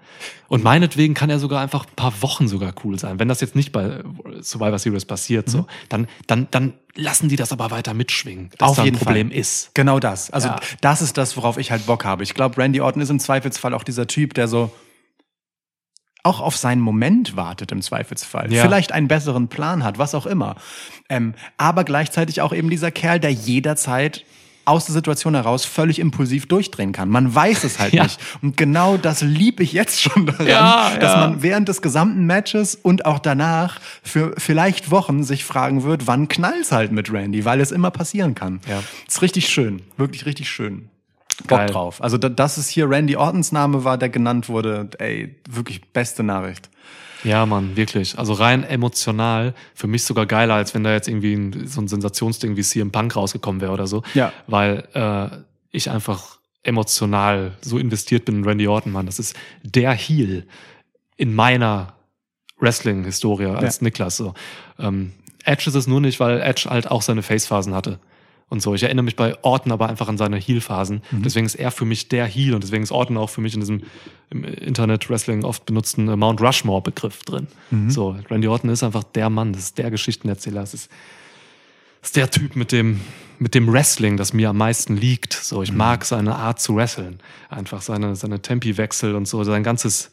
Und 0.48 0.62
meinetwegen 0.62 1.14
kann 1.14 1.28
er 1.28 1.40
sogar 1.40 1.60
einfach 1.60 1.86
ein 1.86 1.94
paar 1.96 2.22
Wochen 2.22 2.46
sogar 2.46 2.72
cool 2.84 2.98
sein. 3.00 3.18
Wenn 3.18 3.26
das 3.28 3.40
jetzt 3.40 3.56
nicht 3.56 3.72
bei 3.72 4.02
Survivor 4.40 4.78
Series 4.78 5.04
passiert, 5.04 5.50
so, 5.50 5.66
dann, 5.88 6.06
dann, 6.28 6.46
dann 6.52 6.74
lassen 6.94 7.28
die 7.28 7.34
das 7.36 7.50
aber 7.50 7.72
weiter 7.72 7.92
mitschwingen, 7.92 8.50
dass 8.58 8.70
Auf 8.70 8.76
da 8.76 8.84
jeden 8.84 8.96
ein 8.96 9.00
Problem 9.04 9.30
Fall. 9.30 9.38
ist. 9.38 9.72
Genau 9.74 9.98
das. 9.98 10.30
Also 10.30 10.48
Ja. 10.48 10.60
das 10.82 11.02
ist 11.02 11.18
das, 11.18 11.36
worauf 11.36 11.58
ich 11.58 11.72
halt 11.72 11.84
Bock 11.86 12.04
habe. 12.04 12.22
Ich 12.22 12.34
glaube, 12.34 12.58
Randy 12.58 12.80
Orton 12.80 13.02
ist 13.02 13.10
im 13.10 13.18
Zweifelsfall 13.18 13.74
auch 13.74 13.82
dieser 13.82 14.06
Typ, 14.06 14.34
der 14.34 14.46
so 14.46 14.70
auch 16.22 16.40
auf 16.40 16.56
seinen 16.56 16.80
Moment 16.80 17.36
wartet 17.36 17.70
im 17.72 17.82
Zweifelsfall. 17.82 18.52
Ja. 18.52 18.62
Vielleicht 18.62 18.92
einen 18.92 19.08
besseren 19.08 19.48
Plan 19.48 19.84
hat, 19.84 19.98
was 19.98 20.14
auch 20.14 20.26
immer. 20.26 20.56
Ähm, 21.10 21.34
aber 21.58 21.84
gleichzeitig 21.84 22.40
auch 22.40 22.54
eben 22.54 22.70
dieser 22.70 22.90
Kerl, 22.90 23.20
der 23.20 23.32
jederzeit 23.32 24.24
aus 24.64 24.86
der 24.86 24.94
Situation 24.94 25.34
heraus 25.34 25.64
völlig 25.64 25.98
impulsiv 25.98 26.46
durchdrehen 26.46 26.92
kann. 26.92 27.08
Man 27.08 27.34
weiß 27.34 27.64
es 27.64 27.78
halt 27.78 27.92
Ja. 27.92 28.04
nicht. 28.04 28.20
Und 28.42 28.56
genau 28.56 28.96
das 28.96 29.20
lieb 29.22 29.60
ich 29.60 29.72
jetzt 29.72 30.00
schon 30.00 30.26
daran, 30.26 30.46
Ja, 30.46 30.96
dass 30.98 31.12
ja. 31.14 31.20
man 31.20 31.42
während 31.42 31.68
des 31.68 31.82
gesamten 31.82 32.24
Matches 32.26 32.74
und 32.74 33.04
auch 33.06 33.18
danach 33.18 33.80
für 34.02 34.34
vielleicht 34.38 34.90
Wochen 34.90 35.22
sich 35.24 35.44
fragen 35.44 35.82
wird, 35.84 36.06
wann 36.06 36.28
knallt's 36.28 36.72
halt 36.72 36.92
mit 36.92 37.12
Randy, 37.12 37.44
weil 37.44 37.60
es 37.60 37.72
immer 37.72 37.90
passieren 37.90 38.34
kann. 38.34 38.60
Ja. 38.68 38.82
Ist 39.06 39.22
richtig 39.22 39.48
schön. 39.48 39.82
Wirklich 39.96 40.26
richtig 40.26 40.48
schön. 40.48 40.88
Bock 41.48 41.58
Geil. 41.58 41.68
drauf. 41.70 42.00
Also, 42.02 42.16
da, 42.16 42.28
dass 42.28 42.58
es 42.58 42.68
hier 42.68 42.88
Randy 42.88 43.16
Ortons 43.16 43.50
Name 43.50 43.82
war, 43.84 43.98
der 43.98 44.08
genannt 44.08 44.48
wurde, 44.48 44.88
ey, 44.98 45.34
wirklich 45.50 45.82
beste 45.92 46.22
Nachricht. 46.22 46.70
Ja, 47.24 47.46
Mann, 47.46 47.76
wirklich. 47.76 48.18
Also 48.18 48.34
rein 48.34 48.64
emotional, 48.64 49.54
für 49.74 49.86
mich 49.86 50.04
sogar 50.04 50.26
geiler, 50.26 50.54
als 50.54 50.74
wenn 50.74 50.84
da 50.84 50.92
jetzt 50.92 51.08
irgendwie 51.08 51.34
ein, 51.34 51.66
so 51.66 51.80
ein 51.80 51.88
Sensationsding 51.88 52.56
wie 52.56 52.62
CM 52.62 52.90
Punk 52.92 53.16
rausgekommen 53.16 53.60
wäre 53.60 53.72
oder 53.72 53.86
so. 53.86 54.02
Ja. 54.14 54.32
Weil 54.46 54.86
äh, 54.94 55.36
ich 55.70 55.90
einfach 55.90 56.38
emotional 56.62 57.52
so 57.60 57.78
investiert 57.78 58.24
bin 58.24 58.36
in 58.36 58.44
Randy 58.44 58.68
Orton, 58.68 58.92
Mann. 58.92 59.06
Das 59.06 59.18
ist 59.18 59.36
der 59.62 59.92
Heel 59.92 60.46
in 61.16 61.34
meiner 61.34 61.94
Wrestling-Historie 62.58 63.46
als 63.46 63.76
Ja. 63.76 63.84
Niklas. 63.84 64.16
So. 64.16 64.34
Ähm, 64.78 65.12
Edge 65.44 65.64
ist 65.68 65.74
es 65.74 65.86
nur 65.86 66.00
nicht, 66.00 66.20
weil 66.20 66.40
Edge 66.40 66.68
halt 66.70 66.90
auch 66.90 67.02
seine 67.02 67.22
Face-Phasen 67.22 67.74
hatte. 67.74 67.98
Und 68.48 68.62
so. 68.62 68.74
Ich 68.74 68.82
erinnere 68.82 69.04
mich 69.04 69.16
bei 69.16 69.36
Orton 69.42 69.72
aber 69.72 69.88
einfach 69.88 70.08
an 70.08 70.18
seine 70.18 70.36
Heel-Phasen. 70.36 71.02
Deswegen 71.24 71.46
ist 71.46 71.54
er 71.54 71.70
für 71.70 71.84
mich 71.84 72.08
der 72.08 72.26
Heel 72.26 72.54
und 72.54 72.62
deswegen 72.62 72.82
ist 72.82 72.92
Orton 72.92 73.16
auch 73.16 73.30
für 73.30 73.40
mich 73.40 73.54
in 73.54 73.60
diesem 73.60 73.82
im 74.30 74.44
Internet-Wrestling 74.44 75.44
oft 75.44 75.66
benutzten 75.66 76.08
äh, 76.08 76.16
Mount 76.16 76.40
Rushmore-Begriff 76.40 77.22
drin. 77.22 77.46
So, 77.90 78.16
Randy 78.30 78.48
Orton 78.48 78.70
ist 78.70 78.82
einfach 78.82 79.04
der 79.04 79.30
Mann, 79.30 79.52
das 79.52 79.62
ist 79.62 79.78
der 79.78 79.90
Geschichtenerzähler, 79.90 80.60
das 80.60 80.74
ist, 80.74 80.90
das 82.00 82.08
ist 82.10 82.16
der 82.16 82.30
Typ 82.30 82.56
mit 82.56 82.72
dem, 82.72 83.00
mit 83.38 83.54
dem 83.54 83.72
Wrestling, 83.72 84.16
das 84.16 84.32
mir 84.32 84.50
am 84.50 84.58
meisten 84.58 84.96
liegt. 84.96 85.32
So, 85.32 85.62
ich 85.62 85.72
mag 85.72 86.04
seine 86.04 86.36
Art 86.36 86.60
zu 86.60 86.76
wresteln. 86.76 87.20
Einfach 87.48 87.82
seine, 87.82 88.16
seine 88.16 88.40
Tempi-Wechsel 88.42 89.14
und 89.14 89.26
so, 89.26 89.42
sein 89.44 89.62
ganzes, 89.62 90.12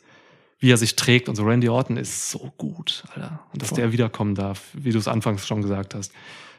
wie 0.60 0.72
er 0.72 0.78
sich 0.78 0.96
trägt 0.96 1.28
und 1.28 1.36
so. 1.36 1.44
Randy 1.44 1.70
Orton 1.70 1.98
ist 1.98 2.30
so 2.30 2.52
gut, 2.58 3.04
Alter. 3.14 3.42
Und 3.52 3.62
dass 3.62 3.70
Voll. 3.70 3.78
der 3.78 3.92
wiederkommen 3.92 4.36
darf, 4.36 4.62
wie 4.74 4.92
du 4.92 5.00
es 5.00 5.08
anfangs 5.08 5.46
schon 5.48 5.62
gesagt 5.62 5.96
hast, 5.96 6.12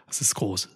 das 0.07 0.20
ist 0.20 0.35
groß. 0.35 0.68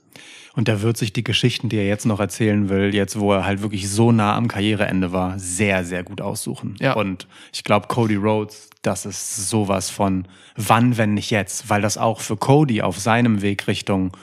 Und 0.56 0.68
da 0.68 0.80
wird 0.80 0.96
sich 0.96 1.12
die 1.12 1.22
Geschichten, 1.22 1.68
die 1.68 1.76
er 1.76 1.86
jetzt 1.86 2.06
noch 2.06 2.18
erzählen 2.18 2.70
will, 2.70 2.94
jetzt 2.94 3.20
wo 3.20 3.32
er 3.32 3.44
halt 3.44 3.60
wirklich 3.60 3.90
so 3.90 4.10
nah 4.10 4.34
am 4.34 4.48
Karriereende 4.48 5.12
war, 5.12 5.38
sehr, 5.38 5.84
sehr 5.84 6.02
gut 6.02 6.22
aussuchen. 6.22 6.76
Ja. 6.80 6.94
Und 6.94 7.28
ich 7.52 7.62
glaube, 7.62 7.88
Cody 7.88 8.16
Rhodes, 8.16 8.70
das 8.80 9.04
ist 9.04 9.50
sowas 9.50 9.90
von 9.90 10.26
wann, 10.56 10.96
wenn 10.96 11.12
nicht 11.12 11.30
jetzt, 11.30 11.68
weil 11.68 11.82
das 11.82 11.98
auch 11.98 12.20
für 12.20 12.38
Cody 12.38 12.80
auf 12.80 12.98
seinem 12.98 13.42
Weg 13.42 13.68
Richtung 13.68 14.16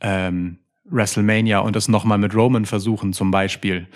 ähm, 0.00 0.58
WrestleMania 0.86 1.58
und 1.58 1.76
das 1.76 1.88
nochmal 1.88 2.18
mit 2.18 2.34
Roman 2.34 2.64
versuchen 2.64 3.12
zum 3.12 3.30
Beispiel, 3.30 3.86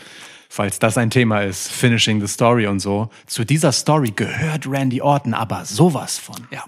falls 0.51 0.81
das 0.81 0.99
ein 0.99 1.09
Thema 1.09 1.41
ist, 1.41 1.72
Finishing 1.72 2.20
the 2.20 2.26
Story 2.26 2.66
und 2.66 2.81
so. 2.81 3.09
Zu 3.24 3.45
dieser 3.45 3.72
Story 3.72 4.12
gehört 4.14 4.70
Randy 4.70 5.01
Orton 5.01 5.33
aber 5.33 5.64
sowas 5.64 6.18
von. 6.18 6.37
Ja. 6.51 6.64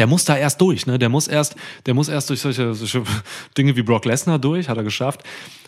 Der 0.00 0.06
muss 0.06 0.24
da 0.24 0.34
erst 0.34 0.62
durch, 0.62 0.86
ne? 0.86 0.98
Der 0.98 1.10
muss 1.10 1.28
erst, 1.28 1.56
der 1.84 1.92
muss 1.92 2.08
erst 2.08 2.30
durch 2.30 2.40
solche, 2.40 2.72
solche 2.72 3.02
Dinge 3.58 3.76
wie 3.76 3.82
Brock 3.82 4.06
Lesnar 4.06 4.38
durch, 4.38 4.70
hat 4.70 4.78
er 4.78 4.82
geschafft. 4.82 5.22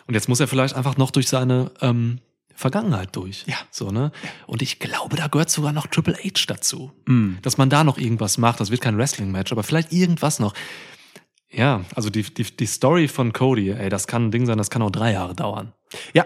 Und 0.07 0.15
jetzt 0.15 0.27
muss 0.27 0.41
er 0.41 0.49
vielleicht 0.49 0.75
einfach 0.75 0.97
noch 0.97 1.11
durch 1.11 1.29
seine 1.29 1.71
ähm, 1.83 2.19
Vergangenheit 2.55 3.15
durch. 3.15 3.45
Ja. 3.47 3.57
So, 3.71 3.91
ne? 3.91 4.11
Und 4.47 4.63
ich 4.63 4.79
glaube, 4.79 5.17
da 5.17 5.27
gehört 5.27 5.51
sogar 5.51 5.75
noch 5.75 5.87
Triple 5.87 6.15
H 6.15 6.47
dazu. 6.47 6.93
Dass 7.43 7.59
man 7.59 7.69
da 7.69 7.85
noch 7.85 7.99
irgendwas 7.99 8.39
macht. 8.39 8.59
Das 8.59 8.71
wird 8.71 8.81
kein 8.81 8.97
Wrestling-Match, 8.97 9.53
aber 9.53 9.65
vielleicht 9.65 9.93
irgendwas 9.93 10.39
noch. 10.39 10.55
Ja, 11.51 11.85
also 11.95 12.09
die, 12.09 12.23
die, 12.23 12.45
die 12.45 12.67
Story 12.67 13.09
von 13.09 13.35
Cody, 13.35 13.69
ey, 13.69 13.91
das 13.91 14.07
kann 14.07 14.29
ein 14.29 14.31
Ding 14.31 14.47
sein, 14.47 14.57
das 14.57 14.71
kann 14.71 14.81
auch 14.81 14.91
drei 14.91 15.13
Jahre 15.13 15.35
dauern. 15.35 15.75
Ja, 16.15 16.25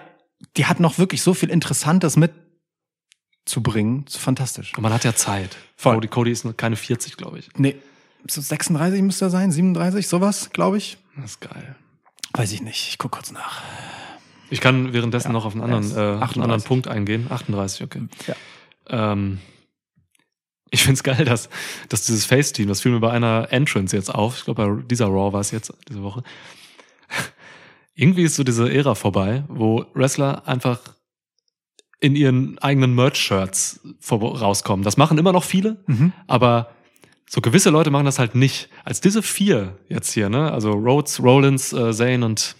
die 0.56 0.66
hat 0.66 0.78
noch 0.78 0.98
wirklich 0.98 1.22
so 1.22 1.34
viel 1.34 1.50
Interessantes 1.50 2.16
mitzubringen. 2.16 4.04
Fantastisch. 4.08 4.74
Und 4.76 4.82
man 4.84 4.92
hat 4.92 5.02
ja 5.02 5.12
Zeit. 5.12 5.56
Voll. 5.74 5.94
Cody, 5.94 6.06
Cody 6.06 6.30
ist 6.30 6.44
noch 6.44 6.56
keine 6.56 6.76
40, 6.76 7.16
glaube 7.16 7.40
ich. 7.40 7.48
Nee, 7.56 7.74
36 8.30 9.02
müsste 9.02 9.26
er 9.26 9.30
sein, 9.30 9.50
37, 9.50 10.06
sowas, 10.08 10.50
glaube 10.52 10.78
ich. 10.78 10.98
Das 11.16 11.32
ist 11.32 11.40
geil. 11.40 11.76
Weiß 12.34 12.52
ich 12.52 12.62
nicht, 12.62 12.88
ich 12.88 12.98
guck 12.98 13.12
kurz 13.12 13.32
nach. 13.32 13.62
Ich 14.50 14.60
kann 14.60 14.92
währenddessen 14.92 15.28
Ja, 15.28 15.32
noch 15.32 15.44
auf 15.44 15.54
einen 15.54 15.62
er 15.62 15.76
anderen, 15.76 15.90
äh, 15.92 15.94
einen 15.94 16.22
anderen 16.22 16.50
38. 16.62 16.68
Punkt 16.68 16.88
eingehen. 16.88 17.26
38, 17.30 17.82
okay. 17.82 18.02
Ja. 18.26 18.34
Ähm, 18.88 19.38
ich 20.70 20.82
find's 20.82 21.02
geil, 21.02 21.24
dass, 21.24 21.48
dass 21.88 22.04
dieses 22.06 22.26
Face-Team, 22.26 22.68
das 22.68 22.80
fiel 22.80 22.92
mir 22.92 23.00
bei 23.00 23.10
einer 23.10 23.48
Entrance 23.50 23.96
jetzt 23.96 24.14
auf, 24.14 24.38
ich 24.38 24.44
glaube 24.44 24.66
bei 24.66 24.82
dieser 24.82 25.06
Raw 25.06 25.32
war 25.32 25.40
es 25.40 25.50
jetzt 25.50 25.72
diese 25.88 26.02
Woche, 26.02 26.22
irgendwie 27.94 28.24
ist 28.24 28.36
so 28.36 28.44
diese 28.44 28.72
Ära 28.72 28.94
vorbei, 28.94 29.44
wo 29.48 29.84
Wrestler 29.94 30.46
einfach 30.46 30.80
in 32.00 32.14
ihren 32.14 32.58
eigenen 32.58 32.94
Merch-Shirts 32.94 33.80
rauskommen. 34.10 34.84
Das 34.84 34.96
machen 34.96 35.16
immer 35.18 35.32
noch 35.32 35.44
viele, 35.44 35.82
Mhm. 35.86 36.12
aber 36.26 36.70
so 37.28 37.40
gewisse 37.40 37.70
Leute 37.70 37.90
machen 37.90 38.06
das 38.06 38.18
halt 38.18 38.34
nicht. 38.34 38.68
Als 38.84 39.00
diese 39.00 39.22
vier 39.22 39.76
jetzt 39.88 40.12
hier, 40.12 40.28
ne, 40.28 40.52
also 40.52 40.72
Rhodes, 40.72 41.22
Rollins, 41.22 41.72
äh, 41.72 41.92
Zane 41.92 42.24
und 42.24 42.54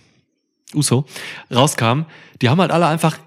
Uso 0.75 1.07
rauskamen, 1.55 2.07
die 2.43 2.49
haben 2.49 2.61
halt 2.61 2.73
alle 2.73 2.87
einfach 2.87 3.19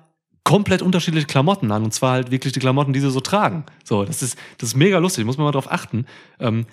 komplett 0.44 0.82
unterschiedliche 0.82 1.28
Klamotten 1.28 1.72
an 1.72 1.84
und 1.84 1.94
zwar 1.94 2.14
halt 2.14 2.32
wirklich 2.32 2.54
die 2.54 2.60
Klamotten, 2.60 2.92
die 2.92 3.00
sie 3.00 3.12
so 3.12 3.22
tragen. 3.22 3.66
So, 3.84 4.04
das 4.04 4.22
ist 4.22 4.38
das 4.58 4.70
ist 4.70 4.76
mega 4.76 4.98
lustig, 4.98 5.26
muss 5.26 5.38
man 5.38 5.46
mal 5.46 5.52
drauf 5.52 5.72
achten. 5.72 6.06
Ähm, 6.40 6.66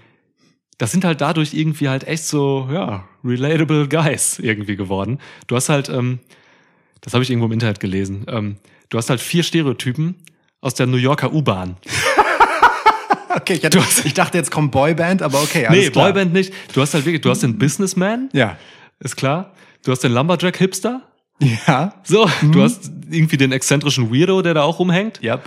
das 0.79 0.93
sind 0.93 1.05
halt 1.05 1.21
dadurch 1.21 1.55
irgendwie 1.55 1.89
halt 1.89 2.05
echt 2.05 2.25
so, 2.25 2.69
ja, 2.71 3.09
relatable 3.25 3.89
Guys 3.89 4.39
irgendwie 4.39 4.77
geworden. 4.77 5.19
Du 5.47 5.57
hast 5.57 5.69
halt, 5.69 5.89
ähm, 5.89 6.19
das 7.01 7.15
habe 7.15 7.23
ich 7.23 7.31
irgendwo 7.31 7.47
im 7.47 7.53
Internet 7.53 7.81
gelesen, 7.81 8.27
ähm, 8.29 8.57
du 8.89 8.99
hast 8.99 9.11
halt 9.11 9.21
vier 9.21 9.43
Stereotypen 9.43 10.17
aus 10.61 10.75
der 10.75 10.87
New 10.87 10.97
Yorker 10.97 11.33
U-Bahn. 11.33 11.77
Okay, 13.37 13.55
ich, 13.55 13.65
hatte, 13.65 13.81
ich 14.05 14.15
dachte, 14.15 14.39
jetzt 14.39 14.51
kommt 14.51 14.73
Boyband, 14.73 15.21
aber 15.23 15.43
okay, 15.43 15.67
alles 15.67 15.85
Nee, 15.87 15.91
klar. 15.91 16.07
Boyband 16.13 16.33
nicht. 16.33 16.53
Du 16.73 16.81
hast 16.81 16.95
halt 16.95 17.05
wirklich, 17.05 17.21
du 17.23 17.31
hast 17.31 17.43
den 17.43 17.59
Businessman, 17.59 18.31
Ja. 18.33 18.57
ist 19.01 19.17
klar. 19.17 19.53
Du 19.85 19.93
hast 19.93 20.01
den 20.01 20.13
Lumberjack-Hipster. 20.13 21.03
Ja. 21.67 21.95
So, 22.03 22.29
du 22.51 22.63
hast 22.63 22.91
irgendwie 23.11 23.37
den 23.37 23.53
exzentrischen 23.53 24.11
Weirdo, 24.13 24.41
der 24.41 24.55
da 24.55 24.63
auch 24.63 24.79
rumhängt. 24.79 25.21
Ja. 25.23 25.41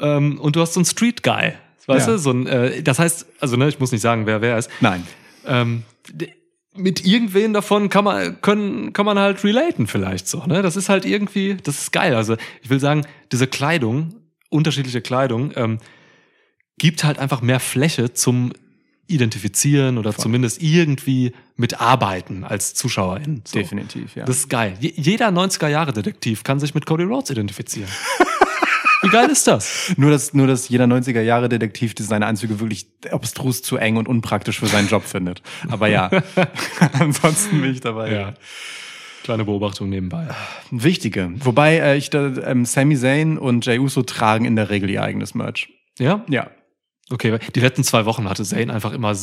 Ähm, 0.00 0.40
und 0.40 0.56
du 0.56 0.60
hast 0.60 0.74
so 0.74 0.80
einen 0.80 0.84
Street 0.86 1.22
Guy. 1.22 1.52
Weißt 1.86 2.06
Ja. 2.08 2.14
du? 2.14 2.18
So 2.18 2.32
ein, 2.32 2.46
äh, 2.48 2.82
das 2.82 2.98
heißt, 2.98 3.26
also 3.38 3.56
ne, 3.56 3.68
ich 3.68 3.78
muss 3.78 3.92
nicht 3.92 4.00
sagen, 4.02 4.26
wer 4.26 4.40
wer 4.42 4.58
ist. 4.58 4.68
Nein. 4.80 5.06
Ähm, 5.46 5.84
mit 6.74 7.04
irgendwen 7.06 7.52
davon 7.52 7.88
kann 7.88 8.04
man, 8.04 8.40
können, 8.42 8.92
kann 8.92 9.06
man 9.06 9.18
halt 9.18 9.42
relaten 9.44 9.86
vielleicht 9.86 10.28
so. 10.28 10.44
Ne? 10.46 10.62
Das 10.62 10.76
ist 10.76 10.88
halt 10.88 11.04
irgendwie, 11.04 11.56
das 11.62 11.78
ist 11.82 11.92
geil. 11.92 12.14
Also 12.14 12.36
ich 12.62 12.70
will 12.70 12.80
sagen, 12.80 13.06
diese 13.32 13.46
Kleidung, 13.46 14.14
unterschiedliche 14.50 15.00
Kleidung, 15.00 15.52
ähm, 15.56 15.78
gibt 16.80 17.04
halt 17.04 17.18
einfach 17.18 17.42
mehr 17.42 17.60
Fläche 17.60 18.14
zum 18.14 18.52
Identifizieren 19.06 19.98
oder 19.98 20.16
zumindest 20.16 20.62
irgendwie 20.62 21.32
mitarbeiten 21.56 22.42
als 22.44 22.74
Zuschauerin. 22.74 23.42
So. 23.44 23.58
Definitiv, 23.58 24.14
ja. 24.16 24.24
Das 24.24 24.36
ist 24.38 24.48
geil. 24.48 24.76
Je- 24.80 24.94
Jeder 24.96 25.28
90er-Jahre-Detektiv 25.28 26.42
kann 26.42 26.58
sich 26.58 26.74
mit 26.74 26.86
Cody 26.86 27.02
Rhodes 27.04 27.28
identifizieren. 27.30 27.90
Wie 29.02 29.08
geil 29.08 29.28
ist 29.30 29.46
das? 29.46 29.92
nur, 29.96 30.10
dass, 30.10 30.32
nur, 30.32 30.46
dass 30.46 30.68
jeder 30.68 30.84
90er-Jahre-Detektiv 30.84 31.94
die 31.94 32.02
seine 32.02 32.26
Anzüge 32.26 32.60
wirklich 32.60 32.86
obstrus 33.10 33.62
zu 33.62 33.76
eng 33.76 33.96
und 33.96 34.08
unpraktisch 34.08 34.58
für 34.60 34.66
seinen 34.66 34.88
Job 34.88 35.04
findet. 35.04 35.42
Aber 35.68 35.88
ja, 35.88 36.10
ansonsten 36.98 37.60
bin 37.60 37.72
ich 37.72 37.80
dabei. 37.80 38.12
Ja. 38.12 38.34
Kleine 39.24 39.44
Beobachtung 39.44 39.88
nebenbei. 39.90 40.28
Wichtige. 40.70 41.30
Wobei 41.44 41.78
äh, 41.78 41.96
ich 41.96 42.08
da, 42.10 42.26
ähm, 42.44 42.64
Sami 42.64 42.96
Zayn 42.96 43.36
und 43.38 43.66
Jey 43.66 43.78
Uso 43.78 44.02
tragen 44.02 44.44
in 44.46 44.56
der 44.56 44.70
Regel 44.70 44.88
ihr 44.88 45.02
eigenes 45.02 45.34
Merch. 45.34 45.68
Ja? 45.98 46.24
Ja. 46.28 46.50
Okay, 47.12 47.38
die 47.54 47.60
letzten 47.60 47.84
zwei 47.84 48.04
Wochen 48.06 48.28
hatte 48.28 48.44
Zane 48.44 48.72
einfach 48.72 48.92
immer 48.92 49.14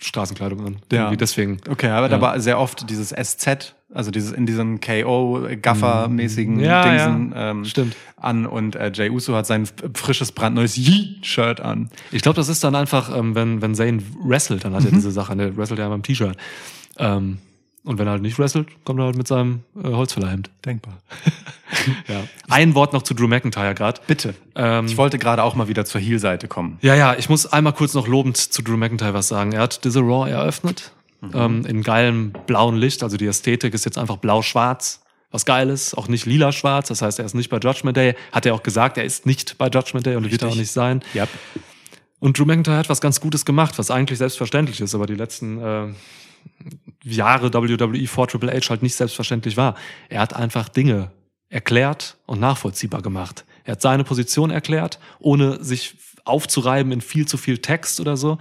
Straßenkleidung 0.00 0.64
an. 0.66 0.76
Ja. 0.90 1.02
Irgendwie 1.04 1.16
Deswegen. 1.18 1.58
Okay, 1.68 1.88
aber 1.88 2.08
da 2.08 2.16
Ja. 2.16 2.22
war 2.22 2.40
sehr 2.40 2.58
oft 2.58 2.88
dieses 2.90 3.10
SZ, 3.10 3.74
also 3.92 4.10
dieses 4.10 4.32
in 4.32 4.46
diesem 4.46 4.80
KO-Gaffer-mäßigen 4.80 6.60
Ja, 6.60 6.82
Dingsen 6.82 7.32
ja. 7.32 7.50
ähm, 7.50 7.64
Stimmt. 7.64 7.96
an 8.16 8.46
und 8.46 8.76
äh, 8.76 8.90
Jey 8.94 9.10
Uso 9.10 9.34
hat 9.34 9.46
sein 9.46 9.68
frisches, 9.94 10.32
brandneues 10.32 10.76
Yee-Shirt 10.76 11.60
an. 11.60 11.90
Ich 12.12 12.22
glaube, 12.22 12.36
das 12.36 12.48
ist 12.48 12.64
dann 12.64 12.74
einfach, 12.74 13.14
ähm, 13.16 13.34
wenn, 13.34 13.62
wenn 13.62 13.74
Zane 13.74 14.02
wrestelt, 14.24 14.64
dann 14.64 14.74
hat 14.74 14.84
er 14.84 14.90
diese 14.90 15.10
Sache. 15.10 15.36
Der 15.36 15.56
wrestelt 15.56 15.78
ja 15.78 15.86
immer 15.86 15.94
im 15.96 16.02
T-Shirt. 16.02 16.36
Ähm, 16.98 17.38
und 17.84 17.98
wenn 17.98 18.06
er 18.06 18.12
halt 18.12 18.22
nicht 18.22 18.38
wrestelt, 18.38 18.68
kommt 18.84 19.00
er 19.00 19.06
halt 19.06 19.16
mit 19.16 19.26
seinem 19.28 19.64
äh, 19.82 19.88
Holzfällerhemd. 19.88 20.50
Denkbar. 20.64 20.98
Ja. 22.08 22.24
Ein 22.48 22.74
Wort 22.74 22.92
noch 22.92 23.02
zu 23.02 23.14
Drew 23.14 23.28
McIntyre 23.28 23.74
gerade. 23.74 24.00
Bitte. 24.06 24.34
Ähm, 24.54 24.86
Ich 24.86 24.96
wollte 24.96 25.18
gerade 25.18 25.42
auch 25.42 25.54
mal 25.54 25.68
wieder 25.68 25.84
zur 25.84 26.00
Heel-Seite 26.00 26.48
kommen. 26.48 26.78
Ja, 26.82 26.94
ja, 26.94 27.14
ich 27.16 27.28
muss 27.28 27.46
einmal 27.46 27.72
kurz 27.72 27.94
noch 27.94 28.06
lobend 28.06 28.36
zu 28.36 28.62
Drew 28.62 28.76
McIntyre 28.76 29.14
was 29.14 29.28
sagen. 29.28 29.52
Er 29.52 29.62
hat 29.62 29.84
diese 29.84 30.00
Raw 30.00 30.28
eröffnet, 30.28 30.92
ähm, 31.34 31.64
in 31.66 31.82
geilem 31.82 32.32
blauen 32.46 32.76
Licht. 32.76 33.02
Also 33.02 33.16
die 33.16 33.26
Ästhetik 33.26 33.74
ist 33.74 33.84
jetzt 33.84 33.98
einfach 33.98 34.16
blau-schwarz. 34.16 35.02
Was 35.30 35.44
geil 35.44 35.70
ist, 35.70 35.96
auch 35.96 36.08
nicht 36.08 36.26
lila-schwarz. 36.26 36.88
Das 36.88 37.02
heißt, 37.02 37.20
er 37.20 37.24
ist 37.24 37.34
nicht 37.34 37.50
bei 37.50 37.58
Judgment 37.58 37.96
Day. 37.96 38.16
Hat 38.32 38.46
er 38.46 38.54
auch 38.54 38.64
gesagt, 38.64 38.98
er 38.98 39.04
ist 39.04 39.26
nicht 39.26 39.58
bei 39.58 39.68
Judgment 39.68 40.04
Day 40.04 40.16
und 40.16 40.28
wird 40.30 40.42
er 40.42 40.48
auch 40.48 40.50
Richtig. 40.50 40.62
nicht 40.62 40.72
sein. 40.72 41.02
Ja. 41.14 41.28
Und 42.18 42.36
Drew 42.36 42.44
McIntyre 42.44 42.76
hat 42.76 42.88
was 42.88 43.00
ganz 43.00 43.20
Gutes 43.20 43.44
gemacht, 43.44 43.78
was 43.78 43.90
eigentlich 43.90 44.18
selbstverständlich 44.18 44.80
ist, 44.80 44.94
aber 44.94 45.06
die 45.06 45.14
letzten 45.14 45.58
äh, 45.62 45.86
Jahre 47.02 47.52
WWE 47.52 48.06
vor 48.06 48.28
Triple 48.28 48.52
H 48.52 48.68
halt 48.70 48.82
nicht 48.82 48.94
selbstverständlich 48.94 49.56
war. 49.56 49.74
Er 50.08 50.20
hat 50.20 50.34
einfach 50.34 50.68
Dinge 50.68 51.10
erklärt 51.48 52.16
und 52.26 52.40
nachvollziehbar 52.40 53.02
gemacht. 53.02 53.44
Er 53.64 53.72
hat 53.72 53.82
seine 53.82 54.04
Position 54.04 54.50
erklärt, 54.50 54.98
ohne 55.18 55.62
sich 55.62 55.96
aufzureiben 56.24 56.92
in 56.92 57.00
viel 57.00 57.26
zu 57.26 57.36
viel 57.36 57.58
Text 57.58 58.00
oder 58.00 58.16
so. 58.16 58.38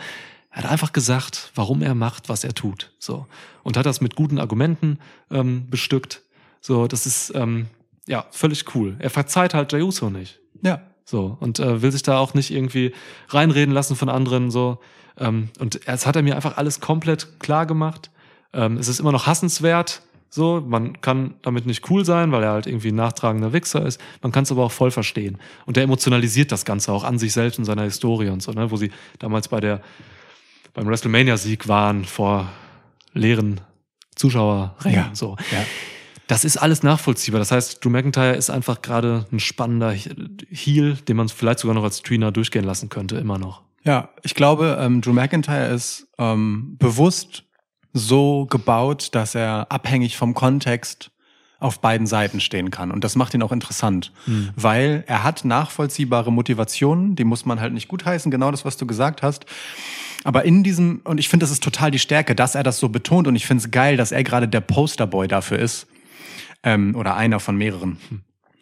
Er 0.52 0.64
hat 0.64 0.72
einfach 0.72 0.94
gesagt, 0.94 1.52
warum 1.56 1.82
er 1.82 1.96
macht, 1.96 2.30
was 2.30 2.44
er 2.44 2.54
tut. 2.54 2.92
So. 3.00 3.28
Und 3.64 3.78
hat 3.78 3.86
das 3.86 4.02
mit 4.02 4.16
guten 4.16 4.40
Argumenten 4.40 5.00
ähm, 5.32 5.70
bestückt. 5.70 6.22
So, 6.62 6.88
das 6.88 7.06
ist 7.06 7.32
ähm, 7.36 7.68
ja 8.08 8.26
völlig 8.32 8.76
cool. 8.76 8.96
Er 9.00 9.10
verzeiht 9.10 9.54
halt 9.54 9.72
Jey 9.72 9.82
Uso 9.82 10.10
nicht. 10.10 10.40
Ja. 10.62 10.82
So, 11.10 11.38
und 11.40 11.58
äh, 11.58 11.82
will 11.82 11.92
sich 11.92 12.04
da 12.04 12.20
auch 12.20 12.36
nicht 12.36 12.52
irgendwie 12.52 12.94
reinreden 13.30 13.74
lassen 13.74 13.96
von 13.96 14.10
anderen. 14.10 14.52
So. 14.52 14.78
Ähm, 15.18 15.50
und 15.58 15.88
es 15.88 16.06
hat 16.06 16.16
er 16.16 16.22
mir 16.22 16.36
einfach 16.36 16.58
alles 16.58 16.82
komplett 16.82 17.40
klar 17.40 17.66
gemacht. 17.66 18.12
Ähm, 18.54 18.78
es 18.78 18.88
ist 18.88 19.00
immer 19.00 19.12
noch 19.12 19.26
hassenswert. 19.26 20.04
So, 20.30 20.64
man 20.64 21.02
kann 21.02 21.34
damit 21.42 21.66
nicht 21.66 21.90
cool 21.90 22.06
sein, 22.06 22.32
weil 22.32 22.44
er 22.44 22.52
halt 22.52 22.68
irgendwie 22.68 22.90
ein 22.90 22.96
nachtragender 22.96 23.54
Wichser 23.54 23.84
ist. 23.84 24.00
Man 24.22 24.32
kann 24.32 24.44
es 24.44 24.52
aber 24.52 24.64
auch 24.64 24.72
voll 24.72 24.92
verstehen. 24.92 25.40
Und 25.66 25.78
der 25.78 25.84
emotionalisiert 25.84 26.52
das 26.52 26.64
Ganze 26.64 26.92
auch 26.92 27.04
an 27.04 27.18
sich 27.18 27.34
selbst 27.34 27.58
und 27.58 27.66
seiner 27.66 27.82
Historie 27.82 28.30
und 28.30 28.44
so, 28.44 28.52
ne? 28.52 28.70
wo 28.70 28.78
sie 28.78 28.92
damals 29.18 29.48
bei 29.48 29.60
der 29.60 29.82
beim 30.76 30.86
WrestleMania-Sieg 30.86 31.68
waren 31.68 32.06
vor 32.06 32.50
leeren 33.14 33.62
Zuschauerrängen. 34.16 34.96
Ja. 34.96 35.10
So. 35.14 35.38
Ja. 35.52 35.66
Das 36.30 36.46
ist 36.46 36.58
alles 36.58 36.84
nachvollziehbar. 36.84 37.40
Das 37.40 37.52
heißt, 37.52 37.84
Drew 37.84 37.90
McIntyre 37.90 38.36
ist 38.36 38.52
einfach 38.52 38.84
gerade 38.84 39.26
ein 39.32 39.40
spannender 39.40 39.92
Heel, 39.92 40.94
den 41.08 41.18
man 41.18 41.28
vielleicht 41.28 41.58
sogar 41.58 41.74
noch 41.74 41.84
als 41.84 42.04
Tweener 42.04 42.32
durchgehen 42.32 42.64
lassen 42.64 42.90
könnte, 42.90 43.18
immer 43.18 43.40
noch. 43.40 43.64
Ja, 43.84 44.10
ich 44.22 44.36
glaube, 44.36 44.78
ähm, 44.80 45.02
Drew 45.02 45.12
McIntyre 45.12 45.74
ist 45.74 46.08
ähm, 46.20 46.76
bewusst 46.78 47.46
so 47.94 48.46
gebaut, 48.46 49.10
dass 49.14 49.34
er 49.34 49.72
abhängig 49.72 50.18
vom 50.18 50.36
Kontext 50.36 51.10
auf 51.58 51.82
beiden 51.82 52.06
Seiten 52.06 52.40
stehen 52.42 52.70
kann. 52.70 52.92
Und 52.92 53.04
das 53.04 53.16
macht 53.16 53.34
ihn 53.34 53.42
auch 53.42 53.52
interessant, 53.52 54.14
weil 54.56 55.04
er 55.08 55.24
hat 55.24 55.46
nachvollziehbare 55.46 56.32
Motivationen, 56.32 57.16
die 57.16 57.24
muss 57.24 57.48
man 57.48 57.60
halt 57.60 57.74
nicht 57.74 57.88
gutheißen, 57.88 58.30
genau 58.30 58.52
das, 58.52 58.66
was 58.66 58.78
du 58.78 58.86
gesagt 58.86 59.24
hast. 59.24 59.48
Aber 60.24 60.46
in 60.46 60.64
diesem, 60.64 61.02
und 61.06 61.18
ich 61.18 61.28
finde, 61.28 61.46
das 61.46 61.52
ist 61.52 61.64
total 61.64 61.90
die 61.90 61.98
Stärke, 61.98 62.36
dass 62.36 62.54
er 62.54 62.62
das 62.62 62.78
so 62.78 62.90
betont 62.90 63.28
und 63.28 63.36
ich 63.36 63.48
finde 63.48 63.64
es 63.64 63.72
geil, 63.72 63.98
dass 63.98 64.12
er 64.12 64.24
gerade 64.24 64.48
der 64.48 64.62
Posterboy 64.62 65.28
dafür 65.28 65.58
ist. 65.58 65.88
Ähm, 66.64 66.96
oder 66.96 67.16
einer 67.16 67.40
von 67.40 67.56
mehreren. 67.56 67.98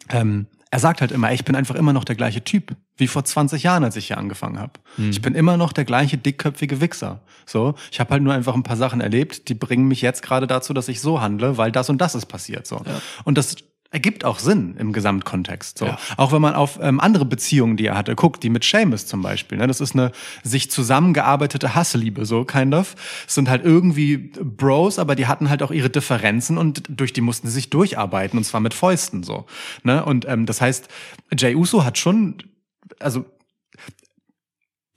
Ähm, 0.10 0.48
er 0.70 0.80
sagt 0.80 1.02
halt 1.02 1.12
immer, 1.12 1.32
ich 1.32 1.46
bin 1.46 1.56
einfach 1.56 1.76
immer 1.76 1.94
noch 1.94 2.04
der 2.04 2.16
gleiche 2.16 2.44
Typ, 2.44 2.76
wie 2.98 3.08
vor 3.08 3.24
20 3.24 3.64
Jahren, 3.64 3.84
als 3.84 3.96
ich 3.96 4.08
hier 4.08 4.18
angefangen 4.18 4.60
habe. 4.60 4.74
Ich 5.10 5.22
bin 5.22 5.34
immer 5.34 5.56
noch 5.56 5.72
der 5.72 5.86
gleiche 5.86 6.18
dickköpfige 6.18 6.82
Wichser. 6.82 7.22
So, 7.46 7.76
ich 7.92 8.00
habe 8.00 8.12
halt 8.12 8.24
nur 8.24 8.34
einfach 8.34 8.54
ein 8.54 8.64
paar 8.64 8.76
Sachen 8.76 9.00
erlebt, 9.00 9.48
die 9.48 9.54
bringen 9.54 9.88
mich 9.88 10.02
jetzt 10.02 10.22
gerade 10.22 10.46
dazu, 10.46 10.74
dass 10.74 10.90
ich 10.90 11.00
so 11.00 11.22
handle, 11.22 11.58
weil 11.58 11.72
das 11.72 11.90
und 11.90 12.00
das 12.00 12.16
ist 12.16 12.26
passiert. 12.26 12.68
So. 12.68 12.82
Und 13.24 13.38
das 13.38 13.56
ergibt 13.92 14.26
auch 14.26 14.40
Sinn 14.40 14.76
im 14.78 14.94
Gesamtkontext. 14.94 15.78
So. 15.78 15.86
Ja. 15.86 15.98
Auch 16.18 16.32
wenn 16.32 16.42
man 16.42 16.56
auf 16.56 16.80
ähm, 16.82 17.00
andere 17.00 17.26
Beziehungen, 17.26 17.78
die 17.78 17.86
er 17.86 17.98
hatte, 17.98 18.16
guckt, 18.16 18.44
die 18.44 18.50
mit 18.50 18.64
Seamus 18.64 19.06
zum 19.06 19.22
Beispiel. 19.22 19.58
Ne? 19.58 19.68
Das 19.68 19.80
ist 19.80 19.94
eine 19.94 20.12
sich 20.44 20.70
zusammengearbeitete 20.70 21.76
Hassliebe, 21.76 22.26
so 22.26 22.44
kind 22.44 22.74
of. 22.74 22.96
Es 23.28 23.36
sind 23.36 23.50
halt 23.50 23.64
irgendwie 23.64 24.18
Bros, 24.18 25.00
aber 25.00 25.16
die 25.16 25.28
hatten 25.28 25.50
halt 25.50 25.64
auch 25.64 25.72
ihre 25.72 25.90
Differenzen 25.90 26.58
und 26.58 26.84
durch 26.90 27.14
die 27.14 27.22
mussten 27.22 27.48
sie 27.48 27.54
sich 27.54 27.70
durcharbeiten 27.70 28.38
und 28.38 28.44
zwar 28.44 28.60
mit 28.60 28.74
Fäusten 28.74 29.24
so. 29.24 29.46
Ne? 29.84 30.04
Und 30.04 30.28
ähm, 30.28 30.46
das 30.46 30.62
heißt, 30.62 30.88
Jay 31.38 31.56
Uso 31.56 31.86
hat 31.86 31.98
schon, 31.98 32.38
also 33.00 33.26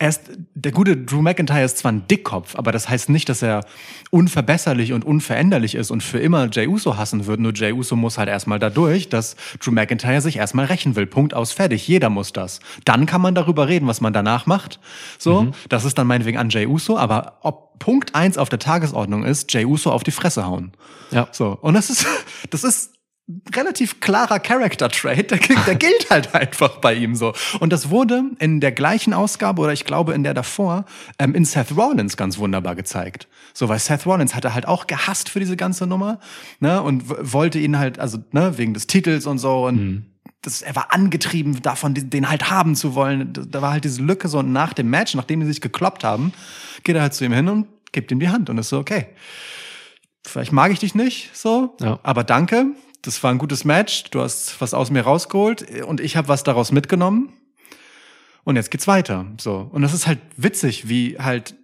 ist, 0.09 0.31
der 0.55 0.73
gute 0.73 0.97
Drew 0.97 1.21
McIntyre 1.21 1.65
ist 1.65 1.79
zwar 1.79 1.93
ein 1.93 2.07
Dickkopf, 2.09 2.57
aber 2.57 2.73
das 2.73 2.89
heißt 2.89 3.11
nicht, 3.11 3.29
dass 3.29 3.43
er 3.43 3.65
unverbesserlich 4.11 4.93
und 4.93 5.05
unveränderlich 5.05 5.75
ist 5.75 5.91
und 5.91 6.03
für 6.03 6.19
immer 6.19 6.49
Jay 6.51 6.67
Uso 6.67 6.97
hassen 6.97 7.27
wird. 7.27 7.41
Nur 7.41 7.53
Jay 7.55 7.73
Uso 7.73 7.97
muss 7.97 8.17
halt 8.17 8.29
erstmal 8.29 8.59
dadurch, 8.59 9.09
dass 9.09 9.37
Drew 9.61 9.71
McIntyre 9.73 10.21
sich 10.21 10.37
erstmal 10.37 10.67
rächen 10.67 10.97
will. 10.97 11.07
Punkt 11.07 11.35
aus, 11.35 11.53
fertig. 11.53 11.87
Jeder 11.87 12.09
muss 12.09 12.33
das. 12.33 12.61
Dann 12.85 13.07
kann 13.07 13.21
man 13.21 13.35
darüber 13.35 13.69
reden, 13.69 13.87
was 13.87 14.01
man 14.01 14.13
danach 14.13 14.47
macht. 14.47 14.81
So, 15.19 15.53
das 15.69 15.85
ist 15.85 15.99
dann 15.99 16.07
meinetwegen 16.07 16.39
an 16.39 16.49
Jay 16.49 16.67
Uso, 16.67 16.97
aber 16.97 17.39
ob 17.43 17.79
Punkt 17.79 18.15
eins 18.15 18.39
auf 18.39 18.49
der 18.49 18.59
Tagesordnung 18.59 19.25
ist, 19.25 19.53
Jay 19.53 19.65
Uso 19.65 19.91
auf 19.91 20.03
die 20.03 20.11
Fresse 20.11 20.47
hauen. 20.47 20.73
Ja. 21.11 21.29
So, 21.33 21.59
und 21.61 21.75
das 21.75 21.91
ist, 21.91 22.07
das 22.51 22.65
ist 22.65 22.93
relativ 23.55 24.01
klarer 24.01 24.39
Character-Trait, 24.39 25.31
der, 25.31 25.39
der 25.67 25.75
gilt 25.77 26.11
halt 26.11 26.35
einfach 26.35 26.79
bei 26.79 26.95
ihm 26.95 27.15
so. 27.15 27.33
Und 27.61 27.73
das 27.73 27.91
wurde 27.91 28.23
in 28.39 28.61
der 28.61 28.73
gleichen 28.73 29.13
Ausgabe 29.13 29.63
oder 29.63 29.73
ich 29.73 29.85
glaube 29.85 30.15
in 30.15 30.23
der 30.23 30.35
davor 30.35 30.85
ähm, 31.19 31.35
in 31.35 31.45
Seth 31.45 31.77
Rollins 31.77 32.17
ganz 32.17 32.39
wunderbar 32.39 32.75
gezeigt. 32.75 33.29
So, 33.55 33.69
weil 33.69 33.79
Seth 33.79 34.07
Rollins 34.07 34.35
hat 34.35 34.45
er 34.45 34.55
halt 34.55 34.67
auch 34.67 34.87
gehasst 34.87 35.29
für 35.29 35.41
diese 35.41 35.57
ganze 35.57 35.87
Nummer, 35.87 36.21
ne, 36.61 36.83
und 36.83 37.05
wollte 37.33 37.59
ihn 37.59 37.79
halt, 37.79 37.99
also, 37.99 38.19
ne, 38.33 38.57
wegen 38.59 38.75
des 38.75 38.87
Titels 38.87 39.27
und 39.27 39.39
so 39.39 39.67
und 39.67 40.07
das, 40.43 40.63
er 40.63 40.75
war 40.75 40.93
angetrieben 40.95 41.61
davon, 41.61 41.93
den 41.93 42.09
den 42.09 42.31
halt 42.31 42.51
haben 42.51 42.75
zu 42.75 42.95
wollen. 42.95 43.33
Da 43.35 43.61
war 43.61 43.73
halt 43.73 43.85
diese 43.85 44.01
Lücke 44.03 44.27
so 44.29 44.39
und 44.39 44.53
nach 44.53 44.73
dem 44.73 44.89
Match, 44.89 45.15
nachdem 45.15 45.41
die 45.41 45.47
sich 45.47 45.61
gekloppt 45.61 46.03
haben, 46.03 46.33
geht 46.83 46.97
er 46.97 47.03
halt 47.03 47.13
zu 47.13 47.25
ihm 47.27 47.33
hin 47.33 47.49
und 47.49 47.67
gibt 47.93 48.11
ihm 48.11 48.21
die 48.21 48.29
Hand 48.31 48.49
und 48.49 48.57
ist 48.57 48.71
so, 48.71 48.79
okay, 48.79 49.07
vielleicht 50.27 50.53
mag 50.53 50.71
ich 50.73 50.79
dich 50.79 50.95
nicht, 50.95 51.37
so, 51.37 51.77
Ja. 51.81 51.99
aber 52.03 52.25
danke. 52.25 52.67
Das 53.03 53.23
war 53.23 53.31
ein 53.31 53.39
gutes 53.39 53.65
Match. 53.65 54.05
Du 54.11 54.21
hast 54.21 54.61
was 54.61 54.75
aus 54.75 54.91
mir 54.91 55.03
rausgeholt 55.03 55.85
und 55.85 56.01
ich 56.01 56.17
habe 56.17 56.29
was 56.29 56.43
daraus 56.43 56.73
mitgenommen. 56.73 57.33
Und 58.45 58.57
jetzt 58.57 58.71
geht's 58.71 58.87
weiter. 58.87 59.27
So. 59.39 59.69
Und 59.73 59.83
das 59.83 59.95
ist 59.95 60.07
halt 60.07 60.19
witzig, 60.37 60.89
wie 60.89 61.19
halt 61.19 61.55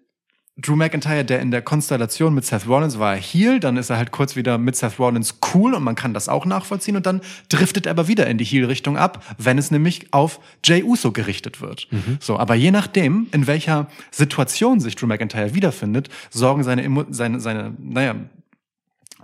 Drew 0.59 0.75
McIntyre, 0.75 1.23
der 1.23 1.41
in 1.41 1.51
der 1.51 1.61
Konstellation 1.61 2.35
mit 2.35 2.47
Seth 2.47 2.67
Rollins 2.67 2.99
war, 2.99 3.15
Heel, 3.15 3.61
dann 3.61 3.77
ist 3.77 3.91
er 3.91 3.99
halt 3.99 4.11
kurz 4.11 4.37
wieder 4.37 4.57
mit 4.57 4.75
Seth 4.75 4.99
Rollins 4.99 5.39
cool 5.53 5.75
und 5.75 5.83
man 5.83 5.97
kann 5.97 6.15
das 6.15 6.31
auch 6.31 6.47
nachvollziehen 6.47 6.97
und 6.97 7.05
dann 7.05 7.21
driftet 7.51 7.85
er 7.85 7.91
aber 7.91 8.09
wieder 8.09 8.27
in 8.27 8.39
die 8.39 8.45
Heel-Richtung 8.45 8.97
ab, 8.97 9.23
wenn 9.37 9.59
es 9.59 9.71
nämlich 9.71 10.15
auf 10.15 10.41
Jay 10.65 10.83
Uso 10.83 11.13
gerichtet 11.13 11.61
wird. 11.61 11.89
So, 12.21 12.39
aber 12.39 12.55
je 12.55 12.71
nachdem, 12.71 13.27
in 13.33 13.47
welcher 13.47 13.89
Situation 14.11 14.81
sich 14.81 14.97
Drew 14.97 15.07
McIntyre 15.07 15.55
wiederfindet, 15.55 16.09
sorgen 16.31 16.65
seine, 16.65 17.07
seine, 17.11 17.39
seine, 17.39 17.75
naja, 17.79 18.15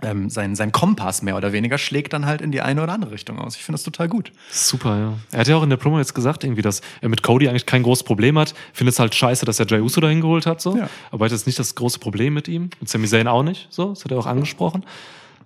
ähm, 0.03 0.29
sein, 0.29 0.55
sein 0.55 0.71
Kompass 0.71 1.21
mehr 1.21 1.35
oder 1.37 1.51
weniger 1.53 1.77
schlägt 1.77 2.13
dann 2.13 2.25
halt 2.25 2.41
in 2.41 2.51
die 2.51 2.61
eine 2.61 2.83
oder 2.83 2.93
andere 2.93 3.11
Richtung 3.11 3.39
aus. 3.39 3.55
Ich 3.55 3.63
finde 3.63 3.75
das 3.75 3.83
total 3.83 4.07
gut. 4.09 4.31
Super, 4.51 4.97
ja. 4.99 5.13
Er 5.31 5.39
hat 5.39 5.47
ja 5.47 5.55
auch 5.55 5.63
in 5.63 5.69
der 5.69 5.77
Promo 5.77 5.97
jetzt 5.97 6.13
gesagt, 6.13 6.43
irgendwie, 6.43 6.61
dass 6.61 6.81
er 7.01 7.09
mit 7.09 7.23
Cody 7.23 7.47
eigentlich 7.49 7.65
kein 7.65 7.83
großes 7.83 8.03
Problem 8.03 8.37
hat. 8.37 8.53
Findet 8.73 8.93
es 8.93 8.99
halt 8.99 9.15
scheiße, 9.15 9.45
dass 9.45 9.59
er 9.59 9.65
Jey 9.65 9.79
Uso 9.81 10.01
dahin 10.01 10.21
geholt 10.21 10.45
hat, 10.45 10.61
so. 10.61 10.77
Ja. 10.77 10.89
Aber 11.11 11.23
er 11.23 11.25
hat 11.25 11.31
jetzt 11.31 11.47
nicht 11.47 11.57
das 11.59 11.75
große 11.75 11.99
Problem 11.99 12.33
mit 12.33 12.47
ihm. 12.47 12.69
Und 12.79 12.89
Sami 12.89 13.07
Zayn 13.07 13.27
auch 13.27 13.43
nicht, 13.43 13.67
so. 13.69 13.89
Das 13.89 14.03
hat 14.03 14.11
er 14.11 14.17
auch 14.19 14.25
angesprochen. 14.27 14.85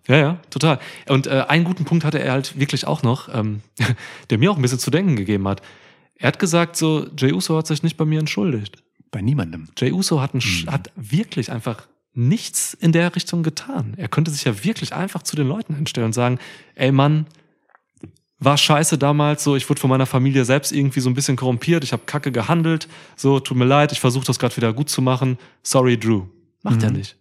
Ja, 0.08 0.16
ja, 0.18 0.38
total. 0.50 0.80
Und 1.10 1.28
äh, 1.28 1.44
einen 1.50 1.66
guten 1.66 1.84
Punkt 1.86 2.06
hatte 2.06 2.20
er 2.20 2.32
halt 2.32 2.58
wirklich 2.58 2.88
auch 2.88 3.04
noch, 3.04 3.28
ähm, 3.34 3.62
der 4.30 4.38
mir 4.38 4.52
auch 4.52 4.56
ein 4.56 4.62
bisschen 4.62 4.80
zu 4.80 4.90
denken 4.90 5.16
gegeben 5.18 5.48
hat. 5.48 5.62
Er 6.16 6.30
hat 6.30 6.40
gesagt, 6.40 6.78
so, 6.78 7.08
Jey 7.18 7.34
Uso 7.34 7.58
hat 7.58 7.68
sich 7.68 7.84
nicht 7.84 7.98
bei 7.98 8.06
mir 8.06 8.20
entschuldigt. 8.20 8.82
Bei 9.12 9.22
niemandem. 9.22 9.68
Jey 9.78 9.92
Uso 9.92 10.20
hat, 10.22 10.34
ein, 10.34 10.42
Sch- 10.42 10.68
hat 10.68 10.92
wirklich 10.96 11.52
einfach 11.52 11.88
nichts 12.18 12.74
in 12.74 12.92
der 12.92 13.16
Richtung 13.16 13.44
getan. 13.44 13.94
Er 13.96 14.08
könnte 14.08 14.32
sich 14.32 14.44
ja 14.44 14.64
wirklich 14.64 14.94
einfach 14.94 15.22
zu 15.24 15.36
den 15.36 15.48
Leuten 15.48 15.76
hinstellen 15.76 16.08
und 16.08 16.14
sagen, 16.14 16.40
ey 16.76 16.92
Mann, 16.92 17.28
war 18.40 18.58
scheiße 18.58 18.98
damals, 18.98 19.44
so 19.44 19.56
ich 19.56 19.68
wurde 19.70 19.80
von 19.80 19.90
meiner 19.90 20.06
Familie 20.06 20.46
selbst 20.46 20.72
irgendwie 20.72 21.00
so 21.00 21.10
ein 21.10 21.14
bisschen 21.14 21.38
korrumpiert, 21.38 21.84
ich 21.84 21.94
habe 21.94 22.04
kacke 22.06 22.32
gehandelt, 22.32 22.88
so 23.16 23.40
tut 23.40 23.58
mir 23.58 23.66
leid, 23.66 23.92
ich 23.92 24.00
versuche 24.00 24.26
das 24.26 24.38
gerade 24.38 24.56
wieder 24.58 24.74
gut 24.74 24.90
zu 24.90 25.02
machen. 25.02 25.38
Sorry, 25.64 25.98
Drew. 25.98 26.24
Macht 26.64 26.84
er 26.84 26.92
nicht. 26.92 27.16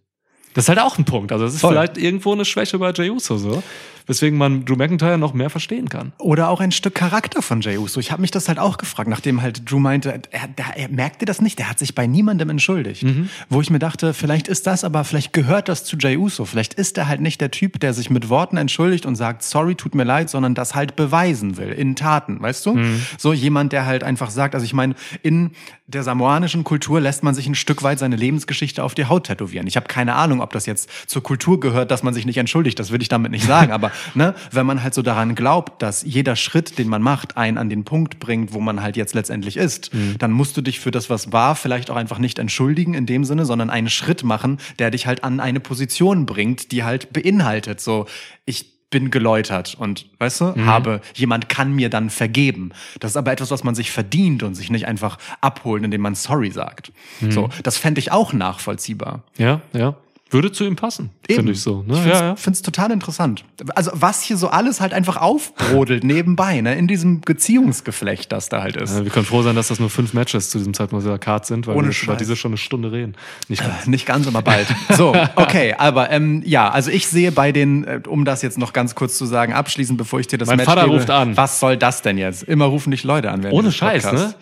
Das 0.55 0.65
ist 0.65 0.69
halt 0.71 0.79
auch 0.79 0.97
ein 0.99 1.05
Punkt. 1.05 1.33
Also 1.33 1.45
das 1.45 1.55
ist 1.55 1.61
Voll. 1.61 1.73
vielleicht 1.73 1.99
irgendwo 1.99 2.33
eine 2.33 2.47
Schwäche 2.47 2.79
bei 2.79 2.91
Jey 2.91 3.11
Uso 3.11 3.37
so, 3.37 3.63
weswegen 4.07 4.39
man 4.39 4.65
Drew 4.65 4.77
McIntyre 4.77 5.19
noch 5.19 5.35
mehr 5.35 5.51
verstehen 5.51 5.89
kann. 5.89 6.13
Oder 6.19 6.49
auch 6.49 6.61
ein 6.61 6.73
Stück 6.73 6.95
Charakter 6.95 7.43
von 7.43 7.61
Jey 7.61 7.79
Uso. 7.79 8.01
Ich 8.01 8.13
habe 8.13 8.23
mich 8.23 8.31
das 8.31 8.49
halt 8.49 8.59
auch 8.59 8.79
gefragt, 8.79 9.09
nachdem 9.09 9.43
halt 9.43 9.71
Drew 9.71 9.79
meinte, 9.79 10.21
er, 10.31 10.49
er 10.77 10.89
merkte 10.89 11.25
das 11.25 11.41
nicht, 11.41 11.59
der 11.59 11.69
hat 11.69 11.79
sich 11.79 11.95
bei 11.95 12.07
niemandem 12.07 12.51
entschuldigt. 12.51 13.05
Wo 13.49 13.61
ich 13.61 13.71
mir 13.71 13.79
dachte, 13.79 14.15
vielleicht 14.15 14.49
ist 14.49 14.67
das, 14.67 14.85
aber 14.85 15.05
vielleicht 15.05 15.33
gehört 15.33 15.69
das 15.69 15.85
zu 15.85 15.97
Jey 15.97 16.17
Uso. 16.17 16.45
Vielleicht 16.45 16.75
ist 16.75 16.99
er 16.99 17.09
halt 17.09 17.21
nicht 17.21 17.41
der 17.41 17.51
Typ, 17.51 17.81
der 17.81 17.95
sich 17.95 18.11
mit 18.11 18.29
Worten 18.29 18.57
entschuldigt 18.57 19.07
und 19.07 19.17
sagt, 19.17 19.43
sorry, 19.43 19.75
tut 19.75 19.95
mir 19.95 20.05
leid, 20.05 20.31
sondern 20.31 20.55
das 20.55 20.75
halt 20.75 20.97
beweisen 20.97 21.57
will, 21.57 21.73
in 21.73 21.97
Taten, 21.97 22.41
weißt 22.41 22.67
du? 22.67 22.79
So 23.19 23.33
jemand, 23.33 23.73
der 23.73 23.87
halt 23.87 24.05
einfach 24.05 24.31
sagt, 24.31 24.55
also 24.55 24.65
ich 24.65 24.73
meine, 24.73 24.95
in 25.23 25.51
der 25.89 26.03
samoanischen 26.03 26.65
Kultur 26.65 27.01
lässt 27.01 27.23
man 27.23 27.35
sich 27.35 27.47
ein 27.47 27.55
Stück 27.55 27.83
weit 27.83 27.99
seine 27.99 28.17
Lebensgeschichte 28.17 28.83
auf 28.83 28.95
die 28.95 29.07
Haut 29.07 29.25
tätowieren. 29.25 29.67
Ich 29.67 29.77
habe 29.77 29.87
keine 29.87 30.15
Ahnung, 30.15 30.41
ob 30.41 30.53
das 30.53 30.67
jetzt 30.67 30.91
zur 31.07 31.23
Kultur 31.23 31.61
gehört, 31.61 31.91
dass 31.91 32.03
man 32.03 32.13
sich 32.13 32.27
nicht 32.27 32.39
entschuldigt, 32.39 32.79
das 32.79 32.91
will 32.91 33.01
ich 33.01 33.09
damit 33.09 33.31
nicht 33.31 33.47
sagen, 33.47 33.73
aber 33.77 33.93
ne, 34.15 34.35
wenn 34.51 34.67
man 34.67 34.83
halt 34.83 34.95
so 34.95 35.03
daran 35.03 35.35
glaubt, 35.35 35.83
dass 35.83 36.03
jeder 36.03 36.37
Schritt, 36.37 36.79
den 36.79 36.89
man 36.89 37.03
macht, 37.03 37.37
einen 37.37 37.59
an 37.59 37.69
den 37.69 37.85
Punkt 37.85 38.19
bringt, 38.19 38.53
wo 38.53 38.61
man 38.61 38.83
halt 38.83 38.97
jetzt 38.97 39.15
letztendlich 39.15 39.57
ist, 39.57 39.91
dann 40.19 40.33
musst 40.33 40.57
du 40.57 40.63
dich 40.63 40.81
für 40.81 40.91
das, 40.91 41.11
was 41.11 41.33
war, 41.33 41.55
vielleicht 41.55 41.91
auch 41.91 41.97
einfach 41.97 42.19
nicht 42.19 42.39
entschuldigen 42.39 42.95
in 42.95 43.07
dem 43.07 43.25
Sinne, 43.25 43.45
sondern 43.45 43.71
einen 43.71 43.91
Schritt 43.91 44.25
machen, 44.25 44.59
der 44.79 44.91
dich 44.91 45.07
halt 45.07 45.25
an 45.25 45.41
eine 45.41 45.61
Position 45.61 46.27
bringt, 46.27 46.73
die 46.73 46.85
halt 46.85 47.13
beinhaltet, 47.13 47.81
so 47.81 48.07
ich 48.45 48.77
bin 48.89 49.11
geläutert 49.11 49.75
und 49.79 50.07
weißt 50.19 50.41
du, 50.41 50.55
habe 50.65 51.01
jemand 51.15 51.49
kann 51.49 51.73
mir 51.75 51.91
dann 51.91 52.09
vergeben. 52.09 52.71
Das 53.01 53.13
ist 53.13 53.17
aber 53.17 53.33
etwas, 53.33 53.51
was 53.51 53.65
man 53.65 53.75
sich 53.75 53.91
verdient 53.91 54.45
und 54.45 54.55
sich 54.55 54.71
nicht 54.71 54.87
einfach 54.87 55.19
abholen, 55.41 55.85
indem 55.85 56.03
man 56.03 56.15
sorry 56.15 56.53
sagt. 56.53 56.93
So, 57.29 57.49
das 57.65 57.77
fände 57.77 57.99
ich 57.99 58.13
auch 58.13 58.33
nachvollziehbar. 58.33 59.25
Ja, 59.39 59.61
ja. 59.73 59.97
Würde 60.29 60.51
zu 60.51 60.65
ihm 60.65 60.75
passen, 60.75 61.11
finde 61.25 61.53
ich 61.53 61.61
so. 61.61 61.85
Ne? 61.87 61.93
Ich 61.93 61.99
Ja, 61.99 62.03
find's, 62.03 62.21
ja. 62.21 62.37
find's 62.37 62.63
total 62.63 62.91
interessant. 62.91 63.45
Also 63.77 63.93
was 63.95 64.23
hier 64.23 64.37
so 64.37 64.49
alles 64.49 64.81
halt 64.81 64.93
einfach 64.93 65.19
aufbrodelt 65.19 66.03
nebenbei, 66.05 66.61
ne, 66.61 66.75
in 66.75 66.89
diesem 66.89 67.21
Beziehungsgeflecht, 67.21 68.33
das 68.33 68.49
da 68.49 68.61
halt 68.61 68.77
ist. 68.77 68.97
Ja, 68.97 69.05
wir 69.05 69.13
können 69.13 69.25
froh 69.25 69.43
sein, 69.43 69.55
dass 69.55 69.69
das 69.69 69.79
nur 69.79 69.89
fünf 69.89 70.15
Matches 70.15 70.51
zu 70.51 70.59
diesem 70.59 70.75
Zeitpunkt 70.75 71.05
dieser 71.05 71.19
Card 71.21 71.47
sind, 71.47 71.69
weil 71.69 71.77
Ohne 71.77 71.91
wir 71.91 72.03
über 72.03 72.17
diese 72.17 72.35
schon 72.35 72.51
eine 72.51 72.59
Stunde 72.59 72.91
reden. 72.91 73.15
Nicht 73.47 73.63
ganz. 73.63 73.87
Nicht 73.87 74.05
ganz, 74.05 74.27
aber 74.27 74.43
bald. 74.43 74.67
So, 74.97 75.15
okay, 75.37 75.75
aber 75.79 76.11
ähm, 76.11 76.43
ja, 76.45 76.71
also 76.71 76.91
ich 76.91 77.07
sehe 77.07 77.31
bei 77.31 77.53
den, 77.53 77.85
äh, 77.85 78.01
um 78.09 78.25
das 78.25 78.43
jetzt 78.43 78.59
noch 78.59 78.73
ganz 78.73 78.97
kurz 78.97 79.17
zu 79.19 79.27
sagen, 79.27 79.53
abschließend, 79.53 79.97
bevor 79.97 80.19
ich 80.19 80.27
dir 80.27 80.39
das 80.39 80.49
Mein 80.49 80.57
Match 80.57 80.67
Vater 80.67 80.85
gebe, 80.87 80.97
ruft 80.97 81.11
an. 81.11 81.37
Was 81.37 81.61
soll 81.61 81.77
das 81.77 82.03
denn 82.03 82.19
jetzt? 82.19 82.43
Immer 82.43 82.65
rufen 82.65 82.91
dich 82.91 83.05
Leute 83.05 83.31
an. 83.31 83.47
Ohne 83.47 83.71
Scheiß, 83.71 84.03
Podcasts. 84.03 84.31
ne? 84.31 84.35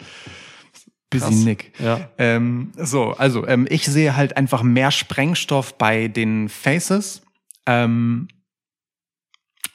Busy. 1.20 1.44
Nick. 1.44 1.72
Ja. 1.78 2.08
Ähm, 2.18 2.72
so, 2.76 3.12
also 3.12 3.46
ähm, 3.46 3.66
ich 3.68 3.86
sehe 3.86 4.16
halt 4.16 4.36
einfach 4.36 4.62
mehr 4.62 4.90
Sprengstoff 4.90 5.78
bei 5.78 6.08
den 6.08 6.48
Faces 6.48 7.22
ähm, 7.66 8.28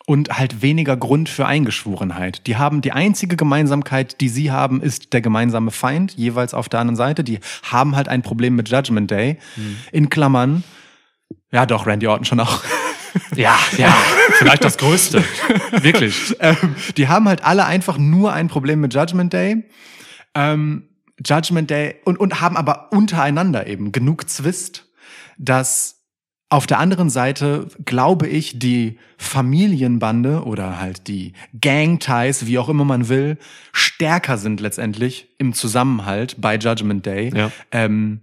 und 0.06 0.38
halt 0.38 0.62
weniger 0.62 0.98
Grund 0.98 1.30
für 1.30 1.46
Eingeschworenheit. 1.46 2.48
Die 2.48 2.58
haben 2.58 2.82
die 2.82 2.92
einzige 2.92 3.36
Gemeinsamkeit, 3.36 4.22
die 4.22 4.30
sie 4.30 4.52
haben, 4.52 4.82
ist 4.82 5.14
der 5.14 5.22
gemeinsame 5.22 5.72
Feind, 5.72 6.14
jeweils 6.14 6.54
auf 6.54 6.70
der 6.70 6.80
anderen 6.80 6.96
Seite. 6.96 7.24
Die 7.24 7.40
haben 7.64 7.96
halt 7.96 8.08
ein 8.08 8.22
Problem 8.22 8.56
mit 8.56 8.70
Judgment 8.70 9.12
Day. 9.12 9.38
In 9.92 10.10
Klammern, 10.10 10.64
ja 11.52 11.66
doch, 11.66 11.86
Randy 11.86 12.08
Orton 12.08 12.26
schon 12.26 12.40
auch. 12.40 12.64
Ja, 13.36 13.58
ja. 13.76 13.96
Vielleicht 14.34 14.64
das 14.64 14.78
Größte. 14.78 15.24
Wirklich. 15.82 16.36
ähm, 16.40 16.76
die 16.96 17.08
haben 17.08 17.28
halt 17.28 17.44
alle 17.44 17.66
einfach 17.66 17.98
nur 17.98 18.34
ein 18.34 18.50
Problem 18.50 18.82
mit 18.82 18.94
Judgment 18.94 19.34
Day. 19.34 19.64
Ähm, 20.36 20.89
Judgment 21.26 21.70
Day 21.70 21.95
und, 22.05 22.20
und 22.20 22.41
haben 22.41 22.57
aber 22.57 22.91
untereinander 22.91 23.67
eben 23.67 23.91
genug 23.91 24.30
Zwist, 24.30 24.88
dass 25.38 25.99
auf 26.49 26.65
der 26.65 26.80
anderen 26.80 27.11
Seite, 27.11 27.67
glaube 27.86 28.28
ich, 28.28 28.57
die 28.57 28.97
Familienbande 29.17 30.43
oder 30.43 30.80
halt 30.80 31.07
die 31.07 31.34
Gang-Ties, 31.59 32.47
wie 32.47 32.57
auch 32.57 32.70
immer 32.70 32.86
man 32.86 33.07
will, 33.07 33.38
stärker 33.72 34.39
sind 34.39 34.59
letztendlich 34.59 35.28
im 35.38 35.53
Zusammenhalt 35.53 36.38
bei 36.39 36.57
Judgment 36.57 37.05
Day. 37.05 37.32
Ja. 37.36 37.51
Ähm, 37.72 38.22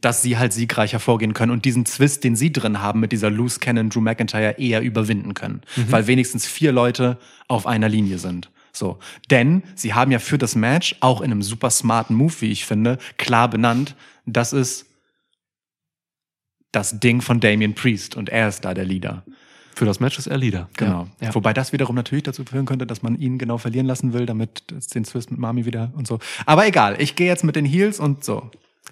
dass 0.00 0.22
sie 0.22 0.38
halt 0.38 0.52
siegreich 0.52 0.92
hervorgehen 0.92 1.34
können 1.34 1.50
und 1.50 1.64
diesen 1.64 1.86
Zwist, 1.86 2.22
den 2.22 2.36
sie 2.36 2.52
drin 2.52 2.80
haben 2.80 3.00
mit 3.00 3.10
dieser 3.10 3.30
Loose 3.30 3.58
Cannon 3.58 3.90
Drew 3.90 4.00
McIntyre 4.00 4.56
eher 4.58 4.80
überwinden 4.80 5.34
können, 5.34 5.62
weil 5.88 6.06
wenigstens 6.06 6.46
vier 6.46 6.70
Leute 6.70 7.18
auf 7.48 7.66
einer 7.66 7.88
Linie 7.88 8.18
sind. 8.18 8.50
So, 8.82 8.98
denn 9.30 9.62
sie 9.76 9.94
haben 9.94 10.10
ja 10.10 10.18
für 10.18 10.38
das 10.38 10.56
Match 10.56 10.96
auch 10.98 11.20
in 11.20 11.30
einem 11.30 11.42
super 11.42 11.70
smarten 11.70 12.16
Move, 12.16 12.34
wie 12.40 12.50
ich 12.50 12.64
finde, 12.64 12.98
klar 13.16 13.48
benannt, 13.48 13.94
das 14.26 14.52
ist 14.52 14.86
das 16.72 16.98
Ding 16.98 17.20
von 17.20 17.38
Damien 17.38 17.76
Priest 17.76 18.16
und 18.16 18.28
er 18.28 18.48
ist 18.48 18.64
da 18.64 18.74
der 18.74 18.84
Leader. 18.84 19.22
Für 19.76 19.84
das 19.84 20.00
Match 20.00 20.18
ist 20.18 20.26
er 20.26 20.36
Leader. 20.36 20.68
Genau. 20.76 21.06
Ja. 21.20 21.28
Ja. 21.28 21.34
Wobei 21.36 21.52
das 21.52 21.72
wiederum 21.72 21.94
natürlich 21.94 22.24
dazu 22.24 22.42
führen 22.44 22.66
könnte, 22.66 22.84
dass 22.84 23.04
man 23.04 23.16
ihn 23.20 23.38
genau 23.38 23.56
verlieren 23.56 23.86
lassen 23.86 24.14
will, 24.14 24.26
damit 24.26 24.64
es 24.76 24.88
den 24.88 25.04
Zwist 25.04 25.30
mit 25.30 25.38
Mami 25.38 25.64
wieder 25.64 25.92
und 25.94 26.08
so. 26.08 26.18
Aber 26.44 26.66
egal, 26.66 27.00
ich 27.00 27.14
gehe 27.14 27.28
jetzt 27.28 27.44
mit 27.44 27.54
den 27.54 27.64
Heels 27.64 28.00
und 28.00 28.24
so. 28.24 28.50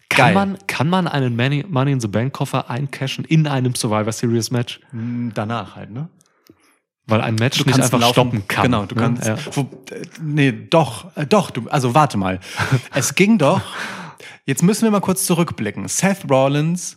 Kann 0.08 0.34
man, 0.34 0.58
kann 0.68 0.88
man 0.88 1.08
einen 1.08 1.34
Money, 1.34 1.64
Money 1.68 1.90
in 1.90 2.00
the 2.00 2.06
Bank 2.06 2.32
Koffer 2.32 2.70
eincashen 2.70 3.24
in 3.24 3.48
einem 3.48 3.74
Survivor 3.74 4.12
Series 4.12 4.52
Match? 4.52 4.78
Hm, 4.92 5.32
Danach 5.34 5.74
halt, 5.74 5.90
ne? 5.90 6.08
Weil 7.10 7.20
ein 7.20 7.34
Match 7.34 7.58
Du 7.58 7.64
nicht 7.64 7.80
einfach 7.80 7.98
laufen. 8.00 8.12
stoppen 8.12 8.48
kann. 8.48 8.64
Genau, 8.64 8.86
du 8.86 8.94
ne? 8.94 9.00
kannst. 9.00 9.26
Ja. 9.26 9.36
Wo, 9.52 9.68
nee, 10.22 10.52
doch, 10.52 11.14
äh, 11.16 11.26
doch, 11.26 11.50
du, 11.50 11.68
also 11.68 11.94
warte 11.94 12.16
mal. 12.16 12.40
es 12.94 13.14
ging 13.14 13.38
doch. 13.38 13.60
Jetzt 14.46 14.62
müssen 14.62 14.84
wir 14.84 14.90
mal 14.90 15.00
kurz 15.00 15.26
zurückblicken. 15.26 15.86
Seth 15.88 16.30
Rollins, 16.30 16.96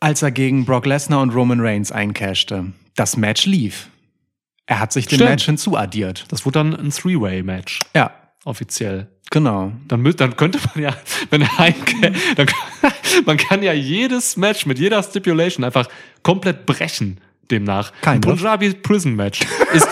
als 0.00 0.22
er 0.22 0.30
gegen 0.30 0.64
Brock 0.64 0.86
Lesnar 0.86 1.20
und 1.20 1.30
Roman 1.34 1.60
Reigns 1.60 1.92
eincashte, 1.92 2.72
das 2.94 3.16
Match 3.16 3.46
lief. 3.46 3.88
Er 4.66 4.80
hat 4.80 4.92
sich 4.92 5.06
dem 5.06 5.16
Stimmt. 5.16 5.30
Match 5.30 5.44
hinzuaddiert. 5.46 6.26
Das 6.28 6.44
wurde 6.44 6.58
dann 6.58 6.76
ein 6.76 6.90
Three-Way-Match, 6.90 7.80
Ja, 7.94 8.12
offiziell. 8.44 9.08
genau. 9.30 9.72
Dann, 9.88 10.04
dann 10.16 10.36
könnte 10.36 10.58
man 10.74 10.84
ja, 10.84 10.94
wenn 11.30 11.42
er 11.42 11.74
dann, 12.36 12.46
man 13.26 13.36
kann 13.38 13.62
ja 13.62 13.72
jedes 13.72 14.36
Match 14.36 14.66
mit 14.66 14.78
jeder 14.78 15.02
Stipulation 15.02 15.64
einfach 15.64 15.88
komplett 16.22 16.66
brechen, 16.66 17.18
demnach. 17.50 17.92
Kein 18.02 18.16
ein 18.16 18.20
Punjabi 18.20 18.74
Prison 18.74 19.14
Match 19.14 19.40
ist 19.72 19.88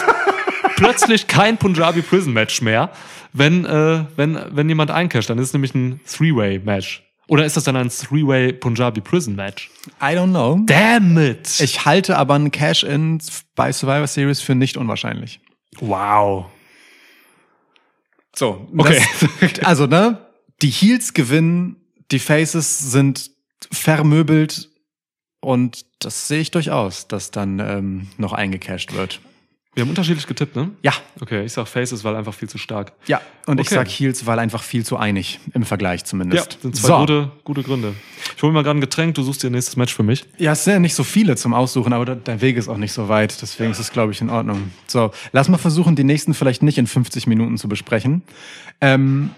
plötzlich 0.76 1.26
kein 1.26 1.56
Punjabi 1.56 2.02
Prison 2.02 2.32
Match 2.32 2.60
mehr, 2.62 2.90
wenn, 3.32 3.64
äh, 3.64 4.04
wenn, 4.16 4.38
wenn 4.50 4.68
jemand 4.68 4.90
eincasht. 4.90 5.30
Dann 5.30 5.38
ist 5.38 5.48
es 5.48 5.52
nämlich 5.52 5.74
ein 5.74 6.00
Three-Way 6.06 6.60
Match. 6.60 7.02
Oder 7.28 7.44
ist 7.44 7.56
das 7.56 7.64
dann 7.64 7.76
ein 7.76 7.88
Three-Way 7.88 8.52
Punjabi 8.54 9.00
Prison 9.00 9.34
Match? 9.34 9.70
I 10.00 10.14
don't 10.14 10.30
know. 10.30 10.60
Damn 10.64 11.18
it! 11.18 11.60
Ich 11.60 11.84
halte 11.84 12.16
aber 12.16 12.34
ein 12.34 12.50
Cash-In 12.52 13.20
bei 13.56 13.72
Survivor 13.72 14.06
Series 14.06 14.40
für 14.40 14.54
nicht 14.54 14.76
unwahrscheinlich. 14.76 15.40
wow. 15.80 16.46
So, 18.34 18.68
Okay. 18.76 19.02
Das, 19.40 19.60
also, 19.64 19.86
ne, 19.86 20.18
die 20.60 20.68
Heels 20.68 21.14
gewinnen, 21.14 21.76
die 22.10 22.18
Faces 22.18 22.92
sind 22.92 23.30
vermöbelt 23.72 24.68
und 25.40 25.85
das 25.98 26.28
sehe 26.28 26.40
ich 26.40 26.50
durchaus, 26.50 27.08
dass 27.08 27.30
dann 27.30 27.58
ähm, 27.58 28.08
noch 28.18 28.32
eingecashed 28.32 28.94
wird. 28.94 29.20
Wir 29.74 29.82
haben 29.82 29.90
unterschiedlich 29.90 30.26
getippt, 30.26 30.56
ne? 30.56 30.70
Ja, 30.82 30.94
Okay, 31.20 31.44
ich 31.44 31.52
sag 31.52 31.68
Faces, 31.68 32.02
weil 32.02 32.16
einfach 32.16 32.32
viel 32.32 32.48
zu 32.48 32.56
stark. 32.56 32.92
ja. 33.06 33.20
Und 33.46 33.60
ich 33.60 33.66
Okay. 33.66 33.74
sag 33.76 33.88
Heels, 33.88 34.24
weil 34.24 34.38
einfach 34.38 34.62
viel 34.62 34.84
zu 34.86 34.96
einig 34.96 35.38
im 35.52 35.64
Vergleich 35.64 36.00
Ja, 36.00 36.06
zumindest. 36.06 36.58
sind 36.62 36.74
zwei 36.74 36.88
so. 36.88 36.98
gute, 37.00 37.30
gute 37.44 37.62
Gründe. 37.62 37.94
Ich 38.34 38.42
hole 38.42 38.52
mir 38.52 38.58
mal 38.58 38.62
gerade 38.62 38.78
ein 38.78 38.80
Getränk, 38.80 39.14
du 39.16 39.22
suchst 39.22 39.42
dir 39.42 39.50
ein 39.50 39.52
nächstes 39.52 39.76
Match 39.76 39.94
für 39.94 40.02
mich. 40.02 40.24
Ja, 40.38 40.52
es 40.52 40.64
sind 40.64 40.72
ja 40.72 40.78
nicht 40.78 40.94
so 40.94 41.04
viele 41.04 41.36
zum 41.36 41.52
Aussuchen, 41.52 41.92
aber 41.92 42.16
der 42.16 42.40
Weg 42.40 42.56
ist 42.56 42.68
auch 42.68 42.78
nicht 42.78 42.92
so 42.92 43.08
weit. 43.10 43.40
Deswegen 43.42 43.70
ist 43.70 43.78
es, 43.78 43.92
glaube 43.92 44.12
ich, 44.12 44.20
in 44.22 44.30
Ordnung. 44.30 44.70
So, 44.86 45.10
lass 45.32 45.48
mal 45.50 45.58
versuchen, 45.58 45.94
die 45.94 46.04
nächsten 46.04 46.32
vielleicht 46.32 46.62
nicht 46.62 46.78
in 46.78 46.86
50 46.86 47.26
Minuten 47.26 47.58
zu 47.58 47.68
besprechen. 47.68 48.22
Ähm, 48.80 49.30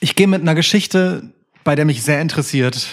ich 0.00 0.16
gehe 0.16 0.26
mit 0.26 0.40
einer 0.40 0.54
Geschichte, 0.54 1.30
bei 1.64 1.74
der 1.74 1.84
mich 1.84 2.02
sehr 2.02 2.20
interessiert. 2.22 2.86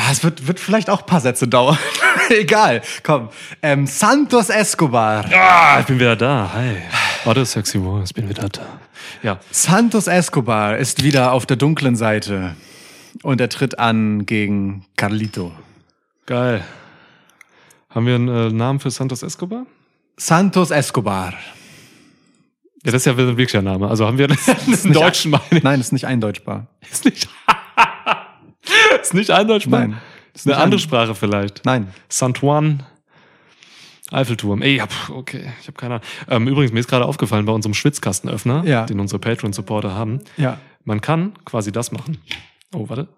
Ah, 0.00 0.12
Es 0.12 0.22
wird, 0.22 0.46
wird 0.46 0.60
vielleicht 0.60 0.90
auch 0.90 1.00
ein 1.00 1.06
paar 1.06 1.20
Sätze 1.20 1.48
dauern. 1.48 1.76
Egal, 2.30 2.82
komm. 3.02 3.30
Ähm, 3.62 3.84
Santos 3.88 4.48
Escobar. 4.48 5.24
Ah, 5.32 5.80
ich 5.80 5.86
bin 5.86 5.98
wieder 5.98 6.14
da. 6.14 6.52
Hi. 6.54 6.76
Warte, 7.24 7.44
sexy 7.44 7.80
War, 7.84 8.04
ich 8.04 8.14
bin 8.14 8.28
wieder 8.28 8.48
da. 8.48 8.62
Ja. 9.24 9.40
Santos 9.50 10.06
Escobar 10.06 10.76
ist 10.78 11.02
wieder 11.02 11.32
auf 11.32 11.46
der 11.46 11.56
dunklen 11.56 11.96
Seite 11.96 12.54
und 13.24 13.40
er 13.40 13.48
tritt 13.48 13.80
an 13.80 14.24
gegen 14.24 14.86
Carlito. 14.96 15.50
Geil. 16.26 16.62
Haben 17.90 18.06
wir 18.06 18.14
einen 18.14 18.28
äh, 18.28 18.50
Namen 18.52 18.78
für 18.78 18.92
Santos 18.92 19.24
Escobar? 19.24 19.66
Santos 20.16 20.70
Escobar. 20.70 21.32
Ja, 22.84 22.92
das 22.92 23.02
ist 23.02 23.06
ja 23.06 23.16
wirklich 23.16 23.56
ein 23.56 23.64
Name. 23.64 23.88
Also 23.88 24.06
haben 24.06 24.16
wir 24.18 24.28
einen 24.84 24.92
deutschen, 24.92 25.32
meine 25.32 25.42
ich. 25.50 25.62
Nein, 25.64 25.80
ist 25.80 25.92
nicht 25.92 26.06
eindeutschbar. 26.06 26.68
Ist 26.88 27.04
nicht, 27.04 27.28
ist 29.02 29.14
nicht 29.14 29.30
eindeutschbar? 29.30 29.80
Nein. 29.80 29.98
Ist 30.34 30.46
eine 30.46 30.56
andere 30.56 30.78
ein- 30.78 30.82
Sprache 30.82 31.14
vielleicht. 31.14 31.64
Nein. 31.64 31.92
Santuan. 32.08 32.84
Eiffelturm. 34.10 34.62
Ey, 34.62 34.80
okay, 35.10 35.52
ich 35.60 35.66
habe 35.66 35.76
keine 35.76 35.94
Ahnung. 35.96 36.06
Ähm, 36.28 36.48
übrigens, 36.48 36.72
mir 36.72 36.80
ist 36.80 36.88
gerade 36.88 37.04
aufgefallen 37.04 37.44
bei 37.44 37.52
unserem 37.52 37.74
Schwitzkastenöffner, 37.74 38.64
Ja. 38.64 38.86
den 38.86 39.00
unsere 39.00 39.18
Patreon-Supporter 39.18 39.94
haben. 39.94 40.20
Ja. 40.38 40.58
Man 40.84 41.02
kann 41.02 41.34
quasi 41.44 41.72
das 41.72 41.92
machen. 41.92 42.16
Oh, 42.74 42.88
warte. 42.88 43.08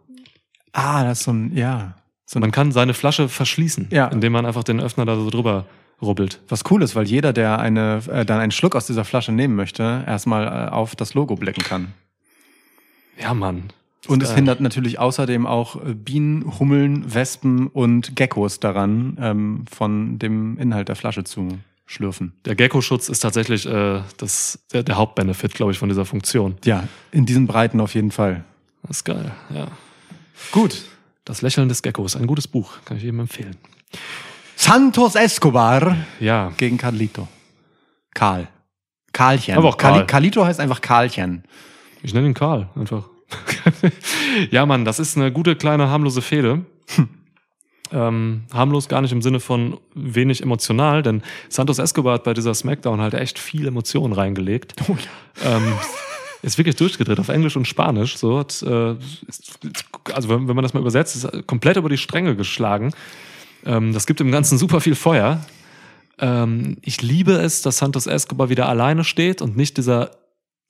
Ah, 0.72 1.04
das 1.04 1.18
ist 1.20 1.24
so 1.26 1.32
ein, 1.32 1.56
ja. 1.56 1.94
So 2.26 2.38
ein, 2.38 2.40
Man 2.40 2.50
kann 2.50 2.72
seine 2.72 2.94
Flasche 2.94 3.28
verschließen, 3.28 3.88
Ja. 3.92 4.08
indem 4.08 4.32
man 4.32 4.46
einfach 4.46 4.64
den 4.64 4.80
Öffner 4.80 5.04
da 5.04 5.14
so 5.14 5.30
drüber 5.30 5.66
rubbelt. 6.02 6.40
was 6.48 6.62
cool 6.70 6.82
ist, 6.82 6.96
weil 6.96 7.04
jeder, 7.06 7.32
der 7.32 7.58
eine, 7.60 8.00
äh, 8.10 8.24
dann 8.24 8.40
einen 8.40 8.52
Schluck 8.52 8.74
aus 8.74 8.86
dieser 8.86 9.04
Flasche 9.04 9.30
nehmen 9.32 9.54
möchte, 9.54 10.02
erstmal 10.06 10.46
äh, 10.46 10.70
auf 10.70 10.96
das 10.96 11.12
Logo 11.14 11.36
blicken 11.36 11.62
kann. 11.62 11.92
Ja, 13.20 13.34
Mann. 13.34 13.64
Und 14.08 14.22
es 14.22 14.30
geil. 14.30 14.36
hindert 14.36 14.60
natürlich 14.60 14.98
außerdem 14.98 15.46
auch 15.46 15.76
äh, 15.84 15.94
Bienen, 15.94 16.58
Hummeln, 16.58 17.12
Wespen 17.14 17.66
und 17.66 18.16
Geckos 18.16 18.58
daran, 18.60 19.18
ähm, 19.20 19.64
von 19.70 20.18
dem 20.18 20.56
Inhalt 20.58 20.88
der 20.88 20.96
Flasche 20.96 21.24
zu 21.24 21.48
schlürfen. 21.86 22.32
Der 22.44 22.54
Gecko-Schutz 22.54 23.08
ist 23.08 23.20
tatsächlich 23.20 23.66
äh, 23.66 24.00
das, 24.16 24.60
der, 24.72 24.82
der 24.84 24.96
Hauptbenefit, 24.96 25.54
glaube 25.54 25.72
ich, 25.72 25.78
von 25.78 25.88
dieser 25.88 26.04
Funktion. 26.06 26.56
Ja, 26.64 26.84
in 27.12 27.26
diesen 27.26 27.46
Breiten 27.46 27.80
auf 27.80 27.94
jeden 27.94 28.10
Fall. 28.10 28.44
Das 28.82 28.98
ist 28.98 29.04
geil, 29.04 29.32
ja. 29.54 29.68
Gut. 30.52 30.82
Das 31.26 31.42
Lächeln 31.42 31.68
des 31.68 31.82
Geckos, 31.82 32.16
ein 32.16 32.26
gutes 32.26 32.48
Buch, 32.48 32.72
kann 32.86 32.96
ich 32.96 33.02
jedem 33.02 33.20
empfehlen. 33.20 33.56
Santos 34.56 35.14
Escobar 35.14 35.96
Ja, 36.18 36.52
gegen 36.56 36.76
Carlito. 36.78 37.28
Karl. 38.14 38.48
Karlchen. 39.12 39.56
Aber 39.56 39.68
auch 39.68 39.76
Karl. 39.76 40.00
Carli- 40.00 40.06
Carlito 40.06 40.44
heißt 40.44 40.60
einfach 40.60 40.80
Karlchen. 40.80 41.44
ich 42.02 42.14
nenne 42.14 42.26
ihn 42.28 42.34
Karl, 42.34 42.68
einfach. 42.76 43.08
ja, 44.50 44.66
Mann, 44.66 44.84
das 44.84 44.98
ist 44.98 45.16
eine 45.16 45.32
gute, 45.32 45.56
kleine, 45.56 45.88
harmlose 45.88 46.22
Fehde. 46.22 46.64
Ähm, 47.92 48.42
harmlos 48.52 48.88
gar 48.88 49.00
nicht 49.00 49.10
im 49.10 49.20
Sinne 49.20 49.40
von 49.40 49.78
wenig 49.94 50.42
emotional, 50.42 51.02
denn 51.02 51.22
Santos 51.48 51.78
Escobar 51.78 52.14
hat 52.14 52.24
bei 52.24 52.34
dieser 52.34 52.54
Smackdown 52.54 53.00
halt 53.00 53.14
echt 53.14 53.38
viel 53.38 53.66
Emotionen 53.66 54.12
reingelegt. 54.12 54.74
Oh 54.88 54.96
ja. 55.42 55.56
ähm, 55.56 55.72
ist 56.42 56.56
wirklich 56.56 56.76
durchgedreht 56.76 57.18
auf 57.18 57.28
Englisch 57.28 57.56
und 57.56 57.66
Spanisch. 57.66 58.16
So 58.16 58.38
hat, 58.38 58.62
äh, 58.62 58.92
ist, 59.26 59.58
also 60.12 60.28
wenn, 60.28 60.48
wenn 60.48 60.54
man 60.54 60.62
das 60.62 60.72
mal 60.72 60.80
übersetzt, 60.80 61.16
ist 61.16 61.46
komplett 61.46 61.76
über 61.76 61.88
die 61.88 61.98
Stränge 61.98 62.36
geschlagen. 62.36 62.92
Ähm, 63.66 63.92
das 63.92 64.06
gibt 64.06 64.20
dem 64.20 64.30
Ganzen 64.30 64.56
super 64.56 64.80
viel 64.80 64.94
Feuer. 64.94 65.44
Ähm, 66.18 66.76
ich 66.82 67.02
liebe 67.02 67.32
es, 67.32 67.62
dass 67.62 67.78
Santos 67.78 68.06
Escobar 68.06 68.48
wieder 68.48 68.68
alleine 68.68 69.04
steht 69.04 69.42
und 69.42 69.56
nicht 69.56 69.76
dieser 69.76 70.12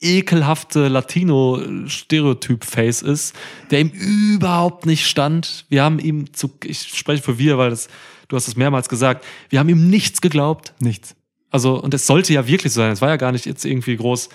ekelhafte 0.00 0.88
Latino-Stereotyp-Face 0.88 3.02
ist, 3.02 3.36
der 3.70 3.80
ihm 3.80 3.90
überhaupt 3.90 4.86
nicht 4.86 5.06
stand. 5.06 5.66
Wir 5.68 5.84
haben 5.84 5.98
ihm 5.98 6.32
zu, 6.32 6.50
ich 6.64 6.96
spreche 6.96 7.22
für 7.22 7.36
wir, 7.38 7.58
weil 7.58 7.68
das, 7.70 7.88
du 8.28 8.36
hast 8.36 8.48
es 8.48 8.56
mehrmals 8.56 8.88
gesagt, 8.88 9.26
wir 9.50 9.58
haben 9.58 9.68
ihm 9.68 9.90
nichts 9.90 10.22
geglaubt. 10.22 10.72
Nichts. 10.80 11.14
Also, 11.50 11.80
und 11.80 11.94
es 11.94 12.06
sollte 12.06 12.32
ja 12.32 12.46
wirklich 12.46 12.72
so 12.72 12.80
sein. 12.80 12.92
Es 12.92 13.02
war 13.02 13.10
ja 13.10 13.16
gar 13.16 13.32
nicht 13.32 13.44
jetzt 13.44 13.64
irgendwie 13.64 13.96
groß 13.96 14.28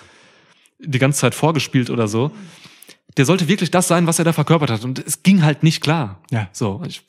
die 0.78 0.98
ganze 0.98 1.20
Zeit 1.20 1.34
vorgespielt 1.34 1.88
oder 1.90 2.06
so. 2.06 2.30
Der 3.16 3.24
sollte 3.24 3.48
wirklich 3.48 3.70
das 3.70 3.88
sein, 3.88 4.06
was 4.06 4.18
er 4.18 4.26
da 4.26 4.34
verkörpert 4.34 4.68
hat. 4.70 4.84
Und 4.84 4.98
es 4.98 5.22
ging 5.22 5.42
halt 5.42 5.62
nicht 5.62 5.80
klar. 5.80 6.20
Ja. 6.30 6.50
So. 6.52 6.82
Ich, 6.86 7.00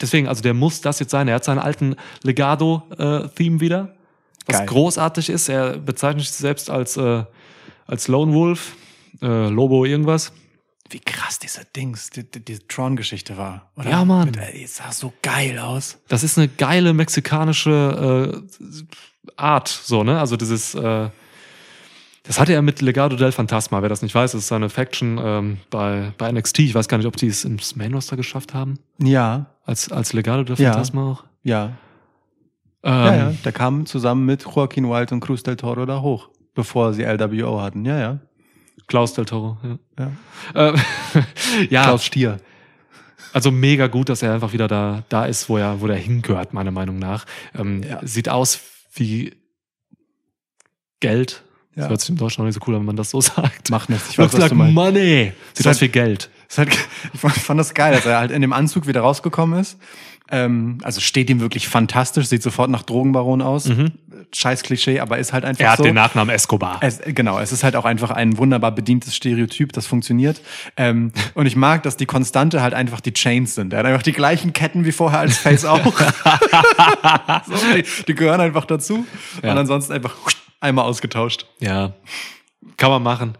deswegen, 0.00 0.26
also 0.26 0.42
der 0.42 0.54
muss 0.54 0.80
das 0.80 0.98
jetzt 0.98 1.10
sein. 1.10 1.28
Er 1.28 1.36
hat 1.36 1.44
seinen 1.44 1.60
alten 1.60 1.94
Legado-Theme 2.24 3.60
wieder, 3.60 3.94
was 4.46 4.56
Geil. 4.58 4.66
großartig 4.66 5.30
ist. 5.30 5.48
Er 5.48 5.78
bezeichnet 5.78 6.26
sich 6.26 6.34
selbst 6.34 6.70
als, 6.70 6.96
äh, 6.96 7.22
als 7.88 8.06
Lone 8.06 8.32
Wolf, 8.32 8.76
äh, 9.20 9.48
Lobo 9.48 9.84
irgendwas. 9.84 10.32
wie 10.90 11.00
krass 11.00 11.38
diese 11.38 11.64
Dings, 11.76 12.10
die, 12.10 12.22
die, 12.30 12.44
die 12.44 12.58
Tron-Geschichte 12.60 13.36
war. 13.36 13.70
Oder? 13.76 13.90
Ja, 13.90 14.04
Mann. 14.04 14.26
Mit, 14.26 14.36
ey, 14.38 14.62
es 14.64 14.76
sah 14.76 14.92
so 14.92 15.12
geil 15.22 15.58
aus. 15.58 15.98
Das 16.08 16.22
ist 16.22 16.38
eine 16.38 16.48
geile 16.48 16.94
mexikanische 16.94 18.40
äh, 18.56 19.30
Art, 19.36 19.68
so, 19.68 20.02
ne? 20.04 20.18
Also 20.18 20.36
dieses, 20.36 20.74
äh, 20.74 21.10
das 22.22 22.38
hatte 22.40 22.52
er 22.54 22.62
mit 22.62 22.80
Legado 22.80 23.16
del 23.16 23.32
Fantasma, 23.32 23.82
wer 23.82 23.88
das 23.90 24.00
nicht 24.02 24.14
weiß, 24.14 24.32
das 24.32 24.42
ist 24.42 24.48
seine 24.48 24.68
Faction 24.70 25.18
ähm, 25.22 25.58
bei, 25.70 26.12
bei 26.18 26.30
NXT. 26.32 26.60
Ich 26.60 26.74
weiß 26.74 26.88
gar 26.88 26.96
nicht, 26.98 27.06
ob 27.06 27.16
die 27.16 27.26
es 27.26 27.44
ins 27.44 27.76
Main 27.76 27.92
Roster 27.94 28.16
geschafft 28.16 28.54
haben. 28.54 28.78
Ja, 28.98 29.46
Als, 29.64 29.90
als 29.92 30.12
Legado 30.14 30.44
del 30.44 30.56
Ja. 30.56 30.72
Fantasma 30.72 31.12
auch. 31.12 31.24
ja. 31.42 31.72
Ähm, 32.84 32.92
ja, 32.92 33.16
ja. 33.16 33.32
Der 33.44 33.50
kam 33.52 33.86
zusammen 33.86 34.24
mit 34.24 34.44
Joaquin 34.44 34.88
Wild 34.88 35.10
und 35.10 35.18
Cruz 35.20 35.42
del 35.42 35.56
Toro 35.56 35.84
da 35.84 36.00
hoch, 36.00 36.28
bevor 36.58 36.92
sie 36.92 37.04
LWO 37.04 37.60
hatten. 37.62 37.84
Ja, 37.84 37.98
ja. 38.00 38.18
Klaus 38.88 39.12
del 39.14 39.26
Toro, 39.26 39.58
ja. 39.62 40.10
ja. 40.54 40.70
Äh, 40.70 40.78
ja, 41.70 41.84
Klaus 41.84 42.04
Stier. 42.04 42.38
also 43.32 43.50
mega 43.52 43.86
gut, 43.86 44.08
dass 44.08 44.22
er 44.22 44.34
einfach 44.34 44.52
wieder 44.52 44.66
da, 44.66 45.04
da 45.08 45.24
ist, 45.26 45.48
wo 45.48 45.56
er, 45.56 45.80
wo 45.80 45.86
er 45.86 45.94
hingehört, 45.96 46.52
meiner 46.52 46.72
Meinung 46.72 46.98
nach. 46.98 47.24
Ähm, 47.56 47.82
Ja. 47.84 48.00
Sieht 48.02 48.28
aus 48.28 48.58
wie 48.94 49.34
Geld. 51.00 51.44
Das 51.76 51.84
Ja. 51.84 51.90
hört 51.90 52.00
sich 52.00 52.10
im 52.10 52.16
Deutschen 52.16 52.42
auch 52.42 52.46
nicht 52.46 52.54
so 52.54 52.60
cool 52.66 52.74
an, 52.74 52.80
wenn 52.80 52.86
man 52.86 52.96
das 52.96 53.10
so 53.10 53.20
sagt. 53.36 53.70
Macht 53.70 53.88
nichts. 53.88 54.10
Ich 54.10 54.18
weiß, 54.18 54.32
Looks 54.32 54.42
was 54.42 54.50
like 54.50 54.72
money. 54.72 55.32
Sieht 55.52 55.60
Ist 55.60 55.66
aus 55.68 55.80
wie 55.80 55.88
Geld. 55.88 56.28
Halt, 56.56 56.70
ich 57.14 57.20
fand 57.20 57.60
das 57.60 57.74
geil, 57.74 57.92
dass 57.94 58.04
er 58.06 58.18
halt 58.18 58.30
in 58.32 58.40
dem 58.40 58.52
Anzug 58.52 58.86
wieder 58.88 59.02
rausgekommen 59.02 59.60
ist. 59.60 59.78
Ähm, 60.30 60.78
also 60.82 61.00
steht 61.00 61.30
ihm 61.30 61.40
wirklich 61.40 61.68
fantastisch, 61.68 62.26
sieht 62.26 62.42
sofort 62.42 62.70
nach 62.70 62.82
Drogenbaron 62.82 63.40
aus. 63.42 63.70
Scheiß 64.34 64.62
Klischee, 64.62 65.00
aber 65.00 65.18
ist 65.18 65.32
halt 65.32 65.44
einfach 65.44 65.58
Mhm. 65.60 65.64
Er 65.64 65.70
hat 65.72 65.78
so. 65.78 65.84
den 65.84 65.94
Nachnamen 65.94 66.34
Escobar. 66.34 66.78
Es, 66.82 67.00
genau, 67.04 67.38
es 67.38 67.50
ist 67.52 67.64
halt 67.64 67.76
auch 67.76 67.84
einfach 67.86 68.10
ein 68.10 68.36
wunderbar 68.36 68.72
bedientes 68.72 69.16
Stereotyp, 69.16 69.72
das 69.72 69.86
funktioniert. 69.86 70.40
Ähm, 70.76 71.12
und 71.34 71.46
ich 71.46 71.56
mag, 71.56 71.82
dass 71.82 71.96
die 71.96 72.06
Konstante 72.06 72.60
halt 72.60 72.74
einfach 72.74 73.00
die 73.00 73.12
Chains 73.12 73.54
sind. 73.54 73.72
Er 73.72 73.78
hat 73.80 73.86
einfach 73.86 74.02
die 74.02 74.12
gleichen 74.12 74.52
Ketten 74.52 74.84
wie 74.84 74.92
vorher 74.92 75.20
als 75.20 75.38
Face 75.38 75.64
auch. 75.64 75.84
so, 77.46 77.54
die, 77.74 77.84
die 78.06 78.14
gehören 78.14 78.40
einfach 78.40 78.66
dazu. 78.66 79.06
Ja. 79.42 79.52
Und 79.52 79.58
ansonsten 79.58 79.92
einfach 79.94 80.14
einmal 80.60 80.84
ausgetauscht. 80.84 81.46
Ja, 81.60 81.92
kann 82.76 82.90
man 82.90 83.02
machen. 83.02 83.34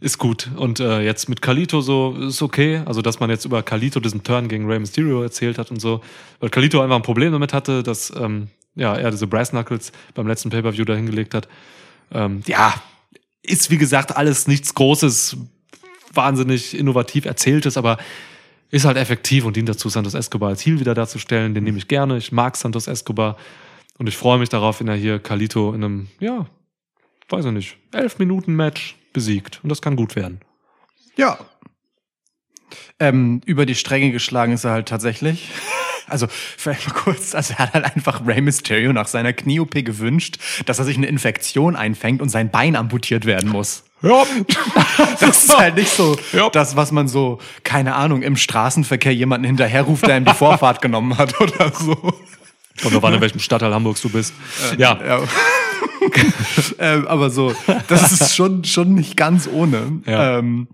Ist 0.00 0.16
gut. 0.16 0.48
Und 0.56 0.80
äh, 0.80 1.02
jetzt 1.02 1.28
mit 1.28 1.42
Kalito 1.42 1.82
so 1.82 2.16
ist 2.16 2.40
okay. 2.40 2.82
Also, 2.86 3.02
dass 3.02 3.20
man 3.20 3.28
jetzt 3.28 3.44
über 3.44 3.62
Kalito 3.62 4.00
diesen 4.00 4.22
Turn 4.22 4.48
gegen 4.48 4.66
Rey 4.66 4.78
Mysterio 4.78 5.22
erzählt 5.22 5.58
hat 5.58 5.70
und 5.70 5.78
so. 5.78 6.00
Weil 6.40 6.48
Kalito 6.48 6.80
einfach 6.80 6.96
ein 6.96 7.02
Problem 7.02 7.32
damit 7.32 7.52
hatte, 7.52 7.82
dass 7.82 8.10
ähm, 8.16 8.48
ja, 8.74 8.94
er 8.94 9.10
diese 9.10 9.26
Brass 9.26 9.50
Knuckles 9.50 9.92
beim 10.14 10.26
letzten 10.26 10.48
Pay-Per-View 10.48 10.86
da 10.86 10.94
hingelegt 10.94 11.34
hat. 11.34 11.48
Ähm, 12.12 12.42
ja, 12.46 12.74
ist 13.42 13.70
wie 13.70 13.76
gesagt 13.76 14.16
alles 14.16 14.48
nichts 14.48 14.74
Großes, 14.74 15.36
wahnsinnig 16.14 16.76
innovativ 16.76 17.26
erzähltes, 17.26 17.76
aber 17.76 17.98
ist 18.70 18.86
halt 18.86 18.96
effektiv 18.96 19.44
und 19.44 19.56
dient 19.56 19.68
dazu, 19.68 19.88
Santos 19.90 20.14
Escobar 20.14 20.50
als 20.50 20.64
Heel 20.64 20.80
wieder 20.80 20.94
darzustellen. 20.94 21.54
Den 21.54 21.64
nehme 21.64 21.76
ich 21.76 21.88
gerne. 21.88 22.16
Ich 22.16 22.32
mag 22.32 22.56
Santos 22.56 22.86
Escobar. 22.86 23.36
Und 23.98 24.06
ich 24.06 24.16
freue 24.16 24.38
mich 24.38 24.48
darauf, 24.48 24.80
wenn 24.80 24.88
er 24.88 24.94
hier 24.94 25.18
Kalito 25.18 25.74
in 25.74 25.84
einem, 25.84 26.08
ja, 26.20 26.46
weiß 27.28 27.44
ich 27.44 27.52
nicht, 27.52 27.76
elf 27.92 28.18
Minuten 28.18 28.54
Match 28.54 28.96
besiegt. 29.12 29.60
Und 29.62 29.68
das 29.68 29.82
kann 29.82 29.96
gut 29.96 30.16
werden. 30.16 30.40
Ja. 31.16 31.38
Ähm, 32.98 33.40
über 33.46 33.66
die 33.66 33.74
Stränge 33.74 34.12
geschlagen 34.12 34.52
ist 34.52 34.64
er 34.64 34.72
halt 34.72 34.88
tatsächlich. 34.88 35.48
Also, 36.12 36.26
vielleicht 36.28 36.88
mal 36.88 36.94
kurz, 36.94 37.36
also 37.36 37.54
er 37.56 37.60
hat 37.60 37.72
halt 37.72 37.84
einfach 37.84 38.26
Rey 38.26 38.40
Mysterio 38.40 38.92
nach 38.92 39.06
seiner 39.06 39.32
Knie-OP 39.32 39.84
gewünscht, 39.84 40.38
dass 40.66 40.80
er 40.80 40.84
sich 40.84 40.96
eine 40.96 41.06
Infektion 41.06 41.76
einfängt 41.76 42.20
und 42.20 42.30
sein 42.30 42.50
Bein 42.50 42.74
amputiert 42.74 43.26
werden 43.26 43.48
muss. 43.48 43.84
Ja. 44.02 44.24
Das 45.20 45.44
ist 45.44 45.56
halt 45.56 45.76
nicht 45.76 45.90
so 45.92 46.18
Ja. 46.32 46.50
das, 46.50 46.74
was 46.74 46.90
man 46.90 47.06
so, 47.06 47.38
keine 47.62 47.94
Ahnung, 47.94 48.22
im 48.22 48.34
Straßenverkehr 48.34 49.14
jemanden 49.14 49.46
hinterherruft, 49.46 50.04
der 50.04 50.16
ihm 50.16 50.24
die 50.24 50.34
Vorfahrt 50.34 50.82
genommen 50.82 51.16
hat 51.16 51.40
oder 51.40 51.70
so. 51.72 51.94
Kommt 51.94 52.92
drauf 52.92 53.04
an, 53.04 53.14
in 53.14 53.20
welchem 53.20 53.38
Stadtteil 53.38 53.72
Hamburgs 53.72 54.02
du 54.02 54.08
bist. 54.08 54.34
ja. 54.78 54.98
Ja. 55.06 55.22
ähm, 56.78 57.06
aber 57.06 57.30
so, 57.30 57.54
das 57.88 58.12
ist 58.12 58.34
schon, 58.34 58.64
schon 58.64 58.94
nicht 58.94 59.16
ganz 59.16 59.48
ohne. 59.52 60.00
Ja. 60.06 60.38
Ähm, 60.38 60.68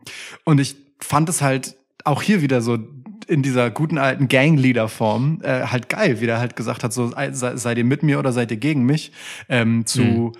und 0.44 0.60
ich 0.60 0.76
fand 0.98 1.28
es 1.28 1.42
halt 1.42 1.76
auch 2.04 2.22
hier 2.22 2.42
wieder 2.42 2.60
so 2.62 2.78
in 3.26 3.42
dieser 3.42 3.70
guten 3.70 3.98
alten 3.98 4.28
Gangleader-Form 4.28 5.40
äh, 5.42 5.62
halt 5.66 5.88
geil, 5.88 6.20
wie 6.20 6.26
der 6.26 6.38
halt 6.38 6.56
gesagt 6.56 6.84
hat, 6.84 6.92
so 6.92 7.08
sei, 7.08 7.32
seid 7.32 7.78
ihr 7.78 7.84
mit 7.84 8.02
mir 8.02 8.18
oder 8.18 8.32
seid 8.32 8.50
ihr 8.50 8.56
gegen 8.56 8.84
mich? 8.84 9.12
Ähm, 9.48 9.84
zu 9.84 10.32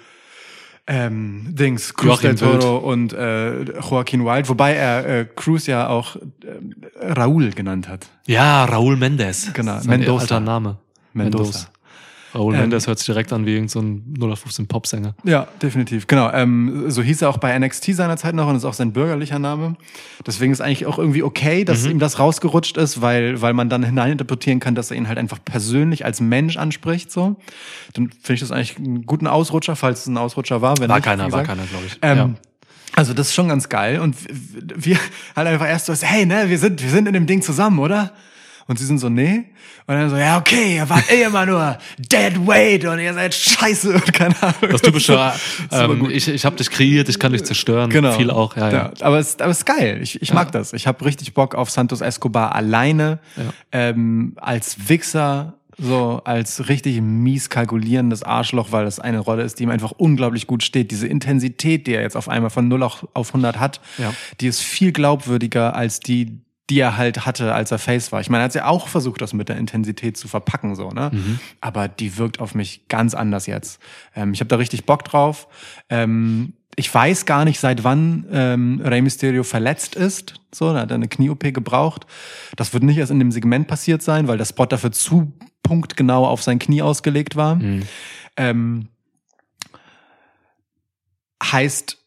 ähm, 0.87 1.47
Dings, 1.49 1.95
Cruz 1.95 2.23
Joachim 2.23 2.37
del 2.37 2.59
Toro 2.59 2.77
und 2.79 3.13
äh, 3.13 3.63
Joaquin 3.81 4.25
Wild, 4.25 4.49
wobei 4.49 4.75
er 4.75 5.07
äh, 5.07 5.25
Cruz 5.25 5.67
ja 5.67 5.89
auch 5.89 6.17
äh, 6.17 7.13
Raúl 7.13 7.51
genannt 7.51 7.89
hat. 7.89 8.07
Ja, 8.27 8.65
Raúl 8.65 8.97
Mendes. 8.97 9.53
Genau, 9.53 9.81
Mendoza. 9.85 10.23
Alter 10.23 10.41
Name. 10.41 10.79
Mendoza. 11.13 11.69
Raúl 12.37 12.55
Ähm, 12.55 12.61
Mendes 12.61 12.87
hört 12.87 12.99
sich 12.99 13.07
direkt 13.07 13.33
an 13.33 13.47
wie 13.47 13.55
irgendein 13.55 13.69
so 13.69 13.81
ein 13.81 14.15
0815 14.19 14.67
Popsänger. 14.67 15.15
Ja, 15.25 15.49
definitiv. 15.63 16.07
Genau. 16.07 16.31
Ähm, 16.33 16.91
so 16.91 17.03
hieß 17.03 17.23
er 17.23 17.31
auch 17.31 17.39
bei 17.39 17.59
NXT 17.59 17.95
seinerzeit 17.95 18.35
noch 18.35 18.49
und 18.49 18.57
ist 18.57 18.65
auch 18.65 18.75
sein 18.75 18.93
bürgerlicher 18.93 19.39
Name. 19.39 19.77
Deswegen 20.27 20.53
ist 20.53 20.61
eigentlich 20.61 20.87
auch 20.87 20.99
irgendwie 20.99 21.23
okay, 21.23 21.65
dass 21.65 21.87
ihm 21.87 21.99
das 21.99 22.19
rausgerutscht 22.19 22.77
ist, 22.77 23.01
weil, 23.01 23.41
weil 23.41 23.53
man 23.53 23.69
dann 23.69 23.83
hineininterpretieren 23.83 24.61
kann, 24.61 24.75
dass 24.75 24.91
er 24.91 24.97
ihn 24.97 25.09
halt 25.09 25.19
einfach 25.19 25.39
persönlich 25.45 26.05
als 26.05 26.21
Mensch 26.21 26.57
anspricht. 26.57 27.11
So, 27.11 27.37
dann 27.95 28.11
finde 28.11 28.35
ich 28.35 28.41
das 28.41 28.53
eigentlich 28.53 28.79
einen 28.79 29.07
guten 29.07 29.27
Ausrutscher, 29.27 29.77
falls 29.77 30.01
es 30.01 30.07
ein 30.07 30.17
Ausrutscher 30.17 30.63
war. 30.63 30.79
Wenn 30.79 30.89
War 30.89 30.97
nicht, 30.97 31.05
keiner, 31.05 31.33
war 31.33 31.43
keiner, 31.43 31.65
glaube 31.65 31.87
ich. 31.87 31.99
Ähm, 32.03 32.19
ja. 32.19 32.31
Also 32.95 33.13
das 33.13 33.29
ist 33.29 33.35
schon 33.35 33.49
ganz 33.49 33.69
geil 33.69 34.01
und 34.01 34.17
wir 34.75 34.99
halt 35.37 35.49
einfach 35.49 35.69
erst 35.69 35.87
so, 35.87 35.95
hey, 35.95 36.25
ne, 36.25 36.49
wir 36.49 36.59
sind, 36.59 36.83
wir 36.83 36.91
sind 36.91 37.07
in 37.07 37.13
dem 37.13 37.27
Ding 37.27 37.43
zusammen, 37.43 37.79
oder? 37.79 38.13
Und 38.69 38.79
sie 38.81 38.85
sind 38.85 38.99
so, 38.99 39.09
nee. 39.09 39.45
Und 39.87 39.95
dann 39.95 40.11
so, 40.11 40.17
ja, 40.17 40.39
okay, 40.39 40.77
ihr 40.77 40.89
wart 40.89 41.09
eh 41.11 41.23
immer 41.23 41.47
nur 41.47 41.79
dead 41.99 42.47
weight 42.47 42.85
und 42.85 42.99
ihr 42.99 43.15
seid 43.15 43.33
scheiße 43.35 43.95
und 43.95 44.13
keine 44.13 44.35
Ahnung. 44.43 44.71
Das 44.73 44.83
typische, 44.83 45.33
ähm, 45.71 46.09
ich, 46.11 46.27
ich 46.27 46.45
habe 46.45 46.57
dich 46.57 46.71
kreiert, 46.71 47.09
ich 47.09 47.19
kann 47.21 47.31
dich 47.33 47.45
zerstören. 47.45 47.91
Genau. 47.91 48.13
Viel 48.13 48.31
auch, 48.31 48.57
ja, 48.57 48.71
ja. 48.73 48.93
Aber 49.01 49.19
es, 49.19 49.39
aber 49.41 49.51
es 49.53 49.59
ist 49.59 49.67
geil. 49.67 50.01
Ich, 50.03 50.21
ich 50.21 50.33
mag 50.35 50.51
das. 50.51 50.73
Ich 50.73 50.87
habe 50.89 51.05
richtig 51.05 51.33
Bock 51.35 51.55
auf 51.55 51.71
Santos 51.71 52.01
Escobar 52.01 52.55
alleine 52.57 53.21
Ja. 53.37 53.43
ähm, 53.71 54.33
als 54.37 54.89
Wichser, 54.89 55.55
so 55.79 56.23
als 56.25 56.69
richtig 56.69 57.01
mies 57.03 57.51
kalkulierendes 57.51 58.23
Arschloch, 58.23 58.73
weil 58.73 58.87
das 58.87 58.99
eine 58.99 59.19
Rolle 59.21 59.43
ist, 59.43 59.59
die 59.59 59.65
ihm 59.65 59.71
einfach 59.71 59.93
unglaublich 59.93 60.47
gut 60.47 60.63
steht. 60.65 60.91
Diese 60.91 61.07
Intensität, 61.07 61.87
die 61.87 61.93
er 61.95 62.01
jetzt 62.03 62.17
auf 62.17 62.29
einmal 62.29 62.51
von 62.51 62.67
0 62.67 62.83
auf 62.83 63.07
auf 63.15 63.29
100 63.29 63.61
hat, 63.61 63.81
Ja. 63.99 64.13
die 64.41 64.47
ist 64.49 64.63
viel 64.63 64.91
glaubwürdiger 64.93 65.77
als 65.77 66.01
die, 66.01 66.39
die 66.69 66.81
er 66.81 66.97
halt 66.97 67.27
hatte, 67.27 67.55
als 67.55 67.71
er 67.71 67.79
Face 67.79 68.11
war. 68.11 68.21
Ich 68.21 68.29
meine, 68.29 68.43
er 68.43 68.47
hat 68.47 68.55
ja 68.55 68.67
auch 68.67 68.89
versucht, 68.89 69.21
das 69.21 69.33
mit 69.33 69.49
der 69.49 69.57
Intensität 69.57 70.17
zu 70.17 70.27
verpacken, 70.27 70.75
so, 70.75 70.91
ne? 70.91 71.11
Mhm. 71.13 71.39
Aber 71.61 71.89
die 71.89 72.19
wirkt 72.19 72.41
auf 72.41 72.55
mich 72.55 72.89
ganz 72.89 73.15
anders 73.15 73.47
jetzt. 73.47 73.81
Ähm, 74.15 74.33
ich 74.33 74.41
habe 74.41 74.49
da 74.49 74.57
richtig 74.57 74.85
Bock 74.85 75.05
drauf. 75.05 75.47
Ähm, 75.89 76.55
ich 76.75 76.93
weiß 76.93 77.25
gar 77.25 77.45
nicht, 77.45 77.59
seit 77.59 77.85
wann 77.85 78.27
ähm, 78.31 78.83
Rey 78.85 79.01
Mysterio 79.01 79.45
verletzt 79.45 79.95
ist. 79.95 80.35
So, 80.53 80.73
da 80.73 80.81
hat 80.81 80.91
er 80.91 80.97
eine 80.97 81.09
Knie-OP 81.09 81.55
gebraucht. 81.55 82.07
Das 82.57 82.75
wird 82.75 82.83
nicht 82.83 82.99
erst 82.99 83.13
in 83.13 83.19
dem 83.19 83.33
Segment 83.33 83.67
passiert 83.67 84.03
sein, 84.03 84.29
weil 84.29 84.37
der 84.37 84.45
Spot 84.45 84.67
dafür 84.67 84.93
zu 84.93 85.33
punktgenau 85.63 86.27
auf 86.27 86.43
sein 86.43 86.59
Knie 86.59 86.83
ausgelegt 86.83 87.35
war. 87.37 87.57
Mhm. 87.57 87.83
Ähm, 88.37 88.89
heißt, 91.43 91.99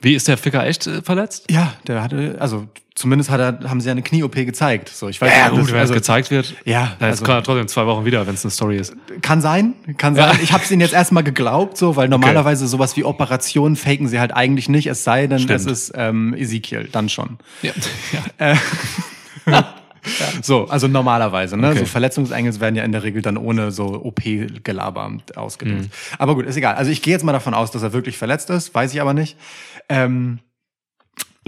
Wie 0.00 0.14
ist 0.14 0.28
der 0.28 0.36
Ficker 0.36 0.64
echt 0.66 0.86
äh, 0.86 1.02
verletzt? 1.02 1.44
ja, 1.50 1.72
der 1.86 2.02
hatte, 2.02 2.36
also 2.38 2.68
zumindest 2.94 3.30
hat 3.30 3.40
er, 3.40 3.68
haben 3.70 3.80
sie 3.80 3.86
ja 3.86 3.92
eine 3.92 4.02
Knie-OP 4.02 4.34
gezeigt. 4.34 4.88
So, 4.88 5.08
ich 5.08 5.20
weiß 5.20 5.30
Ja, 5.30 5.36
nicht, 5.36 5.46
ob 5.46 5.52
gut, 5.58 5.60
das- 5.66 5.72
wenn 5.72 5.80
also, 5.80 5.92
es 5.94 5.98
gezeigt 6.00 6.30
wird. 6.32 6.54
Ja, 6.64 6.72
Ja, 6.72 6.82
jetzt 6.92 7.02
also- 7.02 7.24
kann 7.24 7.36
er 7.36 7.42
trotzdem 7.44 7.62
in 7.62 7.68
zwei 7.68 7.86
Wochen 7.86 8.04
wieder, 8.04 8.26
wenn 8.26 8.34
es 8.34 8.44
eine 8.44 8.50
Story 8.50 8.76
ist. 8.76 8.94
Kann 9.22 9.40
sein, 9.40 9.74
kann 9.96 10.14
sein. 10.16 10.38
Ich 10.42 10.52
habe 10.52 10.64
es 10.64 10.70
ihnen 10.70 10.80
jetzt 10.80 10.94
erstmal 10.94 11.22
geglaubt, 11.24 11.76
so, 11.78 11.94
weil 11.96 12.08
normalerweise 12.08 12.66
sowas 12.66 12.96
wie 12.96 13.04
Operationen 13.04 13.76
faken 13.76 14.08
sie 14.08 14.18
halt 14.20 14.34
eigentlich 14.34 14.68
nicht, 14.68 14.86
es 14.88 15.04
sei 15.04 15.26
denn, 15.28 15.38
Stimmt. 15.38 15.60
es 15.60 15.66
ist 15.66 15.92
ähm, 15.94 16.34
Ezekiel, 16.34 16.88
dann 16.90 17.08
schon. 17.08 17.38
Ja. 17.62 17.72
So, 20.48 20.64
also 20.64 20.88
normalerweise, 20.88 21.58
ne? 21.58 21.68
Okay. 21.68 21.80
So 21.80 21.84
Verletzungseingels 21.84 22.58
werden 22.58 22.74
ja 22.74 22.82
in 22.82 22.92
der 22.92 23.02
Regel 23.02 23.20
dann 23.20 23.36
ohne 23.36 23.70
so 23.70 24.02
OP-Gelaber 24.02 25.18
ausgelöst. 25.36 25.90
Mhm. 25.90 26.16
Aber 26.18 26.34
gut, 26.34 26.46
ist 26.46 26.56
egal. 26.56 26.76
Also 26.76 26.90
ich 26.90 27.02
gehe 27.02 27.12
jetzt 27.12 27.22
mal 27.22 27.34
davon 27.34 27.52
aus, 27.52 27.70
dass 27.70 27.82
er 27.82 27.92
wirklich 27.92 28.16
verletzt 28.16 28.48
ist, 28.48 28.74
weiß 28.74 28.94
ich 28.94 29.00
aber 29.02 29.12
nicht. 29.12 29.36
Ähm, 29.90 30.38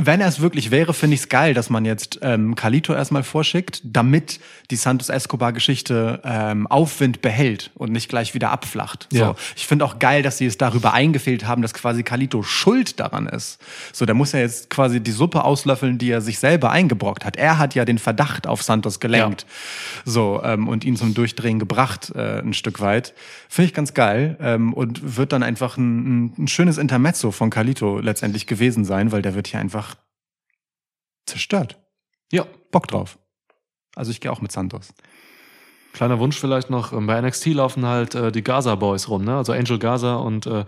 wenn 0.07 0.21
er 0.21 0.29
es 0.29 0.41
wirklich 0.41 0.71
wäre, 0.71 0.95
finde 0.95 1.15
ich 1.15 1.21
es 1.21 1.29
geil, 1.29 1.55
dass 1.55 1.71
man 1.71 1.85
jetzt 1.85 2.19
ähm, 2.23 2.55
Carlito 2.55 2.93
erstmal 2.93 3.23
vorschickt, 3.23 3.81
damit 3.85 4.41
die 4.71 4.77
Santos 4.77 5.09
Escobar-Geschichte 5.09 6.21
ähm, 6.25 6.67
Aufwind 6.67 7.23
behält 7.23 7.71
und 7.75 7.93
nicht 7.93 8.09
gleich 8.09 8.35
wieder 8.35 8.51
abflacht. 8.51 9.09
Ja. 9.13 9.29
So. 9.29 9.37
Ich 9.57 9.67
finde 9.67 9.85
auch 9.85 9.99
geil, 9.99 10.23
dass 10.23 10.39
sie 10.39 10.47
es 10.47 10.59
darüber 10.59 10.93
eingefehlt 10.93 11.47
haben, 11.47 11.63
dass 11.63 11.75
quasi 11.75 12.03
Carlito 12.03 12.43
schuld 12.43 13.01
daran 13.01 13.27
ist. 13.27 13.61
So, 13.93 14.07
der 14.07 14.15
muss 14.15 14.33
ja 14.33 14.41
jetzt 14.41 14.71
quasi 14.71 15.01
die 15.01 15.11
Suppe 15.11 15.45
auslöffeln, 15.45 15.99
die 15.99 16.11
er 16.11 16.21
sich 16.21 16.39
selber 16.39 16.71
eingebrockt 16.71 17.25
hat. 17.25 17.37
Er 17.37 17.59
hat 17.59 17.75
ja 17.75 17.85
den 17.85 17.99
Verdacht 17.99 18.47
auf 18.47 18.63
Santos 18.63 19.01
gelenkt. 19.01 19.47
So, 20.05 20.41
ähm, 20.45 20.69
und 20.69 20.85
ihn 20.85 20.97
zum 20.97 21.15
Durchdrehen 21.15 21.59
gebracht, 21.59 22.13
äh, 22.15 22.41
ein 22.41 22.55
Stück 22.55 22.81
weit. 22.81 23.15
Finde 23.49 23.69
ich 23.69 23.75
ganz 23.75 23.95
geil. 23.95 24.37
Ähm, 24.41 24.73
und 24.73 25.17
wird 25.17 25.33
dann 25.33 25.43
einfach 25.43 25.77
ein, 25.77 26.25
ein, 26.27 26.33
ein 26.39 26.49
schönes 26.49 26.79
Intermezzo 26.79 27.31
von 27.31 27.51
Carlito 27.51 27.99
letztendlich 27.99 28.47
gewesen 28.47 28.85
sein, 28.85 29.13
weil 29.13 29.23
der 29.23 29.35
wird 29.35 29.49
hier 29.49 29.61
einfach 29.61 29.90
zerstört. 31.31 31.79
Ja. 32.33 32.47
Bock 32.71 32.87
drauf. 32.87 33.19
Also 33.97 34.11
ich 34.11 34.21
gehe 34.21 34.31
auch 34.31 34.41
mit 34.41 34.53
Santos. 34.53 34.93
Kleiner 35.93 36.19
Wunsch 36.21 36.39
vielleicht 36.39 36.71
noch, 36.71 36.93
ähm, 36.93 37.07
bei 37.07 37.21
NXT 37.21 37.47
laufen 37.47 37.85
halt 37.85 38.15
äh, 38.15 38.31
die 38.31 38.45
Gaza 38.45 38.77
Boys 38.77 39.09
rum, 39.09 39.25
ne? 39.25 39.37
Also 39.37 39.53
Angel 39.53 39.79
Gaza 39.79 40.17
und 40.17 40.47
äh, 40.47 40.65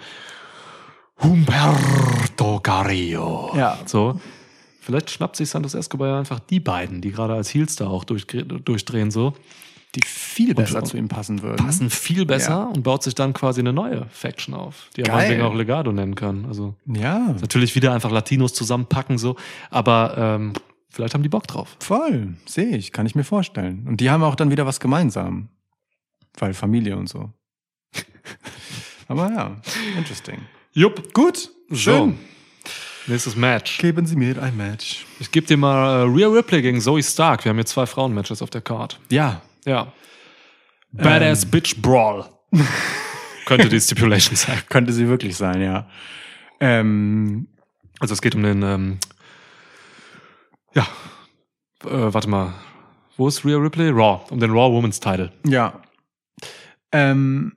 Humberto 1.22 2.58
Carrillo. 2.60 3.52
Ja. 3.54 3.78
So. 3.86 4.20
Vielleicht 4.80 5.10
schnappt 5.10 5.36
sich 5.36 5.48
Santos 5.48 5.74
Escobar 5.74 6.08
ja 6.08 6.18
einfach 6.18 6.40
die 6.40 6.58
beiden, 6.58 7.00
die 7.00 7.12
gerade 7.12 7.34
als 7.34 7.54
Heels 7.54 7.76
da 7.76 7.86
auch 7.86 8.02
durch, 8.02 8.26
durchdrehen, 8.26 9.12
so. 9.12 9.34
Die 9.94 10.00
viel 10.06 10.54
besser 10.54 10.78
und- 10.78 10.86
zu 10.86 10.96
ihm 10.96 11.08
passen 11.08 11.42
würden. 11.42 11.56
Passen 11.64 11.90
viel 11.90 12.24
besser 12.24 12.50
Ja. 12.50 12.62
und 12.64 12.82
baut 12.82 13.02
sich 13.02 13.14
dann 13.14 13.34
quasi 13.34 13.60
eine 13.60 13.72
neue 13.74 14.06
Faction 14.10 14.54
auf, 14.54 14.88
die 14.96 15.02
er 15.02 15.12
meinetwegen 15.12 15.42
auch 15.42 15.54
Legado 15.54 15.92
nennen 15.92 16.14
kann. 16.14 16.46
Also 16.46 16.74
Ja, 16.86 17.34
natürlich 17.40 17.74
wieder 17.74 17.92
einfach 17.92 18.10
Latinos 18.10 18.54
zusammenpacken, 18.54 19.18
so. 19.18 19.36
Aber 19.70 20.14
ähm, 20.16 20.54
vielleicht 20.88 21.12
haben 21.12 21.22
die 21.22 21.28
Bock 21.28 21.46
drauf. 21.46 21.76
voll. 21.80 22.34
Sehe 22.46 22.74
ich, 22.76 22.92
kann 22.92 23.04
ich 23.04 23.14
mir 23.14 23.24
vorstellen. 23.24 23.84
Und 23.86 24.00
die 24.00 24.08
haben 24.10 24.22
auch 24.22 24.34
dann 24.34 24.50
wieder 24.50 24.64
was 24.64 24.80
gemeinsam. 24.80 25.48
Weil 26.38 26.54
Familie 26.54 26.96
und 26.96 27.08
so. 27.10 27.30
Aber 29.08 29.30
ja, 29.30 29.56
interesting. 29.98 30.38
Jupp. 30.72 31.12
Gut, 31.12 31.50
schön. 31.70 32.18
Nächstes 33.06 33.36
Match. 33.36 33.78
Geben 33.78 34.06
Sie 34.06 34.16
mir 34.16 34.40
ein 34.42 34.56
Match. 34.56 35.04
Ich 35.20 35.30
gebe 35.30 35.46
dir 35.46 35.56
mal 35.56 36.00
äh, 36.00 36.02
Rhea 36.04 36.28
Ripley 36.28 36.62
gegen 36.62 36.80
Zoe 36.80 37.02
Stark. 37.02 37.44
Wir 37.44 37.50
haben 37.50 37.56
hier 37.56 37.66
zwei 37.66 37.84
Frauen-Matches 37.84 38.40
auf 38.42 38.48
der 38.50 38.60
Card. 38.62 38.98
Ja, 39.10 39.42
Ja. 39.64 39.92
Badass 40.92 41.46
Bitch 41.46 41.80
Brawl. 41.80 42.24
Könnte 43.46 43.68
die 43.68 43.80
Stipulation 43.80 44.36
sein. 44.36 44.58
könnte 44.68 44.92
sie 44.92 45.08
wirklich 45.08 45.36
sein, 45.36 45.60
ja. 45.62 45.88
Ähm, 46.60 47.48
Also 47.98 48.14
es 48.14 48.22
geht 48.22 48.34
um 48.34 48.42
den, 48.42 48.62
ähm, 48.62 48.98
ja, 50.74 50.82
äh, 51.84 52.14
warte 52.14 52.28
mal. 52.28 52.54
Wo 53.16 53.28
ist 53.28 53.44
Rhea 53.44 53.56
Ripley? 53.58 53.90
Raw. 53.90 54.20
Um 54.30 54.38
den 54.40 54.50
Raw 54.52 54.72
Women's 54.72 55.00
Title. 55.00 55.32
ja. 55.44 55.80
Ähm, 56.92 57.56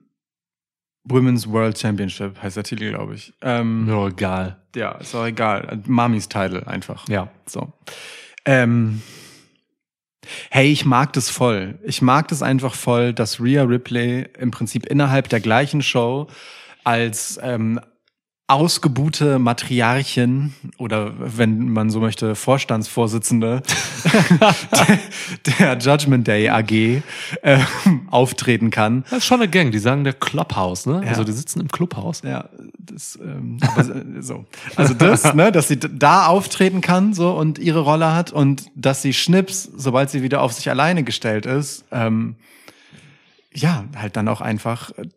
Women's 1.04 1.46
World 1.48 1.78
Championship 1.78 2.42
heißt 2.42 2.56
der 2.56 2.64
Titel, 2.64 2.88
glaube 2.90 3.14
ich. 3.14 3.32
Ähm, 3.42 3.86
Ja, 3.88 4.08
egal. 4.08 4.60
ja, 4.74 4.92
ist 4.92 5.14
auch 5.14 5.24
egal. 5.26 5.82
Mamis 5.86 6.28
Title 6.28 6.66
einfach. 6.66 7.06
Ja. 7.08 7.28
So. 7.46 7.72
Ähm, 8.44 9.02
hey, 10.50 10.70
ich 10.70 10.84
mag 10.84 11.12
das 11.12 11.30
voll. 11.30 11.78
Ich 11.82 12.02
mag 12.02 12.28
das 12.28 12.42
einfach 12.42 12.74
voll, 12.74 13.12
dass 13.12 13.40
Rhea 13.40 13.62
Ripley 13.62 14.28
im 14.38 14.50
Prinzip 14.50 14.86
innerhalb 14.86 15.28
der 15.28 15.40
gleichen 15.40 15.82
Show 15.82 16.28
als 16.84 17.38
ähm, 17.42 17.80
ausgebuhte 18.48 19.40
Matriarchin 19.40 20.54
oder 20.78 21.14
wenn 21.18 21.68
man 21.68 21.90
so 21.90 21.98
möchte, 21.98 22.36
Vorstandsvorsitzende 22.36 23.60
der, 24.72 24.98
der 25.58 25.78
Judgment 25.78 26.28
Day 26.28 26.48
AG 26.48 27.02
äh, 27.42 27.58
auftreten 28.08 28.70
kann. 28.70 29.02
Das 29.10 29.18
ist 29.18 29.24
schon 29.26 29.40
eine 29.40 29.50
Gang. 29.50 29.72
Die 29.72 29.80
sagen 29.80 30.04
der 30.04 30.12
Clubhouse, 30.12 30.86
ne? 30.86 31.02
Ja. 31.02 31.08
Also 31.08 31.24
die 31.24 31.32
sitzen 31.32 31.60
im 31.60 31.68
Clubhouse. 31.68 32.22
Ja, 32.22 32.48
das, 32.78 33.18
ähm, 33.20 33.58
äh, 33.76 34.22
so. 34.22 34.44
Also 34.76 34.94
das, 34.94 35.34
ne, 35.34 35.50
dass 35.50 35.66
sie 35.66 35.78
da 35.78 36.26
auftreten 36.26 36.80
kann 36.80 37.14
so 37.14 37.32
und 37.32 37.58
ihre 37.58 37.80
Rolle 37.80 38.14
hat 38.14 38.30
und 38.32 38.66
dass 38.76 39.02
sie 39.02 39.12
schnips, 39.12 39.68
sobald 39.76 40.10
sie 40.10 40.22
wieder 40.22 40.40
auf 40.40 40.52
sich 40.52 40.70
alleine 40.70 41.02
gestellt 41.02 41.46
ist, 41.46 41.84
ähm, 41.90 42.36
ja, 43.52 43.86
halt 43.96 44.16
dann 44.16 44.28
auch 44.28 44.40
einfach 44.40 44.92
äh, 44.92 45.08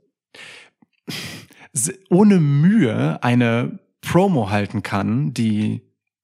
ohne 2.10 2.40
Mühe 2.40 3.22
eine 3.24 3.80
Promo 4.02 4.50
halten 4.50 4.84
kann, 4.84 5.34
die 5.34 5.82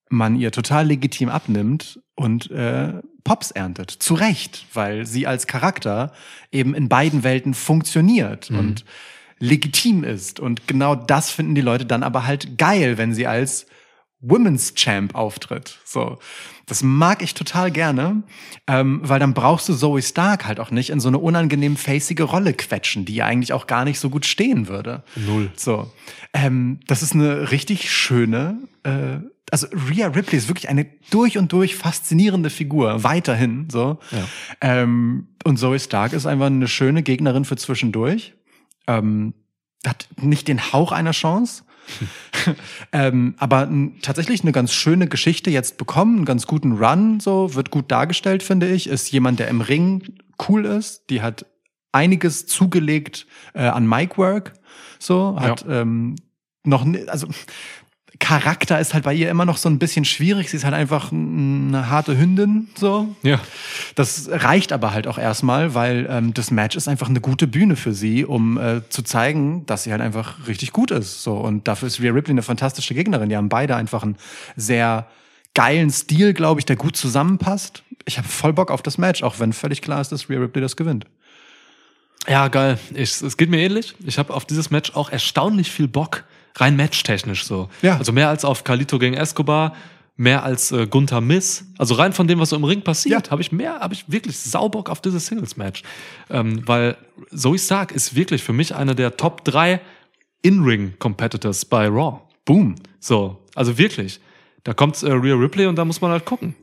man 0.10 0.36
ihr 0.36 0.52
total 0.52 0.88
legitim 0.88 1.30
abnimmt 1.30 2.00
und 2.16 2.50
äh, 2.52 2.94
Pops 3.24 3.52
erntet. 3.52 3.92
Zu 3.92 4.14
Recht, 4.14 4.66
weil 4.74 5.06
sie 5.06 5.28
als 5.28 5.48
Charakter 5.48 6.14
eben 6.52 6.74
in 6.76 6.90
beiden 6.90 7.24
Welten 7.24 7.54
funktioniert 7.54 8.52
und 8.52 8.86
legitim 9.40 10.04
ist. 10.04 10.40
Und 10.40 10.68
genau 10.68 10.96
das 10.96 11.32
finden 11.32 11.56
die 11.56 11.62
Leute 11.62 11.86
dann 11.86 12.04
aber 12.04 12.26
halt 12.26 12.58
geil, 12.58 12.98
wenn 12.98 13.14
sie 13.14 13.28
als 13.28 13.66
Women's 14.22 14.76
Champ 14.76 15.16
auftritt. 15.16 15.80
So. 15.86 16.20
Das 16.66 16.84
mag 16.84 17.22
ich 17.22 17.34
total 17.34 17.72
gerne, 17.72 18.24
ähm, 18.68 19.02
weil 19.04 19.20
dann 19.20 19.34
brauchst 19.34 19.70
du 19.70 19.76
Zoe 19.76 20.02
Stark 20.02 20.46
halt 20.46 20.60
auch 20.60 20.72
nicht 20.72 20.90
in 20.90 21.00
so 21.00 21.08
eine 21.08 21.20
unangenehm 21.20 21.78
facige 21.78 22.24
Rolle 22.24 22.54
quetschen, 22.54 23.06
die 23.06 23.16
ihr 23.16 23.26
eigentlich 23.26 23.54
auch 23.54 23.68
gar 23.68 23.86
nicht 23.86 24.00
so 24.00 24.10
gut 24.10 24.26
stehen 24.26 24.68
würde. 24.68 25.04
Null. 25.16 25.52
So. 25.56 25.92
Ähm, 26.34 26.80
das 26.88 27.04
ist 27.04 27.14
eine 27.14 27.52
richtig 27.52 27.92
schöne, 27.92 28.58
äh, 28.84 29.20
also 29.52 29.68
Rhea 29.90 30.08
Ripley 30.08 30.38
ist 30.38 30.48
wirklich 30.48 30.70
eine 30.70 30.88
durch 31.12 31.38
und 31.38 31.52
durch 31.52 31.76
faszinierende 31.76 32.50
Figur, 32.50 33.04
weiterhin, 33.04 33.68
so. 33.70 34.00
Ja. 34.12 34.28
Ähm, 34.62 35.28
und 35.44 35.58
Zoe 35.58 35.80
Stark 35.80 36.14
ist 36.14 36.26
einfach 36.26 36.48
eine 36.48 36.68
schöne 36.68 37.04
Gegnerin 37.04 37.46
für 37.46 37.56
zwischendurch. 37.56 38.34
Ähm, 38.88 39.34
hat 39.86 40.08
nicht 40.20 40.48
den 40.48 40.74
Hauch 40.74 40.92
einer 40.92 41.12
Chance. 41.12 41.64
ähm, 42.92 43.36
aber 43.38 43.70
tatsächlich 44.02 44.42
eine 44.42 44.52
ganz 44.52 44.74
schöne 44.74 45.08
Geschichte 45.08 45.50
jetzt 45.50 45.78
bekommen, 45.78 46.18
einen 46.18 46.26
ganz 46.26 46.48
guten 46.48 46.74
Run, 46.74 47.20
so, 47.20 47.56
wird 47.56 47.72
gut 47.72 47.92
dargestellt, 47.92 48.44
finde 48.44 48.70
ich. 48.70 48.88
Ist 48.88 49.12
jemand, 49.12 49.40
der 49.40 49.48
im 49.48 49.62
Ring 49.62 50.18
cool 50.48 50.66
ist. 50.66 51.10
Die 51.10 51.22
hat 51.22 51.46
einiges 51.92 52.46
zugelegt 52.46 53.26
äh, 53.54 53.64
an 53.64 53.88
Mic-Work, 53.88 54.54
so, 55.00 55.40
hat 55.40 55.66
ähm, 55.70 56.16
noch, 56.64 56.86
also 57.08 57.28
Charakter 58.20 58.80
ist 58.80 58.94
halt 58.94 59.04
bei 59.04 59.14
ihr 59.14 59.30
immer 59.30 59.46
noch 59.46 59.58
so 59.58 59.68
ein 59.68 59.80
bisschen 59.80 60.06
schwierig. 60.06 60.50
Sie 60.50 60.58
ist 60.58 60.64
halt 60.64 60.74
einfach 60.74 61.12
eine 61.12 61.90
harte 61.90 62.18
Hündin, 62.18 62.70
so. 62.76 63.14
Ja. 63.24 63.40
Das 63.96 64.30
reicht 64.32 64.72
aber 64.72 64.94
halt 64.94 65.08
auch 65.08 65.18
erstmal, 65.18 65.74
weil 65.74 66.08
ähm, 66.10 66.34
das 66.34 66.52
Match 66.52 66.76
ist 66.76 66.88
einfach 66.88 67.10
eine 67.10 67.22
gute 67.22 67.48
Bühne 67.48 67.76
für 67.76 67.94
sie, 67.94 68.26
um 68.26 68.58
äh, 68.58 68.82
zu 68.90 69.02
zeigen, 69.02 69.66
dass 69.66 69.84
sie 69.84 69.92
halt 69.92 70.02
einfach 70.02 70.48
richtig 70.48 70.72
gut 70.72 70.92
ist. 70.92 71.24
So 71.24 71.36
und 71.36 71.68
dafür 71.68 71.88
ist 71.88 72.00
Rhea 72.00 72.12
Ripley 72.12 72.32
eine 72.32 72.42
fantastische 72.42 72.94
Gegnerin. 72.94 73.30
Die 73.30 73.38
haben 73.38 73.50
beide 73.50 73.76
einfach 73.76 74.04
einen 74.04 74.18
sehr 74.56 75.08
geilen 75.54 75.90
Stil, 75.90 76.34
glaube 76.34 76.62
ich, 76.62 76.66
der 76.66 76.76
gut 76.76 76.96
zusammenpasst. 76.96 77.84
Ich 78.06 78.18
habe 78.18 78.28
voll 78.28 78.54
Bock 78.54 78.72
auf 78.72 78.82
das 78.82 78.98
Match, 78.98 79.24
auch 79.24 79.40
wenn 79.40 79.52
völlig 79.52 79.82
klar 79.82 80.00
ist, 80.00 80.12
dass 80.12 80.30
Rhea 80.30 80.40
Ripley 80.40 80.62
das 80.62 80.76
gewinnt. 80.76 81.06
Ja, 82.28 82.48
geil. 82.48 82.80
Ich, 82.94 83.22
es 83.22 83.38
geht 83.38 83.50
mir 83.50 83.60
ähnlich. 83.60 83.96
Ich 84.06 84.18
habe 84.18 84.34
auf 84.34 84.46
dieses 84.46 84.72
Match 84.72 84.96
auch 84.96 85.10
erstaunlich 85.10 85.72
viel 85.72 85.88
Bock. 85.88 86.24
Rein 86.56 86.76
matchtechnisch 86.78 87.44
so. 87.46 87.70
Ja. 87.82 87.98
Also 87.98 88.12
mehr 88.12 88.30
als 88.30 88.46
auf 88.46 88.64
Carlito 88.64 88.98
gegen 89.00 89.16
Escobar, 89.16 89.76
mehr 90.18 90.44
als 90.44 90.72
äh, 90.72 90.88
Gunther 90.88 91.20
Miss. 91.22 91.66
Also 91.78 91.96
rein 91.96 92.14
von 92.14 92.28
dem, 92.28 92.40
was 92.40 92.50
so 92.50 92.56
im 92.56 92.64
Ring 92.64 92.82
passiert, 92.82 93.26
Ja. 93.28 93.32
habe 93.32 93.42
ich 93.42 93.52
mehr, 93.52 93.80
habe 93.80 93.94
ich 93.94 94.10
wirklich 94.10 94.38
Saubock 94.38 94.90
auf 94.90 95.02
dieses 95.02 95.26
Singles-Match. 95.28 95.84
Ähm, 96.30 96.66
weil 96.66 96.96
Zoe 97.36 97.60
Stark 97.60 97.92
ist 97.92 98.16
wirklich 98.16 98.42
für 98.44 98.54
mich 98.54 98.74
eine 98.74 98.96
der 98.96 99.18
Top 99.18 99.44
3 99.44 99.82
In-Ring-Competitors 100.44 101.66
bei 101.66 101.88
Raw. 101.88 102.22
Boom. 102.46 102.76
So, 103.00 103.44
also 103.56 103.78
wirklich. 103.78 104.20
Da 104.64 104.74
kommt 104.74 105.02
äh, 105.04 105.12
Rhea 105.12 105.36
Ripley 105.36 105.66
und 105.68 105.76
da 105.76 105.84
muss 105.86 106.00
man 106.02 106.12
halt 106.12 106.26
gucken. 106.26 106.56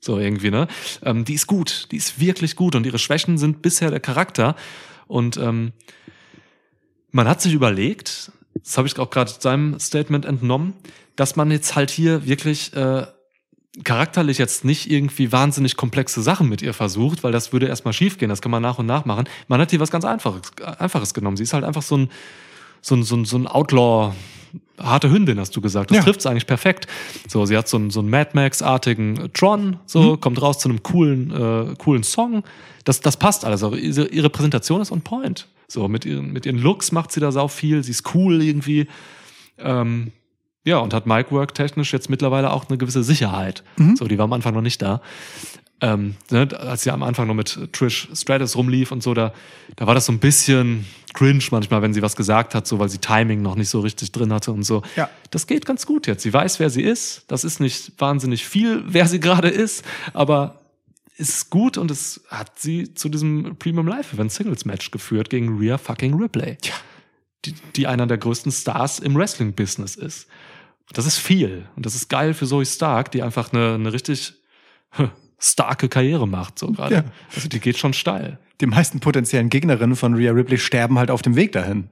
So 0.00 0.18
irgendwie, 0.18 0.50
ne? 0.50 0.68
Ähm, 1.04 1.24
die 1.24 1.34
ist 1.34 1.46
gut, 1.46 1.88
die 1.92 1.96
ist 1.96 2.18
wirklich 2.20 2.56
gut 2.56 2.74
und 2.74 2.86
ihre 2.86 2.98
Schwächen 2.98 3.38
sind 3.38 3.62
bisher 3.62 3.90
der 3.90 4.00
Charakter. 4.00 4.54
Und 5.06 5.36
ähm, 5.36 5.72
man 7.10 7.28
hat 7.28 7.40
sich 7.40 7.52
überlegt, 7.52 8.32
das 8.64 8.78
habe 8.78 8.86
ich 8.88 8.98
auch 8.98 9.10
gerade 9.10 9.30
seinem 9.38 9.78
Statement 9.78 10.24
entnommen, 10.24 10.74
dass 11.16 11.36
man 11.36 11.50
jetzt 11.50 11.74
halt 11.76 11.90
hier 11.90 12.26
wirklich 12.26 12.74
äh, 12.74 13.06
charakterlich 13.84 14.38
jetzt 14.38 14.64
nicht 14.64 14.90
irgendwie 14.90 15.32
wahnsinnig 15.32 15.76
komplexe 15.76 16.22
Sachen 16.22 16.48
mit 16.48 16.62
ihr 16.62 16.74
versucht, 16.74 17.22
weil 17.24 17.32
das 17.32 17.52
würde 17.52 17.66
erstmal 17.66 17.94
schiefgehen. 17.94 18.28
das 18.28 18.42
kann 18.42 18.50
man 18.50 18.62
nach 18.62 18.78
und 18.78 18.86
nach 18.86 19.04
machen. 19.04 19.24
Man 19.48 19.60
hat 19.60 19.70
hier 19.70 19.80
was 19.80 19.90
ganz 19.90 20.04
Einfaches, 20.04 20.52
Einfaches 20.78 21.14
genommen. 21.14 21.36
Sie 21.36 21.42
ist 21.42 21.54
halt 21.54 21.64
einfach 21.64 21.82
so 21.82 21.96
ein, 21.96 22.10
so 22.82 22.94
ein, 22.96 23.02
so 23.02 23.16
ein, 23.16 23.24
so 23.24 23.36
ein 23.38 23.46
Outlaw, 23.46 24.12
harte 24.78 25.10
Hündin, 25.10 25.38
hast 25.40 25.56
du 25.56 25.60
gesagt. 25.62 25.90
Das 25.90 25.96
Ja. 25.98 26.02
trifft's 26.02 26.26
eigentlich 26.26 26.46
perfekt. 26.46 26.86
So, 27.28 27.46
sie 27.46 27.56
hat 27.56 27.66
so 27.68 27.78
einen, 27.78 27.90
so 27.90 28.00
einen 28.00 28.10
Mad 28.10 28.30
Max-artigen 28.34 29.30
Tron, 29.32 29.78
so, 29.86 30.16
kommt 30.18 30.42
raus 30.42 30.58
zu 30.58 30.68
einem 30.68 30.82
coolen, 30.82 31.30
äh, 31.30 31.74
coolen 31.76 32.02
Song. 32.02 32.42
Das, 32.84 33.00
das 33.00 33.16
passt 33.16 33.44
alles. 33.44 33.62
Ihre, 33.62 34.08
ihre 34.08 34.28
Präsentation 34.28 34.82
ist 34.82 34.90
on 34.90 35.00
point. 35.00 35.48
So, 35.72 35.88
mit 35.88 36.04
ihren, 36.04 36.34
mit 36.34 36.44
ihren 36.44 36.58
Looks 36.58 36.92
macht 36.92 37.12
sie 37.12 37.20
da 37.20 37.32
sau 37.32 37.48
viel. 37.48 37.82
Sie 37.82 37.92
ist 37.92 38.14
cool 38.14 38.42
irgendwie. 38.42 38.88
Ähm, 39.58 40.12
ja, 40.64 40.78
und 40.78 40.92
hat 40.92 41.06
Micwork 41.06 41.54
technisch 41.54 41.94
jetzt 41.94 42.10
mittlerweile 42.10 42.52
auch 42.52 42.68
eine 42.68 42.76
gewisse 42.76 43.02
Sicherheit. 43.02 43.64
So, 43.96 44.06
die 44.06 44.18
war 44.18 44.24
am 44.24 44.34
Anfang 44.34 44.52
noch 44.52 44.60
nicht 44.60 44.82
da. 44.82 45.00
Ähm, 45.80 46.14
ne, 46.30 46.46
als 46.60 46.82
sie 46.82 46.90
am 46.90 47.02
Anfang 47.02 47.26
noch 47.26 47.34
mit 47.34 47.72
Trish 47.72 48.08
Stratus 48.14 48.54
rumlief 48.54 48.92
und 48.92 49.02
so, 49.02 49.14
da, 49.14 49.32
da 49.74 49.86
war 49.86 49.94
das 49.94 50.06
so 50.06 50.12
ein 50.12 50.18
bisschen 50.18 50.84
cringe 51.14 51.42
manchmal, 51.50 51.80
wenn 51.80 51.94
sie 51.94 52.02
was 52.02 52.16
gesagt 52.16 52.54
hat, 52.54 52.66
so 52.66 52.78
weil 52.78 52.90
sie 52.90 52.98
Timing 52.98 53.40
noch 53.40 53.56
nicht 53.56 53.70
so 53.70 53.80
richtig 53.80 54.12
drin 54.12 54.32
hatte 54.32 54.52
und 54.52 54.64
so. 54.64 54.82
Ja. 54.94 55.08
Das 55.30 55.46
geht 55.46 55.64
ganz 55.64 55.86
gut 55.86 56.06
jetzt. 56.06 56.22
Sie 56.22 56.32
weiß, 56.32 56.60
wer 56.60 56.68
sie 56.68 56.82
ist. 56.82 57.24
Das 57.28 57.44
ist 57.44 57.60
nicht 57.60 57.92
wahnsinnig 57.98 58.46
viel, 58.46 58.84
wer 58.86 59.08
sie 59.08 59.20
gerade 59.20 59.48
ist, 59.48 59.84
aber 60.12 60.61
ist 61.16 61.50
gut 61.50 61.76
und 61.78 61.90
es 61.90 62.22
hat 62.28 62.58
sie 62.58 62.94
zu 62.94 63.08
diesem 63.08 63.56
Premium 63.58 63.86
Live 63.86 64.12
Event 64.12 64.32
Singles 64.32 64.64
Match 64.64 64.90
geführt 64.90 65.30
gegen 65.30 65.58
Rhea 65.58 65.78
fucking 65.78 66.14
Ripley. 66.14 66.56
Die, 67.44 67.54
die 67.76 67.86
einer 67.86 68.06
der 68.06 68.18
größten 68.18 68.52
Stars 68.52 68.98
im 68.98 69.14
Wrestling 69.16 69.52
Business 69.52 69.96
ist. 69.96 70.28
Das 70.92 71.06
ist 71.06 71.18
viel 71.18 71.66
und 71.76 71.86
das 71.86 71.94
ist 71.94 72.08
geil 72.08 72.34
für 72.34 72.46
Zoe 72.46 72.66
Stark, 72.66 73.10
die 73.10 73.22
einfach 73.22 73.52
eine, 73.52 73.74
eine 73.74 73.92
richtig 73.92 74.34
starke 75.38 75.88
Karriere 75.88 76.28
macht, 76.28 76.58
so 76.58 76.70
gerade. 76.70 76.94
Ja. 76.94 77.04
Also 77.34 77.48
die 77.48 77.60
geht 77.60 77.78
schon 77.78 77.92
steil. 77.92 78.38
Die 78.60 78.66
meisten 78.66 79.00
potenziellen 79.00 79.50
Gegnerinnen 79.50 79.96
von 79.96 80.14
Rhea 80.14 80.32
Ripley 80.32 80.58
sterben 80.58 80.98
halt 80.98 81.10
auf 81.10 81.22
dem 81.22 81.34
Weg 81.34 81.52
dahin. 81.52 81.88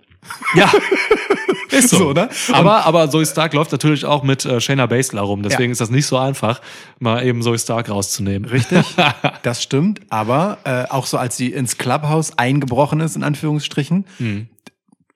Ja. 0.55 0.71
Ist 1.71 1.91
so, 1.91 1.99
So, 1.99 2.12
ne? 2.12 2.29
Aber, 2.53 2.85
aber 2.85 3.09
Zoe 3.11 3.25
Stark 3.25 3.55
läuft 3.55 3.71
natürlich 3.73 4.05
auch 4.05 4.25
mit 4.25 4.45
äh, 4.45 4.61
Shayna 4.61 4.87
Baszler 4.87 5.23
rum. 5.23 5.43
Deswegen 5.45 5.71
Ja. 5.71 5.73
ist 5.73 5.81
das 5.81 5.91
nicht 5.91 6.07
so 6.07 6.18
einfach, 6.18 6.61
mal 6.99 7.25
eben 7.25 7.43
Zoe 7.43 7.59
Stark 7.59 7.89
rauszunehmen. 7.89 8.49
Richtig, 8.51 8.85
das 9.43 9.62
stimmt. 9.62 10.01
Aber 10.11 10.59
äh, 10.64 10.85
auch 10.91 11.07
so, 11.07 11.16
als 11.16 11.37
sie 11.37 11.49
ins 11.53 11.79
Clubhouse 11.79 12.37
eingebrochen 12.39 13.01
ist, 13.01 13.14
in 13.16 13.23
Anführungsstrichen, 13.23 14.05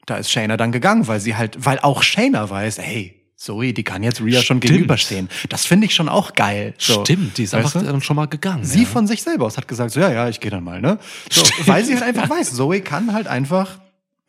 da 0.06 0.16
ist 0.16 0.30
Shayna 0.30 0.56
dann 0.56 0.70
gegangen, 0.70 1.08
weil 1.08 1.18
sie 1.20 1.34
halt, 1.36 1.56
weil 1.64 1.80
auch 1.80 2.02
Shayna 2.02 2.48
weiß, 2.48 2.78
hey, 2.78 3.20
Zoe, 3.36 3.72
die 3.72 3.82
kann 3.82 4.02
jetzt 4.04 4.20
Rhea 4.20 4.34
schon 4.40 4.58
Stimmt. 4.58 4.62
gegenüberstehen. 4.62 5.28
Das 5.48 5.66
finde 5.66 5.86
ich 5.86 5.94
schon 5.94 6.08
auch 6.08 6.34
geil. 6.34 6.74
So. 6.78 7.02
Stimmt, 7.04 7.36
die 7.36 7.42
ist 7.44 7.52
Weißt 7.52 7.64
einfach 7.66 7.80
du? 7.80 7.86
dann 7.92 8.00
schon 8.00 8.16
mal 8.16 8.26
gegangen. 8.26 8.64
Sie 8.64 8.82
ja. 8.82 8.88
von 8.88 9.06
sich 9.08 9.22
selber 9.22 9.44
aus 9.46 9.56
hat 9.58 9.66
gesagt, 9.66 9.90
so, 9.90 10.00
ja, 10.00 10.10
ja, 10.12 10.28
ich 10.28 10.38
gehe 10.40 10.50
dann 10.52 10.62
mal, 10.64 10.80
ne? 10.80 10.98
So, 11.30 11.42
weil 11.66 11.84
sie 11.84 11.94
halt 11.94 12.04
einfach 12.04 12.30
weiß, 12.30 12.54
Zoe 12.54 12.80
kann 12.80 13.12
halt 13.12 13.26
einfach 13.26 13.80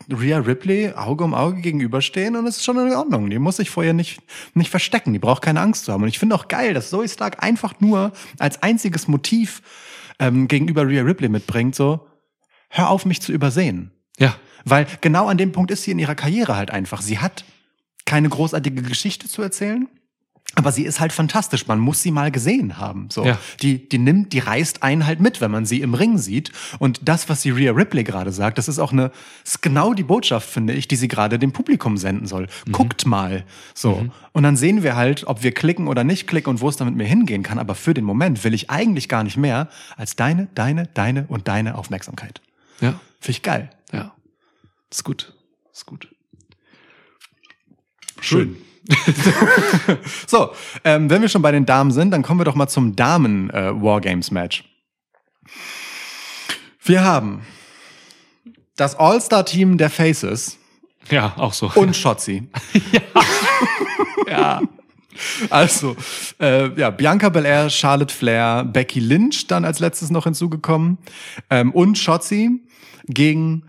Rhea 0.10 0.38
Ripley 0.38 0.94
Auge 0.94 1.24
um 1.24 1.34
Auge 1.34 1.62
gegenüberstehen 1.62 2.36
und 2.36 2.46
es 2.46 2.58
ist 2.58 2.64
schon 2.64 2.78
in 2.78 2.94
Ordnung. 2.94 3.30
Die 3.30 3.40
muss 3.40 3.58
sich 3.58 3.70
vorher 3.70 3.94
nicht, 3.94 4.22
nicht 4.54 4.70
verstecken. 4.70 5.14
Die 5.14 5.20
braucht 5.20 5.42
keine 5.42 5.62
Angst 5.62 5.86
zu 5.86 5.94
haben. 5.94 6.04
Und 6.04 6.10
ich 6.10 6.20
finde 6.20 6.36
auch 6.36 6.48
geil, 6.48 6.74
dass 6.74 6.90
Zoe 6.90 7.08
Stark 7.08 7.44
einfach 7.44 7.80
nur 7.80 8.12
als 8.38 8.62
einziges 8.62 9.08
Motiv 9.08 9.62
ähm, 10.20 10.48
gegenüber 10.48 10.88
Rhea 10.88 11.04
Ripley 11.04 11.30
mitbringt, 11.30 11.76
so, 11.76 12.08
hör 12.70 12.90
auf, 12.90 13.06
mich 13.06 13.22
zu 13.22 13.32
übersehen. 13.32 13.92
Ja. 14.18 14.36
Weil 14.64 14.88
genau 15.02 15.28
an 15.28 15.38
dem 15.38 15.52
Punkt 15.52 15.72
ist 15.72 15.84
sie 15.84 15.92
in 15.92 16.00
ihrer 16.00 16.16
Karriere 16.16 16.56
halt 16.56 16.72
einfach. 16.72 17.02
Sie 17.02 17.20
hat 17.20 17.46
keine 18.06 18.30
großartige 18.30 18.82
Geschichte 18.82 19.28
zu 19.28 19.42
erzählen. 19.42 19.88
Aber 20.58 20.72
sie 20.72 20.84
ist 20.84 21.00
halt 21.02 21.12
fantastisch. 21.12 21.68
Man 21.68 21.80
muss 21.80 22.02
sie 22.02 22.12
mal 22.12 22.32
gesehen 22.32 22.78
haben. 22.78 23.10
So, 23.12 23.26
Ja. 23.26 23.38
die, 23.62 23.88
die 23.90 23.98
nimmt, 23.98 24.32
die 24.32 24.40
reißt 24.40 24.84
einen 24.84 25.06
halt 25.06 25.20
mit, 25.20 25.42
wenn 25.42 25.52
man 25.52 25.66
sie 25.66 25.82
im 25.82 25.94
Ring 25.94 26.18
sieht. 26.18 26.52
Und 26.80 27.02
das, 27.04 27.28
was 27.28 27.42
sie 27.42 27.50
Rhea 27.52 27.72
Ripley 27.74 28.04
gerade 28.06 28.32
sagt, 28.32 28.58
das 28.58 28.68
ist 28.70 28.80
auch 28.80 28.94
eine, 28.94 29.12
ist 29.44 29.62
genau 29.62 29.94
die 29.94 30.04
Botschaft, 30.04 30.50
finde 30.50 30.74
ich, 30.74 30.88
die 30.88 30.96
sie 30.96 31.10
gerade 31.10 31.38
dem 31.40 31.52
Publikum 31.52 31.98
senden 31.98 32.26
soll. 32.26 32.48
Guckt 32.72 33.06
mal. 33.06 33.44
So. 33.74 34.08
Und 34.32 34.44
dann 34.44 34.56
sehen 34.56 34.82
wir 34.82 34.96
halt, 34.96 35.28
ob 35.28 35.44
wir 35.44 35.52
klicken 35.52 35.88
oder 35.88 36.04
nicht 36.06 36.26
klicken 36.28 36.50
und 36.52 36.62
wo 36.62 36.70
es 36.70 36.78
dann 36.78 36.88
mit 36.88 36.96
mir 36.96 37.06
hingehen 37.06 37.44
kann. 37.44 37.60
Aber 37.60 37.76
für 37.76 37.94
den 37.94 38.06
Moment 38.06 38.44
will 38.46 38.54
ich 38.54 38.70
eigentlich 38.70 39.10
gar 39.10 39.24
nicht 39.26 39.36
mehr 39.38 39.68
als 39.98 40.16
deine, 40.16 40.48
deine, 40.56 40.88
deine 40.94 41.26
und 41.28 41.48
deine 41.50 41.76
Aufmerksamkeit. 41.78 42.42
Ja. 42.80 43.00
Finde 43.20 43.32
ich 43.32 43.42
geil. 43.42 43.70
Ja. 43.92 44.14
Ist 44.90 45.04
gut. 45.04 45.34
Ist 45.74 45.86
gut. 45.86 46.08
Schön. 48.22 48.56
so, 50.28 50.52
ähm, 50.84 51.10
wenn 51.10 51.22
wir 51.22 51.30
schon 51.30 51.42
bei 51.42 51.52
den 51.52 51.66
Damen 51.66 51.92
sind, 51.92 52.12
dann 52.12 52.22
kommen 52.22 52.40
wir 52.40 52.46
doch 52.46 52.56
mal 52.56 52.68
zum 52.68 52.96
Damen-Wargames-Match. 52.96 54.64
wir 56.84 57.04
haben 57.04 57.42
das 58.76 58.96
All-Star-Team 58.96 59.78
der 59.78 59.90
Faces 59.90 60.58
Ja, 61.10 61.34
auch 61.38 61.54
so. 61.54 61.72
und 61.76 61.96
Shotzi. 61.96 62.48
ja. 64.30 64.62
Also, 65.50 65.96
äh, 66.42 66.78
ja, 66.78 66.90
Bianca 66.90 67.30
Belair, 67.30 67.70
Charlotte 67.70 68.14
Flair, 68.14 68.66
Becky 68.66 69.00
Lynch 69.00 69.48
dann 69.48 69.64
als 69.64 69.80
letztes 69.80 70.10
noch 70.10 70.26
hinzugekommen 70.26 70.98
ähm, 71.50 71.72
und 71.72 71.98
Shotzi 71.98 72.60
gegen 73.08 73.64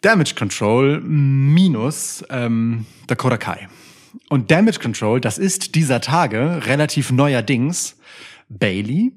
Damage 0.00 0.34
Control 0.36 1.00
minus 1.00 2.24
ähm, 2.30 2.86
Dakota 3.08 3.36
Kai. 3.36 3.68
Und 4.32 4.52
Damage 4.52 4.78
Control, 4.78 5.20
das 5.20 5.38
ist 5.38 5.74
dieser 5.74 6.00
Tage 6.00 6.64
relativ 6.64 7.10
neuerdings 7.10 7.96
Bailey, 8.48 9.10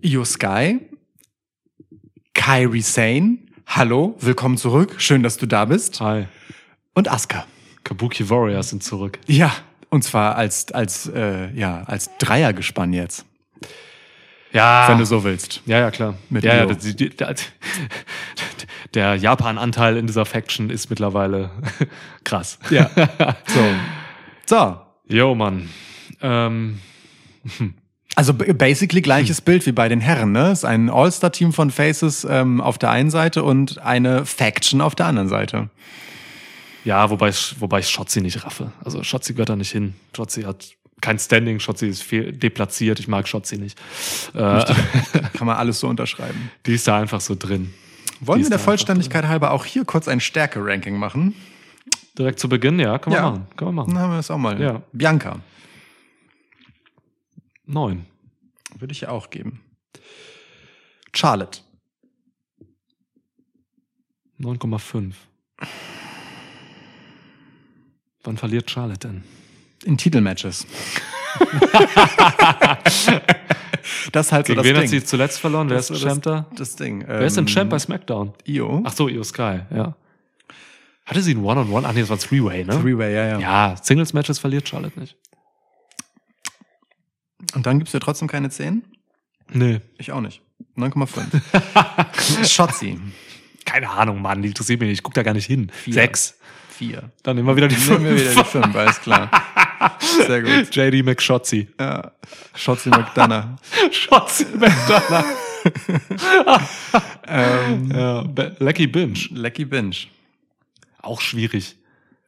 Io 0.00 0.24
Sky, 0.24 0.80
Kyrie 2.32 2.80
Sane, 2.80 3.36
hallo, 3.66 4.16
willkommen 4.18 4.56
zurück, 4.56 4.94
schön, 4.96 5.22
dass 5.22 5.36
du 5.36 5.44
da 5.44 5.66
bist, 5.66 6.00
Hi. 6.00 6.24
und 6.94 7.10
Asuka. 7.10 7.44
Kabuki 7.84 8.30
Warriors 8.30 8.70
sind 8.70 8.82
zurück. 8.82 9.18
Ja, 9.26 9.52
und 9.90 10.04
zwar 10.04 10.36
als 10.36 10.72
als 10.72 11.06
äh, 11.14 11.52
ja 11.52 11.82
als 11.84 12.08
Dreiergespann 12.18 12.94
jetzt, 12.94 13.26
Ja. 14.52 14.86
wenn 14.88 14.98
du 14.98 15.06
so 15.06 15.22
willst. 15.24 15.60
Ja, 15.66 15.78
ja, 15.78 15.90
klar. 15.90 16.14
Mit 16.28 16.42
ja, 16.44 16.66
das, 16.66 16.78
die, 16.78 17.10
der, 17.10 17.34
der 18.94 19.14
Japan-Anteil 19.14 19.96
in 19.96 20.06
dieser 20.06 20.24
Faction 20.24 20.70
ist 20.70 20.90
mittlerweile 20.90 21.50
krass. 22.24 22.58
Ja. 22.70 22.90
So. 23.46 23.64
So. 24.46 24.80
Jo, 25.08 25.34
Mann. 25.34 25.68
Ähm, 26.20 26.80
Also 28.16 28.34
b- 28.34 28.52
basically 28.52 29.00
gleiches 29.02 29.40
Bild 29.40 29.64
wie 29.66 29.72
bei 29.72 29.88
den 29.88 30.00
Herren, 30.00 30.32
ne? 30.32 30.50
Ist 30.50 30.64
ein 30.64 30.90
All-Star-Team 30.90 31.52
von 31.52 31.70
Faces 31.70 32.26
ähm, 32.28 32.60
auf 32.60 32.76
der 32.78 32.90
einen 32.90 33.10
Seite 33.10 33.44
und 33.44 33.78
eine 33.78 34.26
Faction 34.26 34.80
auf 34.80 34.94
der 34.96 35.06
anderen 35.06 35.28
Seite. 35.28 35.70
ja, 36.84 37.08
wobei 37.10 37.28
ich, 37.28 37.54
wobei 37.60 37.78
ich 37.78 37.88
Shotzi 37.88 38.20
nicht 38.20 38.44
raffe. 38.44 38.72
Also 38.84 39.02
Shotzi 39.04 39.32
gehört 39.34 39.48
da 39.50 39.56
nicht 39.56 39.70
hin. 39.70 39.94
Shotzi 40.16 40.42
hat 40.42 40.70
kein 41.00 41.18
Standing, 41.18 41.60
Shotzi 41.60 41.88
ist 41.88 42.02
viel 42.02 42.32
deplatziert, 42.32 43.00
ich 43.00 43.08
mag 43.08 43.26
Shotzi 43.28 43.56
nicht. 43.58 43.78
Äh, 44.34 44.38
Kann 45.34 45.46
man 45.46 45.56
alles 45.56 45.80
so 45.80 45.88
unterschreiben. 45.88 46.50
die 46.66 46.74
ist 46.74 46.86
da 46.88 46.98
einfach 46.98 47.20
so 47.20 47.34
drin. 47.34 47.72
Wollen 48.20 48.42
wir 48.42 48.50
der 48.50 48.58
Vollständigkeit 48.58 49.26
halber 49.26 49.50
auch 49.52 49.64
hier 49.64 49.84
kurz 49.84 50.06
ein 50.08 50.20
Stärke-Ranking 50.20 50.96
machen? 50.98 51.34
Direkt 52.18 52.38
zu 52.38 52.48
Beginn, 52.48 52.78
ja, 52.78 52.98
können 52.98 53.14
wir 53.16 53.20
Ja. 53.22 53.30
machen. 53.30 53.46
Können 53.56 53.74
wir 53.74 53.84
Dann 53.84 53.94
machen. 53.94 53.98
haben 53.98 54.10
wir 54.12 54.16
das 54.18 54.30
auch 54.30 54.38
mal. 54.38 54.60
Ja. 54.60 54.82
Bianca. 54.92 55.40
Neun. 57.64 58.04
Würde 58.78 58.92
ich 58.92 59.00
ja 59.02 59.08
auch 59.10 59.30
geben. 59.30 59.60
Charlotte. 61.14 61.60
9,5. 64.38 65.14
Wann 68.24 68.36
verliert 68.36 68.70
Charlotte 68.70 69.08
denn? 69.08 69.24
In 69.84 69.96
Titelmatches. 69.96 70.66
das 74.12 74.26
ist 74.26 74.32
halt 74.32 74.46
so 74.46 74.52
Gegen 74.54 74.56
das 74.62 74.64
wen 74.66 74.74
Ding. 74.74 74.82
hat 74.82 74.88
sie 74.88 75.02
zuletzt 75.04 75.40
verloren? 75.40 75.70
Wer 75.70 75.78
ist 75.78 75.90
Das- 75.90 76.00
Champ 76.00 76.22
da? 76.22 76.46
Das 76.56 76.76
Ding. 76.76 77.04
Wer 77.06 77.20
ist 77.22 77.36
denn 77.36 77.44
ähm, 77.46 77.52
Champ 77.52 77.70
bei 77.70 77.78
SmackDown? 77.78 78.34
Io. 78.46 78.82
Ach 78.84 78.92
so, 78.92 79.08
Io 79.08 79.22
Sky, 79.24 79.60
ja. 79.74 79.94
Hatte 81.06 81.22
sie 81.22 81.34
ein 81.34 81.42
One-on-One? 81.42 81.86
Ach 81.88 81.92
nee, 81.92 82.00
das 82.00 82.10
war 82.10 82.18
Three-Way, 82.18 82.64
ne? 82.66 82.80
Three-Way, 82.80 83.14
ja, 83.14 83.26
ja. 83.26 83.38
Ja, 83.38 83.74
Singles-Matches 83.82 84.38
verliert 84.38 84.68
Charlotte 84.68 84.98
nicht. 85.00 85.16
Und 87.54 87.66
dann 87.66 87.78
gibt's 87.78 87.92
ja 87.92 88.00
trotzdem 88.00 88.28
keine 88.28 88.50
10? 88.50 88.84
Nee. 89.52 89.80
Ich 89.98 90.12
auch 90.12 90.20
nicht. 90.20 90.42
9,5. 90.76 92.46
Shotzi. 92.48 93.00
Keine 93.64 93.88
Ahnung, 93.90 94.20
Mann, 94.22 94.42
die 94.42 94.48
interessiert 94.48 94.78
mich 94.80 94.88
nicht. 94.90 94.98
Ich 94.98 95.02
guck 95.02 95.14
da 95.14 95.22
gar 95.22 95.34
nicht 95.34 95.46
hin. 95.46 95.70
Vier. 95.72 95.94
Sechs. 95.94 96.38
4. 96.76 97.10
Dann 97.22 97.38
immer 97.38 97.56
wieder 97.56 97.66
die 97.68 97.74
Nehmen 97.76 98.04
wir 98.04 98.14
wieder 98.14 98.30
die 98.30 98.36
fünf. 98.36 98.48
5, 98.50 98.76
alles 98.76 99.00
klar. 99.00 99.30
Sehr 100.26 100.42
gut. 100.42 100.74
JD 100.74 101.04
McShotzi. 101.04 101.68
Ja. 101.78 102.12
Shotzi 102.54 102.90
McDonough. 102.90 103.44
Shotzi 103.90 104.46
McDonough. 104.56 105.24
ähm, 107.26 107.90
ja, 107.92 108.22
Be- 108.22 108.56
Lecky 108.58 108.86
Binge. 108.86 109.18
Lecky 109.30 109.64
Binge. 109.64 109.96
Auch 111.02 111.20
schwierig. 111.20 111.76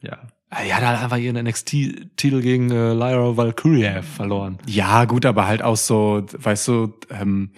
Ja. 0.01 0.19
Ja, 0.69 0.81
da 0.81 0.89
hat 0.89 1.03
einfach 1.03 1.17
ihren 1.17 1.43
NXT-Titel 1.47 2.43
gegen 2.43 2.71
äh, 2.71 2.93
Lyra 2.93 3.37
Valkyrie 3.37 4.03
verloren. 4.03 4.59
Ja, 4.67 5.07
gut, 5.07 5.25
aber 5.25 5.47
halt 5.47 5.63
auch 5.63 5.77
so, 5.79 6.27
weißt 6.31 6.69
du, 6.69 6.93
ähm, 7.09 7.51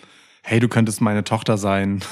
hey, 0.43 0.61
du 0.61 0.69
könntest 0.69 1.01
meine 1.01 1.25
Tochter 1.25 1.59
sein. 1.59 2.05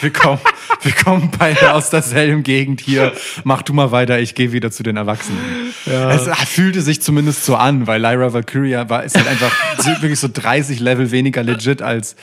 Wir, 0.00 0.12
kommen, 0.12 0.40
wir 0.82 0.92
kommen 0.92 1.30
beide 1.38 1.72
aus 1.74 1.90
derselben 1.90 2.42
Gegend 2.42 2.80
hier. 2.80 3.12
Mach 3.44 3.62
du 3.62 3.72
mal 3.72 3.90
weiter, 3.92 4.18
ich 4.18 4.34
gehe 4.34 4.52
wieder 4.52 4.70
zu 4.70 4.82
den 4.82 4.96
Erwachsenen. 4.96 5.38
Ja. 5.86 6.10
Es 6.12 6.28
fühlte 6.48 6.82
sich 6.82 7.00
zumindest 7.02 7.44
so 7.44 7.56
an, 7.56 7.86
weil 7.86 8.00
Lyra 8.00 8.32
Valkyria 8.32 8.88
war, 8.88 9.04
ist 9.04 9.16
halt 9.16 9.28
einfach 9.28 9.52
wirklich 10.00 10.18
so 10.20 10.28
30 10.32 10.80
Level 10.80 11.10
weniger 11.10 11.42
legit 11.42 11.82
als, 11.82 12.16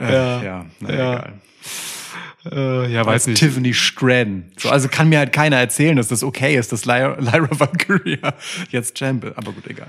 äh, 0.00 0.12
Ja. 0.12 0.42
ja, 0.42 0.66
na, 0.80 0.88
Ja. 0.92 1.12
egal. 1.14 1.32
Äh, 2.52 2.92
ja, 2.92 3.06
weiß 3.06 3.26
nicht. 3.28 3.38
Tiffany 3.38 3.72
Stratton. 3.72 4.44
So, 4.58 4.68
also 4.68 4.88
kann 4.88 5.08
mir 5.08 5.18
halt 5.18 5.32
keiner 5.32 5.56
erzählen, 5.56 5.96
dass 5.96 6.08
das 6.08 6.22
okay 6.22 6.56
ist, 6.56 6.72
dass 6.72 6.84
Lyra, 6.84 7.16
Lyra 7.18 7.48
Valkyria 7.58 8.34
jetzt 8.70 8.96
Champ 8.98 9.24
ist. 9.24 9.38
Aber 9.38 9.52
gut, 9.52 9.66
egal. 9.66 9.88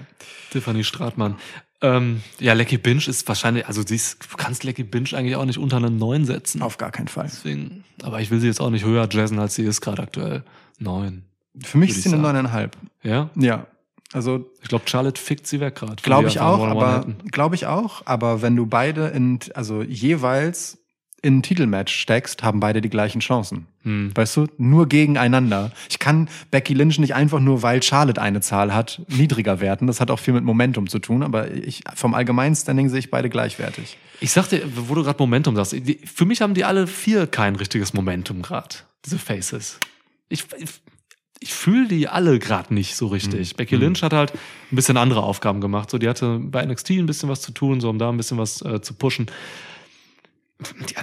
Tiffany 0.51 0.85
Stratmann. 0.85 1.35
Ähm, 1.81 2.21
ja, 2.39 2.53
Lecky 2.53 2.77
Binge 2.77 3.03
ist 3.07 3.27
wahrscheinlich, 3.27 3.67
also 3.67 3.81
sie 3.85 3.95
ist, 3.95 4.17
du 4.31 4.37
kannst 4.37 4.63
Lecky 4.63 4.83
Binge 4.83 5.09
eigentlich 5.13 5.35
auch 5.35 5.45
nicht 5.45 5.57
unter 5.59 5.77
einen 5.77 5.97
9 5.97 6.25
setzen. 6.25 6.61
Auf 6.61 6.77
gar 6.77 6.91
keinen 6.91 7.07
Fall. 7.09 7.25
Deswegen, 7.25 7.83
aber 8.01 8.21
ich 8.21 8.31
will 8.31 8.39
sie 8.39 8.47
jetzt 8.47 8.61
auch 8.61 8.69
nicht 8.69 8.85
höher 8.85 9.07
jazzen, 9.11 9.39
als 9.39 9.55
sie 9.55 9.63
ist 9.63 9.81
gerade 9.81 10.01
aktuell. 10.03 10.43
9. 10.79 11.23
Für 11.63 11.77
mich 11.77 11.89
ist 11.91 12.03
sie 12.03 12.09
eine 12.09 12.17
sagen. 12.17 12.21
neuneinhalb. 12.23 12.77
Ja? 13.03 13.29
Ja. 13.35 13.67
Also 14.13 14.49
Ich 14.61 14.69
glaube, 14.69 14.85
Charlotte 14.87 15.19
fickt 15.21 15.47
sie 15.47 15.59
weg 15.59 15.75
gerade. 15.75 16.01
glaube 16.01 16.27
ich 16.29 16.39
auch, 16.39 16.65
aber 16.65 17.05
glaube 17.31 17.55
ich 17.55 17.65
auch. 17.65 18.03
Aber 18.05 18.41
wenn 18.41 18.55
du 18.55 18.65
beide 18.65 19.07
in, 19.07 19.39
also 19.53 19.81
jeweils 19.81 20.77
in 21.25 21.39
ein 21.39 21.41
Titelmatch 21.41 21.91
steckst, 21.91 22.43
haben 22.43 22.59
beide 22.59 22.81
die 22.81 22.89
gleichen 22.89 23.19
Chancen. 23.19 23.65
Hm. 23.81 24.11
Weißt 24.13 24.37
du? 24.37 24.45
Nur 24.59 24.87
gegeneinander. 24.87 25.71
Ich 25.89 25.97
kann 25.97 26.29
Becky 26.51 26.75
Lynch 26.75 26.99
nicht 26.99 27.15
einfach 27.15 27.39
nur, 27.39 27.63
weil 27.63 27.81
Charlotte 27.81 28.21
eine 28.21 28.41
Zahl 28.41 28.75
hat, 28.75 29.01
niedriger 29.07 29.59
werten. 29.59 29.87
Das 29.87 29.99
hat 29.99 30.11
auch 30.11 30.19
viel 30.19 30.35
mit 30.35 30.43
Momentum 30.43 30.87
zu 30.87 30.99
tun, 30.99 31.23
aber 31.23 31.51
ich, 31.51 31.81
vom 31.95 32.13
allgemeinen 32.13 32.55
Standing 32.55 32.89
sehe 32.89 32.99
ich 32.99 33.09
beide 33.09 33.29
gleichwertig. 33.29 33.97
Ich 34.21 34.31
sagte, 34.31 34.61
wo 34.75 34.93
du 34.93 35.03
gerade 35.03 35.17
Momentum 35.17 35.55
sagst, 35.55 35.75
für 36.05 36.25
mich 36.25 36.41
haben 36.41 36.53
die 36.53 36.63
alle 36.63 36.85
vier 36.85 37.25
kein 37.25 37.55
richtiges 37.55 37.93
Momentum 37.93 38.43
gerade, 38.43 38.75
diese 39.03 39.17
Faces. 39.17 39.79
Ich, 40.29 40.45
ich, 40.59 40.69
ich 41.39 41.53
fühle 41.55 41.87
die 41.87 42.07
alle 42.07 42.37
gerade 42.37 42.71
nicht 42.71 42.95
so 42.95 43.07
richtig. 43.07 43.55
Becky 43.55 43.75
Lynch 43.77 44.03
hat 44.03 44.13
halt 44.13 44.31
ein 44.71 44.75
bisschen 44.75 44.97
andere 44.97 45.23
Aufgaben 45.23 45.59
gemacht. 45.59 45.89
So, 45.89 45.97
die 45.97 46.07
hatte 46.07 46.39
bei 46.39 46.63
NXT 46.63 46.91
ein 46.91 47.07
bisschen 47.07 47.29
was 47.29 47.41
zu 47.41 47.51
tun, 47.51 47.81
so 47.81 47.89
um 47.89 47.97
da 47.97 48.09
ein 48.09 48.17
bisschen 48.17 48.37
was 48.37 48.61
äh, 48.61 48.79
zu 48.81 48.93
pushen. 48.93 49.25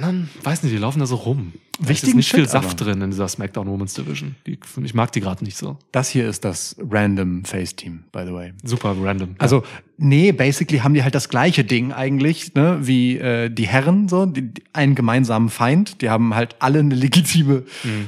Anderen, 0.02 0.30
weiß 0.42 0.62
nicht, 0.62 0.72
die 0.72 0.78
laufen 0.78 1.00
da 1.00 1.06
so 1.06 1.16
rum. 1.16 1.52
Da 1.80 1.90
ist 1.90 2.04
nicht 2.14 2.30
viel 2.30 2.42
Shit 2.42 2.50
Saft 2.50 2.80
aber. 2.80 2.92
drin 2.92 3.02
in 3.02 3.10
dieser 3.10 3.26
SmackDown 3.26 3.66
Women's 3.66 3.94
Division. 3.94 4.36
Die, 4.46 4.58
ich 4.84 4.94
mag 4.94 5.10
die 5.12 5.20
gerade 5.20 5.42
nicht 5.42 5.56
so. 5.56 5.78
Das 5.90 6.10
hier 6.10 6.28
ist 6.28 6.44
das 6.44 6.76
Random 6.90 7.44
Face 7.44 7.74
Team, 7.74 8.04
by 8.12 8.24
the 8.26 8.32
way. 8.32 8.52
Super 8.62 8.94
random. 9.00 9.34
Also, 9.38 9.64
nee, 9.96 10.32
basically 10.32 10.78
haben 10.78 10.94
die 10.94 11.02
halt 11.02 11.14
das 11.14 11.28
gleiche 11.28 11.64
Ding 11.64 11.92
eigentlich, 11.92 12.54
ne, 12.54 12.78
wie 12.82 13.18
äh, 13.18 13.48
die 13.48 13.66
Herren, 13.66 14.08
so, 14.08 14.26
die, 14.26 14.50
einen 14.72 14.94
gemeinsamen 14.94 15.48
Feind. 15.48 16.02
Die 16.02 16.10
haben 16.10 16.34
halt 16.34 16.56
alle 16.60 16.80
eine 16.80 16.94
legitime, 16.94 17.64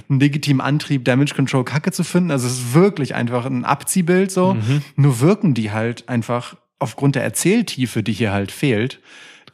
einen 0.08 0.20
legitimen 0.20 0.60
Antrieb, 0.60 1.04
Damage 1.04 1.34
Control 1.34 1.64
Kacke 1.64 1.90
zu 1.90 2.04
finden. 2.04 2.30
Also 2.30 2.46
es 2.46 2.58
ist 2.58 2.74
wirklich 2.74 3.14
einfach 3.14 3.46
ein 3.46 3.64
Abziehbild, 3.64 4.30
so. 4.30 4.56
Nur 4.96 5.20
wirken 5.20 5.54
die 5.54 5.72
halt 5.72 6.08
einfach 6.08 6.56
aufgrund 6.78 7.14
der 7.14 7.24
Erzähltiefe, 7.24 8.02
die 8.02 8.12
hier 8.12 8.32
halt 8.32 8.52
fehlt, 8.52 9.00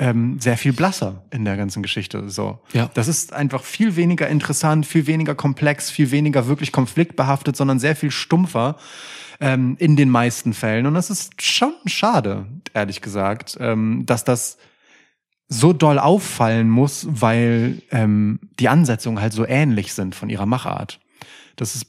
ähm, 0.00 0.40
sehr 0.40 0.56
viel 0.56 0.72
blasser 0.72 1.22
in 1.30 1.44
der 1.44 1.58
ganzen 1.58 1.82
Geschichte. 1.82 2.30
So. 2.30 2.58
Ja. 2.72 2.90
Das 2.94 3.06
ist 3.06 3.34
einfach 3.34 3.62
viel 3.62 3.96
weniger 3.96 4.26
interessant, 4.28 4.86
viel 4.86 5.06
weniger 5.06 5.34
komplex, 5.34 5.90
viel 5.90 6.10
weniger 6.10 6.46
wirklich 6.46 6.72
konfliktbehaftet, 6.72 7.54
sondern 7.54 7.78
sehr 7.78 7.94
viel 7.94 8.10
stumpfer 8.10 8.76
ähm, 9.40 9.76
in 9.78 9.96
den 9.96 10.08
meisten 10.08 10.54
Fällen. 10.54 10.86
Und 10.86 10.94
das 10.94 11.10
ist 11.10 11.42
schon 11.42 11.74
schade, 11.84 12.46
ehrlich 12.72 13.02
gesagt, 13.02 13.58
ähm, 13.60 14.04
dass 14.06 14.24
das 14.24 14.56
so 15.48 15.74
doll 15.74 15.98
auffallen 15.98 16.70
muss, 16.70 17.06
weil 17.10 17.82
ähm, 17.90 18.40
die 18.58 18.70
Ansetzungen 18.70 19.20
halt 19.20 19.34
so 19.34 19.44
ähnlich 19.46 19.92
sind 19.92 20.14
von 20.14 20.30
ihrer 20.30 20.46
Machart. 20.46 20.98
Das 21.56 21.74
ist 21.74 21.86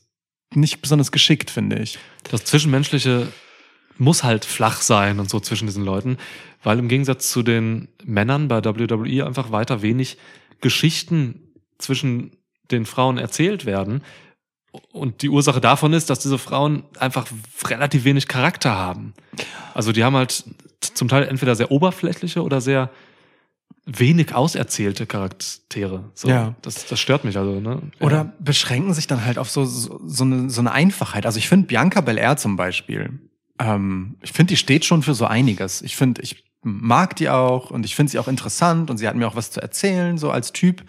nicht 0.54 0.82
besonders 0.82 1.14
geschickt, 1.14 1.50
finde 1.50 1.80
ich. 1.80 1.98
das 2.30 2.44
Zwischenmenschliche 2.44 3.32
muss 4.02 4.24
halt 4.24 4.46
flach 4.46 4.82
sein 4.82 5.20
und 5.20 5.30
so 5.30 5.40
zwischen 5.40 5.68
diesen 5.68 5.86
Leuten, 5.86 6.18
weil 6.64 6.80
im 6.80 6.88
Gegensatz 6.88 7.30
zu 7.30 7.44
den 7.44 7.88
Männern 8.04 8.48
bei 8.48 8.64
WWE 8.66 9.26
einfach 9.26 9.52
weiter 9.52 9.84
wenig 9.84 10.18
Geschichten 10.60 11.40
zwischen 11.78 12.32
den 12.72 12.86
Frauen 12.88 13.20
erzählt 13.20 13.66
werden. 13.66 14.02
Und 14.92 15.22
die 15.22 15.30
Ursache 15.30 15.62
davon 15.62 15.94
ist, 15.94 16.10
dass 16.10 16.20
diese 16.20 16.38
Frauen 16.40 16.84
einfach 16.98 17.28
relativ 17.66 18.04
wenig 18.04 18.28
Charakter 18.28 18.72
haben. 18.76 19.14
Also 19.76 19.92
die 19.92 20.04
haben 20.04 20.16
halt 20.16 20.46
zum 20.80 21.08
Teil 21.08 21.24
entweder 21.28 21.56
sehr 21.56 21.70
oberflächliche 21.72 22.42
oder 22.42 22.60
sehr 22.60 22.90
wenig 23.86 24.34
auserzählte 24.34 25.06
Charaktere. 25.06 26.10
So, 26.16 26.28
Ja. 26.28 26.56
das, 26.64 26.86
das 26.88 27.00
stört 27.00 27.24
mich 27.24 27.38
also. 27.38 27.60
Ne? 27.60 27.82
Oder 28.00 28.34
beschränken 28.40 28.94
sich 28.94 29.06
dann 29.08 29.24
halt 29.26 29.38
auf 29.38 29.50
so, 29.52 29.66
so, 29.66 30.00
so, 30.06 30.24
eine, 30.24 30.50
so 30.50 30.62
eine 30.62 30.72
Einfachheit. 30.72 31.26
Also 31.26 31.38
ich 31.38 31.48
finde 31.50 31.68
Bianca 31.68 32.02
Belair 32.02 32.38
zum 32.38 32.56
Beispiel, 32.56 33.20
ähm, 33.62 34.16
ich 34.22 34.32
finde, 34.32 34.52
die 34.52 34.58
steht 34.58 34.86
schon 34.86 35.04
für 35.04 35.14
so 35.14 35.26
einiges. 35.26 35.82
Ich 35.82 35.96
finde, 35.96 36.22
ich 36.22 36.44
mag 36.64 37.16
die 37.16 37.30
auch 37.30 37.72
und 37.72 37.86
ich 37.86 37.96
finde 37.96 38.12
sie 38.12 38.20
auch 38.20 38.28
interessant 38.28 38.90
und 38.90 38.98
sie 38.98 39.08
hat 39.08 39.16
mir 39.16 39.28
auch 39.28 39.36
was 39.36 39.52
zu 39.52 39.62
erzählen, 39.62 40.18
so 40.18 40.32
als 40.32 40.52
Typ. 40.52 40.84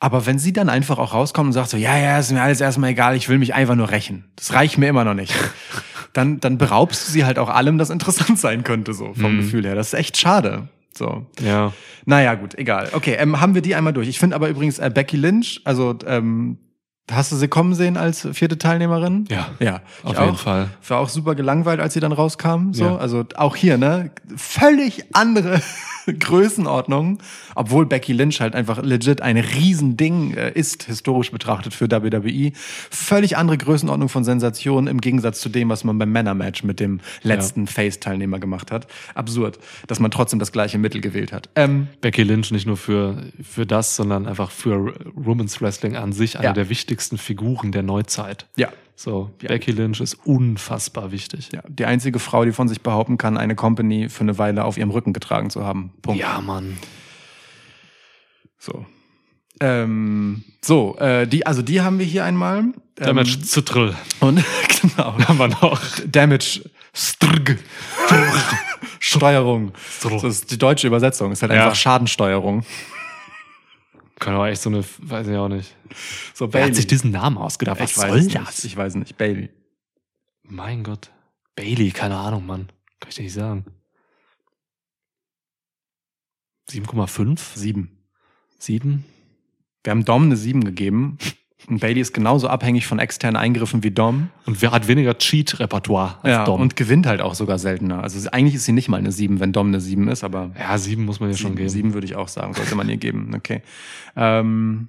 Aber 0.00 0.26
wenn 0.26 0.38
sie 0.38 0.52
dann 0.52 0.68
einfach 0.68 0.98
auch 0.98 1.12
rauskommt 1.12 1.48
und 1.48 1.52
sagt 1.52 1.70
so, 1.70 1.76
ja, 1.76 1.98
ja, 1.98 2.18
ist 2.18 2.30
mir 2.30 2.40
alles 2.40 2.60
erstmal 2.60 2.90
egal, 2.90 3.16
ich 3.16 3.28
will 3.28 3.38
mich 3.38 3.54
einfach 3.54 3.74
nur 3.74 3.90
rächen. 3.90 4.24
Das 4.36 4.52
reicht 4.52 4.78
mir 4.78 4.88
immer 4.88 5.04
noch 5.04 5.14
nicht. 5.14 5.34
Dann, 6.14 6.40
dann 6.40 6.56
beraubst 6.56 7.06
du 7.06 7.12
sie 7.12 7.26
halt 7.26 7.38
auch 7.38 7.50
allem, 7.50 7.76
das 7.76 7.90
interessant 7.90 8.38
sein 8.40 8.64
könnte, 8.64 8.94
so 8.94 9.12
vom 9.12 9.34
Mhm. 9.34 9.40
Gefühl 9.40 9.66
her. 9.66 9.74
Das 9.74 9.88
ist 9.88 9.94
echt 9.94 10.16
schade. 10.16 10.68
So. 10.96 11.26
Ja. 11.40 11.72
Naja, 12.06 12.34
gut, 12.34 12.56
egal. 12.56 12.88
Okay, 12.92 13.14
ähm, 13.18 13.40
haben 13.40 13.54
wir 13.54 13.60
die 13.60 13.74
einmal 13.74 13.92
durch. 13.92 14.08
Ich 14.08 14.18
finde 14.18 14.34
aber 14.34 14.48
übrigens 14.48 14.78
äh, 14.78 14.90
Becky 14.92 15.16
Lynch, 15.18 15.60
also 15.64 15.96
ähm, 16.06 16.56
hast 17.10 17.32
du 17.32 17.36
sie 17.36 17.48
kommen 17.48 17.74
sehen 17.74 17.96
als 17.96 18.28
vierte 18.32 18.58
Teilnehmerin? 18.58 19.26
Ja, 19.30 19.48
Ja, 19.60 19.80
auf 20.02 20.18
jeden 20.18 20.34
auch. 20.34 20.38
Fall. 20.38 20.68
War 20.86 20.98
auch 21.00 21.08
super 21.08 21.34
gelangweilt, 21.34 21.80
als 21.80 21.94
sie 21.94 22.00
dann 22.00 22.12
rauskam. 22.12 22.72
So, 22.72 22.84
Ja. 22.84 22.96
also 22.96 23.24
auch 23.36 23.56
hier, 23.56 23.78
ne, 23.78 24.10
völlig 24.36 25.04
andere 25.14 25.60
Größenordnung, 26.38 27.18
obwohl 27.54 27.86
Becky 27.86 28.12
Lynch 28.12 28.40
halt 28.40 28.54
einfach 28.54 28.82
legit 28.82 29.20
ein 29.22 29.36
Riesending 29.36 30.34
äh, 30.34 30.52
ist, 30.52 30.84
historisch 30.84 31.30
betrachtet 31.30 31.74
für 31.74 31.90
WWE. 31.90 32.52
Völlig 32.90 33.36
andere 33.36 33.58
Größenordnung 33.58 34.08
von 34.08 34.24
Sensation 34.24 34.86
im 34.86 35.00
Gegensatz 35.00 35.40
zu 35.40 35.48
dem, 35.48 35.68
was 35.68 35.84
man 35.84 35.98
beim 35.98 36.10
Männermatch 36.12 36.62
mit 36.64 36.80
dem 36.80 37.00
letzten 37.22 37.66
Face-Teilnehmer 37.66 38.38
gemacht 38.38 38.70
hat. 38.70 38.86
Absurd, 39.14 39.58
dass 39.86 40.00
man 40.00 40.10
trotzdem 40.10 40.38
das 40.38 40.52
gleiche 40.52 40.78
Mittel 40.78 41.00
gewählt 41.00 41.32
hat. 41.32 41.48
Ähm, 41.56 41.88
Becky 42.00 42.22
Lynch 42.22 42.50
nicht 42.52 42.66
nur 42.66 42.76
für, 42.76 43.24
für 43.42 43.66
das, 43.66 43.96
sondern 43.96 44.26
einfach 44.26 44.50
für 44.50 44.94
Women's 45.14 45.60
Wrestling 45.60 45.96
an 45.96 46.12
sich 46.12 46.36
eine 46.38 46.46
Ja. 46.48 46.52
der 46.52 46.68
wichtigsten 46.68 46.97
Figuren 47.18 47.72
der 47.72 47.82
Neuzeit. 47.82 48.46
ja, 48.56 48.68
So, 48.96 49.30
Ja. 49.40 49.48
Becky 49.48 49.70
Lynch 49.70 50.00
ist 50.00 50.14
unfassbar 50.26 51.12
wichtig. 51.12 51.50
ja, 51.52 51.62
die 51.68 51.84
einzige 51.86 52.18
Frau, 52.18 52.44
die 52.44 52.52
von 52.52 52.66
sich 52.68 52.80
behaupten 52.80 53.16
kann, 53.16 53.36
eine 53.36 53.54
Company 53.54 54.08
für 54.08 54.22
eine 54.22 54.38
Weile 54.38 54.64
auf 54.64 54.76
ihrem 54.76 54.90
Rücken 54.90 55.12
getragen 55.12 55.50
zu 55.50 55.64
haben. 55.64 55.92
Punkt. 56.02 56.20
Ja, 56.20 56.40
Mann. 56.40 56.76
So. 58.58 58.84
Ähm, 59.60 60.44
so, 60.64 60.96
äh, 60.98 61.26
die, 61.26 61.46
also 61.46 61.62
die 61.62 61.80
haben 61.80 61.98
wir 61.98 62.06
hier 62.06 62.24
einmal. 62.24 62.58
Ähm, 62.58 62.74
Damage 62.96 63.40
zu 63.42 63.60
Trill. 63.62 63.94
Und 64.20 64.44
genau. 64.82 65.16
Haben 65.28 65.38
wir 65.38 65.48
noch. 65.48 65.80
Damage 66.06 66.68
Strg. 66.92 67.58
Steuerung. 69.00 69.72
Strg. 69.90 70.12
Das 70.22 70.24
ist 70.24 70.50
die 70.50 70.58
deutsche 70.58 70.86
Übersetzung. 70.86 71.32
Ist 71.32 71.42
halt 71.42 71.52
Ja. 71.52 71.64
einfach 71.64 71.76
Schadensteuerung. 71.76 72.64
Kann 74.18 74.34
aber 74.34 74.48
echt 74.48 74.62
so 74.62 74.70
eine, 74.70 74.84
weiß 74.98 75.28
ich 75.28 75.36
auch 75.36 75.48
nicht. 75.48 75.76
So, 76.34 76.52
Wer 76.52 76.64
hat 76.64 76.74
sich 76.74 76.86
diesen 76.86 77.12
Namen 77.12 77.38
ausgedacht? 77.38 77.80
Was 77.80 77.92
ich 77.92 77.98
weiß 77.98 78.08
soll 78.08 78.18
es 78.18 78.28
das? 78.28 78.56
Nicht. 78.56 78.64
Ich 78.64 78.76
weiß 78.76 78.94
nicht. 78.96 79.16
Bailey. 79.16 79.50
mein 80.42 80.82
Gott. 80.82 81.10
Bailey, 81.54 81.90
keine 81.90 82.16
Ahnung, 82.16 82.46
Mann. 82.46 82.68
Kann 83.00 83.10
ich 83.10 83.16
dir 83.16 83.22
nicht 83.22 83.34
sagen. 83.34 83.64
7,5? 86.70 87.56
Sieben. 87.56 87.98
7? 88.58 89.04
Wir 89.84 89.90
haben 89.92 90.04
Dom 90.04 90.24
eine 90.24 90.36
sieben 90.36 90.64
gegeben. 90.64 91.18
Und 91.66 91.80
Bailey 91.80 92.00
ist 92.00 92.14
genauso 92.14 92.48
abhängig 92.48 92.86
von 92.86 92.98
externen 92.98 93.36
Eingriffen 93.36 93.82
wie 93.82 93.90
Dom. 93.90 94.30
Und 94.46 94.62
wer 94.62 94.70
hat 94.70 94.86
weniger 94.88 95.18
Cheat-Repertoire 95.18 96.16
als 96.22 96.32
Ja, 96.32 96.44
Dom? 96.44 96.60
und 96.60 96.76
gewinnt 96.76 97.06
halt 97.06 97.20
auch 97.20 97.34
sogar 97.34 97.58
seltener. 97.58 98.02
Also 98.02 98.30
eigentlich 98.30 98.54
ist 98.54 98.64
sie 98.64 98.72
nicht 98.72 98.88
mal 98.88 98.96
eine 98.98 99.10
sieben, 99.12 99.40
wenn 99.40 99.52
Dom 99.52 99.66
eine 99.68 99.80
sieben 99.80 100.08
ist, 100.08 100.22
aber 100.24 100.50
ja, 100.58 100.78
7 100.78 101.04
muss 101.04 101.18
man 101.20 101.30
ja 101.30 101.36
schon 101.36 101.56
geben. 101.56 101.68
sieben 101.68 101.94
würde 101.94 102.06
ich 102.06 102.14
auch 102.16 102.28
sagen, 102.28 102.54
sollte 102.54 102.74
man 102.76 102.88
ihr 102.88 102.96
geben. 102.96 103.32
Okay. 103.34 103.62
Ähm, 104.16 104.88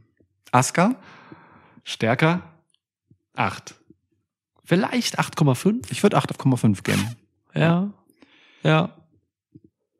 Asuka? 0.51 0.95
Stärker? 1.83 2.41
8. 3.35 3.75
Vielleicht 4.63 5.19
8,5? 5.19 5.87
Ich 5.89 6.03
würde 6.03 6.17
8,5 6.17 6.83
geben. 6.83 7.15
Ja. 7.55 7.89
Ja. 8.63 8.89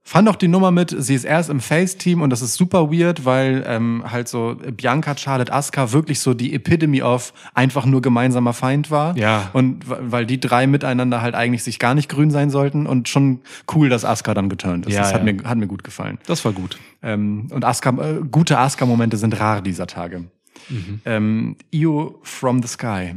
Fand 0.09 0.27
auch 0.27 0.37
die 0.37 0.47
Nummer 0.47 0.71
mit, 0.71 0.95
sie 0.97 1.13
ist 1.13 1.23
erst 1.23 1.51
im 1.51 1.59
Face-Team 1.59 2.23
und 2.23 2.31
das 2.31 2.41
ist 2.41 2.55
super 2.55 2.91
weird, 2.91 3.25
weil 3.25 3.63
ähm, 3.67 4.03
halt 4.07 4.27
so 4.27 4.55
Bianca, 4.75 5.15
Charlotte, 5.15 5.53
Asuka 5.53 5.91
wirklich 5.91 6.19
so 6.19 6.33
die 6.33 6.55
Epitome 6.55 7.03
of 7.03 7.31
einfach 7.53 7.85
nur 7.85 8.01
gemeinsamer 8.01 8.53
Feind 8.53 8.89
war. 8.89 9.15
Ja. 9.15 9.51
Und 9.53 9.83
weil 9.87 10.25
die 10.25 10.39
drei 10.39 10.65
miteinander 10.65 11.21
halt 11.21 11.35
eigentlich 11.35 11.63
sich 11.63 11.77
gar 11.77 11.93
nicht 11.93 12.09
grün 12.09 12.31
sein 12.31 12.49
sollten 12.49 12.87
und 12.87 13.07
schon 13.07 13.41
cool, 13.75 13.89
dass 13.89 14.03
Asuka 14.03 14.33
dann 14.33 14.49
geturnt 14.49 14.87
ist. 14.87 14.95
Ja, 14.95 15.01
das 15.01 15.13
hat, 15.13 15.23
ja. 15.23 15.31
mir, 15.31 15.43
hat 15.43 15.59
mir 15.59 15.67
gut 15.67 15.83
gefallen. 15.83 16.17
Das 16.25 16.43
war 16.43 16.53
gut. 16.53 16.79
Ähm, 17.03 17.45
und 17.51 17.63
Asuka, 17.63 17.91
äh, 18.01 18.21
gute 18.31 18.57
Asuka-Momente 18.57 19.15
sind 19.15 19.39
rar 19.39 19.61
dieser 19.61 19.85
Tage. 19.85 20.23
Mhm. 20.69 21.01
Ähm, 21.05 21.55
Io 21.69 22.19
from 22.23 22.63
the 22.63 22.67
Sky. 22.67 23.13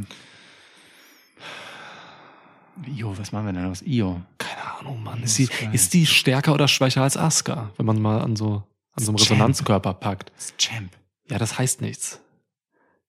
Io, 2.89 3.17
was 3.17 3.33
machen 3.33 3.47
wir 3.47 3.53
denn 3.53 3.65
aus 3.67 3.83
Io? 3.83 4.21
Keine 4.39 4.63
Ahnung, 4.79 5.03
Mann. 5.03 5.23
Ist 5.23 5.39
die, 5.39 5.49
ist 5.73 5.95
die 5.95 6.07
stärker 6.07 6.55
oder 6.55 6.69
schwächer 6.69 7.03
als 7.03 7.17
Asuka, 7.17 7.71
wenn 7.77 7.87
man 7.87 8.01
mal 8.01 8.21
an 8.21 8.37
so, 8.37 8.63
an 8.93 9.05
so 9.05 9.11
einem. 9.13 9.17
Resonanzkörper 9.19 9.95
packt? 9.95 10.33
Das 10.37 10.47
ist 10.47 10.59
Champ. 10.59 10.93
Ja, 11.31 11.39
das 11.39 11.59
heißt 11.59 11.81
nichts. 11.81 12.21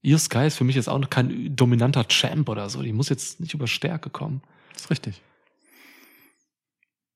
Io 0.01 0.17
Sky 0.17 0.45
ist 0.47 0.57
für 0.57 0.63
mich 0.65 0.75
jetzt 0.75 0.89
auch 0.89 0.99
noch 0.99 1.09
kein 1.09 1.55
dominanter 1.55 2.07
Champ 2.07 2.49
oder 2.49 2.69
so. 2.69 2.81
Die 2.81 2.93
muss 2.93 3.09
jetzt 3.09 3.39
nicht 3.39 3.53
über 3.53 3.67
Stärke 3.67 4.09
kommen. 4.09 4.41
Das 4.73 4.83
ist 4.83 4.89
richtig. 4.91 5.21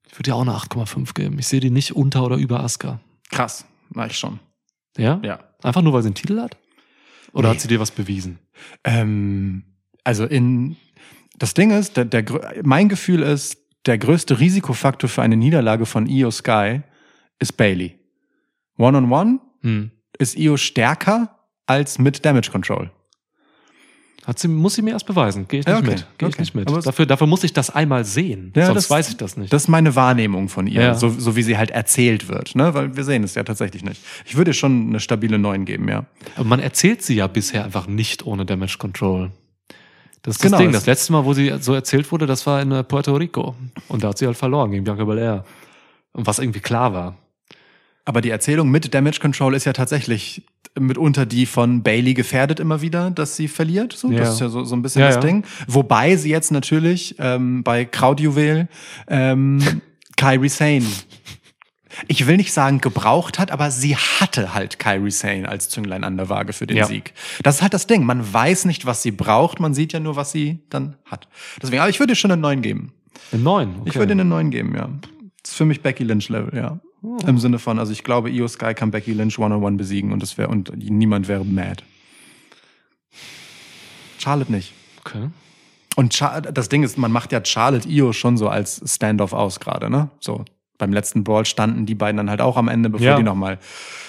Ich 0.10 0.18
würde 0.18 0.32
ihr 0.32 0.36
auch 0.36 0.42
eine 0.42 0.54
8,5 0.54 1.14
geben. 1.14 1.38
Ich 1.38 1.48
sehe 1.48 1.60
die 1.60 1.70
nicht 1.70 1.96
unter 1.96 2.24
oder 2.24 2.38
über 2.38 2.62
Asuka. 2.62 3.00
Krass, 3.30 3.66
war 3.90 4.08
ich 4.08 4.18
schon. 4.18 4.40
Ja? 4.98 5.20
Ja. 5.24 5.40
Einfach 5.62 5.82
nur, 5.82 5.94
weil 5.94 6.02
sie 6.02 6.08
einen 6.08 6.16
Titel 6.16 6.40
hat? 6.40 6.58
Oder 7.34 7.50
Nee. 7.50 7.56
hat 7.56 7.62
sie 7.62 7.68
dir 7.68 7.80
was 7.80 7.92
bewiesen? 7.92 8.40
Ähm, 8.86 9.64
also 10.04 10.26
in 10.26 10.78
das 11.38 11.54
Ding 11.54 11.72
ist, 11.72 11.98
der, 11.98 12.06
der, 12.06 12.26
mein 12.64 12.90
Gefühl 12.90 13.22
ist, 13.22 13.58
der 13.86 13.98
größte 13.98 14.40
Risikofaktor 14.40 15.10
für 15.10 15.22
eine 15.22 15.38
Niederlage 15.38 15.86
von 15.86 16.08
Io 16.08 16.32
Sky 16.32 16.82
ist 17.40 17.58
Bailey. 17.58 17.98
One-on-one 18.78 19.40
Hm. 19.62 19.92
ist 20.20 20.38
Io 20.38 20.58
stärker 20.58 21.36
als 21.66 21.98
mit 22.00 22.26
Damage 22.26 22.52
Control. 22.52 22.92
Hat 24.26 24.40
sie, 24.40 24.50
muss 24.50 24.76
sie 24.76 24.82
mir 24.82 24.92
erst 24.92 25.06
beweisen. 25.06 25.48
Gehe 25.48 25.62
ich 25.62 25.66
nicht 25.66 25.74
Ja, 25.74 25.80
okay. 25.80 25.90
mit. 25.92 26.06
Gehe 26.18 26.28
ich 26.28 26.36
Okay. 26.36 26.42
nicht 26.42 26.54
mit. 26.56 26.70
Dafür, 26.86 27.06
dafür 27.06 27.28
muss 27.28 27.46
ich 27.46 27.54
das 27.54 27.70
einmal 27.70 28.04
sehen. 28.04 28.52
Ja, 28.58 28.66
Sonst 28.66 28.76
das- 28.84 28.90
weiß 28.90 29.10
ich 29.10 29.16
das 29.18 29.38
nicht. 29.38 29.54
Das 29.54 29.64
ist 29.64 29.68
meine 29.70 29.96
Wahrnehmung 29.96 30.50
von 30.50 30.68
ihr, 30.68 30.82
Ja. 30.82 30.94
so, 30.96 31.08
so 31.10 31.38
wie 31.38 31.44
sie 31.44 31.58
halt 31.58 31.72
erzählt 31.72 32.28
wird, 32.28 32.54
ne? 32.56 32.74
Weil 32.74 32.98
wir 32.98 33.06
sehen 33.06 33.24
es 33.24 33.36
ja 33.36 33.44
tatsächlich 33.44 33.86
nicht. 33.86 34.02
Ich 34.26 34.36
würde 34.36 34.54
schon 34.54 34.90
eine 34.90 35.00
stabile 35.00 35.40
9 35.40 35.64
geben, 35.64 35.88
ja. 35.88 36.06
Aber 36.36 36.44
man 36.46 36.60
erzählt 36.60 37.04
sie 37.04 37.16
ja 37.16 37.28
bisher 37.28 37.64
einfach 37.64 37.88
nicht 37.88 38.26
ohne 38.26 38.46
Damage 38.46 38.78
Control. 38.80 39.32
Das 40.24 40.36
ist 40.38 40.42
Genau, 40.42 40.58
das 40.58 40.64
Ding. 40.64 40.72
das- 40.74 40.86
letzte 40.86 41.14
Mal, 41.14 41.26
wo 41.26 41.34
sie 41.34 41.54
so 41.60 41.74
erzählt 41.74 42.12
wurde, 42.12 42.26
das 42.26 42.46
war 42.46 42.62
in 42.62 42.72
äh, 42.72 42.84
Puerto 42.84 43.16
Rico. 43.16 43.56
Und 43.88 44.04
da 44.04 44.10
hat 44.10 44.18
sie 44.18 44.26
halt 44.26 44.38
verloren 44.38 44.72
gegen 44.72 44.84
Bianca 44.84 45.06
Belair. 45.06 45.46
Und 46.14 46.28
was 46.28 46.40
irgendwie 46.40 46.60
klar 46.60 46.94
war. 46.94 47.18
Aber 48.06 48.22
die 48.22 48.30
Erzählung 48.30 48.70
mit 48.72 48.94
Damage 48.94 49.20
Control 49.20 49.54
ist 49.56 49.66
ja 49.66 49.74
tatsächlich 49.74 50.44
mitunter 50.80 51.26
die 51.26 51.46
von 51.46 51.84
Bailey 51.84 52.14
gefährdet 52.14 52.60
immer 52.60 52.82
wieder, 52.82 53.10
dass 53.12 53.36
sie 53.36 53.48
verliert. 53.48 53.94
So, 53.94 54.10
Ja. 54.12 54.20
Das 54.20 54.34
ist 54.36 54.40
ja 54.42 54.50
so, 54.50 54.64
so 54.64 54.76
ein 54.76 54.82
bisschen 54.82 55.02
Ja, 55.02 55.08
das 55.08 55.16
ja. 55.16 55.22
Ding. 55.22 55.44
Wobei 55.68 56.16
sie 56.16 56.30
jetzt 56.30 56.52
natürlich 56.52 57.16
ähm, 57.20 57.64
bei 57.64 57.84
Krautjuwel 57.86 58.68
ähm, 59.08 59.82
Kyrie 60.16 60.50
Sane 60.50 60.86
ich 62.08 62.28
will 62.28 62.38
nicht 62.38 62.54
sagen 62.54 62.80
gebraucht 62.82 63.40
hat, 63.40 63.52
aber 63.52 63.72
sie 63.72 63.96
hatte 63.96 64.54
halt 64.54 64.80
Kyrie 64.80 65.12
Sane 65.12 65.48
als 65.50 65.70
Zünglein 65.70 66.04
an 66.04 66.18
der 66.18 66.30
Waage 66.30 66.54
für 66.54 66.68
den 66.68 66.78
Ja. 66.78 66.86
Sieg. 66.86 67.14
Das 67.44 67.56
ist 67.58 67.62
halt 67.62 67.74
das 67.74 67.88
Ding. 67.88 68.04
Man 68.06 68.34
weiß 68.34 68.66
nicht, 68.66 68.86
was 68.86 69.02
sie 69.02 69.12
braucht, 69.12 69.60
man 69.60 69.74
sieht 69.74 69.94
ja 69.94 70.00
nur, 70.00 70.16
was 70.16 70.32
sie 70.32 70.60
dann 70.70 70.96
hat. 71.06 71.28
Deswegen, 71.62 71.82
aber 71.82 71.90
ich 71.90 72.00
würde 72.00 72.16
schon 72.16 72.32
eine 72.32 72.42
9 72.42 72.62
geben. 72.62 72.94
Eine 73.32 73.42
9. 73.42 73.70
Okay. 73.82 73.90
Ich 73.90 73.96
würde 73.96 74.12
ihr 74.14 74.20
eine 74.20 74.26
9 74.26 74.52
geben, 74.52 74.76
ja. 74.76 74.90
Das 75.42 75.52
ist 75.52 75.58
für 75.58 75.66
mich 75.66 75.82
Becky 75.82 76.04
Lynch 76.04 76.30
Level, 76.30 76.56
ja. 76.58 76.80
Im 77.26 77.38
Sinne 77.38 77.60
von, 77.60 77.80
also 77.80 77.92
ich 77.92 78.04
glaube, 78.04 78.30
Io 78.32 78.48
Sky 78.48 78.74
kann 78.74 78.92
Becky 78.92 79.14
Lynch 79.14 79.38
one-on-one 79.40 79.78
besiegen 79.78 80.12
und 80.12 80.22
das 80.22 80.38
wäre 80.38 80.50
und 80.50 80.76
niemand 80.76 81.28
wäre 81.28 81.46
mad. 81.46 81.84
Charlotte 84.18 84.52
nicht. 84.52 84.74
okay. 85.06 85.30
Und 85.96 86.14
Char 86.14 86.42
das 86.42 86.70
Ding 86.70 86.84
ist, 86.84 86.98
man 86.98 87.12
macht 87.12 87.32
ja 87.32 87.44
Charlotte 87.44 87.88
Io 87.90 88.14
schon 88.14 88.38
so 88.38 88.50
als 88.50 88.82
Standoff 88.86 89.34
aus 89.34 89.60
gerade, 89.60 89.90
ne? 89.90 90.10
So 90.20 90.44
beim 90.78 90.94
letzten 90.94 91.24
Brawl 91.24 91.46
standen 91.46 91.86
die 91.86 91.96
beiden 91.96 92.18
dann 92.18 92.30
halt 92.30 92.42
auch 92.42 92.58
am 92.58 92.68
Ende, 92.68 92.90
bevor 92.90 93.06
Ja. 93.08 93.18
die 93.18 93.24
nochmal 93.24 93.60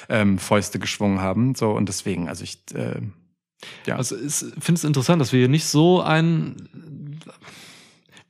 ähm, 0.09 0.39
Fäuste 0.39 0.79
geschwungen 0.79 1.21
haben. 1.21 1.55
So 1.55 1.71
und 1.73 1.89
deswegen, 1.89 2.29
also 2.29 2.45
ich, 2.45 2.59
äh, 2.75 3.01
ja, 3.87 3.97
Also 3.97 4.17
ich 4.17 4.35
finde 4.61 4.75
es 4.79 4.85
interessant, 4.85 5.21
dass 5.21 5.33
wir 5.33 5.41
hier 5.41 5.49
nicht 5.49 5.65
so 5.67 6.01
ein. 6.01 6.57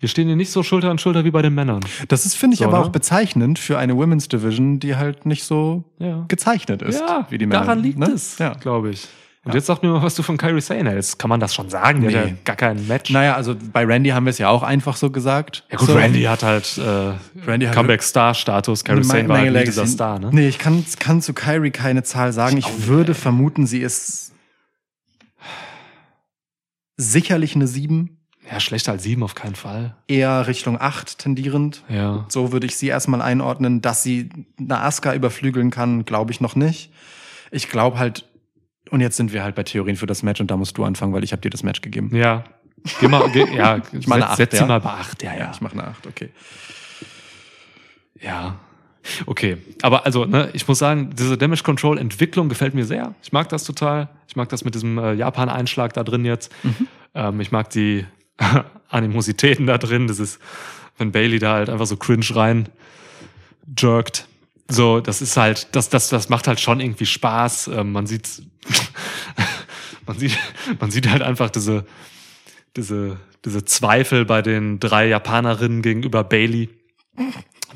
Wir 0.00 0.08
stehen 0.08 0.28
hier 0.28 0.36
nicht 0.36 0.52
so 0.52 0.62
Schulter 0.62 0.90
an 0.90 0.98
Schulter 0.98 1.24
wie 1.24 1.32
bei 1.32 1.42
den 1.42 1.54
Männern. 1.54 1.80
das 2.06 2.24
ist 2.24 2.34
finde 2.36 2.54
ich 2.54 2.60
So, 2.60 2.66
aber 2.66 2.78
ne? 2.78 2.84
auch 2.84 2.88
bezeichnend 2.90 3.58
für 3.58 3.78
eine 3.78 3.96
Women's 3.96 4.28
Division, 4.28 4.78
die 4.78 4.94
halt 4.94 5.26
nicht 5.26 5.42
so 5.44 5.84
Ja. 5.98 6.24
gezeichnet 6.28 6.82
ist, 6.82 7.00
Ja, 7.00 7.26
wie 7.30 7.38
die 7.38 7.46
Männer. 7.46 7.62
daran 7.62 7.80
liegt 7.80 7.98
ne? 7.98 8.06
es, 8.06 8.38
Ja. 8.38 8.54
glaube 8.54 8.90
ich. 8.90 9.08
Und 9.48 9.54
jetzt 9.54 9.66
sag 9.66 9.82
mir 9.82 9.88
mal, 9.88 10.02
was 10.02 10.14
du 10.14 10.22
von 10.22 10.36
Kyrie 10.36 10.60
Sane 10.60 10.90
hältst. 10.90 11.18
Kann 11.18 11.28
man 11.28 11.40
das 11.40 11.54
schon 11.54 11.70
sagen? 11.70 12.02
Der 12.02 12.20
hat 12.22 12.28
ja 12.28 12.34
gar 12.44 12.56
kein 12.56 12.86
Match. 12.86 13.10
Naja, 13.10 13.34
also 13.34 13.56
bei 13.72 13.84
Randy 13.84 14.10
haben 14.10 14.26
wir 14.26 14.30
es 14.30 14.38
ja 14.38 14.48
auch 14.48 14.62
einfach 14.62 14.96
so 14.96 15.10
gesagt. 15.10 15.64
Ja 15.70 15.78
gut, 15.78 15.88
so. 15.88 15.94
Randy 15.94 16.22
hat 16.22 16.42
halt 16.42 16.78
äh, 16.78 17.14
Comeback-Star-Status. 17.72 18.84
Kyrie 18.84 19.04
Sane 19.04 19.28
war 19.28 19.38
halt 19.38 19.52
nie 19.52 19.64
dieser. 19.64 19.86
Star, 19.86 20.18
ne? 20.18 20.30
Nee, 20.32 20.48
ich 20.48 20.58
kann, 20.58 20.84
kann 20.98 21.22
zu 21.22 21.32
Kyrie 21.34 21.70
keine 21.70 22.02
Zahl 22.02 22.32
sagen. 22.32 22.56
Ich 22.56 22.86
würde 22.86 23.14
vermuten, 23.14 23.66
sie 23.66 23.78
ist 23.80 24.32
sicherlich 26.96 27.54
eine 27.54 27.66
7, 27.66 28.18
Ja, 28.50 28.60
schlechter 28.60 28.92
als 28.92 29.02
sieben 29.02 29.22
auf 29.22 29.34
keinen 29.34 29.54
Fall. 29.54 29.94
eher 30.08 30.46
Richtung 30.46 30.80
8 30.80 31.18
tendierend. 31.18 31.84
Ja. 31.88 32.24
So 32.28 32.52
würde 32.52 32.66
ich 32.66 32.76
sie 32.76 32.88
erstmal 32.88 33.22
einordnen. 33.22 33.80
Dass 33.82 34.02
sie 34.02 34.30
eine 34.58 34.80
Asuka 34.80 35.14
überflügeln 35.14 35.70
kann, 35.70 36.04
glaube 36.04 36.32
ich 36.32 36.40
noch 36.40 36.56
nicht. 36.56 36.90
Ich 37.50 37.70
glaube 37.70 37.98
halt, 37.98 38.27
und 38.90 39.00
jetzt 39.00 39.16
sind 39.16 39.32
wir 39.32 39.42
halt 39.42 39.54
bei 39.54 39.62
Theorien 39.62 39.96
für 39.96 40.06
das 40.06 40.22
Match 40.22 40.40
und 40.40 40.50
da 40.50 40.56
musst 40.56 40.78
du 40.78 40.84
anfangen, 40.84 41.12
weil 41.12 41.24
ich 41.24 41.32
habe 41.32 41.42
dir 41.42 41.50
das 41.50 41.62
Match 41.62 41.80
gegeben. 41.80 42.14
Ja. 42.14 42.44
Geh 43.00 43.08
mal, 43.08 43.28
geh, 43.30 43.44
ja, 43.54 43.80
Ich 43.92 44.06
meine 44.06 44.22
setz, 44.22 44.30
acht, 44.30 44.36
setz 44.36 44.52
ja? 44.54 44.58
sie 44.60 44.66
mal 44.66 44.80
bei 44.80 44.90
acht. 44.90 45.22
Ja, 45.22 45.36
ja. 45.36 45.50
ich 45.52 45.60
mache 45.60 45.72
eine 45.74 45.88
8, 45.88 46.06
okay. 46.06 46.30
Ja. 48.20 48.56
Okay. 49.26 49.58
Aber 49.82 50.04
also, 50.06 50.24
ne, 50.24 50.50
ich 50.52 50.66
muss 50.68 50.78
sagen, 50.78 51.10
diese 51.16 51.38
Damage 51.38 51.62
Control 51.62 51.98
Entwicklung 51.98 52.48
gefällt 52.48 52.74
mir 52.74 52.84
sehr. 52.84 53.14
Ich 53.22 53.32
mag 53.32 53.48
das 53.48 53.64
total. 53.64 54.08
Ich 54.26 54.36
mag 54.36 54.48
das 54.48 54.64
mit 54.64 54.74
diesem 54.74 54.98
äh, 54.98 55.14
Japan-Einschlag 55.14 55.92
da 55.92 56.04
drin 56.04 56.24
jetzt. 56.24 56.52
Ähm, 57.14 57.40
ich 57.40 57.50
mag 57.50 57.70
die 57.70 58.04
Animositäten 58.88 59.66
da 59.66 59.78
drin. 59.78 60.06
Das 60.08 60.18
ist, 60.18 60.40
wenn 60.98 61.12
Bailey 61.12 61.38
da 61.38 61.54
halt 61.54 61.70
einfach 61.70 61.86
so 61.86 61.96
cringe 61.96 62.26
rein 62.34 62.68
jerkt. 63.78 64.27
So, 64.70 65.00
das 65.00 65.22
ist 65.22 65.36
halt, 65.36 65.68
das, 65.74 65.88
das, 65.88 66.10
das 66.10 66.28
macht 66.28 66.46
halt 66.46 66.60
schon 66.60 66.80
irgendwie 66.80 67.06
Spaß. 67.06 67.68
Ähm, 67.68 67.92
man 67.92 68.06
sieht, 68.06 68.42
man 70.06 70.18
sieht, 70.18 70.38
man 70.78 70.90
sieht 70.90 71.08
halt 71.08 71.22
einfach 71.22 71.48
diese, 71.48 71.86
diese, 72.76 73.18
diese 73.44 73.64
Zweifel 73.64 74.26
bei 74.26 74.42
den 74.42 74.78
drei 74.78 75.08
Japanerinnen 75.08 75.80
gegenüber 75.80 76.22
Bailey, 76.22 76.68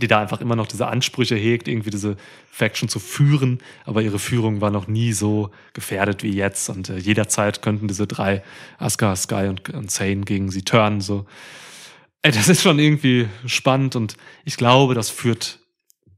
die 0.00 0.06
da 0.06 0.20
einfach 0.20 0.42
immer 0.42 0.54
noch 0.54 0.66
diese 0.66 0.86
Ansprüche 0.86 1.34
hegt, 1.34 1.66
irgendwie 1.66 1.90
diese 1.90 2.16
Faction 2.50 2.90
zu 2.90 2.98
führen, 2.98 3.60
aber 3.86 4.02
ihre 4.02 4.18
Führung 4.18 4.60
war 4.60 4.70
noch 4.70 4.86
nie 4.86 5.14
so 5.14 5.50
gefährdet 5.72 6.22
wie 6.22 6.34
jetzt 6.34 6.68
und 6.68 6.90
äh, 6.90 6.98
jederzeit 6.98 7.62
könnten 7.62 7.88
diese 7.88 8.06
drei, 8.06 8.42
Asuka, 8.78 9.16
Sky 9.16 9.46
und, 9.48 9.70
und 9.70 9.90
Sane 9.90 10.20
gegen 10.20 10.50
sie 10.50 10.62
turnen, 10.62 11.00
so. 11.00 11.24
Ey, 12.20 12.30
das 12.30 12.48
ist 12.48 12.62
schon 12.62 12.78
irgendwie 12.78 13.28
spannend 13.46 13.96
und 13.96 14.16
ich 14.44 14.56
glaube, 14.56 14.94
das 14.94 15.10
führt 15.10 15.61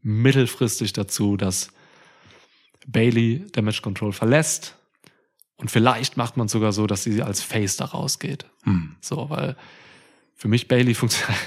mittelfristig 0.04 0.92
dazu, 0.92 1.36
dass 1.36 1.70
Bailey 2.86 3.44
Damage 3.52 3.80
Control 3.82 4.12
verlässt 4.12 4.76
und 5.56 5.70
vielleicht 5.70 6.16
macht 6.16 6.36
man 6.36 6.48
sogar 6.48 6.72
so, 6.72 6.86
dass 6.86 7.04
sie 7.04 7.22
als 7.22 7.42
Face 7.42 7.76
da 7.76 7.86
rausgeht. 7.86 8.46
Hm. 8.64 8.96
So, 9.00 9.30
weil 9.30 9.56
für 10.34 10.48
mich 10.48 10.68
Bailey 10.68 10.94
funktioniert, 10.94 11.40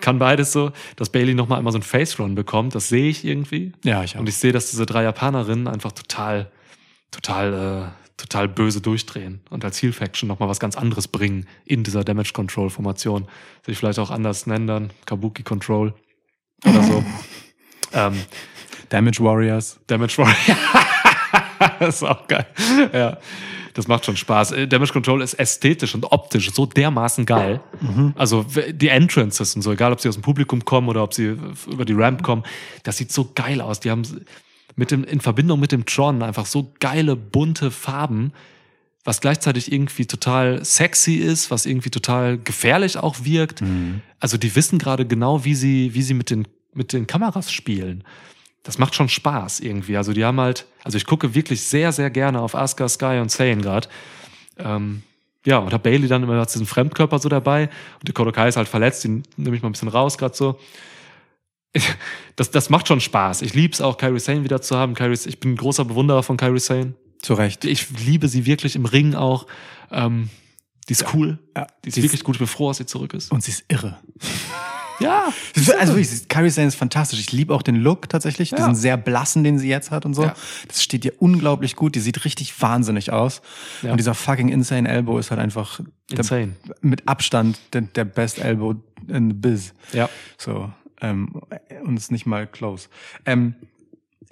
kann 0.00 0.18
beides 0.18 0.52
so, 0.52 0.72
dass 0.96 1.10
Bailey 1.10 1.34
nochmal 1.34 1.58
einmal 1.58 1.72
so 1.72 1.78
ein 1.78 1.82
Face-Run 1.82 2.34
bekommt, 2.34 2.74
das 2.74 2.88
sehe 2.88 3.08
ich 3.08 3.24
irgendwie. 3.24 3.72
Ja, 3.84 4.04
ich 4.04 4.16
auch. 4.16 4.20
Und 4.20 4.28
ich 4.28 4.36
sehe, 4.36 4.52
dass 4.52 4.70
diese 4.70 4.84
drei 4.84 5.04
Japanerinnen 5.04 5.68
einfach 5.68 5.92
total, 5.92 6.50
total, 7.10 7.54
äh, 7.88 8.12
total 8.16 8.48
böse 8.48 8.80
durchdrehen 8.80 9.40
und 9.50 9.64
als 9.64 9.80
Heal-Faction 9.80 10.28
nochmal 10.28 10.48
was 10.48 10.60
ganz 10.60 10.76
anderes 10.76 11.08
bringen 11.08 11.46
in 11.64 11.84
dieser 11.84 12.04
Damage-Control-Formation. 12.04 13.26
Sich 13.64 13.78
vielleicht 13.78 14.00
auch 14.00 14.10
anders 14.10 14.46
nennen 14.46 14.66
dann, 14.66 14.90
Kabuki-Control 15.06 15.94
oder 16.64 16.82
so. 16.82 17.04
ähm, 17.94 18.20
Damage 18.88 19.22
Warriors. 19.22 19.78
Damage 19.86 20.18
Warrior. 20.18 20.56
das 21.80 21.96
ist 21.96 22.02
auch 22.02 22.26
geil. 22.28 22.46
Ja, 22.92 23.18
das 23.74 23.88
macht 23.88 24.04
schon 24.04 24.16
Spaß. 24.16 24.52
Äh, 24.52 24.68
Damage 24.68 24.92
Control 24.92 25.22
ist 25.22 25.34
ästhetisch 25.34 25.94
und 25.94 26.04
optisch 26.12 26.52
so 26.52 26.66
dermaßen 26.66 27.26
geil. 27.26 27.60
Also 28.16 28.44
w- 28.54 28.72
die 28.72 28.88
Entrances 28.88 29.56
und 29.56 29.62
so, 29.62 29.72
egal 29.72 29.92
ob 29.92 30.00
sie 30.00 30.08
aus 30.08 30.14
dem 30.14 30.22
Publikum 30.22 30.64
kommen 30.64 30.88
oder 30.88 31.02
ob 31.02 31.14
sie 31.14 31.36
über 31.70 31.84
die 31.84 31.94
Ramp 31.94 32.22
kommen, 32.22 32.44
das 32.84 32.98
sieht 32.98 33.10
so 33.12 33.30
geil 33.34 33.60
aus. 33.60 33.80
Die 33.80 33.90
haben 33.90 34.02
mit 34.76 34.90
dem, 34.90 35.04
in 35.04 35.20
Verbindung 35.20 35.60
mit 35.60 35.72
dem 35.72 35.86
Tron 35.86 36.22
einfach 36.22 36.46
so 36.46 36.72
geile, 36.80 37.16
bunte 37.16 37.70
Farben, 37.70 38.32
was 39.04 39.20
gleichzeitig 39.20 39.70
irgendwie 39.72 40.06
total 40.06 40.64
sexy 40.64 41.14
ist, 41.16 41.50
was 41.50 41.66
irgendwie 41.66 41.90
total 41.90 42.38
gefährlich 42.38 42.96
auch 42.96 43.16
wirkt. 43.24 43.62
Also 44.20 44.36
die 44.38 44.54
wissen 44.56 44.78
gerade 44.78 45.06
genau, 45.06 45.44
wie 45.44 45.54
sie, 45.54 45.94
wie 45.94 46.02
sie 46.02 46.14
mit 46.14 46.30
den, 46.30 46.48
mit 46.74 46.92
den 46.92 47.06
Kameras 47.06 47.52
spielen. 47.52 48.04
Das 48.62 48.78
macht 48.78 48.94
schon 48.94 49.08
Spaß 49.08 49.60
irgendwie. 49.60 49.96
Also 49.96 50.12
die 50.12 50.24
haben 50.24 50.40
halt, 50.40 50.66
also 50.84 50.96
ich 50.96 51.04
gucke 51.06 51.34
wirklich 51.34 51.62
sehr, 51.62 51.92
sehr 51.92 52.10
gerne 52.10 52.40
auf 52.40 52.54
Asuka, 52.54 52.88
Sky 52.88 53.18
und 53.20 53.30
Sane 53.30 53.58
gerade. 53.58 53.88
Ähm, 54.58 55.02
ja, 55.44 55.58
und 55.58 55.72
hab 55.74 55.82
Bailey 55.82 56.08
dann 56.08 56.22
immer 56.22 56.44
diesen 56.46 56.64
Fremdkörper 56.64 57.18
so 57.18 57.28
dabei 57.28 57.64
und 58.00 58.08
die 58.08 58.12
Kodokai 58.12 58.48
ist 58.48 58.56
halt 58.56 58.68
verletzt, 58.68 59.04
den 59.04 59.22
nehme 59.36 59.54
ich 59.56 59.62
mal 59.62 59.68
ein 59.68 59.72
bisschen 59.72 59.88
raus 59.88 60.16
gerade 60.18 60.34
so. 60.34 60.58
Das, 62.36 62.50
das 62.50 62.68
macht 62.70 62.88
schon 62.88 63.00
Spaß. 63.00 63.42
Ich 63.42 63.54
lieb's 63.54 63.80
auch, 63.80 63.96
Kyrie 63.96 64.18
Sane 64.18 64.42
wieder 64.44 64.60
zu 64.60 64.76
haben. 64.76 64.94
Kyrie, 64.94 65.16
ich 65.26 65.38
bin 65.38 65.52
ein 65.52 65.56
großer 65.56 65.84
Bewunderer 65.84 66.22
von 66.24 66.36
Kyrie 66.36 66.58
Sane. 66.58 66.94
Zu 67.20 67.34
Recht. 67.34 67.64
Ich 67.64 67.88
liebe 68.04 68.26
sie 68.28 68.44
wirklich 68.46 68.74
im 68.76 68.84
Ring 68.86 69.14
auch. 69.14 69.46
Ähm, 69.92 70.30
die 70.88 70.92
ist 70.92 71.14
cool. 71.14 71.38
Ja, 71.56 71.66
Die 71.84 71.88
ist 71.88 71.96
die 71.96 72.00
ist- 72.00 72.04
wirklich 72.06 72.24
gut. 72.24 72.34
Ich 72.34 72.38
bin 72.40 72.48
froh, 72.48 72.68
dass 72.68 72.78
sie 72.78 72.86
zurück 72.86 73.14
ist. 73.14 73.30
Und 73.30 73.42
sie 73.44 73.52
ist 73.52 73.64
irre. 73.68 73.98
Ja. 75.00 75.32
Also 75.78 75.96
wirklich, 75.96 76.28
Carrie 76.28 76.50
Sane 76.50 76.68
ist 76.68 76.76
fantastisch. 76.76 77.20
Ich 77.20 77.32
liebe 77.32 77.54
auch 77.54 77.62
den 77.62 77.76
Look 77.76 78.08
tatsächlich, 78.08 78.50
Ja. 78.50 78.56
diesen 78.58 78.74
sehr 78.74 78.96
blassen, 78.96 79.44
den 79.44 79.58
sie 79.58 79.68
jetzt 79.68 79.90
hat 79.90 80.04
und 80.06 80.14
so. 80.14 80.24
Ja. 80.24 80.34
Das 80.68 80.82
steht 80.82 81.04
ihr 81.04 81.12
unglaublich 81.20 81.76
gut. 81.76 81.94
Die 81.94 82.00
sieht 82.00 82.24
richtig 82.24 82.60
wahnsinnig 82.60 83.12
aus. 83.12 83.42
Ja. 83.82 83.90
Und 83.92 83.98
dieser 83.98 84.14
fucking 84.14 84.48
Insane 84.48 84.88
Elbow 84.88 85.18
ist 85.18 85.30
halt 85.30 85.40
einfach 85.40 85.80
der, 86.10 86.48
mit 86.80 87.08
Abstand 87.08 87.58
der, 87.72 87.82
der 87.82 88.04
Best 88.04 88.38
Elbow 88.38 88.74
in 89.08 89.30
the 89.30 89.34
Biz. 89.36 89.74
Ja. 89.92 90.08
So, 90.38 90.70
ähm, 91.00 91.40
und 91.84 91.96
ist 91.96 92.12
nicht 92.12 92.26
mal 92.26 92.46
close. 92.46 92.88
Ähm, 93.26 93.54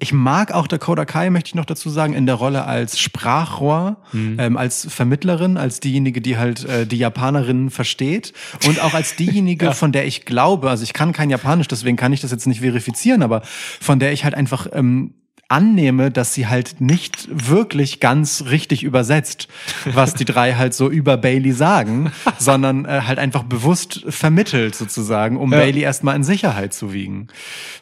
ich 0.02 0.12
mag 0.12 0.52
auch 0.52 0.66
Dakota 0.66 1.04
Kai, 1.04 1.30
möchte 1.30 1.48
ich 1.48 1.54
noch 1.54 1.64
dazu 1.64 1.88
sagen, 1.88 2.12
in 2.12 2.26
der 2.26 2.34
Rolle 2.34 2.64
als 2.64 2.98
Sprachrohr, 2.98 3.98
ähm, 4.12 4.56
als 4.56 4.86
Vermittlerin, 4.90 5.56
als 5.56 5.78
diejenige, 5.78 6.20
die 6.20 6.36
halt 6.36 6.64
äh, 6.64 6.86
die 6.86 6.98
Japanerinnen 6.98 7.70
versteht 7.70 8.32
und 8.66 8.82
auch 8.82 8.94
als 8.94 9.14
diejenige, 9.14 9.72
von 9.74 9.92
der 9.92 10.04
ich 10.04 10.24
glaube, 10.24 10.70
also 10.70 10.82
ich 10.82 10.92
kann 10.92 11.12
kein 11.12 11.30
Japanisch, 11.30 11.68
deswegen 11.68 11.96
kann 11.96 12.12
ich 12.12 12.20
das 12.20 12.32
jetzt 12.32 12.48
nicht 12.48 12.62
verifizieren, 12.62 13.22
aber 13.22 13.42
von 13.44 14.00
der 14.00 14.12
ich 14.12 14.24
halt 14.24 14.34
einfach 14.34 14.66
ähm, 14.72 15.14
annehme, 15.52 16.10
dass 16.10 16.32
sie 16.32 16.46
halt 16.46 16.80
nicht 16.80 17.28
wirklich 17.30 18.00
ganz 18.00 18.44
richtig 18.48 18.82
übersetzt, 18.82 19.48
was 19.84 20.14
die 20.14 20.24
drei 20.24 20.54
halt 20.54 20.72
so 20.72 20.90
über 20.90 21.18
Bailey 21.18 21.52
sagen, 21.52 22.10
sondern 22.38 22.86
äh, 22.86 23.02
halt 23.06 23.18
einfach 23.18 23.42
bewusst 23.42 24.02
vermittelt 24.08 24.74
sozusagen, 24.74 25.36
um 25.36 25.52
Ja. 25.52 25.58
Bailey 25.58 25.82
erstmal 25.82 26.16
in 26.16 26.24
Sicherheit 26.24 26.72
zu 26.72 26.92
wiegen. 26.92 27.28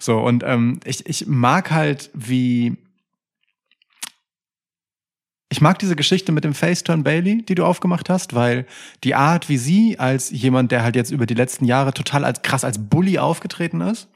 So, 0.00 0.18
und 0.18 0.42
ähm, 0.44 0.80
ich, 0.84 1.06
ich 1.06 1.26
mag 1.28 1.70
halt, 1.70 2.10
wie 2.12 2.76
ich 5.52 5.60
mag 5.60 5.78
diese 5.80 5.96
Geschichte 5.96 6.30
mit 6.30 6.44
dem 6.44 6.54
Faceturn 6.54 7.02
Bailey, 7.02 7.42
die 7.42 7.56
du 7.56 7.64
aufgemacht 7.64 8.08
hast, 8.08 8.34
weil 8.34 8.66
die 9.02 9.16
Art, 9.16 9.48
wie 9.48 9.58
sie 9.58 9.98
als 9.98 10.30
jemand, 10.30 10.70
der 10.70 10.84
halt 10.84 10.94
jetzt 10.94 11.10
über 11.10 11.26
die 11.26 11.34
letzten 11.34 11.64
Jahre 11.64 11.92
total 11.92 12.24
als 12.24 12.42
krass 12.42 12.62
als 12.64 12.78
Bully 12.78 13.18
aufgetreten 13.18 13.80
ist, 13.80 14.08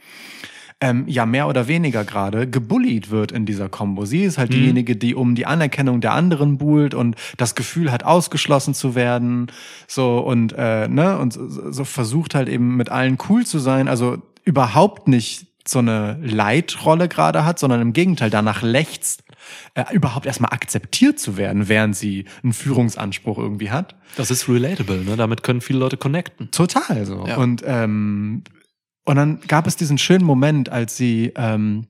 ähm, 0.84 1.04
ja 1.06 1.24
mehr 1.24 1.48
oder 1.48 1.66
weniger 1.66 2.04
gerade 2.04 2.46
gebullied 2.46 3.10
wird 3.10 3.32
in 3.32 3.46
dieser 3.46 3.70
Combo. 3.70 4.04
Sie 4.04 4.22
ist 4.22 4.36
halt 4.36 4.50
Mhm. 4.50 4.54
diejenige, 4.54 4.96
die 4.96 5.14
um 5.14 5.34
die 5.34 5.46
Anerkennung 5.46 6.02
der 6.02 6.12
anderen 6.12 6.58
buhlt 6.58 6.92
und 6.92 7.16
das 7.38 7.54
Gefühl 7.54 7.90
hat, 7.90 8.04
ausgeschlossen 8.04 8.74
zu 8.74 8.94
werden, 8.94 9.46
so 9.88 10.18
und 10.18 10.52
äh, 10.58 10.86
ne 10.88 11.18
und 11.18 11.32
so, 11.32 11.84
versucht 11.84 12.34
halt 12.34 12.50
eben 12.50 12.76
mit 12.76 12.90
allen 12.90 13.16
cool 13.28 13.46
zu 13.46 13.58
sein, 13.58 13.88
also 13.88 14.18
überhaupt 14.44 15.08
nicht 15.08 15.46
so 15.66 15.78
eine 15.78 16.18
Leitrolle 16.22 17.08
gerade 17.08 17.46
hat, 17.46 17.58
sondern 17.58 17.80
im 17.80 17.94
Gegenteil 17.94 18.28
danach 18.28 18.60
lechzt, 18.60 19.24
äh, 19.72 19.84
überhaupt 19.94 20.26
erstmal 20.26 20.52
akzeptiert 20.52 21.18
zu 21.18 21.38
werden, 21.38 21.68
während 21.70 21.96
sie 21.96 22.26
einen 22.42 22.52
Führungsanspruch 22.52 23.38
irgendwie 23.38 23.70
hat. 23.70 23.94
Das 24.16 24.30
ist 24.30 24.46
relatable, 24.50 25.02
ne? 25.02 25.16
Damit 25.16 25.42
können 25.42 25.62
viele 25.62 25.78
Leute 25.78 25.96
connecten. 25.96 26.50
Total 26.50 27.06
so. 27.06 27.26
Ja. 27.26 27.36
Und, 27.38 27.62
ähm, 27.66 28.42
und 29.04 29.16
dann 29.16 29.40
gab 29.48 29.66
es 29.66 29.76
diesen 29.76 29.98
schönen 29.98 30.24
Moment, 30.24 30.68
als 30.70 30.96
sie 30.96 31.32
ähm, 31.36 31.86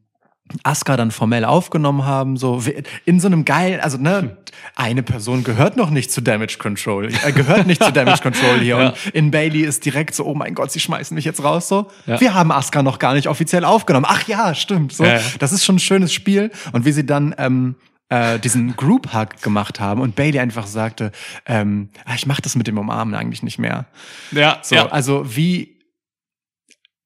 Asuka 0.62 0.96
dann 0.98 1.10
formell 1.10 1.44
aufgenommen 1.46 2.04
haben, 2.04 2.36
so 2.36 2.62
in 3.06 3.18
so 3.18 3.28
einem 3.28 3.46
geil, 3.46 3.80
also 3.80 3.96
ne, 3.96 4.36
eine 4.76 5.02
Person 5.02 5.42
gehört 5.42 5.76
noch 5.78 5.88
nicht 5.88 6.12
zu 6.12 6.20
Damage 6.20 6.58
Control, 6.58 7.08
äh, 7.24 7.32
gehört 7.32 7.66
nicht 7.66 7.82
zu 7.82 7.90
Damage 7.92 8.20
Control 8.22 8.58
hier 8.58 8.76
Ja. 8.78 8.88
und 8.88 9.06
in 9.14 9.30
Bailey 9.30 9.62
ist 9.62 9.86
direkt 9.86 10.14
so, 10.14 10.26
oh 10.26 10.34
mein 10.34 10.54
Gott, 10.54 10.70
sie 10.70 10.80
schmeißen 10.80 11.14
mich 11.14 11.24
jetzt 11.24 11.42
raus 11.42 11.68
so. 11.68 11.90
Ja. 12.06 12.20
Wir 12.20 12.34
haben 12.34 12.52
Asuka 12.52 12.82
noch 12.82 12.98
gar 12.98 13.14
nicht 13.14 13.26
offiziell 13.26 13.64
aufgenommen. 13.64 14.06
Ach 14.08 14.28
ja, 14.28 14.54
stimmt. 14.54 14.92
So, 14.92 15.04
Ja, 15.04 15.14
ja. 15.16 15.22
das 15.38 15.52
ist 15.52 15.64
schon 15.64 15.76
ein 15.76 15.80
schönes 15.80 16.12
Spiel 16.12 16.50
und 16.72 16.84
wie 16.84 16.92
sie 16.92 17.06
dann 17.06 17.34
ähm, 17.38 17.76
äh, 18.10 18.38
diesen 18.38 18.76
Group 18.76 19.14
Hug 19.14 19.40
gemacht 19.40 19.80
haben 19.80 20.02
und 20.02 20.14
Bailey 20.14 20.40
einfach 20.40 20.66
sagte, 20.66 21.10
ähm, 21.46 21.88
ah, 22.04 22.12
ich 22.16 22.26
mache 22.26 22.42
das 22.42 22.54
mit 22.54 22.66
dem 22.66 22.76
Umarmen 22.76 23.14
eigentlich 23.14 23.42
nicht 23.42 23.58
mehr. 23.58 23.86
Ja, 24.30 24.58
So, 24.60 24.76
also 24.76 25.24
wie 25.36 25.73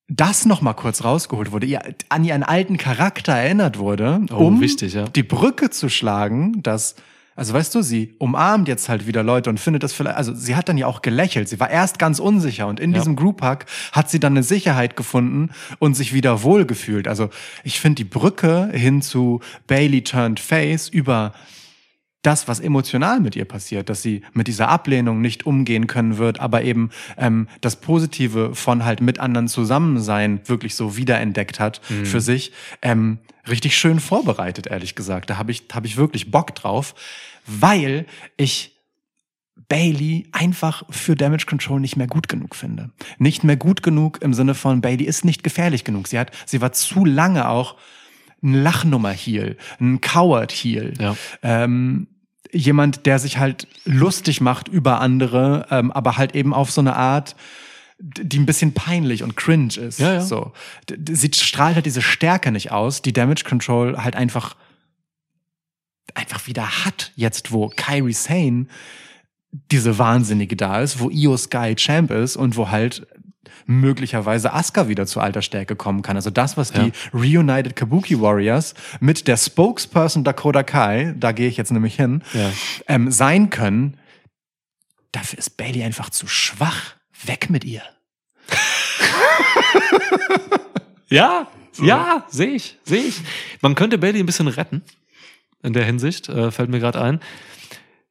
das 0.09 0.47
noch 0.47 0.63
mal 0.63 0.73
kurz 0.75 1.05
rausgeholt 1.05 1.53
wurde, 1.53 1.67
ihr 1.67 1.83
an 2.09 2.25
ihren 2.25 2.43
alten 2.43 2.79
Charakter 2.79 3.33
erinnert 3.35 3.79
wurde, 3.79 4.21
Oh, 4.31 4.47
um 4.47 4.61
wichtig, 4.61 4.95
ja. 4.95 5.05
die 5.05 5.23
Brücke 5.23 5.71
zu 5.71 5.89
schlagen, 5.89 6.63
dass 6.63 6.95
also 7.37 7.55
weißt 7.55 7.73
du, 7.77 7.83
sie 7.83 8.17
umarmt 8.19 8.67
jetzt 8.67 8.89
halt 8.89 9.07
wieder 9.07 9.23
Leute 9.23 9.49
und 9.49 9.61
findet 9.61 9.85
das 9.85 9.93
vielleicht, 9.93 10.17
also 10.17 10.35
sie 10.35 10.57
hat 10.57 10.69
dann 10.69 10.77
ja 10.77 10.89
auch 10.89 11.03
gelächelt. 11.03 11.49
Sie 11.49 11.61
war 11.61 11.71
erst 11.71 12.01
ganz 12.01 12.19
unsicher 12.19 12.67
und 12.67 12.81
in 12.81 12.91
Ja. 12.91 12.99
diesem 12.99 13.15
Group 13.15 13.43
Hug 13.45 13.59
hat 13.93 14.11
sie 14.11 14.19
dann 14.19 14.33
eine 14.33 14.43
Sicherheit 14.43 14.97
gefunden 14.97 15.51
und 15.79 15.95
sich 15.95 16.13
wieder 16.13 16.43
wohlgefühlt. 16.43 17.07
Also 17.07 17.31
ich 17.63 17.79
finde 17.79 17.95
die 18.03 18.05
Brücke 18.11 18.71
hin 18.73 19.03
zu 19.03 19.39
Bailey 19.69 20.03
turned 20.03 20.41
face 20.41 20.89
über 20.89 21.33
das, 22.23 22.49
was 22.49 22.59
emotional 22.59 23.21
mit 23.21 23.37
ihr 23.37 23.45
passiert, 23.45 23.89
dass 23.89 24.03
sie 24.03 24.23
mit 24.33 24.49
dieser 24.49 24.69
Ablehnung 24.69 25.21
nicht 25.21 25.47
umgehen 25.47 25.87
können 25.87 26.19
wird, 26.19 26.41
aber 26.41 26.63
eben 26.63 26.91
ähm, 27.17 27.49
das 27.61 27.77
Positive 27.77 28.55
von 28.55 28.85
halt 28.85 29.01
mit 29.01 29.21
anderen 29.21 29.49
Zusammensein 29.49 30.41
wirklich 30.47 30.75
so 30.75 30.97
wiederentdeckt 30.97 31.61
hat 31.61 31.81
für 32.05 32.21
sich, 32.21 32.53
ähm, 32.83 33.19
richtig 33.49 33.77
schön 33.77 34.01
vorbereitet, 34.01 34.67
ehrlich 34.67 34.95
gesagt. 34.95 35.31
Da 35.31 35.39
habe 35.39 35.53
ich, 35.53 35.65
hab 35.73 35.85
ich 35.85 35.97
wirklich 35.97 36.31
Bock 36.31 36.55
drauf, 36.55 36.95
weil 37.47 38.07
ich 38.37 38.79
Bailey 39.69 40.29
einfach 40.33 40.83
für 40.91 41.15
Damage 41.15 41.47
Control 41.47 41.81
nicht 41.81 41.97
mehr 41.97 42.07
gut 42.07 42.29
genug 42.29 42.55
finde. 42.55 42.91
Nicht 43.19 43.45
mehr 43.45 43.57
gut 43.57 43.83
genug 43.83 44.23
im 44.23 44.33
Sinne 44.35 44.55
von 44.55 44.81
Bailey 44.81 45.05
ist 45.05 45.25
nicht 45.25 45.45
gefährlich 45.45 45.85
genug. 45.85 46.09
Sie 46.09 46.19
hat, 46.19 46.33
sie 46.47 46.61
war 46.61 46.73
zu 46.73 47.05
lange 47.05 47.49
auch 47.49 47.77
ein 48.43 48.55
Lachnummer-Heel, 48.55 49.57
ein 49.81 50.01
Coward-Heel. 50.01 50.95
Ja. 50.99 51.17
Ähm, 51.43 52.09
jemand, 52.53 53.07
der 53.07 53.19
sich 53.19 53.39
halt 53.39 53.67
lustig 53.85 54.41
macht 54.41 54.69
über 54.69 55.01
andere, 55.01 55.67
ähm, 55.71 55.91
aber 55.93 56.17
halt 56.17 56.35
eben 56.35 56.55
auf 56.55 56.71
so 56.71 56.81
eine 56.81 56.97
Art, 56.97 57.37
die 57.99 58.39
ein 58.39 58.47
bisschen 58.47 58.75
peinlich 58.75 59.23
und 59.23 59.37
cringe 59.37 59.77
ist. 59.77 59.99
Ja, 59.99 60.15
ja. 60.15 60.21
So. 60.21 60.53
Sie 61.09 61.31
strahlt 61.35 61.75
halt 61.75 61.87
diese 61.87 62.03
Stärke 62.03 62.53
nicht 62.53 62.71
aus, 62.71 63.03
die 63.03 63.13
Damage 63.13 63.43
Control 63.45 64.03
halt 64.03 64.17
einfach 64.17 64.57
einfach 66.15 66.47
wieder 66.47 66.85
hat, 66.85 67.13
jetzt 67.17 67.53
wo 67.53 67.69
Kyrie 67.69 68.13
Sane 68.13 68.67
diese 69.71 69.99
Wahnsinnige 69.99 70.57
da 70.57 70.81
ist, 70.81 71.01
wo 71.01 71.11
Io 71.11 71.37
Sky 71.37 71.75
Champ 71.75 72.11
ist 72.11 72.37
und 72.37 72.57
wo 72.57 72.71
halt 72.71 73.07
möglicherweise 73.67 74.53
Asuka 74.53 74.89
wieder 74.89 75.07
zu 75.07 75.21
alter 75.21 75.43
Stärke 75.43 75.77
kommen 75.77 76.03
kann. 76.03 76.17
Also 76.17 76.31
das, 76.31 76.57
was 76.57 76.73
die 76.73 76.93
Reunited 77.13 77.77
Kabuki 77.77 78.21
Warriors 78.21 78.75
mit 79.01 79.29
der 79.29 79.37
Spokesperson 79.37 80.25
Dakota 80.25 80.63
Kai, 80.63 81.15
da 81.19 81.33
gehe 81.33 81.49
ich 81.49 81.57
jetzt 81.57 81.73
nämlich 81.73 81.97
hin, 81.97 82.23
Ja. 82.33 82.51
ähm, 82.89 83.11
sein 83.11 83.51
können, 83.51 83.97
dafür 85.13 85.39
ist 85.39 85.57
Bailey 85.57 85.83
einfach 85.85 86.11
zu 86.11 86.27
schwach. 86.27 86.95
Weg 87.25 87.51
mit 87.51 87.65
ihr. 87.65 87.83
Ja, 91.11 91.49
ja, 91.81 92.27
sehe 92.29 92.49
ich, 92.51 92.77
sehe 92.85 93.03
ich. 93.03 93.21
Man 93.63 93.75
könnte 93.75 93.97
Bailey 93.99 94.21
ein 94.21 94.27
bisschen 94.27 94.49
retten. 94.49 94.83
In 95.63 95.73
der 95.73 95.85
Hinsicht, 95.85 96.29
äh, 96.29 96.51
fällt 96.51 96.69
mir 96.71 96.81
gerade 96.81 97.01
ein. 97.01 97.21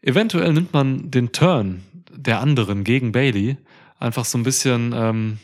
Eventuell 0.01 0.51
nimmt 0.53 0.73
man 0.73 1.11
den 1.11 1.31
Turn 1.31 1.83
der 2.11 2.39
anderen 2.39 2.83
gegen 2.83 3.11
Bailey 3.11 3.57
einfach 3.99 4.25
so 4.25 4.37
ein 4.37 4.43
bisschen, 4.43 4.93
ähm, 4.95 5.37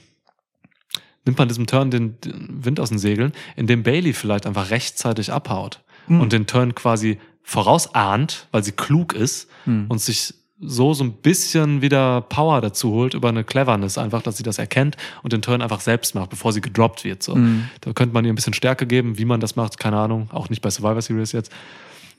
nimmt 1.25 1.37
man 1.37 1.47
diesem 1.47 1.67
Turn 1.67 1.91
den, 1.91 2.19
den 2.21 2.65
Wind 2.65 2.79
aus 2.79 2.89
den 2.89 2.99
Segeln, 2.99 3.33
indem 3.55 3.83
Bailey 3.83 4.13
vielleicht 4.13 4.45
einfach 4.45 4.69
rechtzeitig 4.69 5.31
abhaut 5.31 5.81
und 6.07 6.33
den 6.33 6.47
Turn 6.47 6.75
quasi 6.75 7.17
vorausahnt, 7.43 8.47
weil 8.51 8.63
sie 8.63 8.73
klug 8.73 9.13
ist 9.13 9.49
und 9.89 9.99
sich 10.01 10.33
so 10.65 10.93
so 10.93 11.03
ein 11.03 11.13
bisschen 11.13 11.81
wieder 11.81 12.21
Power 12.21 12.61
dazu 12.61 12.91
holt 12.91 13.13
über 13.13 13.29
eine 13.29 13.43
Cleverness 13.43 13.97
einfach, 13.97 14.21
dass 14.21 14.37
sie 14.37 14.43
das 14.43 14.59
erkennt 14.59 14.95
und 15.21 15.33
den 15.33 15.41
Turn 15.41 15.61
einfach 15.61 15.81
selbst 15.81 16.15
macht, 16.15 16.29
bevor 16.29 16.53
sie 16.53 16.61
gedroppt 16.61 17.03
wird. 17.03 17.23
So. 17.23 17.35
Da 17.81 17.93
könnte 17.93 18.13
man 18.13 18.23
ihr 18.25 18.31
ein 18.31 18.35
bisschen 18.35 18.53
Stärke 18.53 18.85
geben, 18.87 19.17
wie 19.17 19.25
man 19.25 19.39
das 19.39 19.55
macht, 19.55 19.77
keine 19.77 19.97
Ahnung, 19.97 20.29
auch 20.31 20.49
nicht 20.49 20.61
bei 20.61 20.69
Survivor 20.69 21.01
Series 21.01 21.31
jetzt. 21.33 21.51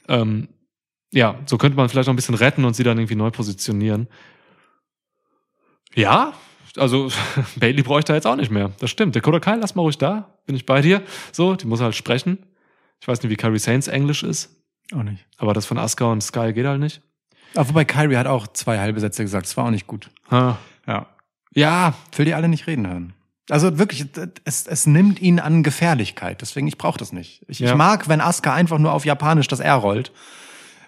Ähm, 0.08 0.48
ja, 1.12 1.38
so 1.46 1.58
könnte 1.58 1.76
man 1.76 1.88
vielleicht 1.88 2.08
noch 2.08 2.12
ein 2.12 2.16
bisschen 2.16 2.34
retten 2.34 2.64
und 2.64 2.74
sie 2.74 2.82
dann 2.82 2.98
irgendwie 2.98 3.14
neu 3.14 3.30
positionieren. 3.30 4.08
Ja, 5.94 6.32
also 6.76 7.08
Bailey 7.56 7.82
bräuchte 7.82 8.12
da 8.12 8.16
jetzt 8.16 8.26
auch 8.26 8.36
nicht 8.36 8.50
mehr. 8.50 8.72
Das 8.80 8.90
stimmt. 8.90 9.14
Dakota 9.16 9.40
Kai, 9.40 9.56
lass 9.56 9.74
mal 9.74 9.82
ruhig 9.82 9.98
da. 9.98 10.30
Bin 10.46 10.56
ich 10.56 10.66
bei 10.66 10.80
dir. 10.82 11.02
So, 11.32 11.54
die 11.56 11.66
muss 11.66 11.80
halt 11.80 11.94
sprechen. 11.94 12.38
Ich 13.00 13.08
weiß 13.08 13.22
nicht, 13.22 13.30
wie 13.30 13.36
Carrie 13.36 13.58
Saints 13.58 13.86
Englisch 13.88 14.22
ist, 14.22 14.50
Auch 14.92 15.02
nicht. 15.02 15.26
aber 15.36 15.52
das 15.52 15.66
von 15.66 15.78
Asuka 15.78 16.06
und 16.06 16.22
Sky 16.22 16.52
geht 16.52 16.66
halt 16.66 16.80
nicht. 16.80 17.02
Aber 17.54 17.68
wobei 17.68 17.84
Kyrie 17.84 18.16
hat 18.16 18.26
auch 18.26 18.46
zwei 18.48 18.78
halbe 18.78 18.98
Sätze 19.00 19.22
gesagt. 19.22 19.46
Das 19.46 19.56
war 19.56 19.66
auch 19.66 19.70
nicht 19.70 19.86
gut. 19.86 20.10
Ha. 20.30 20.58
Ja. 20.86 21.06
Ja, 21.54 21.94
will 22.16 22.24
die 22.24 22.34
alle 22.34 22.48
nicht 22.48 22.66
reden 22.66 22.86
hören. 22.88 23.12
Also 23.50 23.78
wirklich, 23.78 24.06
es, 24.44 24.66
es 24.66 24.86
nimmt 24.86 25.20
ihn 25.20 25.38
an 25.38 25.62
Gefährlichkeit. 25.62 26.40
Deswegen, 26.40 26.66
ich 26.66 26.78
brauche 26.78 26.98
das 26.98 27.12
nicht. 27.12 27.44
Ich, 27.46 27.58
Ja. 27.60 27.68
ich 27.70 27.74
mag, 27.76 28.08
wenn 28.08 28.20
Asuka 28.22 28.52
einfach 28.54 28.78
nur 28.78 28.92
auf 28.92 29.04
Japanisch 29.04 29.46
das 29.48 29.60
R 29.60 29.74
rollt. 29.74 30.12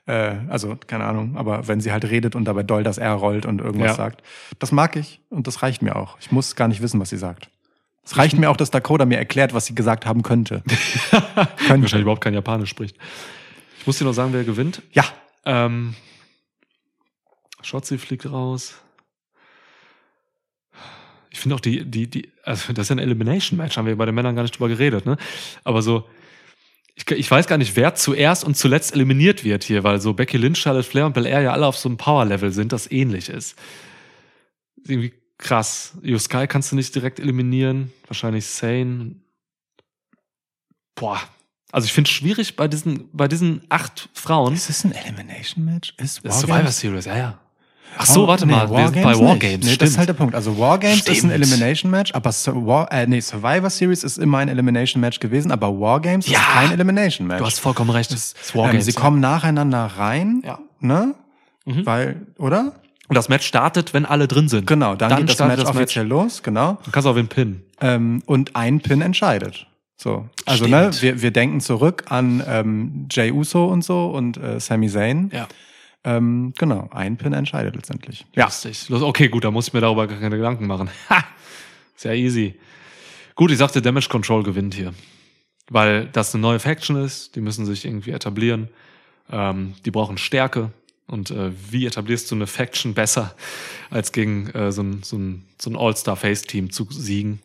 Äh, 0.07 0.37
also, 0.49 0.77
keine 0.87 1.05
Ahnung, 1.05 1.37
aber 1.37 1.67
wenn 1.69 1.81
sie 1.81 1.91
halt 1.93 2.05
redet 2.05 2.35
und 2.37 2.45
dabei 2.45 2.63
doll 2.63 2.83
das 2.85 2.99
R 2.99 3.13
rollt 3.15 3.45
und 3.47 3.61
irgendwas 3.61 3.89
Ja. 3.91 3.95
sagt. 3.95 4.23
Das 4.59 4.71
mag 4.73 4.97
ich 4.97 5.21
und 5.31 5.47
das 5.47 5.63
reicht 5.63 5.83
mir 5.83 5.97
auch. 5.97 6.17
Ich 6.21 6.31
muss 6.31 6.55
gar 6.57 6.69
nicht 6.69 6.81
wissen, 6.83 7.01
was 7.01 7.11
sie 7.11 7.17
sagt. 7.19 7.51
Es 8.05 8.17
reicht 8.17 8.39
mir 8.39 8.49
auch, 8.51 8.57
dass 8.57 8.71
Dakota 8.71 9.05
mir 9.05 9.19
erklärt, 9.19 9.53
was 9.53 9.67
sie 9.67 9.75
gesagt 9.75 10.07
haben 10.07 10.23
könnte. 10.23 10.63
könnte. 11.11 11.83
wahrscheinlich 11.83 12.03
überhaupt 12.03 12.23
kein 12.23 12.35
Japanisch 12.35 12.71
spricht. 12.71 12.97
Ich 13.81 13.87
muss 13.87 13.99
dir 13.99 14.05
noch 14.05 14.13
sagen, 14.13 14.33
wer 14.33 14.45
gewinnt. 14.45 14.81
Ja, 14.93 15.05
Ähm, 15.45 15.95
Shotzi 17.63 17.99
fliegt 17.99 18.31
raus. 18.31 18.75
Ich 21.31 21.41
finde 21.41 21.57
auch 21.57 21.61
die, 21.61 21.85
die, 21.85 22.09
die, 22.09 22.31
also 22.45 22.73
das 22.73 22.85
ist 22.85 22.89
ja 22.91 22.97
ein 22.97 23.01
Elimination-Match, 23.01 23.77
haben 23.77 23.87
wir 23.87 23.97
bei 23.97 24.07
den 24.07 24.15
Männern 24.15 24.35
gar 24.37 24.43
nicht 24.43 24.55
drüber 24.57 24.69
geredet, 24.69 25.05
ne? 25.05 25.17
Aber 25.65 25.83
so, 25.83 26.09
ich, 26.97 27.09
ich 27.11 27.31
weiß 27.31 27.47
gar 27.47 27.59
nicht, 27.59 27.77
wer 27.77 27.95
zuerst 27.95 28.43
und 28.43 28.57
zuletzt 28.57 28.95
eliminiert 28.95 29.45
wird 29.45 29.63
hier, 29.63 29.85
weil 29.85 30.01
so 30.01 30.15
Becky 30.15 30.39
Lynch, 30.39 30.59
Charlotte 30.59 30.89
Flair 30.89 31.07
und 31.07 31.13
Belair 31.13 31.43
ja 31.43 31.53
alle 31.53 31.67
auf 31.67 31.77
so 31.77 31.89
einem 31.89 31.99
Power-Level 31.99 32.51
sind, 32.53 32.73
das 32.73 32.91
ähnlich 32.91 33.29
ist. 33.29 33.57
irgendwie 34.89 35.13
krass. 35.39 35.93
Io 36.03 36.19
Sky 36.19 36.47
kannst 36.47 36.73
du 36.73 36.77
nicht 36.77 36.95
direkt 36.95 37.21
eliminieren. 37.21 37.93
Wahrscheinlich 38.07 38.47
Sane. 38.47 39.17
Boah. 40.95 41.21
Also 41.71 41.85
ich 41.85 41.93
finde 41.93 42.09
es 42.09 42.15
schwierig 42.15 42.57
bei 42.57 42.69
diesen, 42.69 43.11
bei 43.13 43.29
diesen 43.29 43.63
acht 43.69 44.09
Frauen. 44.15 44.55
ist 44.55 44.71
das 44.71 44.85
ein 44.85 44.93
Elimination 44.93 45.65
Match? 45.67 45.95
Ist 45.99 46.23
Survivor 46.25 46.71
Series, 46.71 47.05
ja, 47.05 47.17
ja. 47.19 47.46
Ach 47.99 48.05
so, 48.07 48.27
warte 48.29 48.45
mal, 48.47 48.69
wir 48.71 48.89
sind 48.89 49.03
bei 49.03 49.15
Wargames. 49.19 49.41
Nee, 49.43 49.59
das 49.59 49.67
ist 49.69 49.75
stimmt. 49.75 49.99
halt 49.99 50.09
der 50.11 50.15
Punkt. 50.15 50.35
Also 50.35 50.59
Wargames 50.59 50.99
ist 51.01 51.09
ein 51.09 51.15
Stimmt. 51.15 51.33
Elimination 51.33 51.91
Match, 51.91 52.13
aber 52.15 52.31
Sur 52.33 52.67
War, 52.67 52.93
äh, 52.93 53.07
nee, 53.07 53.21
Survivor 53.21 53.71
Series 53.71 54.05
ist 54.05 54.19
immer 54.19 54.39
ein 54.39 54.49
Elimination 54.49 55.01
Match 55.01 55.19
gewesen, 55.19 55.51
aber 55.51 55.69
Wargames 55.81 56.27
Ja. 56.29 56.39
ist 56.39 56.45
kein 56.47 56.73
Elimination 56.73 57.27
Match. 57.27 57.39
Du 57.39 57.47
hast 57.47 57.59
vollkommen 57.59 57.91
recht. 57.91 58.11
Das 58.13 58.19
ist 58.33 58.37
ähm, 58.55 58.61
Wargames. 58.61 58.85
sie 58.85 58.93
kommen 58.93 59.21
nacheinander 59.21 59.87
rein, 59.97 60.43
Ja. 60.45 60.59
ne? 60.81 61.15
Weil, 61.65 62.23
oder? 62.39 62.75
Und 63.09 63.15
das 63.17 63.29
Match 63.29 63.47
startet, 63.47 63.95
wenn 63.95 64.05
alle 64.05 64.29
drin 64.29 64.49
sind. 64.49 64.67
Genau, 64.67 64.95
dann, 64.95 65.17
geht 65.25 65.31
das 65.31 65.47
Match 65.47 65.65
offiziell 65.65 66.07
los, 66.07 66.43
genau. 66.43 66.79
Du 66.85 66.91
kannst 66.91 67.07
auch 67.09 67.17
wen 67.17 67.29
pinnen. 67.29 67.63
Ähm, 67.81 68.23
und 68.27 68.55
ein 68.57 68.81
Pin 68.81 69.01
entscheidet. 69.01 69.67
So. 69.97 70.29
Also, 70.45 70.67
Stimmt. 70.67 70.71
ne, 70.71 70.91
wir, 71.03 71.23
wir 71.23 71.31
denken 71.31 71.61
zurück 71.61 72.05
an 72.11 72.43
ähm, 72.47 73.07
Jay 73.11 73.31
Uso 73.33 73.65
und 73.67 73.83
so 73.83 74.07
und 74.07 74.37
äh, 74.37 74.61
Sami 74.61 74.89
Zayn. 74.89 75.31
Ja. 75.33 75.47
Ähm, 76.07 76.55
genau, 76.57 76.89
ein 76.93 77.17
Pin 77.17 77.33
entscheidet 77.33 77.75
letztendlich. 77.75 78.25
Ja. 78.37 78.49
Okay, 78.89 79.29
gut, 79.29 79.43
da 79.43 79.51
muss 79.51 79.67
ich 79.67 79.75
mir 79.75 79.81
darüber 79.81 80.07
gar 80.07 80.21
keine 80.21 80.37
Gedanken 80.37 80.67
machen. 80.67 80.89
Ha! 81.11 81.25
Sehr 81.97 82.15
easy. 82.15 82.55
Gut, 83.35 83.51
ich 83.51 83.59
sagte, 83.59 83.83
Damage 83.83 84.09
Control 84.09 84.45
gewinnt 84.45 84.75
hier. 84.75 84.95
Weil 85.69 86.07
das 86.07 86.33
eine 86.33 86.43
neue 86.43 86.61
Faction 86.61 86.97
ist, 86.97 87.35
die 87.35 87.41
müssen 87.41 87.67
sich 87.67 87.85
irgendwie 87.85 88.13
etablieren. 88.13 88.69
Ähm, 89.31 89.75
die 89.85 89.91
brauchen 89.91 90.17
Stärke. 90.17 90.71
Und 91.09 91.33
äh, 91.33 91.51
wie 91.71 91.87
etablierst 91.87 92.31
du 92.31 92.37
eine 92.37 92.47
Faction 92.47 92.95
besser, 92.95 93.35
als 93.91 94.13
gegen 94.13 94.49
äh, 94.51 94.71
so 94.71 94.83
ein, 94.83 95.03
so 95.03 95.17
ein, 95.17 95.45
so 95.61 95.71
ein 95.71 95.77
All-Star-Face-Team 95.77 96.71
zu 96.71 96.87
siegen? 96.89 97.41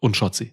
Und 0.00 0.16
Shotzi. 0.16 0.52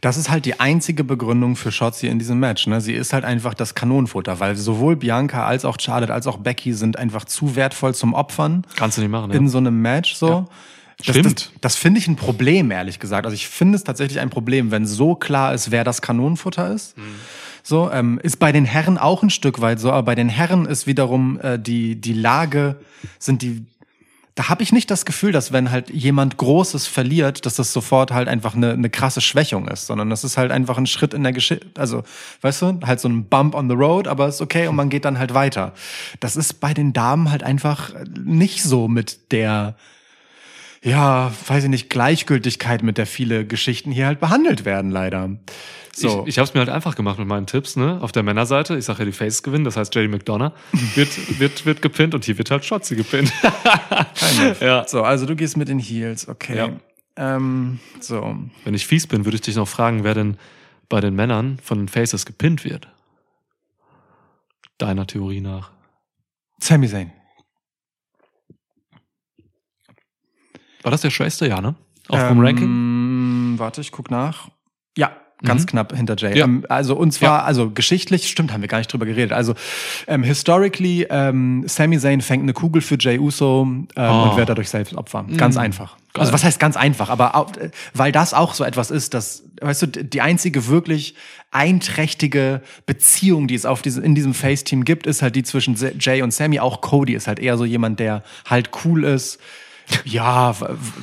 Das 0.00 0.16
ist 0.16 0.30
halt 0.30 0.44
die 0.44 0.60
einzige 0.60 1.04
Begründung 1.04 1.56
für 1.56 1.72
Shotzi 1.72 2.08
in 2.08 2.18
diesem 2.18 2.38
Match. 2.38 2.66
Ne? 2.66 2.80
Sie 2.80 2.94
ist 2.94 3.12
halt 3.12 3.24
einfach 3.24 3.54
das 3.54 3.74
Kanonenfutter, 3.74 4.40
weil 4.40 4.56
sowohl 4.56 4.96
Bianca 4.96 5.46
als 5.46 5.64
auch 5.64 5.76
Charlotte 5.80 6.12
als 6.12 6.26
auch 6.26 6.38
Becky 6.38 6.72
sind 6.72 6.98
einfach 6.98 7.24
zu 7.24 7.56
wertvoll 7.56 7.94
zum 7.94 8.14
Opfern 8.14 8.64
Kannst 8.76 8.98
du 8.98 9.02
nicht 9.02 9.10
machen, 9.10 9.30
ne? 9.30 9.36
in 9.36 9.48
so 9.48 9.58
einem 9.58 9.80
Match 9.80 10.14
so. 10.14 10.28
Ja. 10.28 10.46
Das, 10.98 11.08
Stimmt. 11.08 11.26
Das, 11.26 11.60
das 11.60 11.76
finde 11.76 12.00
ich 12.00 12.08
ein 12.08 12.16
Problem, 12.16 12.70
ehrlich 12.70 12.98
gesagt. 12.98 13.26
Also 13.26 13.34
ich 13.34 13.48
finde 13.48 13.76
es 13.76 13.84
tatsächlich 13.84 14.18
ein 14.18 14.30
Problem, 14.30 14.70
wenn 14.70 14.86
so 14.86 15.14
klar 15.14 15.52
ist, 15.52 15.70
wer 15.70 15.84
das 15.84 16.00
Kanonenfutter 16.00 16.72
ist. 16.72 16.96
Mhm. 16.96 17.02
So 17.62 17.90
ähm, 17.90 18.18
ist 18.22 18.38
bei 18.38 18.52
den 18.52 18.64
Herren 18.64 18.96
auch 18.96 19.22
ein 19.22 19.28
Stück 19.28 19.60
weit 19.60 19.78
so, 19.78 19.90
aber 19.90 20.04
bei 20.04 20.14
den 20.14 20.28
Herren 20.28 20.64
ist 20.64 20.86
wiederum 20.86 21.38
äh, 21.40 21.58
die 21.58 22.00
die 22.00 22.14
Lage 22.14 22.76
sind 23.18 23.42
die 23.42 23.66
da 24.36 24.50
habe 24.50 24.62
ich 24.62 24.70
nicht 24.70 24.90
das 24.90 25.06
Gefühl, 25.06 25.32
dass 25.32 25.50
wenn 25.50 25.70
halt 25.70 25.88
jemand 25.88 26.36
Großes 26.36 26.86
verliert, 26.86 27.46
dass 27.46 27.54
das 27.54 27.72
sofort 27.72 28.12
halt 28.12 28.28
einfach 28.28 28.54
eine, 28.54 28.72
eine 28.72 28.90
krasse 28.90 29.22
Schwächung 29.22 29.66
ist, 29.66 29.86
sondern 29.86 30.10
das 30.10 30.24
ist 30.24 30.36
halt 30.36 30.52
einfach 30.52 30.76
ein 30.76 30.86
Schritt 30.86 31.14
in 31.14 31.22
der 31.22 31.32
Geschichte, 31.32 31.66
also 31.78 32.04
weißt 32.42 32.62
du, 32.62 32.80
halt 32.84 33.00
so 33.00 33.08
ein 33.08 33.24
Bump 33.24 33.54
on 33.54 33.70
the 33.70 33.74
road, 33.74 34.06
aber 34.06 34.28
ist 34.28 34.42
okay 34.42 34.68
und 34.68 34.76
man 34.76 34.90
geht 34.90 35.06
dann 35.06 35.18
halt 35.18 35.32
weiter. 35.32 35.72
Das 36.20 36.36
ist 36.36 36.60
bei 36.60 36.74
den 36.74 36.92
Damen 36.92 37.30
halt 37.30 37.42
einfach 37.42 37.92
nicht 38.14 38.62
so 38.62 38.88
mit 38.88 39.32
der 39.32 39.74
ja, 40.86 41.32
weiß 41.48 41.64
ich 41.64 41.70
nicht, 41.70 41.90
Gleichgültigkeit, 41.90 42.84
mit 42.84 42.96
der 42.96 43.06
viele 43.06 43.44
Geschichten 43.44 43.90
hier 43.90 44.06
halt 44.06 44.20
behandelt 44.20 44.64
werden, 44.64 44.92
leider. 44.92 45.30
So. 45.92 46.22
Ich, 46.22 46.28
ich 46.28 46.38
habe 46.38 46.46
es 46.46 46.54
mir 46.54 46.60
halt 46.60 46.68
einfach 46.68 46.94
gemacht 46.94 47.18
mit 47.18 47.26
meinen 47.26 47.46
Tipps, 47.46 47.74
ne? 47.74 47.98
Auf 48.00 48.12
der 48.12 48.22
Männerseite, 48.22 48.76
ich 48.76 48.84
sage 48.84 49.00
ja, 49.00 49.04
die 49.06 49.12
Faces 49.12 49.42
gewinnen, 49.42 49.64
das 49.64 49.76
heißt, 49.76 49.92
JD 49.92 50.08
McDonough 50.08 50.52
wird, 50.94 51.40
wird, 51.40 51.66
wird 51.66 51.82
gepinnt 51.82 52.14
und 52.14 52.24
hier 52.24 52.38
wird 52.38 52.52
halt 52.52 52.64
Shotzi 52.64 52.94
gepinnt. 52.94 53.32
ja. 54.60 54.86
so, 54.86 55.02
also 55.02 55.26
du 55.26 55.34
gehst 55.34 55.56
mit 55.56 55.66
den 55.66 55.80
Heels, 55.80 56.28
okay. 56.28 56.56
Ja. 56.56 56.70
Ähm, 57.16 57.80
so. 57.98 58.36
Wenn 58.64 58.74
ich 58.74 58.86
fies 58.86 59.08
bin, 59.08 59.24
würde 59.24 59.34
ich 59.34 59.40
dich 59.40 59.56
noch 59.56 59.66
fragen, 59.66 60.04
wer 60.04 60.14
denn 60.14 60.36
bei 60.88 61.00
den 61.00 61.16
Männern 61.16 61.58
von 61.64 61.78
den 61.78 61.88
Faces 61.88 62.26
gepinnt 62.26 62.64
wird. 62.64 62.86
Deiner 64.78 65.06
Theorie 65.06 65.40
nach. 65.40 65.72
Sami 66.60 66.86
Zayn. 66.86 67.10
War 70.86 70.92
das 70.92 71.00
der 71.00 71.10
schwächste, 71.10 71.48
ja, 71.48 71.60
ne? 71.60 71.74
Auch 72.06 72.28
vom 72.28 72.38
Ranking? 72.38 72.68
Ähm, 72.68 73.54
Warte, 73.58 73.80
ich 73.80 73.90
guck 73.90 74.08
nach. 74.08 74.46
Ja, 74.96 75.10
ganz 75.42 75.62
Mhm. 75.62 75.66
knapp 75.66 75.96
hinter 75.96 76.14
Jay. 76.16 76.38
Ja. 76.38 76.44
Ähm, 76.44 76.64
also 76.68 76.94
und 76.94 77.10
zwar, 77.10 77.44
also 77.44 77.70
geschichtlich, 77.72 78.28
stimmt, 78.30 78.52
haben 78.52 78.60
wir 78.60 78.68
gar 78.68 78.78
nicht 78.78 78.92
drüber 78.92 79.04
geredet. 79.04 79.32
Also 79.32 79.54
ähm, 80.06 80.22
historically, 80.22 81.04
ähm, 81.10 81.64
Sami 81.66 81.98
Zayn 81.98 82.20
fängt 82.20 82.44
eine 82.44 82.52
Kugel 82.52 82.82
für 82.82 82.96
Jay 83.00 83.18
Uso 83.18 83.62
ähm, 83.62 83.88
Oh. 83.96 84.28
und 84.30 84.36
wird 84.36 84.48
dadurch 84.48 84.70
selbst 84.70 84.94
Opfer. 84.94 85.24
Ganz 85.36 85.56
Mhm. 85.56 85.62
einfach. 85.62 85.96
Also 86.14 86.32
was 86.32 86.44
heißt 86.44 86.60
ganz 86.60 86.76
einfach? 86.76 87.10
Aber 87.10 87.34
auch, 87.34 87.56
äh, 87.56 87.70
weil 87.92 88.12
das 88.12 88.32
auch 88.32 88.54
so 88.54 88.62
etwas 88.62 88.92
ist, 88.92 89.12
dass, 89.12 89.42
weißt 89.60 89.82
du, 89.82 89.86
die 89.88 90.20
einzige 90.20 90.68
wirklich 90.68 91.16
einträchtige 91.50 92.62
Beziehung, 92.86 93.48
die 93.48 93.56
es 93.56 93.66
auf 93.66 93.82
diese, 93.82 94.00
in 94.02 94.14
diesem 94.14 94.34
Face-Team 94.34 94.84
gibt, 94.84 95.06
ist 95.06 95.20
halt 95.22 95.34
die 95.34 95.42
zwischen 95.42 95.76
Jay 95.98 96.22
und 96.22 96.32
Sammy. 96.32 96.60
Auch 96.60 96.80
Cody 96.80 97.14
ist 97.14 97.26
halt 97.26 97.40
eher 97.40 97.58
so 97.58 97.64
jemand, 97.64 97.98
der 97.98 98.22
halt 98.48 98.70
cool 98.84 99.02
ist. 99.04 99.38
Ja, 100.04 100.54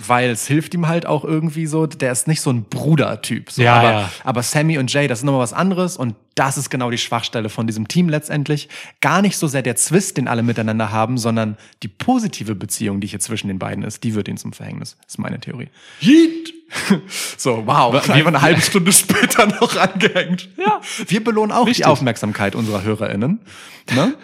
weil 0.08 0.30
es 0.30 0.48
hilft 0.48 0.74
ihm 0.74 0.88
halt 0.88 1.06
auch 1.06 1.24
irgendwie 1.24 1.68
so. 1.68 1.86
Der 1.88 2.12
ist 2.12 2.28
nicht 2.28 2.42
so 2.42 2.50
ein 2.50 2.64
Bruder-Typ. 2.64 3.52
So. 3.52 3.62
Ja, 3.62 3.76
aber, 3.76 3.92
ja. 3.92 4.10
aber 4.24 4.44
Sammy 4.44 4.78
und 4.78 4.92
Jay, 4.92 5.08
das 5.08 5.20
ist 5.20 5.24
nochmal 5.24 5.42
was 5.42 5.54
anderes 5.54 5.98
und 5.98 6.16
das 6.36 6.58
ist 6.58 6.70
genau 6.70 6.90
die 6.90 6.98
Schwachstelle 6.98 7.50
von 7.50 7.68
diesem 7.68 7.88
Team 7.88 8.10
letztendlich. 8.10 8.70
Gar 9.02 9.22
nicht 9.22 9.38
so 9.38 9.48
sehr 9.48 9.62
der 9.62 9.76
Zwist, 9.76 10.18
den 10.18 10.28
alle 10.28 10.44
miteinander 10.44 10.92
haben, 10.92 11.18
sondern 11.18 11.58
die 11.84 11.88
positive 11.88 12.56
Beziehung, 12.56 13.02
die 13.02 13.08
hier 13.08 13.20
zwischen 13.20 13.48
den 13.48 13.60
beiden 13.60 13.84
ist, 13.84 14.04
die 14.04 14.16
wird 14.16 14.28
ihnen 14.28 14.38
zum 14.38 14.54
Verhängnis. 14.54 14.98
ist 15.08 15.20
meine 15.20 15.40
Theorie. 15.40 15.70
Yeet! 16.02 16.54
So, 17.38 17.68
wow. 17.68 17.94
Einfach 17.94 18.28
eine 18.28 18.42
halbe 18.42 18.62
Stunde 18.62 18.92
später 18.92 19.46
noch 19.46 19.76
angehängt. 19.76 20.50
Ja. 20.58 20.82
Wir 21.08 21.24
belohnen 21.24 21.52
auch 21.52 21.68
Wichtig. 21.68 21.84
die 21.84 21.86
Aufmerksamkeit 21.86 22.56
unserer 22.56 22.84
HörerInnen. 22.84 23.42
Ne? 23.94 24.16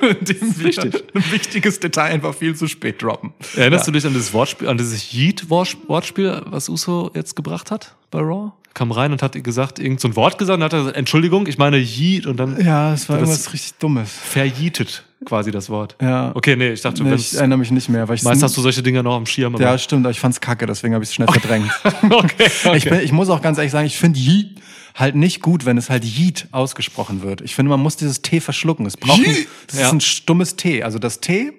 Indem 0.00 0.58
wir 0.58 0.66
Wichtig. 0.66 1.02
ein 1.14 1.32
wichtiges 1.32 1.80
Detail 1.80 2.12
einfach 2.12 2.34
viel 2.34 2.54
zu 2.54 2.68
spät 2.68 3.02
droppen. 3.02 3.32
Erinnerst 3.56 3.88
du 3.88 3.92
dich 3.92 4.06
an 4.06 4.12
dieses 4.12 4.32
Wortspiel, 4.32 4.68
an 4.68 4.78
dieses 4.78 5.12
Yeet-Wortspiel, 5.12 6.42
was 6.46 6.68
Uso 6.68 7.10
jetzt 7.14 7.34
gebracht 7.34 7.70
hat 7.70 7.96
bei 8.10 8.20
Raw? 8.20 8.52
Kam 8.72 8.92
rein 8.92 9.10
und 9.12 9.22
hat 9.22 9.32
gesagt, 9.42 9.78
irgend 9.78 10.00
so 10.00 10.06
ein 10.08 10.14
Wort 10.16 10.38
gesagt 10.38 10.58
und 10.58 10.62
hat 10.64 10.72
er 10.72 10.78
gesagt, 10.80 10.96
Entschuldigung, 10.96 11.46
ich 11.48 11.58
meine 11.58 11.76
Yeet 11.78 12.26
und 12.26 12.36
dann 12.36 12.60
Ja, 12.64 12.94
es 12.94 13.08
war 13.08 13.16
irgendwas 13.18 13.52
richtig 13.52 13.74
Dummes. 13.74 14.10
verjietet 14.12 15.04
quasi 15.26 15.50
das 15.50 15.68
Wort. 15.68 15.96
Ja. 16.00 16.30
Okay, 16.34 16.56
nee, 16.56 16.70
ich 16.70 16.80
dachte, 16.80 17.02
Nee, 17.02 17.14
ich 17.14 17.34
erinnere 17.34 17.58
mich 17.58 17.70
nicht 17.70 17.88
mehr, 17.88 18.08
weil 18.08 18.14
ich 18.16 18.22
meist 18.22 18.42
hast 18.42 18.56
du 18.56 18.60
solche 18.62 18.82
Dinger 18.82 19.02
noch 19.02 19.16
am 19.16 19.26
Schirm. 19.26 19.54
Ja, 19.58 19.76
stimmt, 19.76 20.06
aber 20.06 20.12
ich 20.12 20.20
fand's 20.20 20.40
kacke, 20.40 20.64
deswegen 20.66 20.94
habe 20.94 21.04
ich 21.04 21.10
es 21.10 21.14
schnell 21.14 21.28
verdrängt. 21.32 21.70
okay, 22.10 22.50
okay. 22.64 22.76
Ich, 22.76 22.84
bin, 22.84 23.00
ich 23.00 23.12
muss 23.12 23.28
auch 23.28 23.42
ganz 23.42 23.58
ehrlich 23.58 23.72
sagen, 23.72 23.86
ich 23.86 23.98
finde 23.98 24.18
Yeet 24.18 24.60
halt 24.94 25.14
nicht 25.16 25.42
gut, 25.42 25.66
wenn 25.66 25.76
es 25.76 25.90
halt 25.90 26.04
Yeet 26.04 26.46
ausgesprochen 26.52 27.22
wird. 27.22 27.40
Ich 27.42 27.54
finde, 27.54 27.70
man 27.70 27.80
muss 27.80 27.96
dieses 27.96 28.22
T 28.22 28.40
verschlucken. 28.40 28.86
Es 28.86 28.96
braucht 28.96 29.18
ein, 29.26 29.36
das 29.66 29.78
Ja. 29.78 29.86
ist 29.88 29.92
ein 29.92 30.00
stummes 30.00 30.56
T. 30.56 30.82
Also 30.82 30.98
das 30.98 31.20
T 31.20 31.52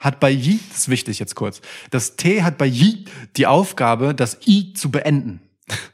hat 0.00 0.18
bei 0.20 0.30
Yeet, 0.30 0.60
das 0.70 0.78
ist 0.78 0.88
wichtig 0.88 1.18
jetzt 1.18 1.34
kurz, 1.34 1.60
das 1.90 2.16
T 2.16 2.42
hat 2.42 2.58
bei 2.58 2.66
Yeet 2.66 3.08
die 3.36 3.46
Aufgabe, 3.46 4.14
das 4.14 4.38
I 4.46 4.72
zu 4.74 4.90
beenden. 4.90 5.40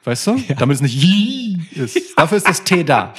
Weißt 0.05 0.27
du? 0.27 0.43
Damit 0.59 0.77
es 0.77 0.81
nicht 0.83 0.95
Yeet 0.95 1.73
ist. 1.73 1.99
Dafür 2.17 2.39
ist 2.39 2.49
das 2.49 2.65
T 2.65 2.85
da. 2.85 3.15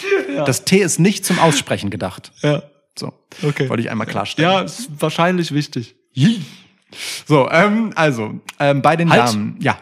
Das 0.46 0.66
T 0.66 0.78
ist 0.78 1.00
nicht 1.00 1.26
zum 1.26 1.40
Aussprechen 1.40 1.90
gedacht. 1.90 2.32
ja. 2.42 2.64
So. 3.00 3.14
Okay. 3.42 3.70
Wollte 3.70 3.82
ich 3.82 3.90
einmal 3.90 4.06
klarstellen. 4.06 4.52
ja, 4.52 4.60
ist 4.60 4.90
wahrscheinlich 5.00 5.54
wichtig. 5.54 5.96
Yeet. 6.14 6.42
So, 7.26 7.50
ähm, 7.50 7.94
also, 7.96 8.42
ähm, 8.60 8.82
bei 8.82 8.98
den 8.98 9.10
Halt. 9.10 9.30
Damen, 9.30 9.58
ja. 9.62 9.78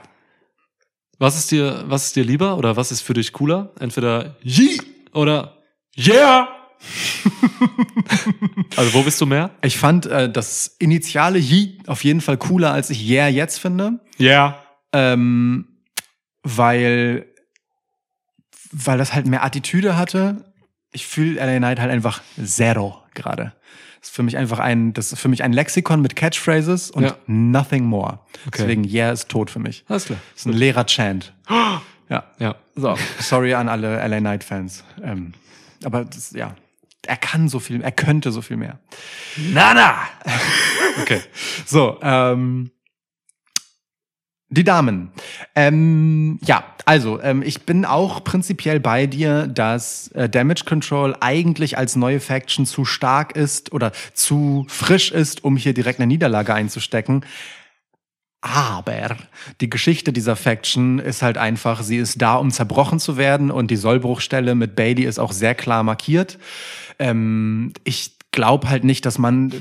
Was 1.18 1.36
ist 1.36 1.50
dir, 1.50 1.86
was 1.88 2.06
ist 2.06 2.16
dir 2.16 2.24
lieber 2.24 2.56
oder 2.56 2.76
was 2.78 2.92
ist 2.92 3.02
für 3.02 3.16
dich 3.16 3.34
cooler? 3.34 3.72
Entweder 3.80 4.38
Yeet 4.44 4.86
oder 5.14 5.58
Yeah! 5.98 6.48
also 8.78 8.94
wo 8.94 9.02
bist 9.04 9.20
du 9.20 9.26
mehr? 9.26 9.50
Ich 9.62 9.78
fand 9.78 10.06
äh, 10.06 10.32
das 10.32 10.76
initiale 10.80 11.40
Yeet 11.40 11.90
auf 11.90 12.04
jeden 12.04 12.22
Fall 12.22 12.38
cooler, 12.38 12.72
als 12.72 12.90
ich 12.90 13.10
Yeah 13.10 13.28
jetzt 13.28 13.60
finde. 13.60 14.00
Yeah. 14.20 14.56
Ähm, 14.94 15.69
weil, 16.44 17.26
weil 18.72 18.98
das 18.98 19.14
halt 19.14 19.26
mehr 19.28 19.44
Attitüde 19.44 19.98
hatte. 19.98 20.46
Ich 20.92 21.06
fühle 21.06 21.40
LA 21.40 21.58
Knight 21.58 21.80
halt 21.80 21.92
einfach 21.92 22.22
zero 22.44 23.02
gerade. 23.14 23.54
Das 24.00 24.10
ist 24.10 24.16
für 24.16 24.24
mich 24.24 24.38
einfach 24.38 24.60
ein, 24.60 24.94
das 24.94 25.12
ist 25.12 25.20
für 25.20 25.28
mich 25.28 25.44
ein 25.44 25.52
Lexikon 25.54 26.02
mit 26.02 26.16
Catchphrases 26.16 26.90
und 26.90 27.04
Ja. 27.04 27.16
nothing 27.28 27.84
more. 27.84 28.20
Okay. 28.48 28.60
Deswegen 28.60 28.84
Yeah 28.86 29.12
ist 29.12 29.28
tot 29.30 29.50
für 29.52 29.60
mich. 29.60 29.84
Alles 29.90 30.06
klar. 30.06 30.20
Das 30.34 30.42
ist 30.42 30.46
ein 30.48 30.54
leerer 30.54 30.86
Chant. 30.86 31.34
Ja. 32.12 32.24
Ja. 32.40 32.56
So, 32.76 32.98
sorry 33.20 33.54
an 33.54 33.70
alle 33.70 33.98
LA 34.08 34.18
Knight 34.20 34.44
Fans. 34.44 34.84
Ähm, 35.04 35.34
aber 35.84 36.06
das, 36.06 36.32
ja, 36.32 36.56
er 37.06 37.18
kann 37.18 37.50
so 37.50 37.60
viel, 37.60 37.82
er 37.84 37.92
könnte 37.92 38.32
so 38.32 38.42
viel 38.42 38.58
mehr. 38.58 38.80
Nana! 39.38 39.96
Okay. 41.04 41.22
So, 41.68 42.00
ähm, 42.02 42.72
die 44.50 44.64
Damen. 44.64 45.12
Ähm, 45.56 46.40
ja, 46.44 46.64
also 46.86 47.22
ähm, 47.22 47.44
ich 47.44 47.64
bin 47.64 47.86
auch 47.86 48.24
prinzipiell 48.24 48.80
bei 48.80 49.06
dir, 49.06 49.48
dass 49.48 50.08
äh, 50.10 50.28
Damage 50.28 50.64
Control 50.66 51.16
eigentlich 51.20 51.78
als 51.78 51.96
neue 51.96 52.20
Faction 52.20 52.66
zu 52.66 52.84
stark 52.84 53.36
ist 53.36 53.72
oder 53.72 53.92
zu 54.14 54.66
frisch 54.68 55.12
ist, 55.12 55.44
um 55.44 55.56
hier 55.56 55.74
direkt 55.74 56.00
eine 56.00 56.08
Niederlage 56.08 56.54
einzustecken. 56.54 57.24
Aber 58.42 59.18
die 59.60 59.70
Geschichte 59.70 60.14
dieser 60.14 60.36
Faction 60.36 61.00
ist 61.00 61.22
halt 61.22 61.38
einfach, 61.38 61.84
sie 61.84 61.98
ist 61.98 62.22
da, 62.22 62.36
um 62.36 62.52
zerbrochen 62.52 63.00
zu 63.00 63.18
werden 63.18 63.52
und 63.52 63.70
die 63.70 63.76
Sollbruchstelle 63.76 64.56
mit 64.56 64.76
Bailey 64.76 65.04
ist 65.04 65.20
auch 65.20 65.34
sehr 65.34 65.56
klar 65.56 65.84
markiert. 65.84 66.40
Ähm, 67.00 67.74
ich 67.84 68.19
glaub 68.32 68.68
halt 68.68 68.84
nicht, 68.84 69.06
dass 69.06 69.18
man 69.18 69.52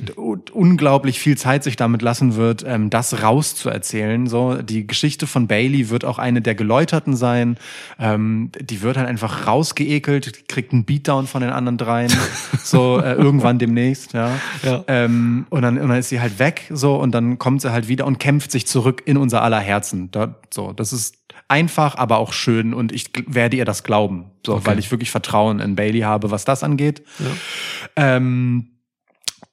unglaublich 0.52 1.20
viel 1.20 1.38
Zeit 1.38 1.64
sich 1.64 1.76
damit 1.76 2.02
lassen 2.02 2.36
wird, 2.36 2.64
ähm, 2.66 2.90
das 2.90 3.22
rauszuerzählen. 3.22 4.26
So, 4.26 4.60
die 4.60 4.86
Geschichte 4.86 5.26
von 5.26 5.46
Bailey 5.46 5.88
wird 5.88 6.04
auch 6.04 6.18
eine 6.18 6.42
der 6.42 6.54
Geläuterten 6.54 7.16
sein. 7.16 7.56
Ähm, 7.98 8.50
die 8.60 8.82
wird 8.82 8.98
halt 8.98 9.08
einfach 9.08 9.46
rausgeekelt, 9.46 10.48
kriegt 10.48 10.72
einen 10.72 10.84
Beatdown 10.84 11.26
von 11.26 11.40
den 11.40 11.50
anderen 11.50 11.78
dreien, 11.78 12.12
so 12.62 13.00
äh, 13.00 13.14
irgendwann 13.14 13.58
demnächst, 13.58 14.12
ja. 14.12 14.32
Ja. 14.62 14.84
Ähm, 14.86 15.46
und, 15.48 15.62
dann, 15.62 15.78
und 15.78 15.88
dann 15.88 15.98
ist 15.98 16.10
sie 16.10 16.20
halt 16.20 16.38
weg, 16.38 16.70
so, 16.70 16.96
und 16.96 17.12
dann 17.12 17.38
kommt 17.38 17.62
sie 17.62 17.72
halt 17.72 17.88
wieder 17.88 18.06
und 18.06 18.18
kämpft 18.18 18.52
sich 18.52 18.66
zurück 18.66 19.02
in 19.06 19.16
unser 19.16 19.42
aller 19.42 19.60
Herzen. 19.60 20.10
Da, 20.10 20.34
so, 20.50 20.72
das 20.72 20.92
ist 20.92 21.17
einfach, 21.48 21.96
aber 21.96 22.18
auch 22.18 22.32
schön 22.32 22.74
und 22.74 22.92
ich 22.92 23.10
werde 23.26 23.56
ihr 23.56 23.64
das 23.64 23.82
glauben, 23.82 24.30
so, 24.44 24.54
Okay. 24.54 24.66
weil 24.66 24.78
ich 24.78 24.90
wirklich 24.90 25.10
Vertrauen 25.10 25.60
in 25.60 25.74
Bailey 25.76 26.00
habe, 26.00 26.30
was 26.30 26.44
das 26.44 26.62
angeht. 26.62 27.02
Ähm, 27.96 28.70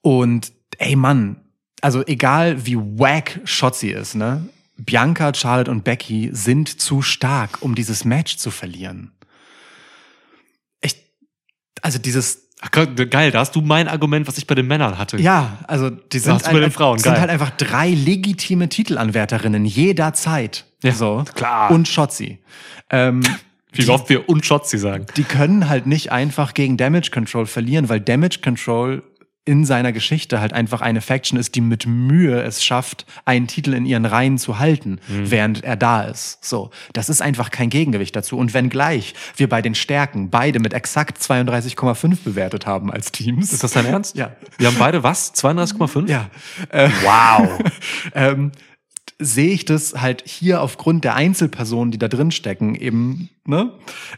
und 0.02 0.52
ey 0.78 0.96
Mann, 0.96 1.38
also 1.82 2.06
egal 2.06 2.66
wie 2.66 2.78
wack 2.78 3.40
Shotzi 3.46 3.90
ist, 3.90 4.16
ne? 4.16 4.48
Bianca, 4.78 5.34
Charlotte 5.34 5.72
und 5.72 5.86
Becky 5.86 6.30
sind 6.34 6.82
zu 6.82 7.02
stark, 7.02 7.62
um 7.62 7.76
dieses 7.76 8.04
Match 8.04 8.36
zu 8.36 8.52
verlieren. 8.52 9.14
Ich, 10.82 10.98
also 11.82 11.98
dieses 11.98 12.50
geil, 12.72 13.32
da 13.32 13.40
hast 13.40 13.56
du 13.56 13.62
mein 13.62 13.88
Argument, 13.88 14.28
was 14.28 14.38
ich 14.38 14.48
bei 14.48 14.56
den 14.56 14.68
Männern 14.68 14.98
hatte. 14.98 15.18
ja, 15.18 15.60
also 15.68 15.90
die 15.90 16.20
sind, 16.20 16.46
den 16.46 16.72
Frauen, 16.72 17.00
sind 17.00 17.18
halt 17.18 17.30
einfach 17.30 17.52
drei 17.52 17.90
legitime 17.90 18.68
Titelanwärterinnen 18.70 19.66
jederzeit. 19.66 20.66
Ja, 20.86 20.94
so. 20.94 21.24
klar. 21.36 21.72
Und 21.72 21.88
Shotzi. 21.88 22.40
Ähm, 22.90 23.22
Wie 23.72 23.90
oft 23.90 24.08
wir 24.08 24.30
und 24.30 24.46
Schotzi 24.46 24.78
sagen. 24.78 25.06
die 25.18 25.24
können 25.24 25.68
halt 25.68 25.86
nicht 25.86 26.10
einfach 26.12 26.54
gegen 26.54 26.78
Damage 26.78 27.10
Control 27.12 27.46
verlieren, 27.46 27.90
weil 27.90 28.00
Damage 28.00 28.40
Control 28.42 29.04
in 29.48 29.64
seiner 29.64 29.92
Geschichte 29.92 30.40
halt 30.42 30.54
einfach 30.54 30.82
eine 30.82 31.02
Faction 31.02 31.38
ist, 31.38 31.54
die 31.54 31.62
mit 31.62 31.86
Mühe 31.86 32.42
es 32.42 32.64
schafft, 32.64 33.06
einen 33.26 33.46
Titel 33.46 33.74
in 33.74 33.86
ihren 33.86 34.06
Reihen 34.06 34.40
zu 34.40 34.58
halten, 34.58 35.00
während 35.08 35.64
er 35.64 35.76
da 35.76 36.02
ist. 36.04 36.44
So, 36.44 36.72
das 36.94 37.10
ist 37.10 37.22
einfach 37.22 37.52
kein 37.52 37.70
Gegengewicht 37.70 38.16
dazu. 38.16 38.38
Und 38.40 38.56
wenn 38.56 38.70
gleich 38.70 39.14
wir 39.38 39.48
bei 39.48 39.62
den 39.62 39.76
Stärken 39.76 40.32
beide 40.32 40.60
mit 40.60 40.74
exakt 40.74 41.20
32,5 41.20 42.24
bewertet 42.24 42.66
haben 42.66 42.92
als 42.92 43.12
Teams. 43.12 43.54
Ist 43.54 43.64
das 43.64 43.74
dein 43.74 43.86
Ernst? 43.86 44.16
Ja. 44.16 44.36
Wir 44.58 44.68
haben 44.68 44.78
beide 44.80 45.04
was? 45.04 45.36
32,5? 45.36 46.10
Ja. 46.10 46.30
Äh, 46.70 46.90
Wow. 47.04 47.60
ähm, 48.16 48.52
sehe 49.20 49.52
ich 49.52 49.66
das 49.66 50.02
halt 50.02 50.24
hier 50.26 50.62
aufgrund 50.62 51.04
der 51.04 51.16
Einzelpersonen, 51.16 51.92
die 51.92 51.98
da 51.98 52.08
drin 52.08 52.32
stecken, 52.32 52.76
eben, 52.76 53.30
ne, 53.46 53.72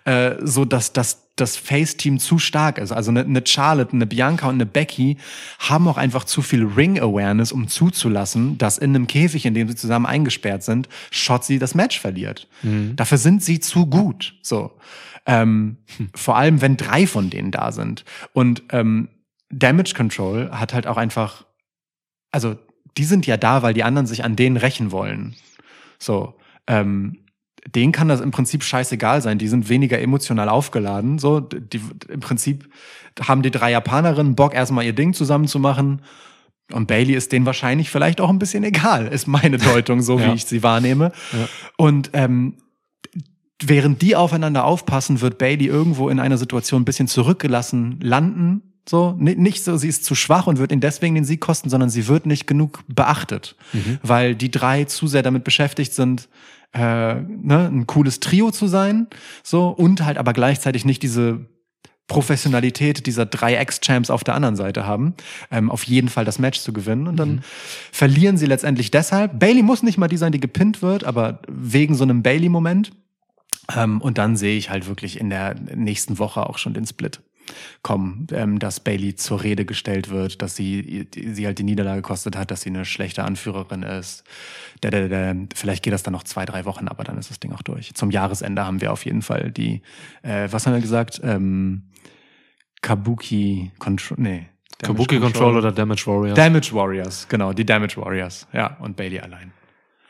äh, 0.05 0.35
so 0.41 0.65
dass 0.65 0.93
das 0.93 1.27
das 1.37 1.55
Face-Team 1.55 2.17
zu 2.19 2.39
stark 2.39 2.79
ist. 2.79 2.91
Also 2.91 3.11
eine, 3.11 3.19
eine 3.21 3.43
Charlotte, 3.45 3.93
eine 3.93 4.07
Bianca 4.07 4.47
und 4.47 4.55
eine 4.55 4.65
Becky 4.65 5.17
haben 5.59 5.87
auch 5.87 5.97
einfach 5.97 6.23
zu 6.23 6.41
viel 6.41 6.65
Ring-Awareness, 6.65 7.51
um 7.51 7.67
zuzulassen, 7.67 8.57
dass 8.57 8.79
in 8.79 8.95
einem 8.95 9.05
Käfig, 9.05 9.45
in 9.45 9.53
dem 9.53 9.67
sie 9.67 9.75
zusammen 9.75 10.07
eingesperrt 10.07 10.63
sind, 10.63 10.89
Shotzi 11.11 11.59
das 11.59 11.75
Match 11.75 11.99
verliert. 11.99 12.47
Dafür 12.95 13.19
sind 13.19 13.43
sie 13.43 13.59
zu 13.59 13.85
gut. 13.85 14.33
So. 14.41 14.71
Ähm, 15.27 15.77
Vor 16.15 16.37
allem, 16.37 16.61
wenn 16.61 16.75
drei 16.75 17.05
von 17.05 17.29
denen 17.29 17.51
da 17.51 17.71
sind. 17.71 18.03
Und 18.33 18.63
ähm, 18.71 19.09
Damage 19.51 19.93
Control 19.95 20.49
hat 20.51 20.73
halt 20.73 20.87
auch 20.87 20.97
einfach, 20.97 21.45
also 22.31 22.55
die 22.97 23.03
sind 23.03 23.27
ja 23.27 23.37
da, 23.37 23.61
weil 23.61 23.73
die 23.73 23.83
anderen 23.83 24.07
sich 24.07 24.23
an 24.23 24.35
denen 24.35 24.57
rächen 24.57 24.91
wollen. 24.91 25.35
So, 25.99 26.35
ähm, 26.67 27.19
denen 27.75 27.91
kann 27.91 28.07
das 28.07 28.21
im 28.21 28.31
Prinzip 28.31 28.63
scheißegal 28.63 29.21
sein. 29.21 29.37
Die 29.37 29.47
sind 29.47 29.69
weniger 29.69 29.99
emotional 29.99 30.49
aufgeladen. 30.49 31.19
So, 31.19 31.39
die, 31.39 31.81
im 32.09 32.19
Prinzip 32.19 32.69
haben 33.21 33.41
die 33.41 33.51
drei 33.51 33.71
Japanerinnen 33.71 34.35
Bock, 34.35 34.53
erstmal 34.53 34.85
ihr 34.85 34.93
Ding 34.93 35.13
zusammen 35.13 35.47
zu 35.47 35.59
machen. 35.59 36.01
Und 36.71 36.87
Bailey 36.87 37.13
ist 37.13 37.31
denen 37.31 37.45
wahrscheinlich 37.45 37.89
vielleicht 37.89 38.19
auch 38.21 38.29
ein 38.29 38.39
bisschen 38.39 38.63
egal, 38.63 39.07
ist 39.11 39.27
meine 39.27 39.57
Deutung, 39.57 40.01
so 40.01 40.19
Ja. 40.19 40.27
wie 40.31 40.35
ich 40.35 40.45
sie 40.45 40.63
wahrnehme. 40.63 41.11
Ja. 41.33 41.47
Und 41.77 42.09
ähm, 42.13 42.55
während 43.61 44.01
die 44.01 44.15
aufeinander 44.15 44.65
aufpassen, 44.65 45.21
wird 45.21 45.37
Bailey 45.37 45.65
irgendwo 45.65 46.09
in 46.09 46.19
einer 46.19 46.37
Situation 46.37 46.81
ein 46.81 46.85
bisschen 46.85 47.07
zurückgelassen 47.07 47.99
landen. 48.01 48.66
So, 48.89 49.15
Ni- 49.19 49.35
nicht 49.35 49.63
so, 49.63 49.75
sie 49.77 49.89
ist 49.89 50.05
zu 50.05 50.15
schwach 50.15 50.47
und 50.47 50.59
wird 50.59 50.71
ihn 50.71 50.79
deswegen 50.79 51.15
den 51.15 51.25
Sieg 51.25 51.41
kosten, 51.41 51.69
sondern 51.69 51.89
sie 51.89 52.07
wird 52.07 52.25
nicht 52.25 52.47
genug 52.47 52.83
beachtet, 52.87 53.55
weil 54.01 54.33
die 54.35 54.49
drei 54.49 54.85
zu 54.85 55.07
sehr 55.07 55.23
damit 55.23 55.43
beschäftigt 55.43 55.93
sind, 55.93 56.29
äh, 56.73 57.15
ne, 57.15 57.69
ein 57.71 57.85
cooles 57.87 58.19
Trio 58.19 58.51
zu 58.51 58.67
sein, 58.67 59.07
so 59.43 59.69
und 59.69 60.05
halt 60.05 60.17
aber 60.17 60.33
gleichzeitig 60.33 60.85
nicht 60.85 61.03
diese 61.03 61.45
Professionalität 62.07 63.05
dieser 63.05 63.25
drei 63.25 63.55
Ex-Champs 63.55 64.09
auf 64.09 64.23
der 64.23 64.35
anderen 64.35 64.55
Seite 64.55 64.85
haben, 64.85 65.13
ähm, 65.51 65.69
auf 65.69 65.83
jeden 65.83 66.07
Fall 66.07 66.23
das 66.23 66.39
Match 66.39 66.59
zu 66.61 66.71
gewinnen. 66.71 67.07
Und 67.07 67.17
dann 67.17 67.41
verlieren 67.91 68.37
sie 68.37 68.45
letztendlich 68.45 68.91
deshalb. 68.91 69.37
Bailey 69.39 69.61
muss 69.61 69.83
nicht 69.83 69.97
mal 69.97 70.07
die 70.07 70.15
sein, 70.15 70.31
die 70.31 70.39
gepinnt 70.39 70.81
wird, 70.81 71.03
aber 71.03 71.41
wegen 71.49 71.95
so 71.95 72.03
einem 72.03 72.23
Bailey-Moment. 72.23 72.93
Ähm, 73.75 73.99
und 73.99 74.17
dann 74.17 74.37
sehe 74.37 74.57
ich 74.57 74.69
halt 74.69 74.87
wirklich 74.87 75.19
in 75.19 75.29
der 75.29 75.55
nächsten 75.75 76.17
Woche 76.17 76.47
auch 76.47 76.57
schon 76.57 76.73
den 76.73 76.85
Split 76.87 77.19
kommen, 77.81 78.27
ähm, 78.31 78.59
dass 78.59 78.79
Bailey 78.79 79.15
zur 79.15 79.43
Rede 79.43 79.65
gestellt 79.65 80.09
wird, 80.09 80.41
dass 80.41 80.55
sie 80.55 81.07
sie 81.13 81.45
halt 81.45 81.59
die 81.59 81.63
Niederlage 81.63 82.01
gekostet 82.01 82.35
hat, 82.35 82.51
dass 82.51 82.61
sie 82.61 82.69
eine 82.69 82.85
schlechte 82.85 83.23
Anführerin 83.23 83.83
ist. 83.83 84.23
Da, 84.81 84.89
da, 84.89 85.07
da. 85.07 85.33
Vielleicht 85.55 85.83
geht 85.83 85.93
das 85.93 86.03
dann 86.03 86.13
noch 86.13 86.23
zwei, 86.23 86.45
drei 86.45 86.65
Wochen, 86.65 86.87
aber 86.87 87.03
dann 87.03 87.17
ist 87.17 87.29
das 87.29 87.39
Ding 87.39 87.51
auch 87.53 87.61
durch. 87.61 87.93
Zum 87.93 88.11
Jahresende 88.11 88.65
haben 88.65 88.81
wir 88.81 88.91
auf 88.91 89.05
jeden 89.05 89.21
Fall 89.21 89.51
die, 89.51 89.81
äh, 90.21 90.47
was 90.51 90.65
haben 90.65 90.73
wir 90.73 90.81
gesagt? 90.81 91.21
Ähm, 91.23 91.83
Kabuki 92.81 93.71
Control, 93.79 94.17
nee. 94.19 94.47
Damage 94.79 94.97
Kabuki 94.97 95.19
Control 95.19 95.57
oder 95.57 95.71
Damage 95.71 96.05
Warriors? 96.05 96.35
Damage 96.35 96.73
Warriors, 96.73 97.27
genau, 97.27 97.51
die 97.51 97.65
Damage 97.65 97.97
Warriors. 97.97 98.47
Ja, 98.53 98.77
und 98.79 98.95
Bailey 98.95 99.19
allein. 99.19 99.51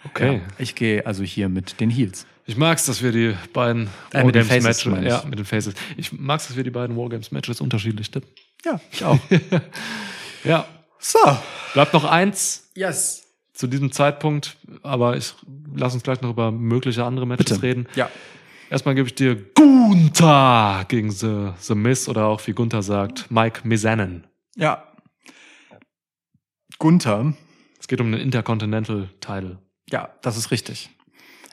Okay. 0.06 0.38
Ja, 0.38 0.42
ich 0.58 0.76
gehe 0.76 1.06
also 1.06 1.24
hier 1.24 1.50
mit 1.50 1.80
den 1.80 1.90
Heels. 1.90 2.26
Ich 2.46 2.56
mag's, 2.56 2.86
dass 2.86 3.02
wir 3.04 3.12
die 3.12 3.36
beiden 3.54 3.90
Äh, 4.14 4.24
mit 4.24 4.36
den 4.36 4.48
Wargames 4.48 4.66
Faces, 4.82 4.86
Matches, 4.86 5.08
ja, 5.10 5.24
mit 5.30 5.38
den 5.40 5.46
Faces. 5.46 5.74
Ich 5.98 6.14
mag's, 6.14 6.48
dass 6.48 6.56
wir 6.56 6.64
die 6.64 6.70
beiden 6.72 6.96
Wargames 6.96 7.32
Matches 7.32 7.60
unterschiedlich 7.60 8.10
tippen. 8.10 8.30
Ja, 8.66 8.80
ich 8.92 9.04
auch. 9.04 9.20
Ja. 10.44 10.66
so. 11.00 11.20
Bleibt 11.74 11.94
noch 11.94 12.06
eins 12.06 12.70
Yes. 12.76 13.24
zu 13.54 13.68
diesem 13.68 13.92
Zeitpunkt, 13.92 14.56
aber 14.84 15.18
ich 15.18 15.34
lass 15.76 15.94
uns 15.94 16.04
gleich 16.04 16.22
noch 16.22 16.30
über 16.30 16.52
mögliche 16.52 17.04
andere 17.04 17.26
Matches 17.28 17.46
Bitte. 17.48 17.64
reden. 17.64 17.88
Ja. 17.96 18.10
Erstmal 18.70 18.96
gebe 18.96 19.08
ich 19.08 19.16
dir 19.16 19.36
Gunther 19.54 20.86
gegen 20.88 21.12
The, 21.12 21.50
The 21.60 21.76
Miz 21.76 22.08
oder 22.08 22.26
auch 22.28 22.46
wie 22.48 22.54
Gunther 22.54 22.82
sagt, 22.82 23.30
Mike 23.32 23.62
Mizanin. 23.68 24.26
Ja. 24.56 24.84
Gunther. 26.80 27.34
Es 27.80 27.88
geht 27.88 28.00
um 28.02 28.08
einen 28.08 28.22
Intercontinental 28.22 29.10
Title. 29.20 29.58
Ja, 29.92 30.10
das 30.22 30.38
ist 30.38 30.52
richtig. 30.52 30.90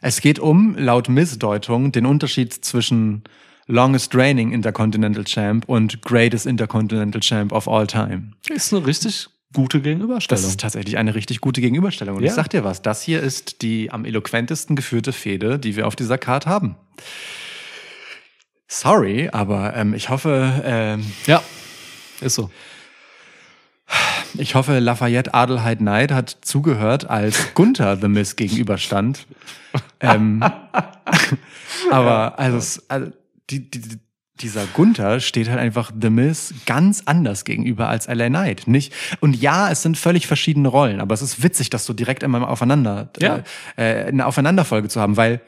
Es 0.01 0.21
geht 0.21 0.39
um, 0.39 0.77
laut 0.77 1.09
Missdeutung, 1.09 1.93
den 1.93 2.05
Unterschied 2.07 2.53
zwischen 2.53 3.23
Longest 3.67 4.15
Reigning 4.15 4.53
Intercontinental 4.53 5.25
Champ 5.25 5.65
und 5.67 6.03
Greatest 6.03 6.47
Intercontinental 6.47 7.21
Champ 7.21 7.53
of 7.53 7.67
all 7.69 7.87
time. 7.87 8.33
Ist 8.51 8.75
eine 8.75 8.85
richtig 8.87 9.29
gute 9.55 9.81
Gegenüberstellung. 9.81 10.43
Das 10.43 10.51
ist 10.51 10.61
tatsächlich 10.61 10.99
eine 10.99 11.15
richtig 11.15 11.41
gute 11.41 11.61
Gegenüberstellung. 11.61 12.17
Und 12.17 12.23
Ja. 12.23 12.29
ich 12.29 12.35
sag 12.35 12.51
dir 12.51 12.65
was, 12.65 12.83
das 12.83 13.03
hier 13.03 13.23
ist 13.23 13.63
die 13.63 13.91
am 13.91 14.05
eloquentesten 14.05 14.77
geführte 14.77 15.13
Fehde, 15.13 15.59
die 15.59 15.77
wir 15.77 15.87
auf 15.87 15.97
dieser 15.97 16.19
Card 16.19 16.47
haben. 16.47 16.77
Sorry, 18.67 19.29
aber 19.33 19.75
ähm, 19.77 19.95
ich 19.95 20.09
hoffe, 20.09 20.63
ähm, 20.65 21.05
ja, 21.27 21.43
ist 22.21 22.35
so. 22.35 22.51
Ich 24.37 24.55
hoffe, 24.55 24.79
Lafayette 24.79 25.35
Adelheid 25.35 25.79
Knight 25.79 26.13
hat 26.13 26.37
zugehört, 26.43 27.09
als 27.09 27.55
Gunther 27.55 27.97
The 27.97 28.09
Miss 28.09 28.37
gegenüberstand. 28.37 29.27
ähm, 30.01 30.43
aber 31.91 32.39
also, 32.39 32.81
also 32.89 33.11
die, 33.51 33.71
die, 33.71 33.81
dieser 34.41 34.67
Gunther 34.67 35.21
steht 35.21 35.49
halt 35.49 35.61
einfach 35.61 35.93
The 36.01 36.11
Miss 36.11 36.55
ganz 36.67 37.03
anders 37.07 37.45
gegenüber 37.45 37.89
als 37.89 38.09
LA 38.09 38.29
Knight. 38.29 38.67
Nicht, 38.67 38.93
und 39.21 39.41
ja, 39.41 39.71
es 39.71 39.83
sind 39.83 39.97
völlig 39.97 40.27
verschiedene 40.27 40.69
Rollen, 40.69 41.01
aber 41.01 41.15
es 41.15 41.23
ist 41.23 41.43
witzig, 41.43 41.71
das 41.71 41.85
so 41.87 41.93
direkt 41.93 42.23
immer 42.23 42.49
aufeinander, 42.49 43.11
Ja. 43.21 43.43
äh, 43.77 44.05
eine 44.07 44.27
Aufeinanderfolge 44.27 44.89
zu 44.89 45.01
haben, 45.01 45.17
weil 45.17 45.41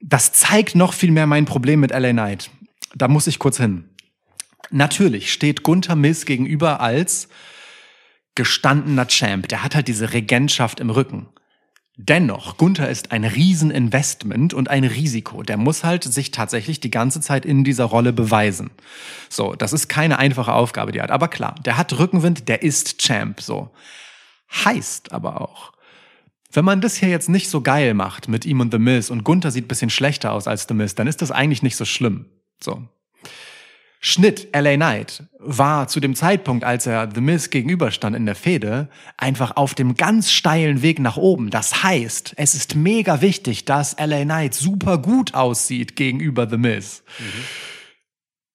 das 0.00 0.32
zeigt 0.32 0.74
noch 0.74 0.92
viel 0.92 1.10
mehr 1.10 1.26
mein 1.26 1.46
Problem 1.46 1.80
mit 1.80 1.90
LA 1.90 2.10
Knight. 2.12 2.50
Da 2.94 3.08
muss 3.08 3.26
ich 3.26 3.38
kurz 3.38 3.56
hin. 3.56 3.84
Natürlich 4.70 5.32
steht 5.32 5.62
Gunther 5.62 5.96
Miss 5.96 6.26
gegenüber 6.26 6.80
als 6.80 7.28
gestandener 8.34 9.06
Champ. 9.06 9.48
Der 9.48 9.62
hat 9.62 9.74
halt 9.74 9.88
diese 9.88 10.12
Regentschaft 10.12 10.80
im 10.80 10.90
Rücken. 10.90 11.26
Dennoch, 11.96 12.56
Gunther 12.56 12.88
ist 12.88 13.12
ein 13.12 13.24
Rieseninvestment 13.24 14.52
und 14.52 14.68
ein 14.68 14.82
Risiko. 14.82 15.44
Der 15.44 15.56
muss 15.56 15.84
halt 15.84 16.02
sich 16.02 16.32
tatsächlich 16.32 16.80
die 16.80 16.90
ganze 16.90 17.20
Zeit 17.20 17.46
in 17.46 17.62
dieser 17.62 17.84
Rolle 17.84 18.12
beweisen. 18.12 18.70
So, 19.28 19.54
das 19.54 19.72
ist 19.72 19.86
keine 19.88 20.18
einfache 20.18 20.52
Aufgabe, 20.52 20.90
die 20.90 20.98
er 20.98 21.04
hat. 21.04 21.12
Aber 21.12 21.28
klar, 21.28 21.54
der 21.64 21.76
hat 21.76 21.96
Rückenwind, 21.96 22.48
der 22.48 22.62
ist 22.64 22.98
Champ, 22.98 23.40
so. 23.40 23.70
Heißt 24.64 25.12
aber 25.12 25.40
auch, 25.40 25.72
wenn 26.50 26.64
man 26.64 26.80
das 26.80 26.96
hier 26.96 27.08
jetzt 27.08 27.28
nicht 27.28 27.48
so 27.48 27.60
geil 27.60 27.94
macht 27.94 28.28
mit 28.28 28.44
ihm 28.44 28.60
und 28.60 28.72
The 28.72 28.78
Miz 28.78 29.10
und 29.10 29.22
Gunther 29.22 29.52
sieht 29.52 29.68
bisschen 29.68 29.90
schlechter 29.90 30.32
aus 30.32 30.48
als 30.48 30.66
The 30.68 30.74
Miz, 30.74 30.96
dann 30.96 31.06
ist 31.06 31.22
das 31.22 31.30
eigentlich 31.30 31.62
nicht 31.62 31.76
so 31.76 31.84
schlimm. 31.84 32.26
So. 32.62 32.88
Schnitt, 34.06 34.48
LA 34.54 34.76
Knight 34.76 35.22
war 35.38 35.88
zu 35.88 35.98
dem 35.98 36.14
Zeitpunkt, 36.14 36.62
als 36.62 36.84
er 36.84 37.08
The 37.14 37.22
Miz 37.22 37.48
gegenüberstand 37.48 38.14
in 38.14 38.26
der 38.26 38.34
Fehde, 38.34 38.90
einfach 39.16 39.56
auf 39.56 39.72
dem 39.72 39.94
ganz 39.94 40.30
steilen 40.30 40.82
Weg 40.82 40.98
nach 40.98 41.16
oben. 41.16 41.48
Das 41.48 41.82
heißt, 41.82 42.34
es 42.36 42.54
ist 42.54 42.74
mega 42.74 43.22
wichtig, 43.22 43.64
dass 43.64 43.96
LA 43.98 44.24
Knight 44.24 44.52
super 44.52 44.98
gut 44.98 45.32
aussieht 45.32 45.96
gegenüber 45.96 46.46
The 46.46 46.58
Miz. 46.58 47.02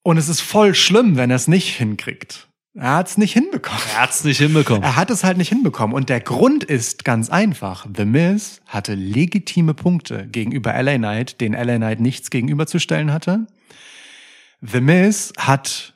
Und 0.03 0.17
es 0.17 0.29
ist 0.29 0.41
voll 0.41 0.75
schlimm, 0.75 1.17
wenn 1.17 1.31
er 1.31 1.37
es 1.37 1.47
nicht 1.47 1.75
hinkriegt. 1.75 2.47
Er 2.75 2.97
hat 2.97 3.07
es 3.07 3.17
nicht 3.17 3.33
hinbekommen. 3.33 3.81
Er 3.95 4.03
hat's 4.03 4.23
nicht 4.23 4.37
hinbekommen. 4.37 4.83
Er 4.83 4.97
hat 4.97 5.09
es 5.09 5.23
halt 5.23 5.39
nicht 5.39 5.49
hinbekommen. 5.49 5.95
Und 5.95 6.09
der 6.09 6.19
Grund 6.19 6.63
ist 6.63 7.03
ganz 7.03 7.31
einfach. 7.31 7.87
The 7.97 8.05
Miz 8.05 8.61
hatte 8.67 8.93
legitime 8.93 9.73
Punkte 9.73 10.27
gegenüber 10.27 10.79
LA 10.79 10.97
Knight, 10.97 11.41
denen 11.41 11.55
LA 11.55 11.77
Knight 11.77 12.01
nichts 12.01 12.29
gegenüberzustellen 12.29 13.11
hatte. 13.11 13.47
The 14.61 14.81
Miz 14.81 15.31
hat 15.37 15.93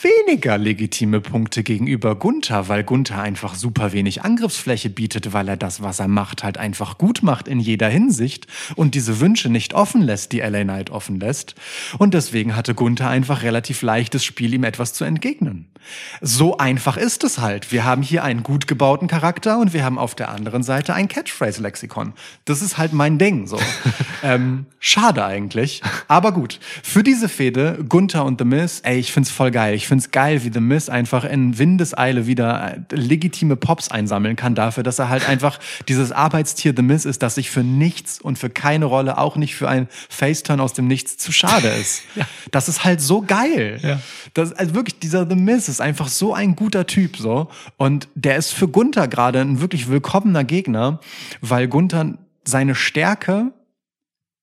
weniger 0.00 0.58
legitime 0.58 1.20
Punkte 1.20 1.64
gegenüber 1.64 2.14
Gunther, 2.14 2.68
weil 2.68 2.84
Gunther 2.84 3.20
einfach 3.20 3.56
super 3.56 3.92
wenig 3.92 4.22
Angriffsfläche 4.22 4.90
bietet, 4.90 5.32
weil 5.32 5.48
er 5.48 5.56
das, 5.56 5.82
was 5.82 5.98
er 5.98 6.06
macht, 6.06 6.44
halt 6.44 6.56
einfach 6.56 6.98
gut 6.98 7.24
macht 7.24 7.48
in 7.48 7.58
jeder 7.58 7.88
Hinsicht 7.88 8.46
und 8.76 8.94
diese 8.94 9.18
Wünsche 9.18 9.48
nicht 9.48 9.74
offen 9.74 10.02
lässt, 10.02 10.30
die 10.30 10.38
LA 10.38 10.62
Knight 10.62 10.90
offen 10.90 11.18
lässt. 11.18 11.56
Und 11.98 12.14
deswegen 12.14 12.54
hatte 12.54 12.76
Gunther 12.76 13.08
einfach 13.08 13.42
relativ 13.42 13.82
leichtes 13.82 14.24
Spiel, 14.24 14.54
ihm 14.54 14.62
etwas 14.62 14.92
zu 14.92 15.02
entgegnen. 15.02 15.73
So 16.20 16.58
einfach 16.58 16.96
ist 16.96 17.24
es 17.24 17.38
halt. 17.38 17.72
Wir 17.72 17.84
haben 17.84 18.02
hier 18.02 18.24
einen 18.24 18.42
gut 18.42 18.66
gebauten 18.66 19.08
Charakter 19.08 19.58
und 19.58 19.72
wir 19.72 19.84
haben 19.84 19.98
auf 19.98 20.14
der 20.14 20.30
anderen 20.30 20.62
Seite 20.62 20.94
ein 20.94 21.08
Catchphrase-Lexikon. 21.08 22.12
Das 22.44 22.62
ist 22.62 22.78
halt 22.78 22.92
mein 22.92 23.18
Ding, 23.18 23.46
so. 23.46 23.58
ähm, 24.22 24.66
schade 24.78 25.24
eigentlich. 25.24 25.82
Aber 26.08 26.32
gut. 26.32 26.60
Für 26.82 27.02
diese 27.02 27.28
Fehde, 27.28 27.84
Gunther 27.88 28.24
und 28.24 28.38
The 28.38 28.44
Miz, 28.44 28.80
ey, 28.84 28.98
ich 28.98 29.12
find's 29.12 29.30
voll 29.30 29.50
geil. 29.50 29.74
Ich 29.74 29.86
find's 29.88 30.10
geil, 30.10 30.44
wie 30.44 30.50
The 30.52 30.60
Miz 30.60 30.88
einfach 30.88 31.24
in 31.24 31.58
Windeseile 31.58 32.26
wieder 32.26 32.76
äh, 32.90 32.94
legitime 32.94 33.56
Pops 33.56 33.90
einsammeln 33.90 34.36
kann 34.36 34.54
dafür, 34.54 34.82
dass 34.82 34.98
er 34.98 35.08
halt 35.08 35.28
einfach 35.28 35.58
dieses 35.88 36.12
Arbeitstier 36.12 36.72
The 36.76 36.82
Miz 36.82 37.04
ist, 37.04 37.22
das 37.22 37.34
sich 37.36 37.50
für 37.50 37.62
nichts 37.62 38.20
und 38.20 38.38
für 38.38 38.50
keine 38.50 38.84
Rolle, 38.86 39.18
auch 39.18 39.36
nicht 39.36 39.54
für 39.54 39.68
ein 39.68 39.88
Faceturn 40.08 40.60
aus 40.60 40.72
dem 40.72 40.86
Nichts 40.86 41.16
zu 41.16 41.32
schade 41.32 41.68
ist. 41.68 42.02
Das 42.50 42.68
ist 42.68 42.84
halt 42.84 43.00
so 43.00 43.22
geil. 43.22 43.80
Ja. 43.82 44.00
Das, 44.32 44.52
also 44.52 44.74
wirklich, 44.74 44.98
dieser 45.00 45.28
The 45.28 45.34
Miz 45.34 45.68
ist 45.74 45.80
einfach 45.80 46.08
so 46.08 46.34
ein 46.34 46.54
guter 46.54 46.86
Typ, 46.86 47.16
so. 47.16 47.48
Und 47.76 48.08
der 48.14 48.36
ist 48.36 48.52
für 48.52 48.68
Gunther 48.68 49.08
gerade 49.08 49.40
ein 49.40 49.60
wirklich 49.60 49.88
willkommener 49.88 50.44
Gegner, 50.44 51.00
weil 51.40 51.68
Gunther 51.68 52.18
seine 52.44 52.74
Stärke 52.74 53.52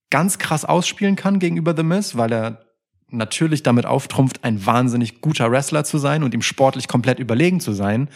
ganz 0.10 0.38
krass 0.38 0.66
ausspielen 0.66 1.16
kann 1.16 1.40
gegenüber 1.40 1.74
The 1.76 1.84
Miz, 1.84 2.18
weil 2.18 2.34
er 2.34 2.66
natürlich 3.08 3.64
damit 3.64 3.86
auftrumpft, 3.86 4.44
ein 4.44 4.66
wahnsinnig 4.66 5.22
guter 5.22 5.52
Wrestler 5.52 5.84
zu 5.84 5.98
sein 5.98 6.24
und 6.24 6.34
ihm 6.34 6.42
sportlich 6.42 6.88
komplett 6.88 7.20
überlegen 7.20 7.60
zu 7.60 7.72
sein. 7.72 8.10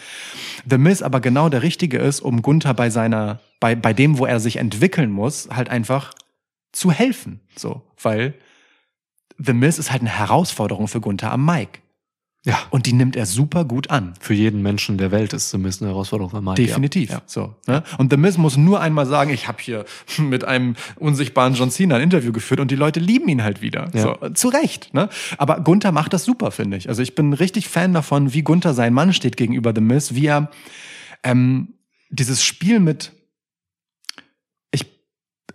The 0.69 0.77
Miz 0.77 1.01
aber 1.01 1.21
genau 1.21 1.47
der 1.49 1.63
Richtige 1.63 1.97
ist, 1.97 2.19
um 2.19 2.41
Gunther 2.41 2.73
bei 2.73 2.89
seiner, 2.89 3.39
bei, 3.59 3.75
bei 3.75 3.93
dem, 3.93 4.17
wo 4.17 4.25
er 4.25 4.39
sich 4.39 4.57
entwickeln 4.57 5.11
muss, 5.11 5.47
halt 5.49 5.69
einfach 5.69 6.13
zu 6.71 6.91
helfen. 6.91 7.39
So, 7.55 7.81
weil 8.01 8.33
The 9.37 9.53
Miz 9.53 9.77
ist 9.77 9.91
halt 9.91 10.01
eine 10.01 10.17
Herausforderung 10.17 10.87
für 10.87 11.01
Gunther 11.01 11.31
am 11.31 11.45
Mic. 11.45 11.81
Ja. 12.45 12.59
Und 12.69 12.85
die 12.85 12.93
nimmt 12.93 13.15
er 13.15 13.25
super 13.25 13.65
gut 13.65 13.89
an. 13.89 14.13
Für 14.19 14.35
jeden 14.35 14.61
Menschen 14.61 14.97
der 14.99 15.11
Welt 15.11 15.33
ist 15.33 15.49
zumindest 15.49 15.81
eine 15.81 15.91
Herausforderung 15.91 16.33
am 16.33 16.43
Mike. 16.45 16.61
Definitiv. 16.61 17.09
Ja. 17.09 17.21
So. 17.25 17.55
Ne? 17.65 17.83
Und 17.97 18.11
The 18.11 18.17
Miz 18.17 18.37
muss 18.37 18.55
nur 18.55 18.79
einmal 18.79 19.07
sagen, 19.07 19.31
ich 19.31 19.47
habe 19.47 19.57
hier 19.59 19.85
mit 20.19 20.45
einem 20.45 20.75
unsichtbaren 20.95 21.55
John 21.55 21.71
Cena 21.71 21.95
ein 21.95 22.01
Interview 22.01 22.31
geführt 22.31 22.59
und 22.59 22.69
die 22.69 22.75
Leute 22.75 22.99
lieben 22.99 23.27
ihn 23.27 23.43
halt 23.43 23.61
wieder. 23.61 23.89
Ja. 23.93 24.01
So, 24.01 24.29
zu 24.29 24.49
Recht. 24.49 24.93
Ne? 24.93 25.09
Aber 25.39 25.59
Gunther 25.61 25.91
macht 25.91 26.13
das 26.13 26.23
super, 26.23 26.51
finde 26.51 26.77
ich. 26.77 26.87
Also 26.87 27.01
ich 27.01 27.15
bin 27.15 27.33
richtig 27.33 27.67
Fan 27.67 27.93
davon, 27.93 28.33
wie 28.33 28.43
Gunther 28.43 28.75
sein 28.75 28.93
Mann 28.93 29.11
steht 29.11 29.37
gegenüber 29.37 29.73
The 29.73 29.81
Miz, 29.81 30.13
wie 30.13 30.27
er 30.27 30.51
ähm, 31.23 31.73
dieses 32.09 32.43
Spiel 32.43 32.79
mit 32.79 33.11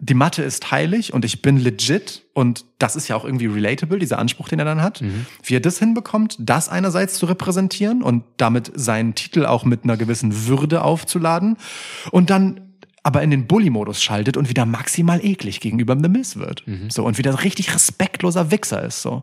die 0.01 0.15
Mathe 0.15 0.43
ist 0.43 0.71
heilig 0.71 1.13
und 1.13 1.25
ich 1.25 1.43
bin 1.43 1.59
legit 1.59 2.23
und 2.33 2.65
das 2.79 2.97
ist 2.97 3.09
ja 3.09 3.17
auch 3.17 3.25
irgendwie 3.25 3.47
relatable, 3.47 3.99
dieser 3.99 4.19
Anspruch, 4.19 4.49
den 4.49 4.59
er 4.59 4.65
dann 4.65 4.83
hat. 4.83 5.03
Wie 5.45 5.55
er 5.55 5.61
das 5.61 5.79
hinbekommt, 5.79 6.37
das 6.41 6.69
einerseits 6.69 7.15
zu 7.19 7.27
repräsentieren 7.27 8.03
und 8.03 8.25
damit 8.39 8.73
seinen 8.75 9.15
Titel 9.15 9.45
auch 9.45 9.65
mit 9.65 9.85
einer 9.85 9.97
gewissen 9.97 10.47
Würde 10.47 10.83
aufzuladen 10.83 11.57
und 12.11 12.31
dann 12.31 12.70
aber 13.03 13.23
in 13.23 13.31
den 13.31 13.47
Bully-Modus 13.47 14.03
schaltet 14.03 14.37
und 14.37 14.49
wieder 14.49 14.67
maximal 14.67 15.25
eklig 15.25 15.61
gegenüber 15.61 15.97
The 16.01 16.09
Miz 16.09 16.37
wird. 16.37 16.65
So, 16.91 17.05
und 17.05 17.19
wieder 17.19 17.43
richtig 17.43 17.75
respektloser 17.75 18.51
Wichser 18.51 18.83
ist, 18.83 19.03
so. 19.03 19.23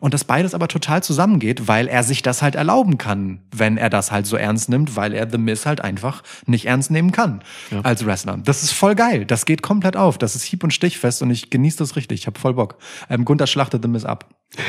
Und 0.00 0.14
das 0.14 0.24
beides 0.24 0.54
aber 0.54 0.68
total 0.68 1.02
zusammengeht, 1.02 1.68
weil 1.68 1.88
er 1.88 2.04
sich 2.04 2.22
das 2.22 2.40
halt 2.40 2.54
erlauben 2.54 2.98
kann, 2.98 3.40
wenn 3.50 3.76
er 3.76 3.90
das 3.90 4.12
halt 4.12 4.26
so 4.26 4.36
ernst 4.36 4.68
nimmt, 4.68 4.96
weil 4.96 5.12
er 5.12 5.28
The 5.30 5.38
Miz 5.38 5.66
halt 5.66 5.80
einfach 5.80 6.22
nicht 6.46 6.66
ernst 6.66 6.90
nehmen 6.90 7.12
kann 7.12 7.42
als 7.82 8.06
Wrestler. 8.06 8.38
Das 8.38 8.62
ist 8.62 8.72
voll 8.72 8.94
geil. 8.94 9.24
Das 9.26 9.44
geht 9.44 9.62
komplett 9.62 9.96
auf. 9.96 10.18
Das 10.18 10.36
ist 10.36 10.44
hieb- 10.44 10.64
und 10.64 10.72
stichfest 10.72 11.22
und 11.22 11.30
ich 11.30 11.50
genieße 11.50 11.78
das 11.78 11.96
richtig. 11.96 12.20
Ich 12.20 12.26
hab 12.26 12.38
voll 12.38 12.54
Bock. 12.54 12.78
Ähm, 13.10 13.24
Gunther 13.24 13.46
schlachtet 13.46 13.82
The 13.82 13.88
Miz 13.88 14.04
ab. 14.04 14.28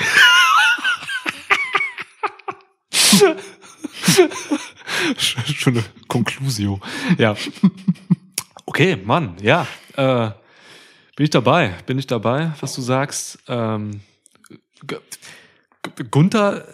Schöne 5.17 5.83
Conclusio. 6.07 6.79
Ja. 7.17 7.35
Okay, 8.69 8.99
Mann, 9.03 9.33
ja. 9.41 9.65
Äh, 9.95 10.29
bin 11.15 11.23
ich 11.23 11.31
dabei, 11.31 11.73
bin 11.87 11.97
ich 11.97 12.05
dabei, 12.05 12.51
was 12.59 12.75
du 12.75 12.81
sagst. 12.81 13.39
Ähm, 13.47 14.01
Gunther 16.11 16.65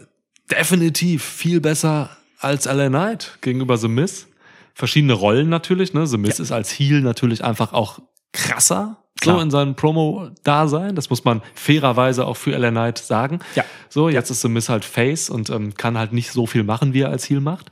definitiv 0.51 1.23
viel 1.23 1.61
besser 1.61 2.09
als 2.37 2.65
LA 2.65 2.89
Knight 2.89 3.37
gegenüber 3.39 3.77
The 3.77 3.87
Miz. 3.87 4.27
Verschiedene 4.73 5.13
Rollen 5.13 5.47
natürlich, 5.47 5.93
ne? 5.93 6.05
The 6.05 6.17
Miz 6.17 6.39
ist 6.39 6.51
als 6.51 6.69
Heel 6.69 6.99
natürlich 6.99 7.45
einfach 7.45 7.71
auch 7.71 7.99
krasser. 8.33 8.97
So 9.23 9.31
Klar. 9.31 9.41
in 9.41 9.49
seinem 9.49 9.75
Promo-Dasein. 9.75 10.95
Das 10.95 11.09
muss 11.09 11.23
man 11.23 11.41
fairerweise 11.53 12.27
auch 12.27 12.35
für 12.35 12.51
LA 12.51 12.71
Knight 12.71 12.97
sagen. 12.97 13.39
Ja. 13.55 13.63
So, 13.87 14.09
jetzt 14.09 14.29
ist 14.29 14.41
The 14.41 14.49
Miz 14.49 14.67
halt 14.67 14.83
Face 14.83 15.29
und 15.29 15.49
ähm, 15.49 15.75
kann 15.75 15.97
halt 15.97 16.11
nicht 16.11 16.31
so 16.31 16.45
viel 16.45 16.65
machen, 16.65 16.93
wie 16.93 16.99
er 16.99 17.09
als 17.09 17.23
Heel 17.29 17.39
macht. 17.39 17.71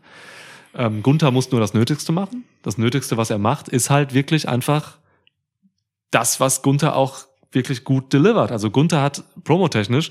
Ähm, 0.76 1.04
Gunther 1.04 1.32
muss 1.32 1.52
nur 1.52 1.62
das 1.62 1.74
Nötigste 1.74 2.12
machen. 2.12 2.46
Das 2.64 2.78
Nötigste, 2.78 3.18
was 3.18 3.30
er 3.30 3.38
macht, 3.38 3.68
ist 3.70 3.90
halt 3.90 4.14
wirklich 4.14 4.48
einfach 4.48 4.98
das, 6.12 6.40
was 6.40 6.62
Gunther 6.62 6.96
auch 6.96 7.26
wirklich 7.52 7.84
gut 7.84 8.12
delivert. 8.14 8.52
Also 8.52 8.72
Gunther 8.72 9.02
hat 9.02 9.24
promotechnisch 9.44 10.10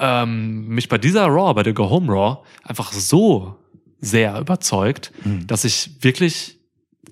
ähm, 0.00 0.66
mich 0.68 0.88
bei 0.88 0.98
dieser 0.98 1.26
Raw, 1.26 1.52
bei 1.54 1.62
der 1.62 1.74
Go 1.74 1.88
Home 1.90 2.10
Raw, 2.10 2.38
einfach 2.64 2.92
so 2.92 3.56
sehr 4.00 4.40
überzeugt, 4.40 5.12
dass 5.46 5.64
ich 5.64 6.02
wirklich, 6.02 6.58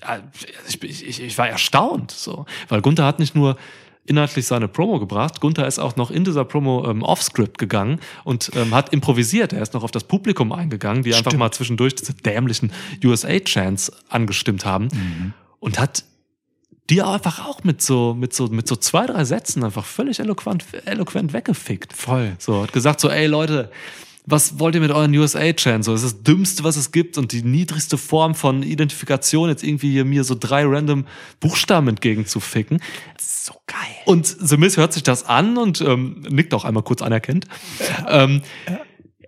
äh, 0.01 0.21
ich, 0.67 0.83
ich, 0.83 1.23
ich 1.23 1.39
war 1.39 1.49
erstaunt, 1.49 2.11
so, 2.11 2.47
weil 2.69 2.81
Gunther 2.81 3.05
hat 3.05 3.19
nicht 3.19 3.35
nur 3.35 3.59
inhaltlich 4.09 4.47
seine 4.47 4.69
Promo 4.69 4.99
gebracht. 4.99 5.41
Gunther 5.41 5.67
ist 5.67 5.79
auch 5.79 5.97
noch 5.97 6.11
in 6.11 6.25
dieser 6.25 6.45
Promo 6.45 6.89
ähm, 6.89 7.03
off-script 7.03 7.59
gegangen 7.59 8.01
und 8.25 8.51
ähm, 8.57 8.75
hat 8.75 8.93
improvisiert. 8.93 9.53
Er 9.53 9.63
ist 9.63 9.75
noch 9.75 9.85
auf 9.85 9.91
das 9.91 10.05
Publikum 10.05 10.53
eingegangen, 10.53 11.03
die 11.03 11.15
einfach 11.15 11.31
Stimmt. 11.31 11.41
mal 11.41 11.51
zwischendurch 11.51 11.95
diese 11.95 12.15
dämlichen 12.15 12.73
USA-Chants 13.05 13.93
angestimmt 14.09 14.65
haben 14.65 14.89
und 15.61 15.79
hat 15.79 16.05
die 16.91 17.03
einfach 17.03 17.47
auch 17.47 17.65
mit 17.65 17.83
so, 17.83 18.15
mit 18.15 18.33
so, 18.33 18.47
mit 18.47 18.67
so 18.67 18.77
zwei, 18.77 19.07
drei 19.07 19.25
Sätzen 19.25 19.63
einfach 19.63 19.85
völlig 19.85 20.21
eloquent, 20.21 20.65
eloquent 20.87 21.33
weggefickt. 21.33 21.93
Voll. 21.93 22.35
So, 22.39 22.63
hat 22.63 22.73
gesagt 22.73 23.01
so, 23.01 23.11
ey 23.11 23.27
Leute, 23.27 23.71
was 24.31 24.59
wollt 24.59 24.75
ihr 24.75 24.81
mit 24.81 24.91
euren 24.91 25.15
USA-Chants? 25.17 25.87
So, 25.87 25.93
das 25.93 26.03
ist 26.03 26.17
das 26.17 26.23
Dümmste, 26.23 26.65
was 26.65 26.77
es 26.77 26.93
gibt 26.93 27.17
und 27.17 27.33
die 27.33 27.43
niedrigste 27.43 27.97
Form 27.97 28.35
von 28.35 28.63
Identifikation, 28.63 29.49
jetzt 29.49 29.65
irgendwie 29.65 29.91
hier 29.91 30.05
mir 30.05 30.23
so 30.25 30.37
drei 30.39 30.65
random 30.65 31.07
Buchstaben 31.41 31.89
entgegenzuficken. 31.89 32.83
So 33.19 33.55
geil. 33.67 33.79
Und 34.05 34.27
The 34.27 34.59
Miz 34.59 34.77
hört 34.77 34.93
sich 34.93 35.03
das 35.03 35.25
an 35.25 35.57
und 35.57 35.81
ähm, 35.81 36.27
nickt 36.29 36.53
auch 36.53 36.65
einmal 36.65 36.83
kurz 36.83 37.01
anerkennt. 37.01 37.47
Ähm, 38.07 38.43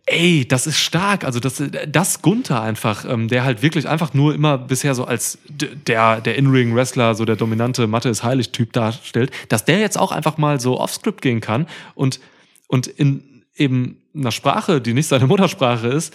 ey, 0.05 0.47
das 0.47 0.67
ist 0.67 0.79
stark. 0.79 1.25
Also 1.25 1.41
das, 1.41 1.63
das 1.89 2.21
Gunther 2.21 2.61
einfach, 2.61 3.05
ähm, 3.09 3.29
der 3.29 3.45
halt 3.45 3.63
wirklich 3.63 3.89
einfach 3.89 4.13
nur 4.13 4.35
immer 4.35 4.59
bisher 4.59 4.95
so 4.95 5.05
als 5.05 5.39
der, 5.49 6.21
der 6.21 6.37
In-Ring-Wrestler, 6.37 7.15
so 7.15 7.25
der 7.25 7.37
dominante 7.37 7.87
Mathe 7.87 8.09
ist 8.11 8.23
heilig 8.23 8.53
Typ 8.53 8.73
darstellt, 8.73 9.31
dass 9.49 9.65
der 9.65 9.81
jetzt 9.81 9.99
auch 9.99 10.13
einfach 10.13 10.37
mal 10.37 10.61
so 10.61 10.79
off-script 10.79 11.23
gehen 11.23 11.41
kann 11.41 11.67
und, 11.95 12.21
und 12.69 12.87
in 12.87 13.30
eben 13.55 14.03
einer 14.15 14.33
Sprache, 14.33 14.81
die 14.81 14.95
nicht 14.95 15.07
seine 15.07 15.27
Muttersprache 15.27 15.89
ist, 15.89 16.15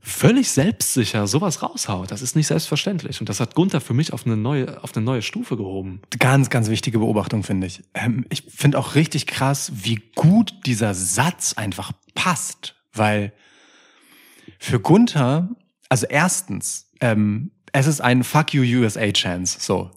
völlig 0.00 0.50
selbstsicher 0.50 1.26
sowas 1.26 1.62
raushaut. 1.62 2.10
Das 2.10 2.22
ist 2.22 2.34
nicht 2.34 2.46
selbstverständlich. 2.46 3.20
Und 3.20 3.28
das 3.28 3.40
hat 3.40 3.54
Gunther 3.54 3.80
für 3.80 3.94
mich 3.94 4.12
auf 4.12 4.24
eine 4.24 4.36
neue, 4.36 4.82
auf 4.82 4.96
eine 4.96 5.04
neue 5.04 5.22
Stufe 5.22 5.56
gehoben. 5.56 6.00
Ganz, 6.18 6.48
ganz 6.50 6.68
wichtige 6.68 6.98
Beobachtung, 6.98 7.42
finde 7.42 7.66
ich. 7.66 7.82
Ähm, 7.94 8.24
ich 8.30 8.42
finde 8.48 8.78
auch 8.78 8.94
richtig 8.94 9.26
krass, 9.26 9.72
wie 9.74 10.00
gut 10.14 10.54
dieser 10.66 10.94
Satz 10.94 11.54
einfach 11.54 11.92
passt. 12.14 12.74
Weil 12.94 13.32
für 14.58 14.80
Gunther, 14.80 15.50
also 15.88 16.06
erstens, 16.08 16.90
ähm, 17.00 17.50
es 17.72 17.86
ist 17.86 18.00
ein 18.00 18.24
Fuck 18.24 18.54
you 18.54 18.62
USA 18.62 19.10
Chance. 19.10 19.58
So. 19.60 19.90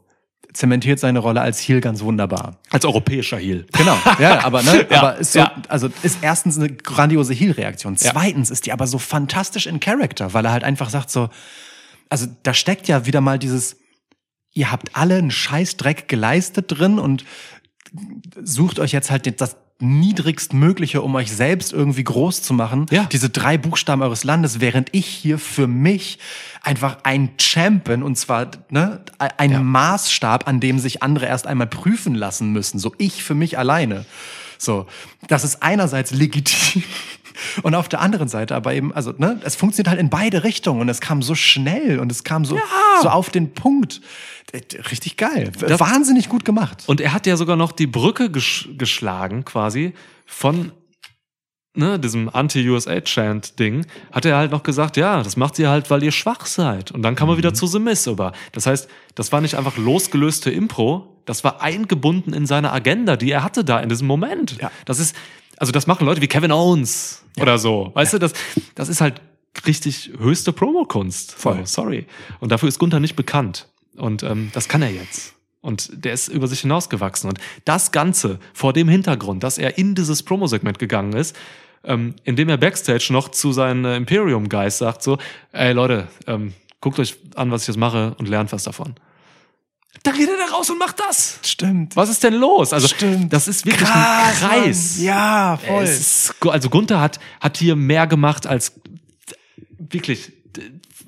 Zementiert 0.55 0.99
seine 0.99 1.19
Rolle 1.19 1.41
als 1.41 1.59
Heel 1.59 1.81
ganz 1.81 2.01
wunderbar. 2.01 2.57
Als 2.71 2.85
europäischer 2.85 3.37
Heel. 3.37 3.67
Genau, 3.73 3.97
ja, 4.19 4.43
aber, 4.43 4.63
ne, 4.63 4.87
Ja, 4.89 4.99
aber 5.01 5.17
ist 5.17 5.33
so, 5.33 5.39
ja. 5.39 5.53
also 5.67 5.89
ist 6.01 6.19
erstens 6.21 6.57
eine 6.57 6.69
grandiose 6.69 7.33
Heel-Reaktion. 7.33 7.97
Zweitens 7.97 8.49
ist 8.49 8.65
die 8.65 8.71
aber 8.71 8.87
so 8.87 8.97
fantastisch 8.97 9.67
in 9.67 9.79
Character, 9.79 10.33
weil 10.33 10.45
er 10.45 10.51
halt 10.51 10.63
einfach 10.63 10.89
sagt 10.89 11.09
so, 11.09 11.29
also 12.09 12.27
da 12.43 12.53
steckt 12.53 12.87
ja 12.87 13.05
wieder 13.05 13.21
mal 13.21 13.37
dieses, 13.37 13.77
ihr 14.53 14.71
habt 14.71 14.95
alle 14.95 15.15
einen 15.15 15.31
Scheißdreck 15.31 16.07
geleistet 16.07 16.65
drin 16.67 16.99
und 16.99 17.25
sucht 18.41 18.79
euch 18.79 18.91
jetzt 18.91 19.11
halt 19.11 19.41
das 19.41 19.57
niedrigstmögliche, 19.79 21.01
um 21.01 21.15
euch 21.15 21.31
selbst 21.31 21.73
irgendwie 21.73 22.03
groß 22.03 22.41
zu 22.41 22.53
machen. 22.53 22.85
Ja. 22.91 23.05
Diese 23.11 23.29
drei 23.29 23.57
Buchstaben 23.57 24.01
eures 24.01 24.23
Landes, 24.23 24.61
während 24.61 24.89
ich 24.93 25.05
hier 25.05 25.37
für 25.37 25.67
mich 25.67 26.19
einfach 26.61 26.99
ein 27.03 27.31
Champion 27.39 28.01
und 28.01 28.17
zwar 28.17 28.51
ne, 28.69 29.01
ein 29.17 29.65
Maßstab, 29.65 30.47
an 30.47 30.59
dem 30.61 30.79
sich 30.79 31.03
andere 31.03 31.25
erst 31.25 31.45
einmal 31.45 31.67
prüfen 31.67 32.15
lassen 32.15 32.53
müssen. 32.53 32.79
So 32.79 32.93
ich 32.97 33.23
für 33.23 33.35
mich 33.35 33.57
alleine. 33.57 34.05
So, 34.57 34.87
das 35.27 35.43
ist 35.43 35.61
einerseits 35.61 36.11
legitim. 36.11 36.83
Und 37.63 37.75
auf 37.75 37.89
der 37.89 38.01
anderen 38.01 38.27
Seite 38.27 38.55
aber 38.55 38.73
eben, 38.73 38.93
also, 38.93 39.13
ne, 39.17 39.39
es 39.43 39.55
funktioniert 39.55 39.89
halt 39.89 39.99
in 39.99 40.09
beide 40.09 40.43
Richtungen 40.43 40.81
und 40.81 40.89
es 40.89 41.01
kam 41.01 41.21
so 41.21 41.35
schnell 41.35 41.99
und 41.99 42.11
es 42.11 42.23
kam 42.23 42.45
so, 42.45 42.59
so 43.01 43.09
auf 43.09 43.29
den 43.29 43.53
Punkt. 43.53 44.01
Äh, 44.51 44.61
Richtig 44.91 45.17
geil. 45.17 45.51
Wahnsinnig 45.59 46.29
gut 46.29 46.45
gemacht. 46.45 46.83
Und 46.87 47.01
er 47.01 47.13
hat 47.13 47.25
ja 47.27 47.37
sogar 47.37 47.55
noch 47.55 47.71
die 47.71 47.87
Brücke 47.87 48.29
gesch 48.29 48.69
geschlagen, 48.77 49.45
quasi, 49.45 49.93
von 50.25 50.71
ne, 51.77 51.99
diesem 51.99 52.29
Anti-USA-Chant-Ding, 52.29 53.85
hat 54.11 54.25
er 54.25 54.37
halt 54.37 54.51
noch 54.51 54.63
gesagt, 54.63 54.97
ja, 54.97 55.21
das 55.23 55.35
macht 55.37 55.59
ihr 55.59 55.69
halt, 55.69 55.89
weil 55.89 56.03
ihr 56.03 56.11
schwach 56.11 56.45
seid. 56.45 56.91
Und 56.91 57.01
dann 57.03 57.15
kam 57.15 57.29
er 57.29 57.37
wieder 57.37 57.51
Mhm. 57.51 57.55
zu 57.55 57.67
The 57.67 57.79
Miss 57.79 58.07
über. 58.07 58.31
Das 58.53 58.65
heißt, 58.65 58.89
das 59.15 59.31
war 59.31 59.41
nicht 59.41 59.55
einfach 59.55 59.77
losgelöste 59.77 60.51
Impro, 60.51 61.21
das 61.25 61.43
war 61.43 61.61
eingebunden 61.61 62.33
in 62.33 62.45
seine 62.45 62.71
Agenda, 62.71 63.15
die 63.17 63.31
er 63.31 63.43
hatte 63.43 63.63
da 63.63 63.79
in 63.79 63.89
diesem 63.89 64.07
Moment. 64.07 64.57
Ja. 64.61 64.71
Das 64.85 64.99
ist, 64.99 65.15
also 65.57 65.71
das 65.71 65.87
machen 65.87 66.05
Leute 66.05 66.21
wie 66.21 66.27
Kevin 66.27 66.51
Owens 66.51 67.23
oder 67.39 67.57
so. 67.57 67.91
Weißt 67.93 68.13
du, 68.13 68.19
das, 68.19 68.33
das 68.75 68.89
ist 68.89 69.01
halt 69.01 69.21
richtig 69.65 70.11
höchste 70.17 70.51
Promo-Kunst. 70.53 71.33
Voll. 71.33 71.59
So, 71.65 71.81
sorry. 71.81 72.07
Und 72.39 72.51
dafür 72.51 72.69
ist 72.69 72.79
Gunther 72.79 72.99
nicht 72.99 73.15
bekannt. 73.15 73.67
Und 73.95 74.23
ähm, 74.23 74.51
das 74.53 74.67
kann 74.67 74.81
er 74.81 74.91
jetzt. 74.91 75.33
Und 75.61 75.89
der 75.93 76.13
ist 76.13 76.27
über 76.27 76.47
sich 76.47 76.61
hinausgewachsen. 76.61 77.29
Und 77.29 77.39
das 77.63 77.91
Ganze 77.91 78.39
vor 78.53 78.73
dem 78.73 78.87
Hintergrund, 78.87 79.43
dass 79.43 79.57
er 79.57 79.77
in 79.77 79.95
dieses 79.95 80.23
Promo-Segment 80.23 80.77
gegangen 80.77 81.13
ist, 81.13 81.35
ähm, 81.83 82.15
indem 82.23 82.49
er 82.49 82.57
Backstage 82.57 83.07
noch 83.11 83.29
zu 83.29 83.51
seinen 83.51 83.85
äh, 83.85 83.95
Imperium-Guys 83.97 84.77
sagt 84.77 85.03
so, 85.03 85.17
ey 85.51 85.73
Leute, 85.73 86.07
ähm, 86.27 86.53
guckt 86.81 86.99
euch 86.99 87.17
an, 87.35 87.51
was 87.51 87.63
ich 87.63 87.69
jetzt 87.69 87.77
mache 87.77 88.15
und 88.17 88.27
lernt 88.27 88.51
was 88.51 88.63
davon. 88.63 88.95
Da 90.03 90.11
geht 90.11 90.29
er 90.29 90.37
da 90.37 90.53
raus 90.53 90.69
und 90.69 90.77
macht 90.77 90.99
das. 90.99 91.39
Stimmt. 91.43 91.95
Was 91.95 92.09
ist 92.09 92.23
denn 92.23 92.35
los? 92.35 92.73
Also, 92.73 92.87
Stimmt. 92.87 93.33
das 93.33 93.47
ist 93.47 93.65
wirklich 93.65 93.89
Krass, 93.89 94.43
ein 94.43 94.49
Kreis. 94.49 94.97
Mann. 94.97 95.05
Ja, 95.05 95.59
voll. 95.65 95.83
Ist, 95.83 96.35
also 96.47 96.69
Gunther 96.69 96.99
hat, 97.01 97.19
hat 97.39 97.57
hier 97.57 97.75
mehr 97.75 98.05
gemacht, 98.05 98.45
als 98.45 98.73
wirklich 99.77 100.31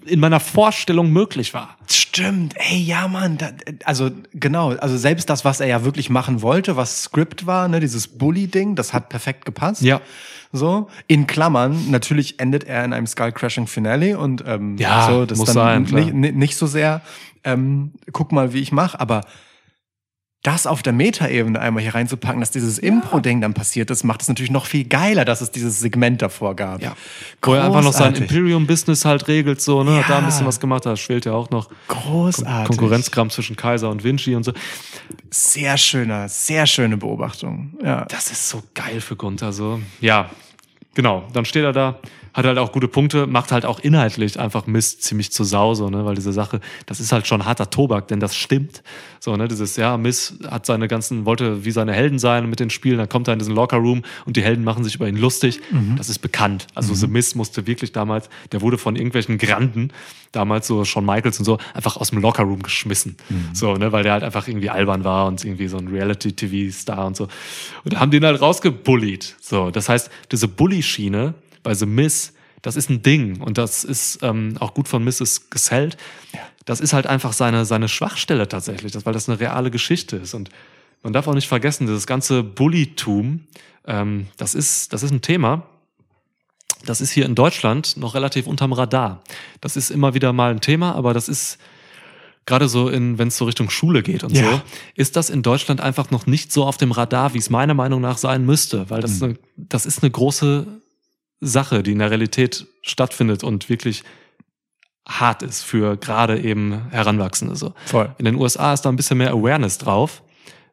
in 0.07 0.19
meiner 0.19 0.39
Vorstellung 0.39 1.11
möglich 1.11 1.53
war. 1.53 1.77
Stimmt, 1.87 2.55
ey, 2.57 2.77
ja, 2.77 3.07
Mann. 3.07 3.37
Da, 3.37 3.51
also 3.83 4.09
genau, 4.33 4.71
also 4.71 4.97
selbst 4.97 5.29
das, 5.29 5.45
was 5.45 5.59
er 5.59 5.67
ja 5.67 5.83
wirklich 5.83 6.09
machen 6.09 6.41
wollte, 6.41 6.75
was 6.77 7.03
Script 7.03 7.45
war, 7.45 7.67
ne, 7.67 7.79
dieses 7.79 8.07
Bully-Ding, 8.07 8.75
das 8.75 8.93
hat 8.93 9.09
perfekt 9.09 9.45
gepasst. 9.45 9.81
Ja. 9.81 10.01
So, 10.53 10.87
in 11.07 11.27
Klammern, 11.27 11.91
natürlich 11.91 12.39
endet 12.39 12.63
er 12.63 12.85
in 12.85 12.93
einem 12.93 13.05
Skull-Crashing-Finale 13.05 14.17
und 14.17 14.43
ähm, 14.47 14.77
Ja, 14.77 15.07
so, 15.07 15.25
das 15.25 15.37
muss 15.37 15.53
dann 15.53 15.85
sein, 15.85 16.13
nicht, 16.13 16.35
nicht 16.35 16.55
so 16.55 16.67
sehr, 16.67 17.01
ähm, 17.43 17.93
guck 18.11 18.31
mal, 18.31 18.53
wie 18.53 18.59
ich 18.59 18.71
mache, 18.71 18.99
aber 18.99 19.21
das 20.43 20.67
auf 20.67 20.83
der 20.83 20.93
Metaebene 20.93 21.59
einmal 21.59 21.81
hier 21.81 21.95
reinzupacken, 21.95 22.39
dass 22.39 22.51
dieses 22.51 22.77
Impro-Ding 22.77 23.41
dann 23.41 23.53
passiert 23.53 23.89
ist, 23.89 24.03
macht 24.03 24.21
es 24.21 24.27
natürlich 24.29 24.51
noch 24.51 24.65
viel 24.65 24.85
geiler, 24.85 25.25
dass 25.25 25.41
es 25.41 25.51
dieses 25.51 25.79
Segment 25.79 26.21
davor 26.21 26.55
gab. 26.55 26.81
Ja. 26.81 26.95
Wo 27.41 27.53
er 27.53 27.65
einfach 27.65 27.83
noch 27.83 27.91
sein. 27.91 28.13
Imperium-Business 28.15 29.03
halt 29.03 29.27
regelt, 29.27 29.59
so, 29.61 29.83
ne? 29.83 29.97
Hat 29.97 30.09
da 30.09 30.17
ein 30.17 30.23
Ja. 30.23 30.29
bisschen 30.29 30.45
was 30.45 30.59
gemacht, 30.59 30.85
da 30.85 30.95
schwelt 30.95 31.25
ja 31.25 31.33
auch 31.33 31.49
noch 31.49 31.69
Großartig. 31.87 32.67
Konkurrenzkram 32.67 33.29
zwischen 33.29 33.55
Kaiser 33.55 33.89
und 33.89 34.03
Vinci 34.03 34.35
und 34.35 34.43
so. 34.43 34.53
Sehr 35.31 35.75
schöner, 35.75 36.29
sehr 36.29 36.65
schöne 36.67 36.97
Beobachtung. 36.97 37.75
Ja. 37.83 38.05
Das 38.05 38.31
ist 38.31 38.47
so 38.47 38.61
geil 38.73 39.01
für 39.01 39.15
Gunther, 39.15 39.51
so. 39.51 39.81
Ja, 39.99 40.29
genau. 40.93 41.27
Dann 41.33 41.43
steht 41.45 41.63
er 41.63 41.73
da, 41.73 41.99
hat 42.37 42.45
halt 42.45 42.59
auch 42.59 42.71
gute 42.71 42.87
Punkte, 42.87 43.25
macht 43.25 43.51
halt 43.51 43.65
auch 43.65 43.79
inhaltlich 43.79 44.39
einfach 44.39 44.67
Mist 44.67 45.01
ziemlich 45.01 45.31
zur 45.31 45.45
Sau, 45.47 45.73
so, 45.73 45.89
ne? 45.89 46.05
Weil 46.05 46.13
diese 46.13 46.31
Sache, 46.31 46.59
das 46.85 46.99
ist 46.99 47.11
halt 47.11 47.25
schon 47.25 47.45
harter 47.45 47.71
Tobak, 47.71 48.07
denn 48.09 48.19
das 48.19 48.35
stimmt. 48.35 48.83
So, 49.19 49.35
ne? 49.35 49.47
Dieses, 49.47 49.75
ja, 49.75 49.97
Miss 49.97 50.35
hat 50.47 50.67
seine 50.67 50.87
ganzen, 50.87 51.25
wollte 51.25 51.65
wie 51.65 51.71
seine 51.71 51.93
Helden 51.93 52.19
sein 52.19 52.47
mit 52.47 52.59
den 52.59 52.69
Spielen, 52.69 52.99
dann 52.99 53.09
kommt 53.09 53.27
er 53.27 53.33
in 53.33 53.39
diesen 53.39 53.55
Locker-Room 53.55 54.03
und 54.25 54.37
die 54.37 54.43
Helden 54.43 54.63
machen 54.63 54.83
sich 54.83 54.93
über 54.93 55.09
ihn 55.09 55.17
lustig. 55.17 55.61
Das 55.97 56.09
ist 56.09 56.19
bekannt. 56.19 56.67
Also 56.75 56.93
The 56.93 57.07
Miss 57.07 57.33
musste 57.33 57.65
wirklich 57.65 57.91
damals, 57.91 58.29
der 58.51 58.61
wurde 58.61 58.77
von 58.77 58.95
irgendwelchen 58.95 59.39
Granden, 59.39 59.89
damals 60.31 60.67
so 60.67 60.85
Shawn 60.85 61.05
Michaels 61.05 61.39
und 61.39 61.45
so, 61.45 61.57
einfach 61.73 61.97
aus 61.97 62.11
dem 62.11 62.21
Locker-Room 62.21 62.61
geschmissen. 62.61 63.17
So, 63.53 63.73
ne? 63.73 63.91
Weil 63.91 64.03
der 64.03 64.13
halt 64.13 64.23
einfach 64.23 64.47
irgendwie 64.47 64.69
albern 64.69 65.03
war 65.03 65.25
und 65.25 65.43
irgendwie 65.43 65.67
so 65.67 65.77
ein 65.77 65.87
Reality-TV-Star 65.87 67.07
und 67.07 67.17
so. 67.17 67.27
Und 67.83 67.93
da 67.93 67.99
haben 67.99 68.11
den 68.11 68.23
halt 68.23 68.39
rausgebullied. 68.39 69.37
So, 69.41 69.71
das 69.71 69.89
heißt, 69.89 70.11
diese 70.31 70.47
Bully-Schiene 70.47 71.33
bei 71.63 71.73
The 71.73 71.85
Miss, 71.85 72.33
das 72.61 72.75
ist 72.75 72.89
ein 72.89 73.01
Ding 73.01 73.41
und 73.41 73.57
das 73.57 73.83
ist 73.83 74.19
ähm, 74.23 74.55
auch 74.59 74.73
gut 74.73 74.87
von 74.87 75.03
Mrs. 75.03 75.49
Gesellt. 75.49 75.97
Das 76.65 76.79
ist 76.79 76.93
halt 76.93 77.07
einfach 77.07 77.33
seine, 77.33 77.65
seine 77.65 77.87
Schwachstelle 77.87 78.47
tatsächlich, 78.47 78.91
das, 78.91 79.05
weil 79.05 79.13
das 79.13 79.29
eine 79.29 79.39
reale 79.39 79.71
Geschichte 79.71 80.17
ist. 80.17 80.33
Und 80.33 80.49
man 81.03 81.13
darf 81.13 81.27
auch 81.27 81.33
nicht 81.33 81.47
vergessen, 81.47 81.87
dieses 81.87 82.07
ganze 82.07 82.43
Bullytum, 82.43 83.47
ähm, 83.85 84.27
das, 84.37 84.53
ist, 84.55 84.91
das 84.91 85.03
ist 85.03 85.11
ein 85.11 85.21
Thema, 85.21 85.63
das 86.85 86.99
ist 87.01 87.11
hier 87.11 87.25
in 87.25 87.35
Deutschland 87.35 87.97
noch 87.97 88.15
relativ 88.15 88.47
unterm 88.47 88.73
Radar. 88.73 89.23
Das 89.61 89.77
ist 89.77 89.89
immer 89.89 90.13
wieder 90.13 90.33
mal 90.33 90.51
ein 90.51 90.61
Thema, 90.61 90.93
aber 90.95 91.13
das 91.13 91.29
ist 91.29 91.57
gerade 92.45 92.69
so 92.69 92.89
in, 92.89 93.17
wenn 93.17 93.27
es 93.27 93.37
so 93.37 93.45
Richtung 93.45 93.69
Schule 93.69 94.03
geht 94.03 94.23
und 94.23 94.33
Ja. 94.33 94.51
so, 94.51 94.61
ist 94.95 95.15
das 95.15 95.29
in 95.29 95.43
Deutschland 95.43 95.81
einfach 95.81 96.11
noch 96.11 96.25
nicht 96.27 96.51
so 96.51 96.65
auf 96.65 96.77
dem 96.77 96.91
Radar, 96.91 97.33
wie 97.33 97.39
es 97.39 97.49
meiner 97.49 97.73
Meinung 97.73 98.01
nach 98.01 98.17
sein 98.17 98.45
müsste, 98.45 98.89
weil 98.89 99.01
das, 99.01 99.21
eine, 99.21 99.37
das 99.57 99.85
ist 99.85 100.01
eine 100.01 100.11
große 100.11 100.65
Sache, 101.39 101.83
die 101.83 101.91
in 101.91 101.99
der 101.99 102.09
Realität 102.09 102.67
stattfindet 102.81 103.43
und 103.43 103.69
wirklich 103.69 104.03
hart 105.07 105.41
ist 105.43 105.63
für 105.63 105.95
gerade 105.97 106.39
eben 106.39 106.89
Heranwachsende. 106.89 107.55
So. 107.55 107.73
Voll. 107.85 108.13
In 108.17 108.25
den 108.25 108.35
USA 108.35 108.73
ist 108.73 108.81
da 108.81 108.89
ein 108.89 108.95
bisschen 108.95 109.17
mehr 109.19 109.31
Awareness 109.31 109.77
drauf, 109.77 110.21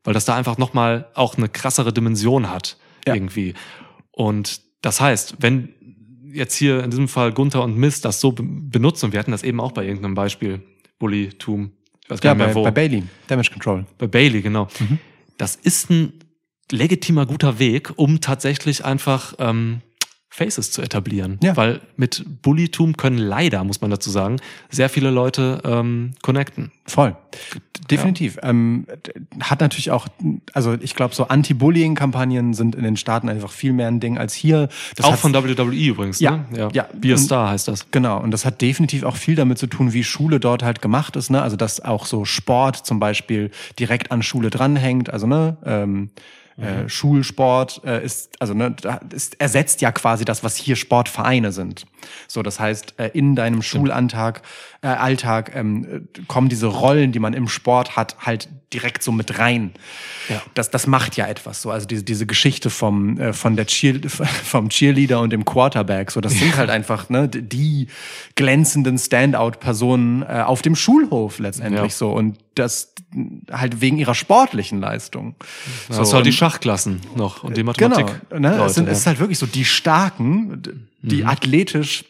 weil 0.02 0.14
das 0.14 0.24
da 0.24 0.34
einfach 0.34 0.58
nochmal 0.58 1.08
auch 1.14 1.36
eine 1.36 1.48
krassere 1.48 1.92
Dimension 1.92 2.50
hat 2.50 2.76
Ja. 3.06 3.14
irgendwie. 3.14 3.54
Und 4.10 4.60
das 4.82 5.00
heißt, 5.00 5.36
wenn 5.40 5.68
jetzt 6.32 6.54
hier 6.56 6.82
in 6.82 6.90
diesem 6.90 7.06
Fall 7.08 7.32
Gunther 7.32 7.62
und 7.62 7.76
Mist 7.78 8.04
das 8.04 8.20
so 8.20 8.32
be- 8.32 8.42
benutzen, 8.42 9.06
und 9.06 9.12
wir 9.12 9.20
hatten 9.20 9.30
das 9.30 9.44
eben 9.44 9.60
auch 9.60 9.72
bei 9.72 9.84
irgendeinem 9.84 10.14
Beispiel, 10.14 10.62
Bullytum, 10.98 11.70
ich 12.02 12.10
weiß 12.10 12.20
gar 12.20 12.30
Ja, 12.32 12.34
nicht 12.34 12.38
mehr 12.46 12.54
bei, 12.54 12.60
wo, 12.60 12.64
bei 12.64 12.70
Bailey, 12.72 13.02
Damage 13.28 13.50
Control. 13.52 13.86
bei 13.98 14.06
Bailey, 14.08 14.42
genau. 14.42 14.66
Mhm. 14.80 14.98
Das 15.38 15.54
ist 15.54 15.90
ein 15.90 16.12
legitimer 16.72 17.24
guter 17.26 17.58
Weg, 17.60 17.92
um 17.96 18.20
tatsächlich 18.20 18.84
einfach 18.84 19.34
ähm, 19.38 19.80
Faces 20.36 20.72
zu 20.72 20.82
etablieren. 20.82 21.38
Ja. 21.44 21.56
Weil 21.56 21.80
mit 21.96 22.24
Bullytum 22.42 22.96
können 22.96 23.18
leider, 23.18 23.62
muss 23.62 23.80
man 23.80 23.90
dazu 23.92 24.10
sagen, 24.10 24.38
sehr 24.68 24.88
viele 24.88 25.10
Leute 25.10 25.62
ähm, 25.64 26.10
connecten. 26.22 26.72
Voll. 26.86 27.14
Definitiv. 27.88 28.38
Ähm, 28.42 28.86
d- 29.06 29.12
hat 29.44 29.60
natürlich 29.60 29.92
auch, 29.92 30.08
also 30.52 30.74
ich 30.80 30.96
glaube, 30.96 31.14
so 31.14 31.28
Anti-Bullying-Kampagnen 31.28 32.52
sind 32.52 32.74
in 32.74 32.82
den 32.82 32.96
Staaten 32.96 33.28
einfach 33.28 33.52
viel 33.52 33.72
mehr 33.72 33.86
ein 33.86 34.00
Ding 34.00 34.18
als 34.18 34.34
hier. 34.34 34.68
Das 34.96 35.06
auch 35.06 35.14
von 35.16 35.32
WWE 35.32 35.70
übrigens, 35.72 36.18
Ja, 36.18 36.44
ne? 36.50 36.68
ja. 36.72 36.86
Be 36.94 37.12
a 37.14 37.16
Star 37.16 37.50
heißt 37.50 37.68
das. 37.68 37.90
Genau, 37.92 38.18
und 38.20 38.32
das 38.32 38.44
hat 38.44 38.60
definitiv 38.60 39.04
auch 39.04 39.16
viel 39.16 39.36
damit 39.36 39.58
zu 39.58 39.68
tun, 39.68 39.92
wie 39.92 40.02
Schule 40.02 40.40
dort 40.40 40.64
halt 40.64 40.82
gemacht 40.82 41.14
ist, 41.14 41.30
ne? 41.30 41.42
Also 41.42 41.56
dass 41.56 41.80
auch 41.80 42.06
so 42.06 42.24
Sport 42.24 42.76
zum 42.84 42.98
Beispiel 42.98 43.52
direkt 43.78 44.10
an 44.10 44.22
Schule 44.24 44.50
dranhängt, 44.50 45.10
also 45.10 45.26
ne, 45.28 45.56
ähm, 45.64 46.10
äh, 46.56 46.88
Schulsport 46.88 47.82
äh, 47.84 48.04
ist, 48.04 48.40
also 48.40 48.54
ne, 48.54 48.70
da 48.70 49.00
ist, 49.12 49.40
ersetzt 49.40 49.80
ja 49.80 49.90
quasi 49.92 50.24
das, 50.24 50.44
was 50.44 50.56
hier 50.56 50.76
Sportvereine 50.76 51.50
sind. 51.52 51.84
So, 52.28 52.42
das 52.42 52.60
heißt, 52.60 52.94
äh, 52.98 53.08
in 53.14 53.34
deinem 53.34 53.62
Schulantag, 53.62 54.42
äh, 54.82 54.88
Alltag 54.88 55.52
ähm, 55.54 56.06
äh, 56.16 56.22
kommen 56.28 56.48
diese 56.48 56.66
Rollen, 56.66 57.12
die 57.12 57.18
man 57.18 57.32
im 57.32 57.48
Sport 57.48 57.96
hat, 57.96 58.16
halt 58.20 58.48
direkt 58.72 59.02
so 59.02 59.10
mit 59.12 59.38
rein. 59.38 59.72
Ja. 60.28 60.42
Das, 60.54 60.70
das 60.70 60.86
macht 60.86 61.16
ja 61.16 61.26
etwas 61.26 61.62
so. 61.62 61.70
Also 61.70 61.86
diese, 61.86 62.02
diese 62.02 62.26
Geschichte 62.26 62.70
vom, 62.70 63.18
äh, 63.18 63.32
von 63.32 63.56
der 63.56 63.66
Cheer, 63.66 64.00
vom 64.08 64.68
Cheerleader 64.68 65.20
und 65.20 65.30
dem 65.30 65.44
Quarterback, 65.44 66.10
so 66.10 66.20
das 66.20 66.34
sind 66.34 66.56
halt 66.56 66.70
einfach 66.70 67.08
ne, 67.08 67.28
die 67.28 67.88
glänzenden 68.36 68.98
Standout-Personen 68.98 70.22
äh, 70.22 70.42
auf 70.44 70.62
dem 70.62 70.76
Schulhof 70.76 71.38
letztendlich 71.38 71.82
Ja. 71.82 71.88
so. 71.88 72.10
Und 72.10 72.38
das 72.54 72.94
halt 73.50 73.80
wegen 73.80 73.98
ihrer 73.98 74.14
sportlichen 74.14 74.80
Leistung. 74.80 75.34
Da 75.88 75.98
hast 75.98 76.12
du 76.12 76.16
halt 76.16 76.26
die 76.26 76.32
Schachklassen 76.32 77.00
noch 77.16 77.42
und 77.44 77.56
die 77.56 77.62
Genau, 77.62 77.72
Mathematik. 77.72 78.38
ne? 78.38 78.50
Leute, 78.56 78.64
es 78.64 78.74
sind 78.74 78.84
ja. 78.84 78.88
Mhm. 78.88 78.92
es 78.92 78.98
ist 79.00 79.06
halt 79.06 79.18
wirklich 79.20 79.38
so 79.38 79.46
die 79.46 79.64
Starken, 79.64 80.62
die 81.02 81.24
athletisch 81.24 82.04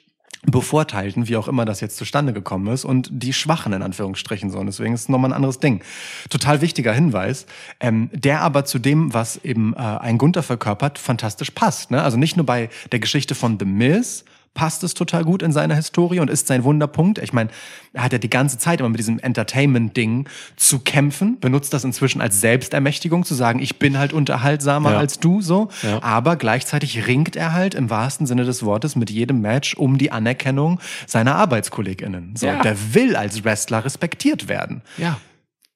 bevorteilten, 0.47 1.27
wie 1.29 1.37
auch 1.37 1.49
immer 1.49 1.65
das 1.65 1.81
jetzt 1.81 1.97
zustande 1.97 2.33
gekommen 2.33 2.67
ist, 2.73 2.85
und 2.85 3.09
die 3.11 3.33
Schwachen 3.33 3.73
in 3.73 3.83
Anführungsstrichen 3.83 4.51
so. 4.51 4.59
Und 4.59 4.67
deswegen 4.67 4.93
ist 4.95 5.03
es 5.03 5.09
nochmal 5.09 5.31
ein 5.31 5.35
anderes 5.35 5.59
Ding. 5.59 5.83
Total 6.29 6.61
wichtiger 6.61 6.93
Hinweis, 6.93 7.47
ähm, 7.81 8.11
der 8.13 8.43
aber 8.43 8.67
zu 8.67 8.79
dem, 8.79 9.15
was 9.15 9.43
eben 9.43 9.75
äh, 9.75 9.79
ein 9.79 10.19
Gunther 10.19 10.43
verkörpert, 10.43 10.99
fantastisch 10.99 11.51
passt. 11.51 11.91
Ne? 11.91 12.03
Also 12.03 12.19
nicht 12.19 12.37
nur 12.37 12.45
bei 12.47 12.69
der 12.93 13.01
Geschichte 13.01 13.35
von 13.35 13.59
The 13.59 13.65
Miz, 13.65 14.25
passt 14.55 14.85
es 14.85 14.95
total 14.95 15.25
gut 15.25 15.43
in 15.43 15.51
seiner 15.53 15.75
Historie 15.75 16.21
und 16.21 16.31
ist 16.31 16.47
sein 16.47 16.63
Wunderpunkt. 16.65 17.19
Ich 17.19 17.33
meine, 17.33 17.51
er 17.93 18.05
hat 18.05 18.13
ja 18.13 18.19
die 18.19 18.31
ganze 18.31 18.57
Zeit 18.57 18.79
immer 18.81 18.89
mit 18.89 19.01
diesem 19.01 19.19
Entertainment-Ding 19.19 20.29
zu 20.57 20.79
kämpfen, 20.79 21.41
benutzt 21.41 21.73
das 21.75 21.83
inzwischen 21.85 22.21
als 22.21 22.41
Selbstermächtigung, 22.41 23.25
zu 23.25 23.35
sagen, 23.35 23.59
ich 23.61 23.79
bin 23.81 23.99
halt 23.99 24.13
unterhaltsamer 24.13 24.93
Ja. 24.93 24.99
als 24.99 25.19
du 25.19 25.43
so. 25.43 25.69
Ja. 25.83 26.03
Aber 26.03 26.37
gleichzeitig 26.37 27.07
ringt 27.09 27.35
er 27.37 27.53
halt 27.53 27.75
im 27.75 27.91
wahrsten 27.91 28.27
Sinne 28.27 28.45
des 28.45 28.63
Wortes 28.65 28.95
mit 28.97 29.11
jedem 29.11 29.41
Match 29.41 29.75
um 29.75 29.99
die 29.99 30.13
Anerkennung 30.13 30.81
seiner 31.07 31.35
ArbeitskollegInnen. 31.35 32.37
So, 32.37 32.47
Ja. 32.47 32.63
Der 32.63 32.95
will 32.95 33.17
als 33.17 33.45
Wrestler 33.45 33.85
respektiert 33.85 34.49
werden. 34.49 34.83
Ja. 34.99 35.19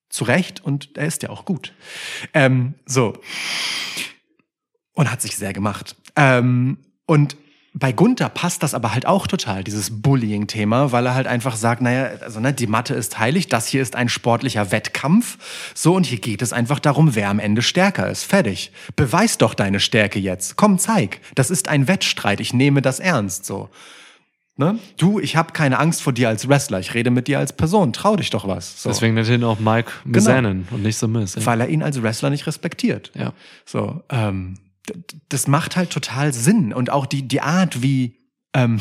Zu 0.09 0.25
Recht 0.25 0.65
und 0.65 0.97
er 0.97 1.07
ist 1.07 1.23
ja 1.25 1.31
auch 1.31 1.45
gut. 1.45 1.75
Ähm, 2.33 2.75
so. 2.87 3.15
Und 4.95 5.11
hat 5.11 5.21
sich 5.21 5.37
sehr 5.37 5.53
gemacht. 5.53 5.97
Ähm, 6.17 6.79
und 7.07 7.37
bei 7.79 7.93
Gunther 7.93 8.29
passt 8.29 8.63
das 8.63 8.75
aber 8.75 8.93
halt 8.93 9.07
auch 9.07 9.27
total, 9.27 9.63
dieses 9.63 10.03
Bullying-Thema, 10.03 10.91
weil 10.91 11.07
er 11.07 11.15
halt 11.15 11.27
einfach 11.29 11.55
sagt, 11.55 11.81
naja, 11.81 12.11
also 12.23 12.41
ne, 12.41 12.53
die 12.53 12.67
Matte 12.67 12.95
ist 12.95 13.19
heilig, 13.19 13.49
das 13.49 13.69
hier 13.69 13.83
ist 13.83 13.95
ein 13.95 14.09
sportlicher 14.09 14.73
Wettkampf. 14.73 15.39
So, 15.75 15.95
und 15.95 16.05
hier 16.05 16.19
geht 16.19 16.43
es 16.43 16.53
einfach 16.53 16.81
darum, 16.81 17.15
wer 17.15 17.29
am 17.29 17.39
Ende 17.39 17.63
stärker 17.63 18.11
ist. 18.11 18.25
Fertig. 18.25 18.73
Beweis 18.97 19.39
doch 19.39 19.55
deine 19.55 19.79
Stärke 19.79 20.19
jetzt. 20.19 20.57
Komm, 20.57 20.79
zeig. 20.79 21.21
Das 21.37 21.51
ist 21.51 21.69
ein 21.69 21.87
Wettstreit. 21.87 22.41
Ich 22.41 22.53
nehme 22.53 22.83
das 22.83 22.99
ernst. 22.99 23.45
So. 23.45 23.69
Ne? 24.57 24.81
Du, 24.97 25.21
ich 25.21 25.37
habe 25.37 25.53
keine 25.53 25.79
Angst 25.79 26.03
vor 26.03 26.13
dir 26.13 26.29
als 26.29 26.49
Wrestler. 26.49 26.81
Ich 26.81 26.95
rede 26.95 27.11
mit 27.11 27.29
dir 27.29 27.39
als 27.39 27.53
Person. 27.53 27.93
Trau 27.93 28.17
dich 28.17 28.31
doch 28.31 28.49
was. 28.49 28.83
So. 28.83 28.89
Deswegen 28.89 29.15
nennt 29.15 29.29
ihn 29.29 29.45
auch 29.45 29.61
Mike 29.61 29.93
Mizanin 30.05 30.67
und 30.73 30.83
nicht 30.83 30.99
The 30.99 31.07
Miz. 31.07 31.37
Ja. 31.37 31.47
Weil 31.47 31.61
er 31.61 31.69
ihn 31.69 31.85
als 31.85 32.03
Wrestler 32.03 32.31
nicht 32.31 32.47
respektiert. 32.49 33.13
ja. 33.15 33.33
So, 33.65 34.03
ähm, 34.09 34.55
das 35.29 35.47
macht 35.47 35.77
halt 35.77 35.91
total 35.91 36.33
Sinn. 36.33 36.73
Und 36.73 36.91
auch 36.91 37.07
die, 37.07 37.27
die 37.27 37.41
Art, 37.41 37.83
wie, 37.83 38.17
ähm, 38.55 38.79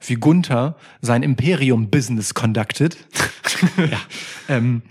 wie 0.00 0.14
Gunther 0.14 0.76
sein 1.00 1.22
Imperium-Business 1.22 2.34
conducted, 2.34 2.96
ähm, 4.48 4.82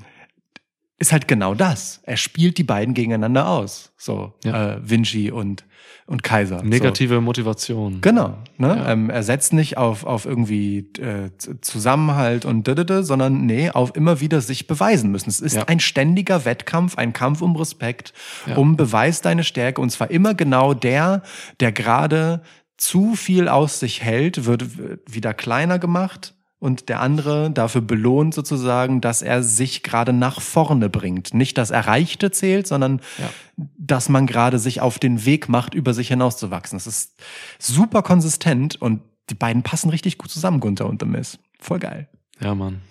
ist 0.97 1.11
halt 1.11 1.27
genau 1.27 1.53
das. 1.53 2.01
Er 2.03 2.17
spielt 2.17 2.57
die 2.57 2.63
beiden 2.63 2.93
gegeneinander 2.93 3.47
aus. 3.49 3.91
So, 3.97 4.33
Ja. 4.43 4.75
äh, 4.75 4.89
Vinci 4.89 5.31
und, 5.31 5.65
und 6.07 6.21
Kaiser. 6.21 6.59
So. 6.59 6.65
Negative 6.65 7.19
Motivation. 7.19 7.99
Genau. 8.01 8.35
Ne? 8.57 8.67
Ja. 8.77 8.91
Ähm, 8.91 9.09
er 9.09 9.23
setzt 9.23 9.53
nicht 9.53 9.77
auf, 9.77 10.05
auf 10.05 10.25
irgendwie 10.25 10.79
äh, 10.99 11.31
Zusammenhalt 11.61 12.45
und 12.45 12.67
dödödö, 12.67 13.01
sondern 13.01 13.45
nee, 13.47 13.71
auf 13.71 13.95
immer 13.95 14.19
wieder 14.19 14.39
sich 14.41 14.67
beweisen 14.67 15.11
müssen. 15.11 15.29
Es 15.29 15.41
ist 15.41 15.55
Ja. 15.55 15.63
ein 15.67 15.79
ständiger 15.79 16.45
Wettkampf, 16.45 16.97
ein 16.97 17.11
Kampf 17.11 17.41
um 17.41 17.55
Respekt, 17.55 18.13
Ja. 18.45 18.55
um 18.57 18.77
Beweis 18.77 19.21
deine 19.21 19.43
Stärke. 19.43 19.81
Und 19.81 19.89
zwar 19.89 20.11
immer 20.11 20.35
genau 20.35 20.75
der, 20.75 21.23
der 21.59 21.71
gerade 21.71 22.43
zu 22.77 23.15
viel 23.15 23.47
aus 23.47 23.79
sich 23.79 24.03
hält, 24.03 24.45
wird 24.45 24.65
wieder 25.11 25.33
kleiner 25.33 25.79
gemacht. 25.79 26.34
Und 26.65 26.89
der 26.89 26.99
andere 26.99 27.51
dafür 27.51 27.81
belohnt 27.81 28.33
sozusagen, 28.33 28.99
dass 28.99 29.21
er 29.21 29.43
sich 29.43 29.83
gerade 29.83 30.13
nach 30.13 30.41
vorne 30.41 30.89
bringt. 30.89 31.35
Nicht 31.35 31.59
das 31.59 31.69
Erreichte 31.69 32.31
zählt, 32.31 32.65
sondern 32.65 33.01
Ja. 33.19 33.29
dass 33.77 34.09
man 34.09 34.25
gerade 34.25 34.57
sich 34.57 34.81
auf 34.81 34.97
den 34.97 35.25
Weg 35.25 35.47
macht, 35.47 35.75
über 35.75 35.93
sich 35.93 36.07
hinauszuwachsen. 36.07 36.75
Das 36.77 36.87
ist 36.87 37.13
super 37.59 38.01
konsistent 38.01 38.81
und 38.81 39.01
die 39.29 39.35
beiden 39.35 39.61
passen 39.61 39.91
richtig 39.91 40.17
gut 40.17 40.31
zusammen, 40.31 40.59
Gunther 40.59 40.87
und 40.87 41.01
The 41.01 41.07
Miz. 41.07 41.37
Voll 41.59 41.77
geil. 41.77 42.09
Ja, 42.39 42.55
Mann. 42.55 42.81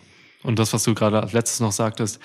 Und 0.44 0.60
das, 0.60 0.72
was 0.72 0.84
du 0.84 0.94
gerade 0.94 1.20
als 1.20 1.32
letztes 1.32 1.58
noch 1.58 1.72
sagtest, 1.72 2.20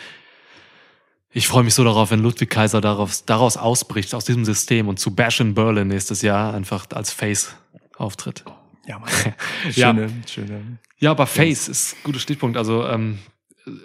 ich 1.31 1.47
freue 1.47 1.63
mich 1.63 1.73
so 1.73 1.83
darauf, 1.83 2.11
wenn 2.11 2.21
Ludwig 2.21 2.49
Kaiser 2.51 2.79
daraus, 2.79 3.25
daraus 3.25 3.57
ausbricht, 3.57 4.13
aus 4.13 4.25
diesem 4.25 4.45
System 4.45 4.87
und 4.87 4.99
zu 4.99 5.15
Bash 5.15 5.39
in 5.39 5.55
Berlin 5.55 5.87
nächstes 5.87 6.21
Jahr 6.21 6.53
einfach 6.53 6.85
als 6.93 7.11
Face 7.11 7.55
auftritt. 7.97 8.43
Ja, 8.85 8.99
Mann. 8.99 9.09
Ja. 9.71 9.93
Schöne, 9.93 10.09
schöne. 10.27 10.77
Ja, 10.99 11.11
aber 11.11 11.27
Face 11.27 11.67
ist 11.67 11.93
ein 11.93 12.03
guter 12.03 12.19
Stichpunkt. 12.19 12.57
Also 12.57 12.85
ähm, 12.87 13.19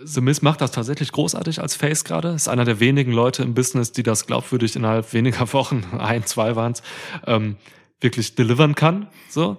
The 0.04 0.20
Miz 0.20 0.42
macht 0.42 0.60
das 0.60 0.70
tatsächlich 0.70 1.12
großartig 1.12 1.60
als 1.60 1.76
Face 1.76 2.04
gerade. 2.04 2.30
Ist 2.30 2.48
einer 2.48 2.64
der 2.64 2.80
wenigen 2.80 3.12
Leute 3.12 3.42
im 3.42 3.54
Business, 3.54 3.92
die 3.92 4.02
das 4.02 4.26
glaubwürdig 4.26 4.76
innerhalb 4.76 5.12
weniger 5.12 5.52
Wochen, 5.52 5.84
ein, 5.98 6.24
zwei 6.24 6.56
waren 6.56 6.72
es, 6.72 6.82
ähm, 7.26 7.56
wirklich 8.00 8.34
delivern 8.34 8.74
kann. 8.74 9.08
So. 9.28 9.58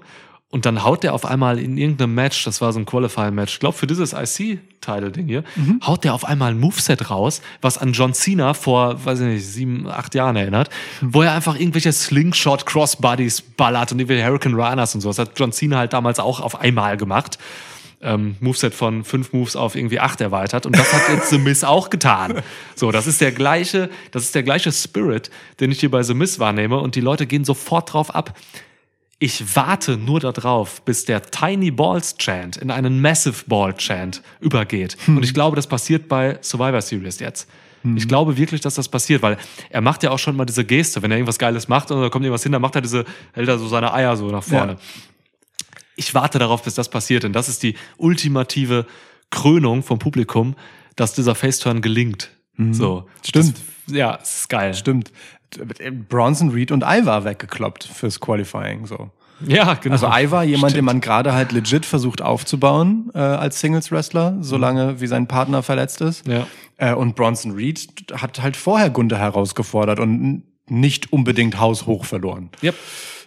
Und 0.55 0.65
dann 0.65 0.85
haut 0.85 1.03
der 1.03 1.13
auf 1.13 1.25
einmal 1.25 1.59
in 1.59 1.77
irgendeinem 1.77 2.15
Match, 2.15 2.45
das 2.45 2.61
war 2.61 2.71
so 2.71 2.79
ein 2.79 2.85
Qualifying-Match, 2.85 3.55
ich 3.55 3.59
glaube 3.59 3.77
für 3.77 3.87
dieses 3.87 4.13
IC-Title-Ding 4.13 5.27
hier, 5.27 5.43
haut 5.85 6.05
der 6.05 6.13
auf 6.13 6.23
einmal 6.23 6.51
ein 6.51 6.59
Moveset 6.61 7.09
raus, 7.09 7.41
was 7.59 7.77
an 7.77 7.91
John 7.91 8.13
Cena 8.13 8.53
vor, 8.53 9.03
weiß 9.03 9.19
ich 9.19 9.25
nicht, 9.25 9.45
sieben, 9.45 9.85
acht 9.85 10.15
Jahren 10.15 10.37
erinnert, 10.37 10.69
wo 11.01 11.23
er 11.23 11.33
einfach 11.33 11.59
irgendwelche 11.59 11.91
Slingshot-Crossbodies 11.91 13.41
ballert 13.57 13.91
und 13.91 13.99
irgendwelche 13.99 14.25
Hurricane 14.25 14.55
Ranas 14.55 14.95
und 14.95 15.01
so. 15.01 15.09
Das 15.09 15.19
hat 15.19 15.31
John 15.35 15.51
Cena 15.51 15.77
halt 15.77 15.91
damals 15.91 16.19
auch 16.19 16.39
auf 16.39 16.57
einmal 16.57 16.95
gemacht 16.95 17.37
ähm, 18.01 18.37
Moveset 18.39 18.73
von 18.73 19.03
fünf 19.03 19.33
Moves 19.33 19.57
auf 19.57 19.75
irgendwie 19.75 19.99
acht 19.99 20.21
erweitert. 20.21 20.65
Und 20.65 20.77
das 20.77 20.93
hat 20.93 21.01
jetzt 21.09 21.31
The 21.31 21.37
Miz 21.37 21.65
auch 21.65 21.89
getan. 21.89 22.41
So, 22.77 22.91
das 22.91 23.07
ist 23.07 23.21
der 23.21 23.31
gleiche, 23.31 23.89
das 24.11 24.23
ist 24.23 24.35
der 24.35 24.43
gleiche 24.43 24.69
Spirit, 24.71 25.29
den 25.61 25.71
ich 25.71 25.79
hier 25.79 25.89
bei 25.89 26.03
The 26.03 26.13
Miz 26.13 26.39
wahrnehme. 26.39 26.77
Und 26.77 26.95
die 26.95 27.01
Leute 27.01 27.25
gehen 27.25 27.45
sofort 27.45 27.93
drauf 27.93 28.13
ab. 28.13 28.37
Ich 29.17 29.55
warte 29.55 29.97
nur 29.97 30.19
darauf, 30.19 30.83
bis 30.83 31.05
der 31.05 31.21
Tiny 31.21 31.71
Balls 31.71 32.17
Chant 32.17 32.57
in 32.57 32.69
einen 32.69 33.01
Massive 33.01 33.45
Ball 33.47 33.73
Chant 33.73 34.21
übergeht. 34.41 34.97
Und 35.07 35.23
ich 35.23 35.33
glaube, 35.33 35.55
das 35.55 35.67
passiert 35.67 36.09
bei 36.09 36.37
Survivor 36.41 36.81
Series 36.81 37.19
jetzt. 37.19 37.49
Ich 37.95 38.07
glaube 38.07 38.35
wirklich, 38.35 38.61
dass 38.61 38.73
das 38.73 38.89
passiert, 38.89 39.21
weil 39.21 39.37
er 39.69 39.79
macht 39.79 40.01
ja 40.01 40.09
auch 40.09 40.17
schon 40.17 40.35
mal 40.35 40.45
diese 40.45 40.65
Geste, 40.65 41.03
wenn 41.03 41.11
er 41.11 41.17
irgendwas 41.17 41.37
Geiles 41.37 41.67
macht 41.67 41.91
und 41.91 42.01
da 42.01 42.09
kommt 42.09 42.25
irgendwas 42.25 42.41
hin, 42.41 42.51
dann 42.51 42.61
macht 42.61 42.73
er 42.73 42.81
diese, 42.81 43.05
hält 43.33 43.47
er 43.47 43.59
so 43.59 43.67
seine 43.67 43.93
Eier 43.93 44.17
so 44.17 44.27
nach 44.27 44.43
vorne. 44.43 44.71
Ja. 44.73 44.79
Ich 45.95 46.15
warte 46.15 46.39
darauf, 46.39 46.63
bis 46.63 46.73
das 46.73 46.89
passiert, 46.89 47.23
denn 47.23 47.31
das 47.31 47.47
ist 47.47 47.61
die 47.61 47.75
ultimative 47.97 48.87
Krönung 49.29 49.83
vom 49.83 49.99
Publikum, 49.99 50.55
dass 50.95 51.13
dieser 51.13 51.35
Faceturn 51.35 51.81
gelingt. 51.81 52.31
So. 52.71 53.07
Stimmt. 53.23 53.53
Das, 53.85 53.95
ja, 53.95 54.15
ist 54.15 54.49
geil. 54.49 54.73
Stimmt. 54.73 55.11
Bronson 56.09 56.49
Reed 56.49 56.71
und 56.71 56.83
Ivar 56.83 57.25
weggekloppt 57.25 57.83
fürs 57.83 58.19
Qualifying. 58.19 58.85
So. 58.85 59.09
Ja, 59.45 59.73
genau. 59.73 59.93
Also 59.93 60.07
Ivar, 60.07 60.43
jemand, 60.43 60.71
den 60.71 60.77
Stimmt. 60.77 60.85
man 60.85 61.01
gerade 61.01 61.33
halt 61.33 61.51
legit 61.51 61.85
versucht 61.85 62.21
aufzubauen 62.21 63.11
äh, 63.13 63.19
als 63.19 63.59
Singles-Wrestler, 63.59 64.37
solange 64.41 65.01
wie 65.01 65.07
sein 65.07 65.27
Partner 65.27 65.61
verletzt 65.63 66.01
ist. 66.01 66.27
Ja. 66.27 66.47
Äh, 66.77 66.93
und 66.93 67.15
Bronson 67.15 67.51
Reed 67.51 67.87
hat 68.13 68.41
halt 68.41 68.55
vorher 68.55 68.89
Gunther 68.89 69.17
herausgefordert 69.17 69.99
und 69.99 70.43
nicht 70.67 71.11
unbedingt 71.13 71.59
haushoch 71.59 72.05
verloren. 72.05 72.49
Yep. 72.63 72.75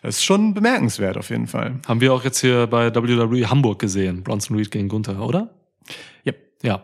Das 0.03 0.17
ist 0.17 0.25
schon 0.25 0.55
bemerkenswert 0.55 1.17
auf 1.17 1.31
jeden 1.31 1.47
Fall. 1.47 1.77
Haben 1.87 2.01
wir 2.01 2.13
auch 2.15 2.25
jetzt 2.25 2.41
hier 2.41 2.67
bei 2.67 2.95
WWE 2.95 3.51
Hamburg 3.51 3.79
gesehen. 3.79 4.23
Bronson 4.23 4.57
Reed 4.57 4.71
gegen 4.71 4.89
Gunther, 4.89 5.21
oder? 5.21 5.51
Yep. 6.25 6.37
Ja. 6.63 6.83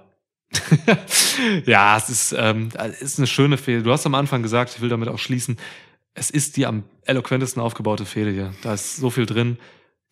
ja, 1.66 1.96
es 1.96 2.08
ist, 2.10 2.34
ähm, 2.38 2.68
es 2.78 3.02
ist 3.02 3.18
eine 3.18 3.26
schöne 3.26 3.56
Fehde. 3.56 3.82
Du 3.82 3.90
hast 3.92 4.06
am 4.06 4.14
Anfang 4.14 4.42
gesagt, 4.42 4.72
ich 4.76 4.80
will 4.80 4.88
damit 4.88 5.08
auch 5.08 5.18
schließen, 5.18 5.56
es 6.14 6.30
ist 6.30 6.56
die 6.56 6.66
am 6.66 6.84
eloquentesten 7.06 7.60
aufgebaute 7.62 8.06
Fehde 8.06 8.30
hier. 8.30 8.54
Da 8.62 8.74
ist 8.74 8.96
so 8.96 9.10
viel 9.10 9.26
drin. 9.26 9.58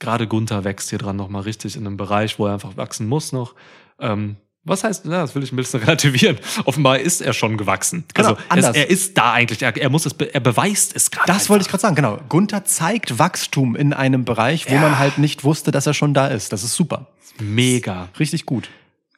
Gerade 0.01 0.27
Gunther 0.27 0.65
wächst 0.65 0.91
hier 0.91 0.99
dran 0.99 1.15
nochmal 1.17 1.43
richtig 1.43 1.77
in 1.77 1.87
einem 1.87 1.97
Bereich, 1.97 2.39
wo 2.39 2.47
er 2.47 2.55
einfach 2.55 2.77
wachsen 2.77 3.07
muss 3.07 3.31
noch. 3.33 3.55
Ähm, 4.01 4.37
was 4.65 4.83
heißt, 4.85 5.05
ja, 5.07 5.11
das 5.23 5.35
will 5.37 5.43
ich 5.45 5.53
ein 5.53 5.57
bisschen 5.57 5.81
relativieren. 5.85 6.39
Offenbar 6.65 6.99
ist 6.99 7.21
er 7.21 7.33
schon 7.33 7.57
gewachsen. 7.57 8.05
Genau, 8.15 8.31
also 8.31 8.41
es, 8.41 8.51
anders. 8.51 8.77
er 8.77 8.91
ist 8.91 9.17
da 9.17 9.33
eigentlich. 9.33 9.63
Er, 9.63 9.77
er 9.77 9.91
muss 9.91 10.05
es, 10.07 10.15
be- 10.15 10.33
er 10.35 10.41
beweist 10.41 10.97
es 10.97 11.11
gerade. 11.13 11.27
Das 11.33 11.49
wollte 11.49 11.63
ich 11.63 11.69
gerade 11.69 11.83
sagen, 11.83 11.95
genau. 11.95 12.19
Gunther 12.29 12.65
zeigt 12.65 13.19
Wachstum 13.21 13.77
in 13.77 13.93
einem 13.93 14.25
Bereich, 14.25 14.69
wo 14.69 14.75
Ja. 14.75 14.81
man 14.81 14.99
halt 14.99 15.19
nicht 15.19 15.45
wusste, 15.45 15.71
dass 15.71 15.87
er 15.87 15.95
schon 15.95 16.15
da 16.15 16.27
ist. 16.29 16.53
Das 16.53 16.65
ist 16.65 16.75
super. 16.75 17.07
Mega. 17.41 18.09
Richtig 18.19 18.45
gut. 18.45 18.69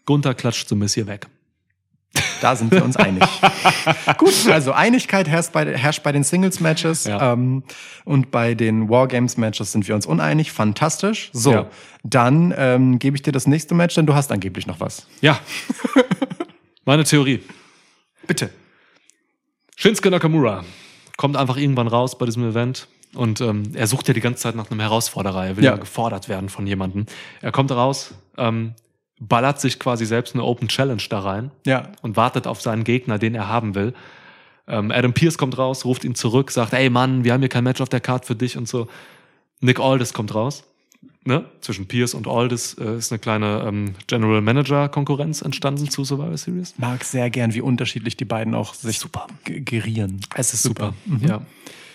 Gunther 0.06 0.34
klatscht 0.34 0.68
so 0.68 0.76
Miss 0.76 0.94
hier 0.94 1.06
weg. 1.06 1.26
Da 2.40 2.54
sind 2.54 2.70
wir 2.70 2.84
uns 2.84 2.96
einig. 2.96 3.22
Gut, 4.18 4.34
also 4.48 4.72
Einigkeit 4.72 5.26
herrscht 5.28 5.52
bei, 5.52 5.76
herrscht 5.76 6.02
bei 6.02 6.12
den 6.12 6.22
Singles-Matches 6.22 7.04
Ja. 7.04 7.32
ähm, 7.32 7.64
und 8.04 8.30
bei 8.30 8.54
den 8.54 8.88
Wargames-Matches 8.88 9.72
sind 9.72 9.88
wir 9.88 9.94
uns 9.94 10.06
uneinig. 10.06 10.52
Fantastisch. 10.52 11.30
So, 11.32 11.52
Ja. 11.52 11.66
dann 12.04 12.54
ähm, 12.56 12.98
gebe 12.98 13.16
ich 13.16 13.22
dir 13.22 13.32
das 13.32 13.46
nächste 13.46 13.74
Match, 13.74 13.94
denn 13.96 14.06
du 14.06 14.14
hast 14.14 14.30
angeblich 14.30 14.66
noch 14.66 14.78
was. 14.78 15.06
Ja. 15.22 15.40
Meine 16.84 17.04
Theorie. 17.04 17.40
Bitte. 18.26 18.50
Shinsuke 19.76 20.10
Nakamura 20.10 20.64
kommt 21.16 21.36
einfach 21.36 21.56
irgendwann 21.56 21.88
raus 21.88 22.16
bei 22.18 22.26
diesem 22.26 22.48
Event 22.48 22.88
und 23.14 23.40
ähm, 23.40 23.64
er 23.74 23.86
sucht 23.86 24.06
ja 24.08 24.14
die 24.14 24.20
ganze 24.20 24.42
Zeit 24.42 24.54
nach 24.54 24.70
einem 24.70 24.80
Herausforderer. 24.80 25.46
Er 25.46 25.56
will 25.56 25.64
ja, 25.64 25.72
Ja. 25.72 25.76
gefordert 25.78 26.28
werden 26.28 26.48
von 26.48 26.66
jemandem. 26.66 27.06
Er 27.40 27.52
kommt 27.52 27.72
raus, 27.72 28.14
ähm, 28.36 28.74
ballert 29.20 29.60
sich 29.60 29.78
quasi 29.78 30.06
selbst 30.06 30.34
eine 30.34 30.44
Open 30.44 30.68
Challenge 30.68 31.02
da 31.08 31.20
rein 31.20 31.50
Ja. 31.66 31.90
und 32.02 32.16
wartet 32.16 32.46
auf 32.46 32.60
seinen 32.60 32.84
Gegner, 32.84 33.18
den 33.18 33.34
er 33.34 33.48
haben 33.48 33.74
will. 33.74 33.94
Ähm, 34.66 34.90
Adam 34.90 35.12
Pierce 35.12 35.38
kommt 35.38 35.56
raus, 35.58 35.84
ruft 35.84 36.04
ihn 36.04 36.14
zurück, 36.14 36.50
sagt, 36.50 36.72
ey 36.72 36.90
Mann, 36.90 37.24
wir 37.24 37.32
haben 37.32 37.40
hier 37.40 37.48
kein 37.48 37.64
Match 37.64 37.80
auf 37.80 37.88
der 37.88 38.00
Karte 38.00 38.26
für 38.26 38.34
dich 38.34 38.56
und 38.56 38.66
so. 38.68 38.88
Nick 39.60 39.78
Aldis 39.78 40.12
kommt 40.14 40.34
raus, 40.34 40.64
ne, 41.24 41.44
zwischen 41.60 41.86
Pierce 41.86 42.14
und 42.14 42.26
Aldis 42.26 42.74
äh, 42.74 42.96
ist 42.96 43.12
eine 43.12 43.18
kleine 43.18 43.64
ähm, 43.66 43.94
General 44.06 44.40
Manager 44.40 44.88
Konkurrenz 44.88 45.42
entstanden 45.42 45.88
zu 45.90 46.04
Survivor 46.04 46.36
Series. 46.36 46.74
Mag 46.78 47.04
sehr 47.04 47.30
gern, 47.30 47.54
wie 47.54 47.60
unterschiedlich 47.60 48.16
die 48.16 48.24
beiden 48.24 48.54
auch 48.54 48.74
sich 48.74 48.98
Super. 48.98 49.26
ge- 49.44 49.60
gerieren. 49.60 50.20
Es 50.34 50.52
ist 50.54 50.62
Super. 50.62 50.94
super. 51.08 51.26
Ja. 51.26 51.40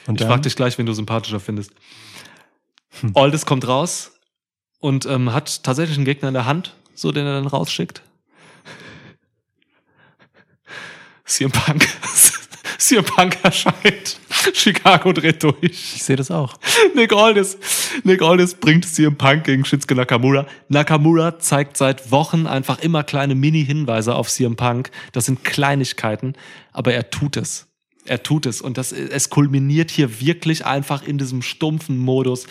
Und 0.08 0.22
ich 0.22 0.26
frage 0.28 0.42
dich 0.42 0.56
gleich, 0.56 0.78
wen 0.78 0.86
du 0.86 0.94
sympathischer 0.94 1.40
findest. 1.40 1.72
Aldis 3.14 3.46
kommt 3.46 3.68
raus 3.68 4.12
und 4.80 5.06
ähm, 5.06 5.34
hat 5.34 5.64
tatsächlich 5.64 5.98
einen 5.98 6.06
Gegner 6.06 6.28
in 6.30 6.34
der 6.34 6.46
Hand, 6.46 6.76
so 7.00 7.12
den 7.12 7.26
er 7.26 7.34
dann 7.34 7.48
rausschickt. 7.48 8.02
CM 11.26 11.52
Punk. 11.52 11.88
CM 12.78 13.06
Punk 13.06 13.38
erscheint. 13.44 14.20
Chicago 14.54 15.14
dreht 15.14 15.44
durch. 15.44 15.56
Ich 15.62 16.04
sehe 16.04 16.16
das 16.16 16.32
auch. 16.32 16.56
Nick 16.96 17.14
Aldis. 17.14 17.58
Nick 18.04 18.22
Aldis 18.22 18.56
bringt 18.56 18.86
CM 18.86 19.18
Punk 19.18 19.44
gegen 19.44 19.64
Shinsuke 19.66 19.96
Nakamura. 19.96 20.48
Nakamura 20.70 21.40
zeigt 21.40 21.78
seit 21.78 22.12
Wochen 22.12 22.48
einfach 22.48 22.80
immer 22.80 23.04
kleine 23.04 23.36
Mini-Hinweise 23.36 24.16
auf 24.16 24.30
CM 24.30 24.56
Punk. 24.56 24.92
Das 25.12 25.26
sind 25.26 25.44
Kleinigkeiten, 25.44 26.34
aber 26.72 26.94
er 26.94 27.10
tut 27.10 27.38
es. 27.38 27.68
Er 28.06 28.24
tut 28.24 28.46
es. 28.46 28.62
Und 28.62 28.78
das, 28.78 28.92
es 28.92 29.30
kulminiert 29.30 29.92
hier 29.92 30.20
wirklich 30.20 30.66
einfach 30.66 31.04
in 31.04 31.18
diesem 31.18 31.42
stumpfen 31.42 31.98
Modus. 31.98 32.48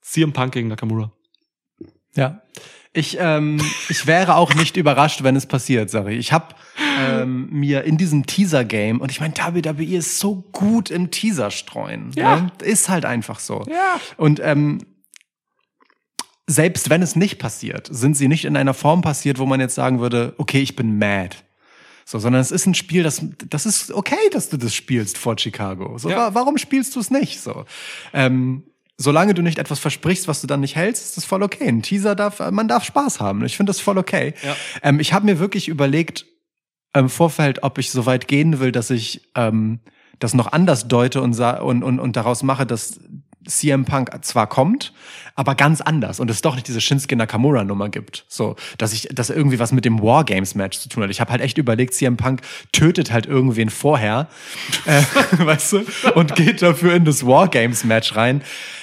CM 0.00 0.32
Punk 0.32 0.52
gegen 0.52 0.68
Nakamura. 0.68 1.12
Ja. 2.14 2.42
Ich, 2.92 3.16
ähm, 3.20 3.60
ich 3.88 4.06
wäre 4.08 4.34
auch 4.34 4.54
nicht 4.54 4.76
überrascht, 4.76 5.22
wenn 5.22 5.36
es 5.36 5.46
passiert, 5.46 5.90
sag 5.90 6.08
ich. 6.08 6.18
Ich 6.18 6.32
habe 6.32 6.56
ähm, 6.98 7.48
mir 7.50 7.84
in 7.84 7.96
diesem 7.96 8.26
Teaser-Game, 8.26 9.00
und 9.00 9.12
ich 9.12 9.20
meine, 9.20 9.34
WWE 9.36 9.96
ist 9.96 10.18
so 10.18 10.36
gut 10.52 10.90
im 10.90 11.12
Teaser 11.12 11.52
streuen. 11.52 12.10
Ja. 12.16 12.40
Ne? 12.40 12.52
Ist 12.64 12.88
halt 12.88 13.04
einfach 13.04 13.38
so. 13.38 13.64
Ja. 13.70 14.00
Und 14.16 14.40
ähm, 14.42 14.78
selbst 16.48 16.90
wenn 16.90 17.00
es 17.00 17.14
nicht 17.14 17.38
passiert, 17.38 17.88
sind 17.92 18.16
sie 18.16 18.26
nicht 18.26 18.44
in 18.44 18.56
einer 18.56 18.74
Form 18.74 19.02
passiert, 19.02 19.38
wo 19.38 19.46
man 19.46 19.60
jetzt 19.60 19.76
sagen 19.76 20.00
würde, 20.00 20.34
okay, 20.38 20.60
ich 20.60 20.74
bin 20.74 20.98
mad. 20.98 21.36
So, 22.04 22.18
sondern 22.18 22.40
es 22.40 22.50
ist 22.50 22.66
ein 22.66 22.74
Spiel, 22.74 23.04
das, 23.04 23.24
das 23.48 23.66
ist 23.66 23.92
okay, 23.92 24.16
dass 24.32 24.48
du 24.48 24.56
das 24.56 24.74
spielst 24.74 25.16
vor 25.16 25.38
Chicago. 25.38 25.96
So, 25.96 26.10
Ja. 26.10 26.16
wa 26.16 26.34
warum 26.34 26.58
spielst 26.58 26.96
du 26.96 27.00
es 27.00 27.12
nicht? 27.12 27.40
So, 27.40 27.66
ähm, 28.12 28.64
solange 29.00 29.32
du 29.32 29.40
nicht 29.40 29.58
etwas 29.58 29.78
versprichst, 29.78 30.28
was 30.28 30.42
du 30.42 30.46
dann 30.46 30.60
nicht 30.60 30.76
hältst, 30.76 31.02
ist 31.04 31.16
das 31.16 31.24
voll 31.24 31.42
okay. 31.42 31.66
Ein 31.66 31.80
Teaser 31.80 32.14
darf, 32.14 32.38
man 32.50 32.68
darf 32.68 32.84
Spaß 32.84 33.18
haben. 33.18 33.42
Ich 33.46 33.56
finde 33.56 33.70
das 33.70 33.80
voll 33.80 33.96
okay. 33.96 34.34
Ja. 34.42 34.54
Ähm, 34.82 35.00
ich 35.00 35.14
habe 35.14 35.24
mir 35.24 35.38
wirklich 35.38 35.68
überlegt 35.68 36.26
im 36.92 37.08
Vorfeld, 37.08 37.62
ob 37.62 37.78
ich 37.78 37.90
so 37.90 38.04
weit 38.04 38.28
gehen 38.28 38.60
will, 38.60 38.72
dass 38.72 38.90
ich 38.90 39.30
ähm, 39.36 39.80
das 40.18 40.34
noch 40.34 40.52
anders 40.52 40.86
deute 40.86 41.22
und, 41.22 41.38
und, 41.40 41.82
und, 41.82 41.98
und 41.98 42.16
daraus 42.16 42.42
mache, 42.42 42.66
dass 42.66 43.00
CM 43.46 43.84
Punk 43.84 44.10
zwar 44.22 44.46
kommt, 44.48 44.92
aber 45.34 45.54
ganz 45.54 45.80
anders 45.80 46.20
und 46.20 46.30
es 46.30 46.42
doch 46.42 46.54
nicht 46.54 46.68
diese 46.68 46.80
Shinsuke 46.80 47.16
Nakamura 47.16 47.64
Nummer 47.64 47.88
gibt. 47.88 48.24
So, 48.28 48.56
dass 48.78 48.92
ich 48.92 49.08
das 49.12 49.30
irgendwie 49.30 49.58
was 49.58 49.72
mit 49.72 49.84
dem 49.84 50.02
Wargames 50.02 50.54
Match 50.54 50.78
zu 50.78 50.88
tun 50.88 51.02
hat. 51.02 51.10
Ich 51.10 51.20
habe 51.20 51.30
halt 51.32 51.40
echt 51.40 51.56
überlegt, 51.58 51.94
CM 51.94 52.16
Punk 52.16 52.42
tötet 52.72 53.10
halt 53.10 53.26
irgendwen 53.26 53.70
vorher, 53.70 54.28
äh, 54.86 55.02
weißt 55.44 55.72
du, 55.72 55.84
und 56.14 56.34
geht 56.34 56.60
dafür 56.62 56.94
in 56.94 57.04
das 57.04 57.26
Wargames 57.26 57.84
Match 57.84 58.14
rein. 58.16 58.42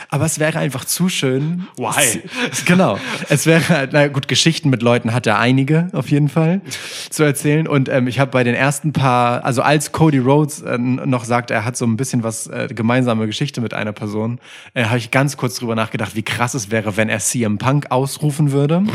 Aber 0.10 0.26
es 0.26 0.40
wäre 0.40 0.58
einfach 0.58 0.86
zu 0.86 1.10
schön. 1.10 1.68
Why? 1.76 2.22
Es- 2.50 2.64
Genau. 2.64 2.98
Es 3.28 3.46
wäre, 3.46 3.68
halt- 3.68 3.90
na 3.92 4.08
gut, 4.08 4.30
Geschichten 4.30 4.70
mit 4.70 4.82
Leuten 4.82 5.14
hat 5.14 5.28
er 5.28 5.38
einige 5.38 5.90
auf 5.92 6.10
jeden 6.10 6.30
Fall 6.30 6.62
zu 7.10 7.24
erzählen. 7.24 7.68
Und 7.68 7.90
ähm, 7.90 8.08
ich 8.08 8.18
habe 8.20 8.32
bei 8.32 8.46
den 8.46 8.56
ersten 8.56 8.94
paar, 8.94 9.44
also 9.44 9.62
als 9.62 9.92
Cody 9.92 10.20
Rhodes 10.20 10.62
äh, 10.62 10.78
noch 10.78 11.26
sagt, 11.26 11.52
er 11.52 11.66
hat 11.66 11.76
so 11.76 11.86
ein 11.86 11.98
bisschen 11.98 12.24
was 12.24 12.48
äh, 12.48 12.70
gemeinsame 12.74 13.26
Geschichte 13.28 13.60
mit 13.60 13.74
einer 13.74 13.92
Person, 13.92 14.40
äh, 14.74 14.86
habe 14.86 14.98
ich 14.98 15.12
ganz 15.12 15.38
kurz 15.38 15.56
drüber 15.56 15.76
nachgedacht, 15.76 16.16
wie 16.16 16.24
krass 16.24 16.54
es 16.54 16.72
wäre, 16.72 16.98
wenn 16.98 17.10
er 17.10 17.20
CM 17.20 17.58
Punk 17.58 17.92
ausrufen 17.92 18.52
würde. 18.52 18.84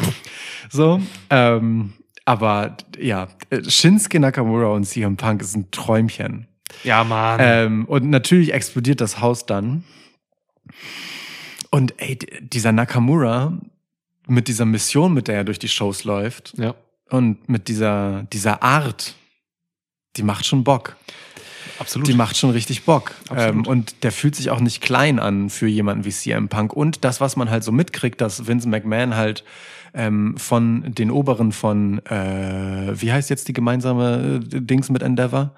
So. 0.70 1.02
Ähm, 1.28 1.92
aber 2.24 2.78
ja, 2.98 3.28
äh, 3.50 3.68
Shinsuke 3.68 4.20
Nakamura 4.20 4.68
und 4.68 4.84
CM 4.84 5.16
Punk 5.16 5.42
ist 5.42 5.54
ein 5.54 5.70
Träumchen. 5.70 6.46
Ja, 6.84 7.04
Mann. 7.04 7.40
Ähm, 7.42 7.84
und 7.86 8.08
natürlich 8.08 8.54
explodiert 8.54 9.00
das 9.00 9.20
Haus 9.20 9.44
dann. 9.44 9.84
Und 11.70 11.94
ey, 11.98 12.18
dieser 12.40 12.72
Nakamura 12.72 13.58
mit 14.26 14.48
dieser 14.48 14.64
Mission, 14.64 15.14
mit 15.14 15.28
der 15.28 15.36
er 15.36 15.44
durch 15.44 15.58
die 15.58 15.68
Shows 15.68 16.04
läuft 16.04 16.54
ja. 16.56 16.74
und 17.10 17.48
mit 17.48 17.68
dieser, 17.68 18.24
dieser 18.32 18.62
Art, 18.62 19.14
die 20.16 20.22
macht 20.22 20.46
schon 20.46 20.64
Bock. 20.64 20.96
Absolut. 21.78 22.08
Die 22.08 22.14
macht 22.14 22.36
schon 22.36 22.50
richtig 22.50 22.84
Bock. 22.84 23.12
Ähm, 23.34 23.66
und 23.66 24.02
der 24.02 24.12
fühlt 24.12 24.36
sich 24.36 24.50
auch 24.50 24.60
nicht 24.60 24.80
klein 24.80 25.18
an 25.18 25.50
für 25.50 25.66
jemanden 25.66 26.04
wie 26.04 26.10
CM 26.10 26.48
Punk. 26.48 26.72
Und 26.72 27.04
das, 27.04 27.20
was 27.20 27.36
man 27.36 27.50
halt 27.50 27.64
so 27.64 27.72
mitkriegt, 27.72 28.20
dass 28.20 28.46
Vince 28.46 28.68
McMahon 28.68 29.16
halt 29.16 29.44
ähm, 29.94 30.36
von 30.36 30.94
den 30.94 31.10
Oberen 31.10 31.52
von, 31.52 32.04
äh, 32.06 32.92
wie 32.94 33.12
heißt 33.12 33.30
jetzt 33.30 33.48
die 33.48 33.52
gemeinsame 33.52 34.40
äh, 34.52 34.60
Dings 34.60 34.90
mit 34.90 35.02
Endeavor? 35.02 35.54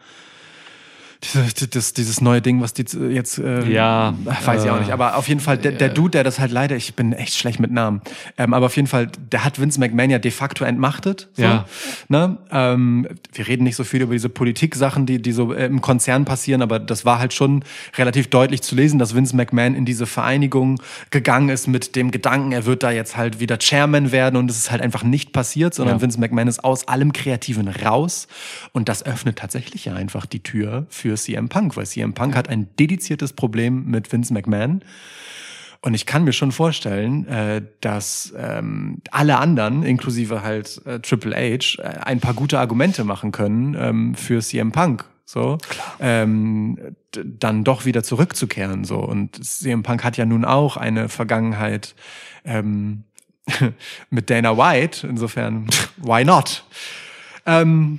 Diese, 1.25 1.69
das, 1.71 1.95
dieses 1.95 2.21
neue 2.21 2.43
Ding, 2.43 2.61
was 2.61 2.75
die 2.75 2.85
jetzt, 3.11 3.39
äh, 3.39 3.65
Ja, 3.67 4.15
weiß 4.45 4.65
ich 4.65 4.71
auch 4.71 4.77
äh, 4.77 4.81
nicht, 4.81 4.93
aber 4.93 5.17
auf 5.17 5.29
jeden 5.29 5.41
Fall, 5.41 5.59
der, 5.59 5.73
der 5.73 5.91
äh, 5.91 5.95
Dude, 5.95 6.11
der 6.11 6.25
das 6.25 6.39
halt 6.39 6.53
leider, 6.53 6.77
ich 6.77 6.95
bin 6.95 7.13
echt 7.13 7.35
schlecht 7.35 7.61
mit 7.61 7.71
Namen, 7.73 8.03
ähm, 8.37 8.53
aber 8.55 8.67
auf 8.67 8.77
jeden 8.77 8.89
Fall, 8.89 9.09
der 9.33 9.45
hat 9.45 9.61
Vince 9.61 9.81
McMahon 9.81 10.11
ja 10.11 10.19
de 10.19 10.31
facto 10.31 10.65
entmachtet. 10.65 11.29
So, 11.35 11.43
Ja. 11.43 11.65
Ne? 12.09 12.37
Ähm, 12.51 13.09
wir 13.33 13.49
reden 13.49 13.65
nicht 13.65 13.77
so 13.77 13.85
viel 13.85 14.03
über 14.03 14.13
diese 14.13 14.29
Politik-Sachen, 14.29 15.07
die, 15.07 15.21
die 15.21 15.33
so 15.33 15.53
äh, 15.53 15.67
im 15.67 15.81
Konzern 15.81 16.25
passieren, 16.25 16.63
aber 16.63 16.79
das 16.79 17.05
war 17.05 17.19
halt 17.19 17.33
schon 17.33 17.65
relativ 17.97 18.29
deutlich 18.29 18.63
zu 18.63 18.75
lesen, 18.75 18.99
dass 18.99 19.15
Vince 19.15 19.35
McMahon 19.35 19.75
in 19.75 19.85
diese 19.85 20.07
Vereinigung 20.07 20.81
gegangen 21.11 21.49
ist 21.49 21.67
mit 21.69 21.97
dem 21.97 22.11
Gedanken, 22.11 22.53
er 22.53 22.67
wird 22.67 22.83
da 22.83 22.91
jetzt 22.91 23.17
halt 23.17 23.41
wieder 23.41 23.59
Chairman 23.59 24.13
werden 24.13 24.37
und 24.37 24.51
es 24.51 24.59
ist 24.59 24.71
halt 24.71 24.83
einfach 24.83 25.03
nicht 25.03 25.33
passiert, 25.33 25.75
sondern 25.75 25.97
Ja. 25.97 26.03
Vince 26.03 26.21
McMahon 26.21 26.49
ist 26.49 26.63
aus 26.63 26.87
allem 26.89 27.13
Kreativen 27.13 27.69
raus 27.69 28.29
und 28.73 28.89
das 28.89 29.05
öffnet 29.07 29.39
tatsächlich 29.39 29.87
ja 29.87 29.95
einfach 29.95 30.27
die 30.27 30.41
Tür 30.41 30.87
für 30.89 31.14
CM 31.17 31.49
Punk, 31.49 31.77
weil 31.77 31.87
CM 31.87 32.15
Punk 32.15 32.35
hat 32.37 32.49
ein 32.49 32.69
dediziertes 32.79 33.33
Problem 33.33 33.87
mit 33.87 34.13
Vince 34.13 34.33
McMahon. 34.33 34.83
Und 35.85 35.93
ich 35.93 36.07
kann 36.07 36.25
mir 36.25 36.33
schon 36.33 36.51
vorstellen, 36.51 37.29
äh, 37.29 37.63
dass 37.83 38.33
ähm, 38.39 39.03
alle 39.11 39.37
anderen, 39.37 39.83
inklusive 39.83 40.43
halt 40.43 40.81
äh, 40.87 41.01
Triple 41.01 41.37
H, 41.37 41.83
äh, 41.83 41.99
ein 42.05 42.21
paar 42.21 42.33
gute 42.33 42.59
Argumente 42.59 43.05
machen 43.05 43.33
können 43.33 43.77
ähm, 43.79 44.15
für 44.15 44.41
CM 44.41 44.73
Punk. 44.73 45.05
So, 45.27 45.59
ähm, 46.01 46.79
dann 47.13 47.65
doch 47.65 47.85
wieder 47.85 48.03
zurückzukehren. 48.03 48.85
So 48.85 48.99
und 48.99 49.45
CM 49.45 49.83
Punk 49.83 50.05
hat 50.05 50.17
ja 50.17 50.25
nun 50.25 50.47
auch 50.47 50.79
eine 50.79 51.11
Vergangenheit 51.11 51.95
ähm, 52.47 53.05
mit 54.11 54.31
Dana 54.31 54.57
White. 54.57 55.07
Insofern, 55.07 55.67
why 55.99 56.25
not? 56.25 56.65
Ähm, 57.47 57.99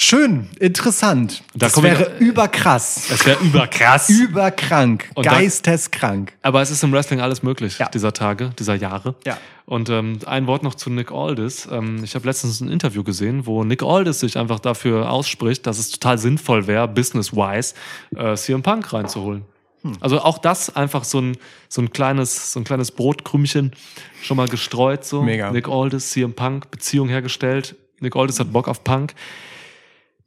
schön, 0.00 0.48
interessant. 0.60 1.42
Da 1.54 1.66
das 1.66 1.82
wäre 1.82 2.16
überkrass, 2.20 3.06
Das 3.08 3.26
wäre 3.26 3.38
überkrass. 3.42 4.08
überkrank, 4.08 5.10
Und 5.14 5.26
da- 5.26 5.32
geisteskrank. 5.32 6.32
Aber 6.42 6.62
es 6.62 6.70
ist 6.70 6.82
im 6.84 6.92
Wrestling 6.92 7.20
alles 7.20 7.42
möglich, 7.42 7.78
Ja. 7.78 7.88
dieser 7.88 8.12
Tage, 8.12 8.50
dieser 8.58 8.74
Jahre. 8.76 9.16
Ja. 9.26 9.36
Und 9.66 9.90
ähm, 9.90 10.20
ein 10.24 10.46
Wort 10.46 10.62
noch 10.62 10.74
zu 10.76 10.88
Nick 10.88 11.10
Aldis. 11.12 11.68
Ähm, 11.70 12.02
ich 12.04 12.14
habe 12.14 12.26
letztens 12.26 12.60
ein 12.60 12.70
Interview 12.70 13.02
gesehen, 13.02 13.44
wo 13.44 13.64
Nick 13.64 13.82
Aldis 13.82 14.20
sich 14.20 14.38
einfach 14.38 14.60
dafür 14.60 15.10
ausspricht, 15.10 15.66
dass 15.66 15.78
es 15.78 15.90
total 15.90 16.16
sinnvoll 16.18 16.66
wäre, 16.66 16.88
business-wise, 16.88 17.74
äh, 18.16 18.34
CM 18.36 18.62
Punk 18.62 18.90
reinzuholen. 18.92 19.44
Hm. 19.82 19.92
Also 20.00 20.20
auch 20.22 20.38
das 20.38 20.74
einfach 20.74 21.04
so 21.04 21.20
ein, 21.20 21.36
so 21.68 21.82
ein 21.82 21.90
kleines, 21.92 22.52
so 22.52 22.60
ein 22.60 22.64
kleines 22.64 22.90
Brotkrümchen 22.92 23.72
schon 24.22 24.36
mal 24.38 24.48
gestreut. 24.48 25.04
So. 25.04 25.22
Mega. 25.22 25.50
Nick 25.52 25.68
Aldis, 25.68 26.10
CM 26.12 26.32
Punk, 26.34 26.70
Beziehung 26.70 27.08
hergestellt. 27.08 27.76
Nick 28.00 28.16
Aldis 28.16 28.40
hat 28.40 28.52
Bock 28.52 28.68
auf 28.68 28.84
Punk. 28.84 29.12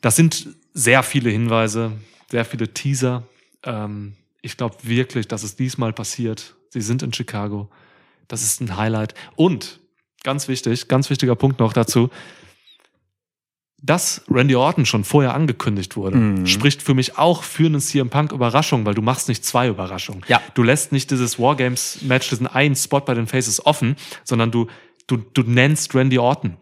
Das 0.01 0.15
sind 0.15 0.47
sehr 0.73 1.03
viele 1.03 1.29
Hinweise, 1.29 1.91
sehr 2.29 2.45
viele 2.45 2.73
Teaser. 2.73 3.23
Ähm, 3.63 4.13
ich 4.41 4.57
glaube 4.57 4.75
wirklich, 4.83 5.27
dass 5.27 5.43
es 5.43 5.55
diesmal 5.55 5.93
passiert. 5.93 6.55
Sie 6.69 6.81
sind 6.81 7.03
in 7.03 7.13
Chicago. 7.13 7.69
Das 8.27 8.41
ist 8.43 8.61
ein 8.61 8.77
Highlight. 8.77 9.13
Und 9.35 9.79
ganz 10.23 10.47
wichtig, 10.47 10.87
ganz 10.87 11.09
wichtiger 11.09 11.35
Punkt 11.35 11.59
noch 11.59 11.73
dazu. 11.73 12.09
Dass 13.83 14.21
Randy 14.29 14.55
Orton 14.55 14.85
schon 14.85 15.03
vorher 15.03 15.33
angekündigt 15.33 15.95
wurde, 15.95 16.15
Mhm. 16.17 16.45
spricht 16.45 16.83
für 16.83 16.93
mich 16.93 17.17
auch 17.17 17.41
für 17.41 17.65
einen 17.65 17.81
CM 17.81 18.11
Punk 18.11 18.31
Überraschung, 18.31 18.85
weil 18.85 18.93
du 18.93 19.01
machst 19.01 19.27
nicht 19.27 19.43
zwei 19.43 19.67
Überraschungen. 19.67 20.23
Ja. 20.27 20.39
Du 20.53 20.61
lässt 20.61 20.91
nicht 20.91 21.09
dieses 21.09 21.39
Wargames 21.39 21.99
Match, 22.03 22.29
diesen 22.29 22.45
einen 22.45 22.75
Spot 22.75 22.99
bei 22.99 23.15
den 23.15 23.25
Faces 23.25 23.65
offen, 23.65 23.95
sondern 24.23 24.51
du, 24.51 24.67
du, 25.07 25.17
du 25.17 25.41
nennst 25.41 25.95
Randy 25.95 26.19
Orton. 26.19 26.57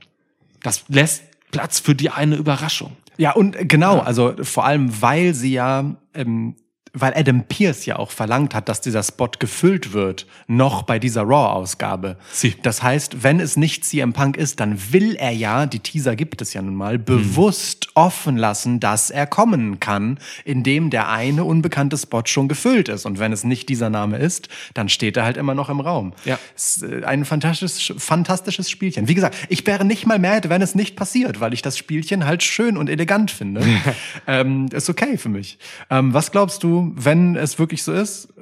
Das 0.63 0.85
lässt 0.87 1.23
Platz 1.51 1.79
für 1.81 1.93
die 1.93 2.09
eine 2.09 2.37
Überraschung. 2.37 2.95
Ja, 3.19 3.33
und 3.33 3.67
genau, 3.67 3.99
also 3.99 4.33
vor 4.43 4.65
allem, 4.65 5.01
weil 5.01 5.33
sie 5.33 5.51
ja 5.51 5.97
ähm, 6.13 6.55
weil 6.93 7.13
Adam 7.15 7.43
Pierce 7.43 7.85
ja 7.85 7.97
auch 7.97 8.11
verlangt 8.11 8.55
hat, 8.55 8.69
dass 8.69 8.81
dieser 8.81 9.03
Spot 9.03 9.29
gefüllt 9.37 9.93
wird, 9.93 10.25
noch 10.47 10.83
bei 10.83 10.99
dieser 10.99 11.23
Raw-Ausgabe. 11.23 12.17
Sie. 12.31 12.55
Das 12.61 12.83
heißt, 12.83 13.23
wenn 13.23 13.39
es 13.39 13.57
nicht 13.57 13.85
CM 13.85 14.13
Punk 14.13 14.37
ist, 14.37 14.59
dann 14.59 14.79
will 14.91 15.15
er 15.15 15.31
ja, 15.31 15.65
die 15.65 15.79
Teaser 15.79 16.15
gibt 16.15 16.41
es 16.41 16.53
ja 16.53 16.61
nun 16.61 16.75
mal, 16.75 16.97
bewusst 16.97 17.89
offen 17.95 18.37
lassen, 18.37 18.79
dass 18.79 19.09
er 19.09 19.27
kommen 19.27 19.79
kann, 19.79 20.17
indem 20.45 20.89
der 20.89 21.09
eine 21.09 21.43
unbekannte 21.43 21.97
Spot 21.97 22.23
schon 22.25 22.47
gefüllt 22.47 22.89
ist. 22.89 23.05
Und 23.05 23.19
wenn 23.19 23.31
es 23.31 23.43
nicht 23.43 23.69
dieser 23.69 23.89
Name 23.89 24.17
ist, 24.17 24.49
dann 24.73 24.89
steht 24.89 25.17
er 25.17 25.23
halt 25.23 25.37
immer 25.37 25.55
noch 25.55 25.69
im 25.69 25.79
Raum. 25.79 26.13
Ja. 26.25 26.39
Äh, 26.81 27.03
ein 27.05 27.25
fantastisches, 27.25 27.93
fantastisches 27.97 28.69
Spielchen. 28.69 29.07
Wie 29.07 29.15
gesagt, 29.15 29.35
ich 29.49 29.65
wäre 29.65 29.85
nicht 29.85 30.05
mal 30.05 30.19
mad, 30.19 30.49
wenn 30.49 30.61
es 30.61 30.75
nicht 30.75 30.95
passiert, 30.95 31.39
weil 31.39 31.53
ich 31.53 31.61
das 31.61 31.77
Spielchen 31.77 32.25
halt 32.25 32.43
schön 32.43 32.77
und 32.77 32.89
elegant 32.89 33.31
finde. 33.31 33.63
ähm, 34.27 34.67
ist 34.71 34.89
okay 34.89 35.17
für 35.17 35.29
mich. 35.29 35.57
Ähm, 35.89 36.13
was 36.13 36.31
glaubst 36.31 36.63
du, 36.63 36.78
wenn 36.95 37.35
es 37.35 37.59
wirklich 37.59 37.83
so 37.83 37.93
ist? 37.93 38.33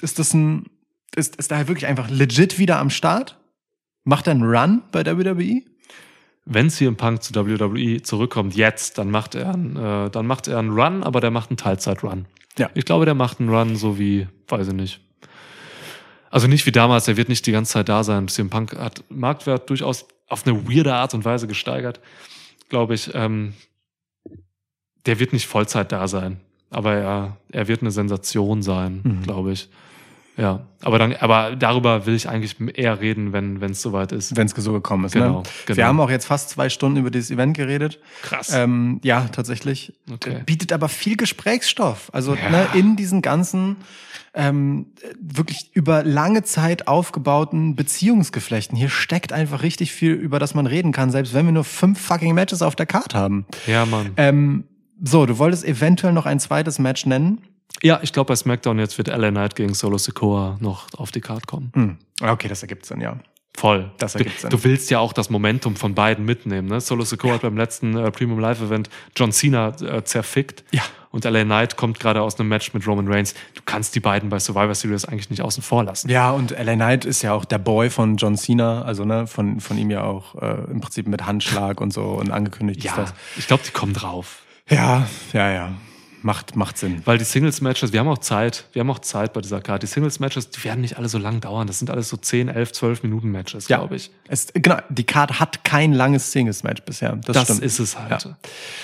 Ist 0.00 0.18
das 0.18 0.34
ein, 0.34 0.66
ist, 1.14 1.36
ist 1.36 1.50
er 1.50 1.68
wirklich 1.68 1.86
einfach 1.86 2.10
legit 2.10 2.58
wieder 2.58 2.78
am 2.78 2.90
Start? 2.90 3.38
Macht 4.04 4.26
er 4.26 4.32
einen 4.32 4.44
Run 4.44 4.82
bei? 4.92 5.04
WWE? 5.04 5.62
Wenn 6.44 6.70
CM 6.70 6.96
Punk 6.96 7.22
zu 7.22 7.34
WWE 7.34 8.02
zurückkommt, 8.02 8.54
jetzt, 8.56 8.96
dann 8.96 9.10
macht 9.10 9.34
er 9.34 9.52
einen, 9.52 9.76
äh, 9.76 10.10
dann 10.10 10.26
macht 10.26 10.48
er 10.48 10.58
einen 10.58 10.70
Run, 10.70 11.02
aber 11.02 11.20
der 11.20 11.30
macht 11.30 11.50
einen 11.50 11.58
Teilzeit-Run. 11.58 12.26
Ja. 12.56 12.70
Ich 12.74 12.86
glaube, 12.86 13.04
der 13.04 13.14
macht 13.14 13.40
einen 13.40 13.50
Run 13.50 13.76
so 13.76 13.98
wie, 13.98 14.26
weiß 14.48 14.68
ich 14.68 14.74
nicht. 14.74 15.00
Also 16.30 16.46
nicht 16.46 16.64
wie 16.66 16.72
damals, 16.72 17.08
er 17.08 17.16
wird 17.16 17.28
nicht 17.28 17.46
die 17.46 17.52
ganze 17.52 17.72
Zeit 17.72 17.88
da 17.88 18.02
sein. 18.04 18.28
CM 18.28 18.50
Punk 18.50 18.76
hat 18.76 19.04
Marktwert 19.08 19.68
durchaus 19.68 20.06
auf 20.26 20.46
eine 20.46 20.68
weirde 20.68 20.94
Art 20.94 21.14
und 21.14 21.24
Weise 21.24 21.46
gesteigert, 21.46 22.00
glaube 22.68 22.94
ich. 22.94 23.10
Ähm, 23.14 23.54
der 25.06 25.18
wird 25.18 25.32
nicht 25.32 25.46
Vollzeit 25.46 25.92
da 25.92 26.06
sein, 26.08 26.40
aber 26.70 26.94
er, 26.94 27.36
er 27.52 27.68
wird 27.68 27.80
eine 27.82 27.90
Sensation 27.90 28.62
sein, 28.62 29.00
Mhm. 29.04 29.22
glaube 29.22 29.52
ich. 29.52 29.68
Ja, 30.36 30.60
aber 30.82 31.00
dann, 31.00 31.14
aber 31.16 31.56
darüber 31.56 32.06
will 32.06 32.14
ich 32.14 32.28
eigentlich 32.28 32.54
eher 32.78 33.00
reden, 33.00 33.32
wenn 33.32 33.60
wenn 33.60 33.72
es 33.72 33.82
soweit 33.82 34.12
ist. 34.12 34.36
Wenn 34.36 34.46
es 34.46 34.52
so 34.52 34.72
gekommen 34.72 35.04
ist. 35.06 35.10
Genau, 35.10 35.38
ne? 35.40 35.42
genau. 35.66 35.76
Wir 35.76 35.86
haben 35.88 35.98
auch 35.98 36.10
jetzt 36.10 36.26
fast 36.26 36.50
zwei 36.50 36.68
Stunden 36.68 36.96
über 37.00 37.10
dieses 37.10 37.32
Event 37.32 37.56
geredet. 37.56 37.98
Krass. 38.22 38.52
Ähm, 38.54 39.00
ja, 39.02 39.22
tatsächlich. 39.32 39.92
Okay. 40.08 40.42
Bietet 40.46 40.72
aber 40.72 40.88
viel 40.88 41.16
Gesprächsstoff. 41.16 42.10
Also 42.12 42.36
Ja. 42.36 42.50
ne, 42.50 42.66
in 42.74 42.94
diesen 42.94 43.20
ganzen 43.20 43.78
ähm, 44.32 44.86
wirklich 45.20 45.70
über 45.74 46.04
lange 46.04 46.44
Zeit 46.44 46.86
aufgebauten 46.86 47.74
Beziehungsgeflechten. 47.74 48.78
Hier 48.78 48.90
steckt 48.90 49.32
einfach 49.32 49.62
richtig 49.64 49.90
viel, 49.92 50.12
über 50.12 50.38
das 50.38 50.54
man 50.54 50.66
reden 50.68 50.92
kann, 50.92 51.10
selbst 51.10 51.34
wenn 51.34 51.46
wir 51.46 51.52
nur 51.52 51.64
fünf 51.64 52.00
fucking 52.00 52.32
Matches 52.36 52.62
auf 52.62 52.76
der 52.76 52.86
Karte 52.86 53.18
haben. 53.18 53.44
ja, 53.66 53.84
Mann. 53.86 54.12
Ähm, 54.16 54.64
so, 55.02 55.26
du 55.26 55.38
wolltest 55.38 55.64
eventuell 55.64 56.12
noch 56.12 56.26
ein 56.26 56.40
zweites 56.40 56.78
Match 56.78 57.06
nennen. 57.06 57.42
Ja, 57.82 58.00
ich 58.02 58.12
glaube, 58.12 58.28
bei 58.28 58.36
SmackDown 58.36 58.78
jetzt 58.78 58.98
wird 58.98 59.08
LA 59.08 59.30
Knight 59.30 59.54
gegen 59.54 59.74
Solo 59.74 59.98
Sikoa 59.98 60.56
noch 60.60 60.86
auf 60.96 61.10
die 61.12 61.20
Karte 61.20 61.46
kommen. 61.46 61.70
Hm. 61.74 61.98
Okay, 62.22 62.48
das 62.48 62.62
ergibt 62.62 62.86
Sinn, 62.86 63.00
ja. 63.00 63.18
Voll. 63.56 63.90
Das 63.98 64.12
du, 64.12 64.20
ergibt 64.20 64.40
Sinn. 64.40 64.50
du 64.50 64.64
willst 64.64 64.90
ja 64.90 65.00
auch 65.00 65.12
das 65.12 65.30
Momentum 65.30 65.76
von 65.76 65.94
beiden 65.94 66.24
mitnehmen. 66.24 66.68
Ne? 66.68 66.80
Solo 66.80 67.04
Sikoa 67.04 67.34
hat 67.34 67.42
beim 67.42 67.56
letzten 67.56 67.96
äh, 67.96 68.10
Premium 68.10 68.38
Live 68.38 68.60
Event 68.62 68.88
John 69.16 69.32
Cena 69.32 69.68
äh, 69.80 70.04
zerfickt. 70.04 70.64
Ja. 70.70 70.82
Und 71.10 71.24
LA 71.24 71.44
Knight 71.44 71.76
kommt 71.76 71.98
gerade 71.98 72.20
aus 72.20 72.38
einem 72.38 72.50
Match 72.50 72.72
mit 72.74 72.86
Roman 72.86 73.08
Reigns. 73.08 73.34
Du 73.54 73.62
kannst 73.64 73.94
die 73.94 74.00
beiden 74.00 74.28
bei 74.28 74.38
Survivor 74.38 74.74
Series 74.74 75.06
eigentlich 75.06 75.30
nicht 75.30 75.42
außen 75.42 75.62
vor 75.62 75.82
lassen. 75.82 76.08
Ja, 76.08 76.30
und 76.30 76.50
LA 76.50 76.74
Knight 76.74 77.04
ist 77.04 77.22
ja 77.22 77.32
auch 77.32 77.44
der 77.44 77.58
Boy 77.58 77.90
von 77.90 78.16
John 78.16 78.36
Cena, 78.36 78.82
also 78.82 79.04
ne, 79.04 79.26
von, 79.26 79.60
von 79.60 79.78
ihm 79.78 79.90
ja 79.90 80.04
auch 80.04 80.34
äh, 80.40 80.70
im 80.70 80.80
Prinzip 80.80 81.08
mit 81.08 81.26
Handschlag 81.26 81.80
und 81.80 81.92
so 81.92 82.02
und 82.02 82.30
angekündigt 82.30 82.80
ist 82.80 82.84
Ja, 82.84 82.96
das. 82.96 83.14
ich 83.36 83.46
glaube, 83.46 83.62
die 83.66 83.72
kommen 83.72 83.94
drauf. 83.94 84.42
Ja, 84.68 85.06
ja, 85.32 85.50
ja. 85.52 85.72
Macht, 86.20 86.56
macht 86.56 86.76
Sinn. 86.78 87.00
Weil 87.04 87.16
die 87.16 87.24
Singles-Matches, 87.24 87.92
wir 87.92 88.00
haben 88.00 88.08
auch 88.08 88.18
Zeit, 88.18 88.64
wir 88.72 88.80
haben 88.80 88.90
auch 88.90 88.98
Zeit 88.98 89.32
bei 89.32 89.40
dieser 89.40 89.60
Karte. 89.60 89.86
Die 89.86 89.92
Singles-Matches, 89.92 90.50
die 90.50 90.64
werden 90.64 90.80
nicht 90.80 90.98
alle 90.98 91.08
so 91.08 91.16
lang 91.16 91.40
dauern. 91.40 91.68
Das 91.68 91.78
sind 91.78 91.90
alles 91.90 92.08
so 92.08 92.16
10, 92.16 92.48
11, 92.48 92.72
12 92.72 93.02
Minuten 93.04 93.30
Matches, 93.30 93.66
glaube 93.68 93.94
ich. 93.94 94.10
Es, 94.26 94.48
genau, 94.52 94.78
die 94.88 95.04
Card 95.04 95.38
hat 95.38 95.62
kein 95.62 95.92
langes 95.92 96.32
Singles-Match 96.32 96.82
bisher. 96.82 97.14
Das, 97.16 97.34
Das 97.34 97.44
stimmt. 97.44 97.62
ist 97.62 97.78
es 97.78 97.96
halt. 97.96 98.24
Ja. 98.24 98.36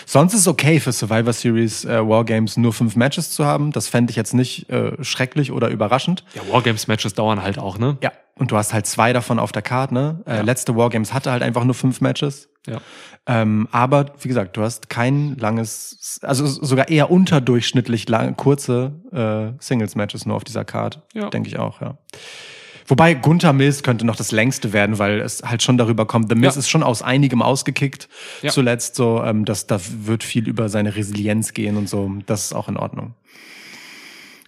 Sonst 0.07 0.35
ist 0.35 0.41
es 0.41 0.49
okay 0.49 0.79
für 0.79 0.93
Survivor 0.93 1.33
Series 1.33 1.85
äh, 1.85 2.09
Wargames 2.09 2.57
nur 2.57 2.73
fünf 2.73 2.95
Matches 2.95 3.33
zu 3.33 3.45
haben. 3.45 3.73
Das 3.73 3.89
fände 3.89 4.11
ich 4.13 4.17
jetzt 4.17 4.33
nicht 4.33 4.71
äh, 4.71 4.93
schrecklich 5.03 5.51
oder 5.51 5.69
überraschend. 5.71 6.25
Ja, 6.35 6.43
Wargames-Matches 6.53 7.15
dauern 7.15 7.43
halt 7.43 7.59
auch, 7.59 7.79
ne? 7.79 7.99
Ja. 8.01 8.13
Und 8.37 8.53
du 8.53 8.57
hast 8.57 8.73
halt 8.73 8.87
zwei 8.87 9.13
davon 9.13 9.41
auf 9.41 9.51
der 9.51 9.63
Card, 9.63 9.91
ne? 9.91 10.21
Äh, 10.25 10.43
Letzte 10.43 10.77
Wargames 10.77 11.13
hatte 11.13 11.33
halt 11.33 11.43
einfach 11.43 11.65
nur 11.65 11.75
fünf 11.75 12.01
Matches. 12.01 12.49
Ja. 12.67 12.79
Ähm, 13.27 13.69
aber 13.73 14.07
wie 14.21 14.29
gesagt, 14.29 14.57
du 14.57 14.63
hast 14.63 14.89
kein 14.91 15.37
langes, 15.37 16.19
also 16.23 16.47
sogar 16.47 16.89
eher 16.89 17.11
unterdurchschnittlich 17.11 18.09
lang, 18.09 18.37
kurze 18.37 18.93
äh, 19.13 19.53
Singles-Matches 19.63 20.27
nur 20.27 20.37
auf 20.37 20.45
dieser 20.45 20.65
Card. 20.65 21.03
Ja. 21.15 21.31
Denke 21.31 21.49
ich 21.49 21.59
auch, 21.59 21.81
ja. 21.81 21.97
Wobei 22.87 23.15
Gunther 23.15 23.55
Mills 23.55 23.83
könnte 23.83 24.05
noch 24.05 24.17
das 24.17 24.31
längste 24.31 24.75
werden, 24.75 24.99
weil 24.99 25.21
es 25.21 25.43
halt 25.43 25.63
schon 25.63 25.79
darüber 25.79 26.05
kommt. 26.07 26.29
The 26.29 26.35
Miz 26.35 26.55
Ja. 26.55 26.59
ist 26.59 26.69
schon 26.69 26.83
aus 26.83 27.01
einigem 27.01 27.41
ausgekickt 27.41 28.11
Ja. 28.43 28.51
zuletzt. 28.51 28.95
So, 28.97 29.23
ähm, 29.25 29.47
das, 29.47 29.67
da 29.67 29.79
wird 30.03 30.23
viel 30.23 30.47
über 30.47 30.69
seine 30.69 30.95
Resilienz 30.95 31.55
gehen 31.55 31.79
und 31.79 31.89
so. 31.89 32.13
Das 32.27 32.45
ist 32.47 32.53
auch 32.53 32.69
in 32.69 32.77
Ordnung. 32.77 33.15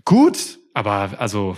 Gut. 0.04 0.58
Aber 0.74 1.12
also, 1.18 1.56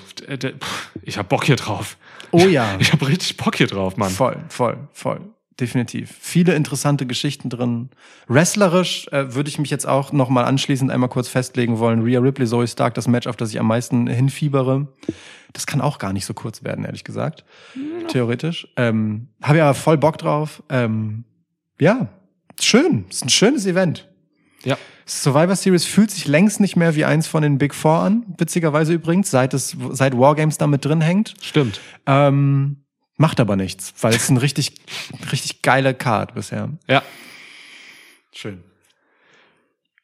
ich 1.03 1.19
hab 1.19 1.29
Bock 1.29 1.45
hier 1.45 1.57
drauf. 1.57 1.97
Oh 2.31 2.39
ja. 2.47 2.77
Ich 2.79 2.93
hab 2.93 3.05
richtig 3.07 3.37
Bock 3.37 3.57
hier 3.57 3.67
drauf, 3.67 3.97
Mann. 3.97 4.11
Voll, 4.11 4.37
voll, 4.49 4.77
voll. 4.93 5.21
Definitiv. 5.61 6.17
Viele 6.21 6.55
interessante 6.55 7.05
Geschichten 7.05 7.51
drin. 7.51 7.91
Wrestlerisch 8.29 9.09
äh, 9.09 9.35
würde 9.35 9.49
ich 9.49 9.59
mich 9.59 9.71
jetzt 9.71 9.87
auch 9.89 10.13
noch 10.13 10.29
mal 10.29 10.45
anschließend 10.45 10.91
einmal 10.91 11.09
kurz 11.09 11.29
festlegen 11.29 11.79
wollen. 11.81 12.03
Rhea 12.03 12.21
Ripley, 12.21 12.47
Zoe 12.47 12.69
Stark, 12.69 12.95
das 12.95 13.09
Match, 13.09 13.27
auf 13.27 13.37
das 13.37 13.51
ich 13.51 13.59
am 13.59 13.67
meisten 13.67 14.07
hinfiebere. 14.07 14.87
Das 15.53 15.67
kann 15.67 15.81
auch 15.81 15.99
gar 15.99 16.13
nicht 16.13 16.27
so 16.27 16.35
kurz 16.35 16.63
werden, 16.63 16.85
ehrlich 16.85 17.03
gesagt. 17.03 17.45
Theoretisch. 18.07 18.69
Ähm, 18.77 19.29
Habe 19.43 19.59
ja 19.59 19.75
voll 19.75 19.99
Bock 19.99 20.19
drauf. 20.19 20.63
Ähm, 20.69 21.25
ja, 21.81 22.09
schön. 22.61 23.07
Ist 23.11 23.25
ein 23.25 23.31
schönes 23.31 23.67
Event. 23.67 24.09
Ja. 24.63 24.77
Survivor 25.07 25.57
Series 25.57 25.87
fühlt 25.87 26.11
sich 26.11 26.29
längst 26.29 26.61
nicht 26.61 26.77
mehr 26.77 26.95
wie 26.95 27.05
eins 27.05 27.27
von 27.27 27.43
den 27.43 27.59
Big 27.59 27.75
Four 27.75 28.01
an, 28.01 28.27
witzigerweise 28.37 28.93
übrigens, 28.93 29.31
seit 29.31 29.55
es 29.55 29.75
seit 29.91 30.17
Wargames 30.17 30.59
da 30.59 30.67
mit 30.67 30.85
drin 30.85 31.01
hängt. 31.01 31.35
Stimmt. 31.41 31.81
Ähm, 32.07 32.85
macht 33.19 33.41
aber 33.41 33.57
nichts, 33.57 33.93
weil 34.01 34.15
es 34.15 34.31
ein 34.31 34.39
richtig, 34.39 34.75
richtig 35.31 35.63
geile 35.63 35.93
Card 35.93 36.35
bisher. 36.35 36.71
Ja. 36.87 37.03
Schön. 38.33 38.65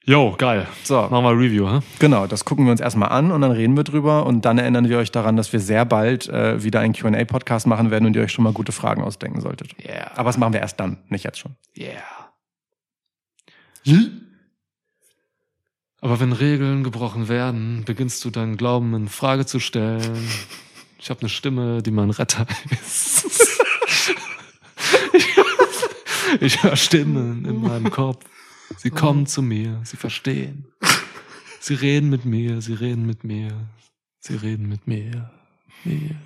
Jo, 0.06 0.34
geil. 0.36 0.66
So. 0.82 1.08
Machen 1.08 1.24
wir 1.24 1.30
Review, 1.30 1.66
hä? 1.66 1.80
Genau, 1.98 2.26
das 2.26 2.44
gucken 2.44 2.66
wir 2.66 2.72
uns 2.72 2.80
erstmal 2.80 3.08
an 3.08 3.32
und 3.32 3.40
dann 3.40 3.52
reden 3.52 3.74
wir 3.74 3.84
drüber 3.84 4.26
und 4.26 4.44
dann 4.44 4.58
erinnern 4.58 4.90
wir 4.90 4.98
euch 4.98 5.10
daran, 5.10 5.36
dass 5.36 5.54
wir 5.54 5.60
sehr 5.60 5.86
bald 5.86 6.28
äh, 6.28 6.62
wieder 6.62 6.80
einen 6.80 6.92
Q&A-Podcast 6.92 7.66
machen 7.66 7.90
werden 7.90 8.04
und 8.04 8.14
ihr 8.14 8.22
euch 8.22 8.32
schon 8.32 8.44
mal 8.44 8.52
gute 8.52 8.72
Fragen 8.72 9.02
ausdenken 9.02 9.40
solltet. 9.40 9.74
Yeah. 9.82 10.10
Aber 10.14 10.28
das 10.28 10.36
machen 10.36 10.52
wir 10.52 10.60
erst 10.60 10.78
dann, 10.78 10.98
nicht 11.08 11.24
jetzt 11.24 11.38
schon. 11.38 11.56
Yeah. 11.78 12.02
Aber 16.02 16.20
wenn 16.20 16.32
Regeln 16.32 16.84
gebrochen 16.84 17.28
werden, 17.28 17.84
beginnst 17.86 18.22
du 18.26 18.30
deinen 18.30 18.58
Glauben 18.58 18.94
in 18.94 19.08
Frage 19.08 19.46
zu 19.46 19.58
stellen. 19.58 20.28
Ich 21.04 21.10
habe 21.10 21.20
eine 21.20 21.28
Stimme, 21.28 21.82
die 21.82 21.90
mein 21.90 22.08
Retter 22.08 22.46
ist. 22.70 23.26
Ich- 26.40 26.62
höre 26.62 26.76
Stimmen 26.76 27.44
in 27.44 27.60
meinem 27.60 27.90
Kopf. 27.90 28.24
Sie 28.78 28.88
kommen 28.88 29.26
zu 29.26 29.42
mir, 29.42 29.82
sie 29.84 29.98
verstehen. 29.98 30.72
Sie 31.60 31.74
reden 31.74 32.08
mit 32.08 32.24
mir, 32.24 32.62
sie 32.62 32.72
reden 32.72 33.04
mit 33.04 33.22
mir. 33.22 33.52
Sie 34.18 34.34
reden 34.34 34.66
mit 34.66 34.86
mir. 34.86 35.30
Mir. 35.84 36.16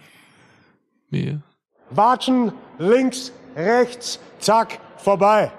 Mir. 1.10 1.42
Watschen, 1.90 2.52
links, 2.78 3.32
rechts, 3.56 4.20
zack, 4.38 4.78
vorbei. 4.98 5.50